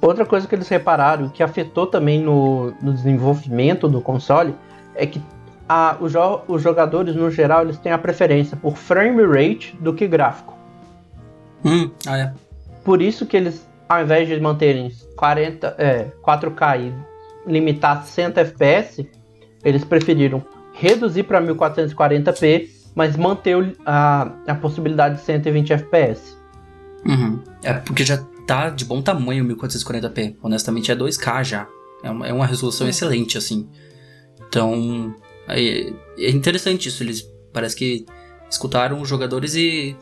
Outra 0.00 0.24
coisa 0.24 0.46
que 0.46 0.54
eles 0.54 0.68
repararam, 0.68 1.28
que 1.28 1.42
afetou 1.42 1.86
também 1.86 2.20
no, 2.20 2.72
no 2.80 2.92
desenvolvimento 2.92 3.86
do 3.86 4.00
console, 4.00 4.54
é 4.94 5.06
que 5.06 5.22
a, 5.68 5.96
os, 6.00 6.12
jo 6.12 6.40
os 6.48 6.62
jogadores, 6.62 7.14
no 7.14 7.30
geral, 7.30 7.62
eles 7.62 7.78
têm 7.78 7.92
a 7.92 7.98
preferência 7.98 8.56
por 8.56 8.76
frame 8.76 9.22
rate 9.24 9.76
do 9.78 9.92
que 9.94 10.08
gráfico. 10.08 10.54
Hum, 11.64 11.90
ah, 12.06 12.18
é. 12.18 12.32
Por 12.82 13.02
isso 13.02 13.26
que 13.26 13.36
eles, 13.36 13.68
ao 13.88 14.02
invés 14.02 14.26
de 14.26 14.40
manterem 14.40 14.90
40, 15.16 15.74
é, 15.78 16.06
4K 16.24 16.80
e 16.80 16.94
limitar 17.50 18.02
60 18.04 18.40
FPS, 18.40 19.06
eles 19.62 19.84
preferiram 19.84 20.42
reduzir 20.72 21.24
para 21.24 21.42
1440p, 21.42 22.68
mas 22.94 23.16
manter 23.16 23.76
a, 23.84 24.32
a 24.46 24.54
possibilidade 24.54 25.16
de 25.16 25.20
120 25.22 25.74
FPS. 25.74 26.36
Uhum. 27.06 27.38
É 27.62 27.74
porque 27.74 28.04
já 28.04 28.18
tá 28.50 28.68
de 28.68 28.84
bom 28.84 29.00
tamanho 29.00 29.44
1440p. 29.44 30.36
Honestamente, 30.42 30.90
é 30.90 30.96
2K 30.96 31.44
já. 31.44 31.68
É 32.02 32.10
uma, 32.10 32.26
é 32.26 32.32
uma 32.32 32.46
resolução 32.46 32.84
uhum. 32.84 32.90
excelente, 32.90 33.38
assim. 33.38 33.68
Então, 34.48 35.14
é, 35.46 35.92
é 36.18 36.30
interessante 36.30 36.88
isso. 36.88 37.00
Eles 37.00 37.24
parece 37.52 37.76
que 37.76 38.04
escutaram 38.50 39.00
os 39.00 39.08
jogadores 39.08 39.54
e 39.54 39.96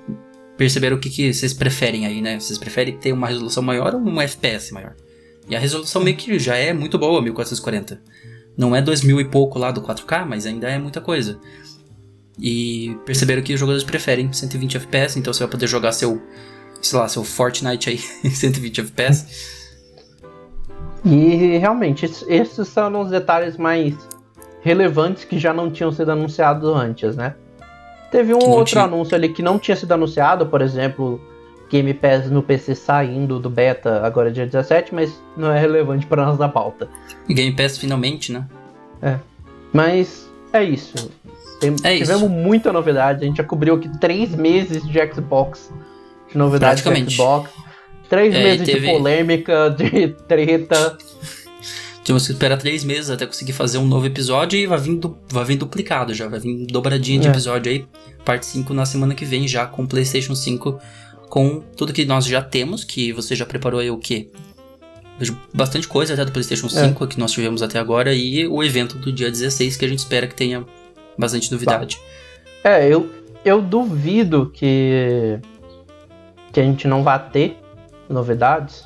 perceberam 0.57 0.97
o 0.97 1.01
que, 1.01 1.11
que 1.11 1.31
vocês 1.33 1.53
preferem 1.53 2.07
aí, 2.07 2.23
né? 2.23 2.41
Vocês 2.41 2.59
preferem 2.59 2.97
ter 2.97 3.13
uma 3.13 3.27
resolução 3.27 3.63
maior 3.63 3.95
ou 3.95 4.01
um 4.01 4.19
FPS 4.19 4.73
maior? 4.73 4.97
E 5.47 5.55
a 5.55 5.59
resolução 5.59 6.03
meio 6.03 6.17
que 6.17 6.39
já 6.39 6.57
é 6.57 6.73
muito 6.73 6.99
boa, 6.99 7.21
1440. 7.21 8.01
Não 8.57 8.75
é 8.75 8.81
2000 8.81 9.21
e 9.21 9.25
pouco 9.27 9.59
lá 9.59 9.71
do 9.71 9.83
4K, 9.83 10.25
mas 10.25 10.47
ainda 10.47 10.71
é 10.71 10.79
muita 10.79 11.03
coisa. 11.03 11.39
E 12.41 12.97
perceberam 13.05 13.43
que 13.43 13.53
os 13.53 13.61
jogadores 13.61 13.85
preferem 13.85 14.33
120 14.33 14.79
FPS, 14.79 15.19
então 15.19 15.35
você 15.35 15.41
vai 15.41 15.51
poder 15.51 15.67
jogar 15.67 15.93
seu, 15.93 16.23
sei 16.81 16.99
lá, 16.99 17.09
seu 17.09 17.25
Fortnite 17.25 17.91
aí 17.91 18.01
em 18.25 18.31
120 18.31 18.81
FPS. 18.81 19.59
E 21.05 21.59
realmente, 21.59 22.05
esses 22.05 22.69
são 22.69 23.01
os 23.01 23.11
detalhes 23.11 23.57
mais 23.57 23.95
relevantes 24.61 25.25
que 25.25 25.39
já 25.39 25.55
não 25.55 25.71
tinham 25.71 25.93
sido 25.93 26.11
anunciados 26.11 26.69
antes, 26.75 27.17
né? 27.17 27.35
Teve 28.11 28.35
um 28.35 28.39
outro 28.39 28.73
tinha... 28.73 28.85
anúncio 28.85 29.15
ali 29.15 29.29
que 29.29 29.43
não 29.43 29.59
tinha 29.59 29.77
sido 29.77 29.93
anunciado, 29.93 30.47
por 30.47 30.61
exemplo, 30.61 31.21
Game 31.71 31.93
Pass 31.95 32.31
no 32.31 32.43
PC 32.43 32.75
saindo 32.75 33.39
do 33.39 33.51
beta 33.51 34.05
agora 34.05 34.31
dia 34.31 34.47
17, 34.47 34.95
mas 34.95 35.23
não 35.37 35.53
é 35.53 35.59
relevante 35.59 36.07
para 36.07 36.25
nós 36.25 36.39
da 36.39 36.49
pauta. 36.49 36.89
Game 37.29 37.55
Pass 37.55 37.79
finalmente, 37.79 38.33
né? 38.33 38.47
É. 39.03 39.19
Mas 39.73 40.29
é 40.53 40.65
isso. 40.65 41.11
Tem, 41.61 41.75
é 41.83 41.99
tivemos 41.99 42.23
isso. 42.23 42.31
muita 42.31 42.73
novidade. 42.73 43.25
A 43.25 43.27
gente 43.27 43.37
já 43.37 43.45
cobriu 43.45 43.75
aqui 43.75 43.89
três 43.99 44.35
meses 44.35 44.87
de 44.87 45.13
Xbox. 45.13 45.71
De 46.31 46.39
novidades 46.39 46.83
do 46.83 47.11
Xbox. 47.11 47.51
Três 48.09 48.35
é, 48.35 48.43
meses 48.43 48.67
teve... 48.67 48.81
de 48.81 48.93
polêmica, 48.93 49.71
de 49.71 50.09
treta. 50.27 50.97
Tivemos 52.03 52.27
que 52.27 52.33
esperar 52.33 52.57
três 52.57 52.85
meses 52.85 53.11
até 53.11 53.27
conseguir 53.27 53.53
fazer 53.53 53.77
um 53.77 53.87
novo 53.87 54.07
episódio 54.07 54.59
e 54.59 54.67
vai 54.67 54.79
vir, 54.79 54.97
du 54.97 55.19
vai 55.31 55.45
vir 55.45 55.57
duplicado 55.57 56.15
já, 56.15 56.27
vai 56.27 56.41
vir 56.41 56.67
dobradinha 56.67 57.21
de 57.21 57.27
é. 57.27 57.31
episódio 57.31 57.71
aí, 57.71 57.85
parte 58.25 58.47
5 58.47 58.73
na 58.73 58.87
semana 58.87 59.15
que 59.15 59.27
vem 59.27 59.47
já 59.47 59.67
com 59.67 59.87
PlayStation 59.87 60.35
5, 60.35 60.81
com 61.29 61.61
tudo 61.77 61.93
que 61.93 62.07
nós 62.07 62.25
já 62.25 62.41
temos, 62.41 62.83
que 62.83 63.13
você 63.13 63.37
já 63.37 63.45
preparou 63.45 63.79
aí 63.79 63.91
o 63.91 63.99
quê? 63.99 64.31
Bastante 65.53 65.87
coisa 65.87 66.15
até 66.15 66.25
do 66.25 66.33
PlayStation 66.33 66.71
5 66.71 67.05
é. 67.05 67.07
que 67.07 67.19
nós 67.19 67.31
tivemos 67.33 67.61
até 67.61 67.79
agora 67.79 68.15
e 68.15 68.47
o 68.47 68.63
evento 68.63 68.97
do 68.97 69.13
dia 69.13 69.31
16 69.31 69.77
que 69.77 69.85
a 69.85 69.89
gente 69.89 69.99
espera 69.99 70.27
que 70.27 70.35
tenha 70.35 70.65
bastante 71.19 71.53
novidade. 71.53 71.99
É, 72.65 72.89
eu, 72.89 73.11
eu 73.45 73.61
duvido 73.61 74.51
que, 74.55 75.39
que 76.59 76.63
a 76.63 76.65
gente 76.65 76.89
não 76.89 77.05
vá 77.05 77.21
ter 77.21 77.57
novidades, 78.09 78.85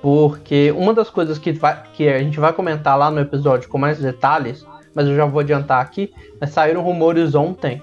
porque 0.00 0.72
uma 0.74 0.94
das 0.94 1.10
coisas 1.10 1.38
que, 1.38 1.52
vai, 1.52 1.82
que 1.92 2.08
a 2.08 2.18
gente 2.18 2.40
vai 2.40 2.50
comentar 2.50 2.96
lá 2.96 3.10
no 3.10 3.20
episódio 3.20 3.68
com 3.68 3.76
mais 3.76 3.98
detalhes, 3.98 4.64
mas 4.94 5.06
eu 5.06 5.14
já 5.14 5.26
vou 5.26 5.40
adiantar 5.40 5.82
aqui, 5.82 6.14
é, 6.40 6.46
saíram 6.46 6.80
rumores 6.80 7.34
ontem 7.34 7.82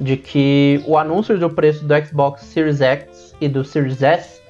de 0.00 0.16
que 0.16 0.82
o 0.86 0.96
anúncio 0.96 1.38
do 1.38 1.50
preço 1.50 1.84
do 1.84 1.94
Xbox 2.06 2.42
Series 2.44 2.80
X 2.80 3.34
e 3.38 3.50
do 3.50 3.62
Series 3.62 4.02
S 4.02 4.40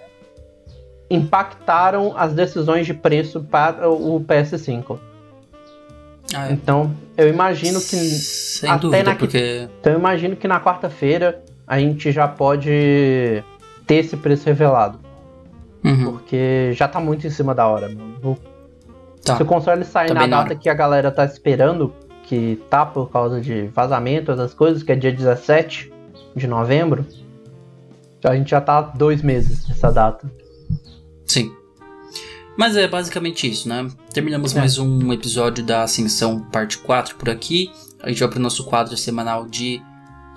impactaram 1.11 2.17
as 2.17 2.33
decisões 2.33 2.87
de 2.87 2.95
preço 2.95 3.41
para 3.41 3.91
o 3.91 4.21
PS5. 4.21 4.97
Ah, 6.33 6.49
é. 6.49 6.53
Então, 6.53 6.95
eu 7.17 7.29
imagino 7.29 7.81
que 7.81 7.97
Sem 7.97 8.71
até 8.71 8.81
dúvida, 8.81 9.03
na 9.03 9.17
porque 9.17 9.69
Então, 9.81 9.93
eu 9.93 9.99
imagino 9.99 10.37
que 10.37 10.47
na 10.47 10.61
quarta-feira 10.61 11.43
a 11.67 11.81
gente 11.81 12.13
já 12.13 12.29
pode 12.29 13.43
ter 13.91 13.97
esse 13.97 14.17
preço 14.17 14.47
revelado. 14.47 15.01
Uhum. 15.83 16.13
Porque 16.13 16.73
já 16.75 16.87
tá 16.87 17.01
muito 17.01 17.27
em 17.27 17.31
cima 17.31 17.53
da 17.53 17.67
hora, 17.67 17.89
mano. 17.89 18.39
Tá. 19.25 19.37
Se 19.37 19.43
o 19.43 19.45
console 19.47 19.85
sair 19.85 20.09
tá 20.09 20.15
na 20.15 20.29
data 20.29 20.55
que 20.55 20.69
a 20.69 20.75
galera 20.75 21.11
tá 21.11 21.25
esperando, 21.25 21.93
que 22.23 22.63
tá 22.71 22.87
por 22.87 23.11
causa 23.11 23.41
de 23.41 23.67
vazamento, 23.67 24.31
essas 24.31 24.55
coisas, 24.55 24.85
que 24.85 24.93
é 24.93 24.95
dia 24.95 25.11
17 25.11 25.93
de 26.37 26.47
novembro, 26.47 27.05
a 28.23 28.37
gente 28.37 28.51
já 28.51 28.61
tá 28.61 28.81
dois 28.81 29.23
meses 29.23 29.67
nessa 29.69 29.91
data. 29.91 30.31
Sim. 31.27 31.53
Mas 32.57 32.77
é 32.77 32.87
basicamente 32.87 33.51
isso, 33.51 33.69
né? 33.69 33.89
Terminamos 34.13 34.55
é. 34.55 34.61
mais 34.61 34.79
um 34.79 35.13
episódio 35.13 35.65
da 35.65 35.83
Ascensão, 35.83 36.39
parte 36.53 36.79
4 36.79 37.17
por 37.17 37.29
aqui. 37.29 37.73
A 38.01 38.09
gente 38.09 38.21
vai 38.21 38.29
pro 38.29 38.39
nosso 38.39 38.65
quadro 38.65 38.97
semanal 38.97 39.49
de 39.49 39.83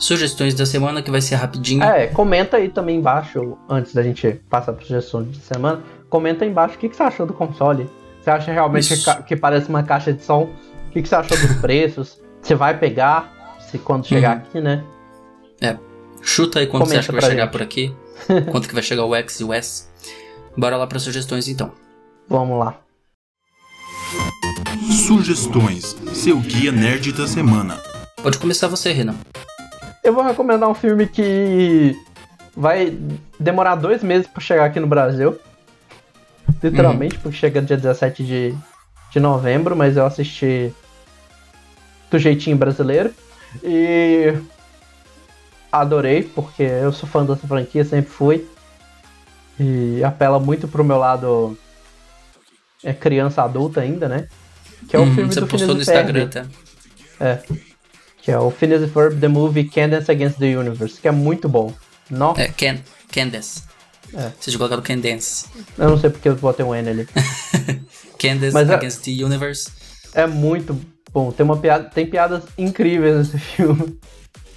sugestões 0.04 0.54
da 0.54 0.66
semana, 0.66 1.02
que 1.02 1.10
vai 1.10 1.22
ser 1.22 1.36
rapidinho. 1.36 1.82
É, 1.82 2.08
comenta 2.08 2.58
aí 2.58 2.68
também 2.68 2.98
embaixo, 2.98 3.58
antes 3.70 3.94
da 3.94 4.04
gente 4.04 4.34
passar 4.50 4.74
para 4.74 4.86
sugestões 4.86 5.32
de 5.32 5.40
semana, 5.40 5.82
comenta 6.10 6.44
aí 6.44 6.52
embaixo 6.52 6.76
o 6.76 6.78
que, 6.78 6.90
que 6.90 6.96
você 6.96 7.04
achou 7.04 7.26
do 7.26 7.34
console. 7.34 7.90
Você 8.22 8.30
acha 8.30 8.52
realmente 8.52 8.98
que, 8.98 9.24
que, 9.24 9.36
parece 9.36 9.70
uma 9.70 9.82
caixa 9.82 10.12
de 10.12 10.22
som? 10.22 10.50
O 10.88 10.92
que, 10.92 11.02
que 11.02 11.08
você 11.08 11.16
achou 11.16 11.38
dos 11.38 11.56
preços? 11.62 12.22
Você 12.42 12.54
vai 12.54 12.78
pegar 12.78 13.58
se 13.62 13.78
quando 13.78 14.06
chegar 14.06 14.36
uhum. 14.36 14.44
aqui, 14.44 14.62
né? 14.62 14.84
É. 15.62 15.78
Chuta 16.22 16.60
aí 16.60 16.68
quando 16.68 16.84
comenta 16.84 16.96
você 16.96 17.00
acha 17.00 17.14
que 17.14 17.22
vai 17.22 17.30
chegar 17.30 17.44
gente. 17.44 17.52
por 17.52 17.62
aqui. 17.62 17.96
quanto 18.52 18.68
que 18.68 18.74
vai 18.74 18.84
chegar 18.84 19.06
o 19.06 19.16
X 19.16 19.40
e 19.40 19.44
o 19.46 19.54
S. 19.54 19.88
Bora 20.58 20.76
lá 20.76 20.86
para 20.86 21.00
sugestões 21.00 21.48
então. 21.48 21.72
Vamos 22.28 22.60
lá. 22.60 22.78
Sugestões, 25.08 25.96
seu 26.14 26.40
guia 26.40 26.72
nerd 26.72 27.14
da 27.14 27.28
semana. 27.28 27.78
Pode 28.22 28.38
começar 28.38 28.68
você, 28.68 28.92
Renan. 28.92 29.16
Eu 30.04 30.14
vou 30.14 30.24
recomendar 30.24 30.70
um 30.70 30.74
filme 30.74 31.08
que 31.08 31.98
vai 32.56 32.98
demorar 33.40 33.76
dois 33.76 34.04
meses 34.04 34.28
para 34.28 34.42
chegar 34.42 34.66
aqui 34.66 34.80
no 34.80 34.88
Brasil. 34.88 35.40
Literalmente, 36.62 37.16
uhum. 37.16 37.22
porque 37.22 37.38
chega 37.38 37.62
dia 37.62 37.78
17 37.78 38.24
de, 38.24 38.56
de 39.12 39.20
novembro, 39.20 39.76
mas 39.76 39.96
eu 39.96 40.06
assisti 40.06 40.74
do 42.12 42.20
jeitinho 42.20 42.58
brasileiro. 42.58 43.14
E 43.64 44.34
adorei, 45.72 46.24
porque 46.24 46.64
eu 46.64 46.92
sou 46.92 47.08
fã 47.08 47.26
dessa 47.26 47.48
franquia, 47.48 47.86
sempre 47.86 48.12
fui. 48.12 48.48
E 49.60 50.04
apela 50.04 50.40
muito 50.40 50.68
pro 50.68 50.84
meu 50.84 50.98
lado 50.98 51.58
é 52.84 52.94
criança 52.94 53.44
adulta 53.44 53.82
ainda, 53.82 54.10
né? 54.10 54.28
Que 54.90 54.98
é 54.98 55.00
o 55.00 55.04
hum, 55.04 55.16
filme 55.16 55.34
você 55.34 55.40
do 55.40 55.48
postou 55.48 55.76
no 55.76 55.82
Instagram, 55.82 56.28
tá? 56.28 56.46
É 57.20 57.40
que 58.24 58.32
é 58.32 58.40
o 58.40 58.50
Phineas 58.50 58.90
Ferb 58.90 59.20
The 59.20 59.28
Movie 59.28 59.66
Candace 59.66 60.10
Against 60.10 60.40
the 60.40 60.58
Universe, 60.58 61.00
que 61.00 61.10
é 61.10 61.12
muito 61.12 61.50
bom. 61.50 61.74
Nossa. 62.10 62.42
É, 62.42 62.48
Can 62.48 62.80
Candace. 63.12 63.64
É. 64.14 64.32
Vocês 64.40 64.56
colocaram 64.56 64.82
Candace. 64.82 65.46
Eu 65.78 65.90
não 65.90 65.98
sei 66.00 66.10
porque 66.10 66.30
eu 66.30 66.36
botei 66.36 66.66
um 66.66 66.74
N 66.74 66.90
ali. 66.90 67.08
Candace 68.18 68.54
Mas 68.54 68.70
Against 68.70 69.02
é, 69.02 69.12
the 69.12 69.26
Universe. 69.26 69.70
É 70.14 70.26
muito 70.26 70.80
bom. 71.12 71.34
Tem, 71.34 71.44
uma 71.44 71.58
piada, 71.58 71.90
tem 71.90 72.06
piadas 72.06 72.44
incríveis 72.58 73.18
nesse 73.18 73.38
filme. 73.38 74.00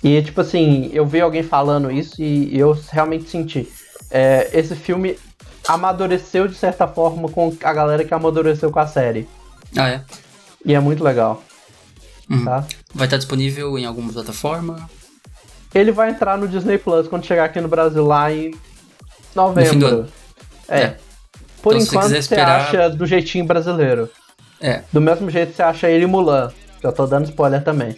E, 0.04 0.22
tipo 0.22 0.40
assim, 0.40 0.88
eu 0.92 1.04
vi 1.04 1.20
alguém 1.20 1.42
falando 1.42 1.90
isso 1.90 2.22
e 2.22 2.56
eu 2.56 2.78
realmente 2.92 3.28
senti. 3.28 3.68
É, 4.08 4.48
esse 4.52 4.76
filme 4.76 5.18
amadureceu 5.66 6.46
de 6.46 6.54
certa 6.54 6.86
forma 6.86 7.28
com 7.28 7.52
a 7.64 7.72
galera 7.72 8.04
que 8.04 8.14
amadureceu 8.14 8.70
com 8.70 8.78
a 8.78 8.86
série. 8.86 9.26
Ah, 9.76 9.88
é? 9.88 10.04
E 10.64 10.72
é 10.72 10.78
muito 10.78 11.02
legal. 11.02 11.42
Uhum. 12.28 12.44
Tá? 12.44 12.64
Vai 12.94 13.06
estar 13.06 13.16
disponível 13.16 13.78
em 13.78 13.84
alguma 13.86 14.12
plataforma? 14.12 14.88
Ele 15.74 15.92
vai 15.92 16.10
entrar 16.10 16.36
no 16.38 16.48
Disney 16.48 16.78
Plus 16.78 17.06
quando 17.06 17.24
chegar 17.26 17.44
aqui 17.44 17.60
no 17.60 17.68
Brasil 17.68 18.04
lá 18.04 18.32
em 18.32 18.54
novembro. 19.34 20.06
É. 20.68 20.80
é. 20.80 20.96
Por 21.62 21.74
Então, 21.74 21.86
enquanto 21.86 22.08
você 22.10 22.18
esperar- 22.18 22.60
acha 22.62 22.90
do 22.90 23.06
jeitinho 23.06 23.44
brasileiro. 23.44 24.08
É, 24.60 24.82
Do 24.92 25.00
mesmo 25.00 25.28
jeito 25.30 25.50
que 25.50 25.56
você 25.56 25.62
acha 25.62 25.88
ele 25.90 26.06
Mulan. 26.06 26.50
Já 26.82 26.90
tô 26.92 27.06
dando 27.06 27.24
spoiler 27.26 27.62
também. 27.62 27.94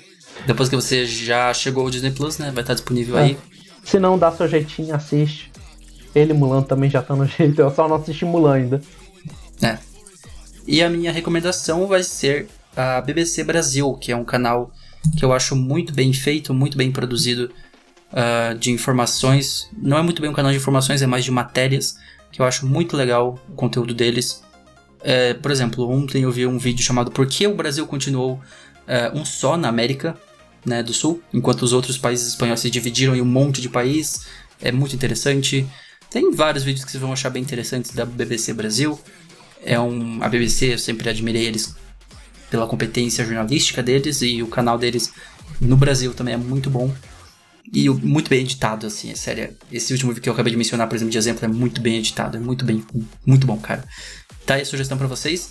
depois 0.47 0.69
que 0.69 0.75
você 0.77 1.05
já 1.07 1.53
chegou 1.55 1.85
ao 1.85 1.91
Disney 1.91 2.11
Plus, 2.11 2.39
né? 2.39 2.51
Vai 2.53 2.63
estar 2.63 2.75
disponível 2.75 3.17
É. 3.19 3.23
aí. 3.23 3.39
Se 3.85 3.99
não 3.99 4.19
dá 4.19 4.31
seu 4.33 4.49
jeitinho, 4.49 4.95
assiste. 4.95 5.51
Ele 6.15 6.33
e 6.33 6.35
Mulan 6.35 6.63
também 6.63 6.91
já 6.91 7.01
tá 7.03 7.15
no 7.15 7.25
jeito. 7.27 7.61
Eu 7.61 7.71
só 7.73 7.87
não 7.87 7.97
assisti 7.97 8.25
Mulan 8.25 8.55
ainda. 8.55 8.83
É. 9.63 9.79
E 10.67 10.83
a 10.83 10.91
minha 10.91 11.13
recomendação 11.13 11.87
vai 11.87 12.03
ser 12.03 12.49
a 12.79 13.01
BBC 13.01 13.43
Brasil, 13.43 13.93
que 13.95 14.13
é 14.13 14.17
um 14.17 14.25
canal 14.25 14.73
que 15.17 15.25
eu 15.25 15.33
acho 15.33 15.57
muito 15.57 15.93
bem 15.93 16.13
feito, 16.13 16.55
muito 16.55 16.79
bem 16.79 16.93
produzido 16.93 17.51
ah, 18.13 18.55
de 18.55 18.71
informações. 18.71 19.69
Não 19.77 19.99
é 19.99 20.03
muito 20.03 20.23
bem 20.23 20.31
um 20.31 20.33
canal 20.33 20.53
de 20.53 20.59
informações, 20.59 21.03
é 21.03 21.07
mais 21.07 21.25
de 21.25 21.33
matérias, 21.33 21.99
que 22.31 22.41
eu 22.41 22.47
acho 22.47 22.65
muito 22.67 22.97
legal 22.97 23.37
o 23.49 23.55
conteúdo 23.55 23.93
deles. 23.93 24.45
É, 25.03 25.35
por 25.35 25.51
exemplo, 25.51 25.91
ontem 25.91 26.23
eu 26.23 26.31
vi 26.31 26.47
um 26.47 26.57
vídeo 26.57 26.85
chamado 26.85 27.11
Por 27.11 27.27
que 27.27 27.49
o 27.49 27.55
Brasil 27.55 27.85
continuou 27.85 28.41
ah, 28.87 29.11
um 29.13 29.25
só 29.25 29.57
na 29.57 29.69
América 29.69 30.17
né, 30.65 30.81
do 30.81 30.95
Sul, 30.95 31.21
enquanto 31.35 31.63
os 31.63 31.73
outros 31.73 31.99
países 31.99 32.29
espanhóis 32.29 32.61
se 32.61 32.71
dividiram 32.71 33.17
em 33.17 33.21
um 33.21 33.27
monte 33.27 33.61
de 33.61 33.69
país. 33.69 34.25
É 34.63 34.71
muito 34.71 34.95
interessante. 34.95 35.67
Tem 36.09 36.31
vários 36.31 36.63
vídeos 36.63 36.85
que 36.85 36.93
vocês 36.93 37.01
vão 37.01 37.13
achar 37.13 37.31
bem 37.31 37.43
interessantes 37.43 37.91
da 37.91 38.07
BBC 38.07 38.55
Brasil. 38.55 38.97
É 39.65 39.81
um, 39.81 40.23
a 40.23 40.29
BBC, 40.29 40.75
eu 40.75 40.79
sempre 40.79 41.11
admirei 41.11 41.45
eles 41.45 41.75
pela 42.51 42.67
competência 42.67 43.25
jornalística 43.25 43.83
deles 43.83 44.23
e 44.23 44.43
o 44.43 44.47
canal 44.49 44.79
deles 44.79 45.13
no 45.61 45.77
Brasil 45.77 46.15
também 46.15 46.35
é 46.35 46.37
muito 46.37 46.71
bom. 46.71 46.93
E 47.71 47.89
muito 47.91 48.31
bem 48.31 48.41
editado, 48.41 48.87
assim, 48.87 49.11
é 49.11 49.15
sério. 49.15 49.55
Esse 49.71 49.93
último 49.93 50.11
vídeo 50.11 50.23
que 50.23 50.29
eu 50.29 50.33
acabei 50.33 50.51
de 50.51 50.57
mencionar, 50.57 50.89
por 50.89 50.97
exemplo, 50.97 51.13
de 51.13 51.19
exemplo, 51.19 51.45
é 51.45 51.49
muito 51.49 51.83
bem 51.83 51.97
editado, 51.99 52.39
é 52.39 52.41
muito 52.41 52.65
bem, 52.65 52.83
muito 53.27 53.47
bom, 53.47 53.59
cara. 53.59 53.85
Tá 54.47 54.55
aí 54.55 54.63
a 54.63 54.65
sugestão 54.65 54.97
pra 54.97 55.07
vocês. 55.07 55.51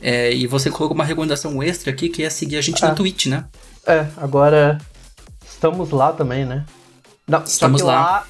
É, 0.00 0.34
e 0.34 0.48
você 0.48 0.68
colocou 0.70 0.96
uma 0.96 1.04
recomendação 1.04 1.62
extra 1.62 1.92
aqui, 1.92 2.08
que 2.08 2.24
é 2.24 2.30
seguir 2.30 2.56
a 2.56 2.60
gente 2.60 2.84
Ah. 2.84 2.88
na 2.88 2.94
Twitch, 2.94 3.26
né? 3.26 3.44
É, 3.86 4.08
agora 4.16 4.78
estamos 5.48 5.90
lá 5.90 6.12
também, 6.12 6.44
né? 6.44 6.64
Não, 7.28 7.44
Estamos 7.44 7.80
que 7.80 7.86
lá. 7.86 8.26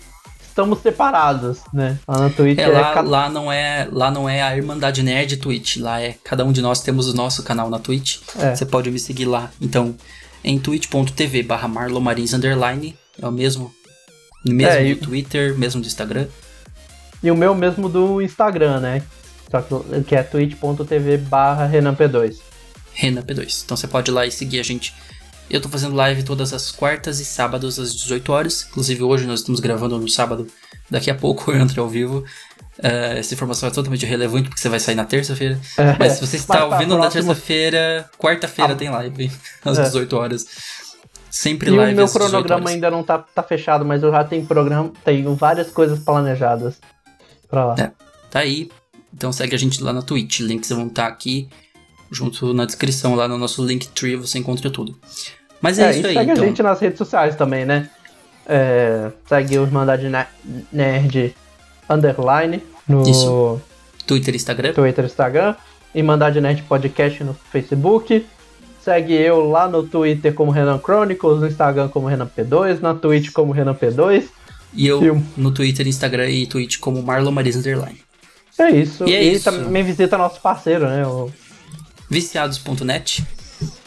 Estamos 0.52 0.80
separados, 0.80 1.58
né? 1.72 1.98
Lá 2.06 2.18
na 2.20 2.30
Twitch 2.30 2.58
É, 2.58 2.62
é, 2.64 2.68
lá, 2.68 2.92
ca- 2.94 3.00
lá, 3.00 3.28
não 3.30 3.50
é, 3.50 3.88
lá 3.90 4.10
não 4.10 4.28
é 4.28 4.42
a 4.42 4.54
Irmandade 4.56 5.02
Nerd 5.02 5.38
Twitch, 5.38 5.78
lá 5.78 6.00
é 6.00 6.14
cada 6.22 6.44
um 6.44 6.52
de 6.52 6.60
nós 6.60 6.80
temos 6.82 7.08
o 7.08 7.14
nosso 7.14 7.42
canal 7.42 7.68
na 7.70 7.78
Twitch. 7.78 8.18
É. 8.38 8.54
Você 8.54 8.64
pode 8.66 8.90
me 8.90 8.98
seguir 8.98 9.24
lá. 9.24 9.50
Então, 9.60 9.94
em 10.44 10.58
twitch.tv 10.58 11.42
barra 11.42 11.66
marlomarins 11.68 12.32
underline, 12.34 12.96
é 13.20 13.26
o 13.26 13.32
mesmo, 13.32 13.72
mesmo 14.44 14.72
É, 14.72 14.82
do 14.84 14.88
e- 14.90 14.94
Twitter, 14.96 15.58
mesmo 15.58 15.80
do 15.80 15.86
Instagram. 15.86 16.26
E 17.22 17.30
o 17.30 17.36
meu 17.36 17.54
mesmo 17.54 17.88
do 17.88 18.20
Instagram, 18.20 18.80
né? 18.80 19.02
Só 19.50 19.60
que, 19.62 20.02
que 20.04 20.14
é 20.14 20.22
twitch.tv 20.22 21.16
barra 21.18 21.68
RenanP2. 21.68 22.36
Renan 22.94 23.22
P2. 23.22 23.62
Então 23.64 23.74
você 23.76 23.86
pode 23.88 24.10
ir 24.10 24.14
lá 24.14 24.26
e 24.26 24.30
seguir 24.30 24.60
a 24.60 24.62
gente. 24.62 24.94
Eu 25.50 25.60
tô 25.60 25.68
fazendo 25.68 25.94
live 25.94 26.22
todas 26.22 26.52
as 26.52 26.70
quartas 26.70 27.20
e 27.20 27.24
sábados 27.24 27.78
às 27.78 27.94
18 27.94 28.32
horas. 28.32 28.66
Inclusive 28.70 29.02
hoje 29.02 29.26
nós 29.26 29.40
estamos 29.40 29.60
gravando 29.60 29.98
no 29.98 30.08
sábado. 30.08 30.46
Daqui 30.90 31.10
a 31.10 31.14
pouco 31.14 31.50
eu 31.52 31.60
entro 31.60 31.82
ao 31.82 31.88
vivo. 31.88 32.24
Eh, 32.82 33.18
essa 33.18 33.34
informação 33.34 33.68
é 33.68 33.72
totalmente 33.72 34.06
relevante 34.06 34.48
porque 34.48 34.60
você 34.60 34.68
vai 34.70 34.80
sair 34.80 34.94
na 34.94 35.04
terça-feira. 35.04 35.60
É, 35.76 35.94
Mas 35.98 36.12
se 36.14 36.26
você 36.26 36.36
está 36.36 36.56
pra 36.56 36.64
ouvindo 36.66 36.96
na 36.96 37.10
terça-feira, 37.10 38.08
quarta-feira 38.18 38.72
Ah. 38.72 38.76
tem 38.76 38.88
live 38.88 39.30
às 39.64 39.78
É. 39.78 39.82
18 39.82 40.16
horas. 40.16 40.46
Sempre 41.30 41.70
E 41.70 41.74
live 41.76 41.92
o 41.92 41.96
meu 41.96 42.04
às 42.06 42.12
18 42.12 42.30
cronograma 42.30 42.70
ainda 42.70 42.90
não 42.90 43.02
tá, 43.02 43.18
tá 43.18 43.42
fechado, 43.42 43.84
mas 43.84 44.02
eu 44.02 44.10
já 44.10 44.24
tenho 44.24 44.44
programa, 44.46 44.90
tenho 45.04 45.34
várias 45.34 45.70
coisas 45.70 45.98
planejadas 45.98 46.80
pra 47.48 47.66
lá. 47.66 47.74
É. 47.78 47.90
Tá 48.30 48.40
aí. 48.40 48.70
Então 49.12 49.30
segue 49.32 49.54
a 49.54 49.58
gente 49.58 49.82
lá 49.82 49.92
na 49.92 50.00
Twitch. 50.00 50.40
Links 50.40 50.70
vão 50.70 50.86
estar 50.86 51.06
aqui 51.06 51.48
junto 52.12 52.52
na 52.54 52.64
descrição, 52.66 53.14
lá 53.14 53.26
no 53.26 53.38
nosso 53.38 53.64
Linktree 53.64 54.16
você 54.16 54.38
encontra 54.38 54.70
tudo. 54.70 54.96
Mas 55.60 55.78
é, 55.78 55.86
É, 55.86 55.90
isso 55.98 56.06
aí, 56.06 56.14
segue 56.14 56.30
então. 56.32 56.44
a 56.44 56.46
gente 56.46 56.62
nas 56.62 56.80
redes 56.80 56.98
sociais 56.98 57.34
também, 57.36 57.64
né? 57.64 57.88
É, 58.46 59.10
segue 59.28 59.58
o 59.58 59.62
Irmandade 59.62 60.08
Ne- 60.08 60.26
Nerd 60.72 61.34
Underline 61.88 62.62
no 62.88 63.02
Isso. 63.08 63.60
Twitter 64.06 64.34
e 64.34 64.36
Instagram. 64.36 64.72
Twitter 64.72 65.04
e 65.04 65.06
Instagram. 65.06 65.54
Irmandade 65.94 66.40
Nerd 66.40 66.62
Podcast 66.62 67.22
no 67.22 67.34
Facebook. 67.52 68.26
Segue 68.82 69.12
eu 69.14 69.48
lá 69.48 69.68
no 69.68 69.84
Twitter 69.84 70.34
como 70.34 70.50
Renan 70.50 70.80
Chronicles, 70.82 71.40
no 71.40 71.46
Instagram 71.46 71.88
como 71.88 72.08
Renan 72.08 72.28
P2, 72.36 72.80
na 72.80 72.94
Twitch 72.94 73.30
como 73.30 73.52
Renan 73.52 73.74
P2. 73.74 74.24
E 74.74 74.86
eu 74.88 74.98
Filme. 75.00 75.24
no 75.36 75.52
Twitter, 75.52 75.86
Instagram 75.86 76.28
e 76.30 76.46
Twitch 76.46 76.78
como 76.80 77.00
Marlon 77.02 77.30
Maris 77.30 77.54
Underline. 77.54 78.00
É 78.58 78.70
isso. 78.70 79.06
E 79.08 79.14
é 79.14 79.22
e 79.22 79.34
isso. 79.34 79.44
também 79.44 79.84
visita 79.84 80.18
nosso 80.18 80.40
parceiro, 80.40 80.86
né? 80.86 81.06
O... 81.06 81.30
Viciados.net. 82.12 83.24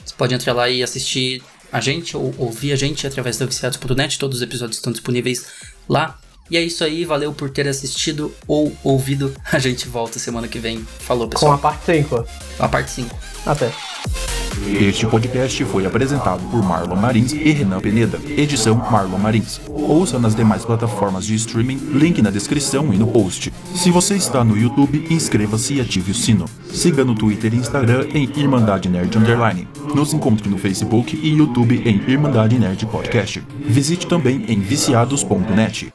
Você 0.03 0.13
pode 0.17 0.33
entrar 0.33 0.51
lá 0.53 0.67
e 0.67 0.81
assistir 0.81 1.43
a 1.71 1.79
gente 1.79 2.17
ou 2.17 2.33
ouvir 2.39 2.71
a 2.71 2.75
gente 2.75 3.05
através 3.05 3.37
da 3.37 3.45
Viciados.net. 3.45 4.17
Todos 4.17 4.37
os 4.37 4.41
episódios 4.41 4.77
estão 4.77 4.91
disponíveis 4.91 5.45
lá. 5.87 6.17
E 6.49 6.57
é 6.57 6.61
isso 6.61 6.83
aí, 6.83 7.05
valeu 7.05 7.31
por 7.33 7.51
ter 7.51 7.67
assistido 7.67 8.33
ou 8.47 8.75
ouvido. 8.83 9.35
A 9.51 9.59
gente 9.59 9.87
volta 9.87 10.17
semana 10.17 10.47
que 10.47 10.57
vem. 10.57 10.83
Falou, 10.99 11.25
Com 11.27 11.33
pessoal. 11.33 11.53
a 11.53 11.57
parte 11.59 11.85
5. 11.85 12.25
A 12.57 12.67
parte 12.67 12.89
5. 12.91 13.15
Até. 13.45 13.71
Este 14.67 15.05
podcast 15.05 15.63
foi 15.65 15.85
apresentado 15.85 16.41
por 16.49 16.63
Marlon 16.63 16.95
Marins 16.95 17.33
e 17.33 17.51
Renan 17.51 17.79
Peneda, 17.79 18.19
edição 18.37 18.75
Marlon 18.89 19.17
Marins. 19.17 19.61
Ouça 19.69 20.17
nas 20.17 20.33
demais 20.33 20.65
plataformas 20.65 21.25
de 21.25 21.35
streaming, 21.35 21.77
link 21.93 22.21
na 22.21 22.31
descrição 22.31 22.93
e 22.93 22.97
no 22.97 23.07
post. 23.07 23.53
Se 23.75 23.91
você 23.91 24.15
está 24.15 24.43
no 24.43 24.57
YouTube, 24.57 25.05
inscreva-se 25.09 25.75
e 25.75 25.81
ative 25.81 26.11
o 26.11 26.15
sino. 26.15 26.45
Siga 26.71 27.05
no 27.05 27.13
Twitter 27.13 27.53
e 27.53 27.57
Instagram 27.57 28.07
em 28.13 28.29
Irmandade 28.35 28.89
Nerd 28.89 29.15
Underline. 29.17 29.67
Nos 29.93 30.13
encontre 30.13 30.49
no 30.49 30.57
Facebook 30.57 31.15
e 31.15 31.35
YouTube 31.35 31.81
em 31.85 32.01
Irmandade 32.09 32.57
Nerd 32.57 32.85
Podcast. 32.87 33.43
Visite 33.59 34.07
também 34.07 34.45
em 34.47 34.59
viciados.net. 34.59 35.93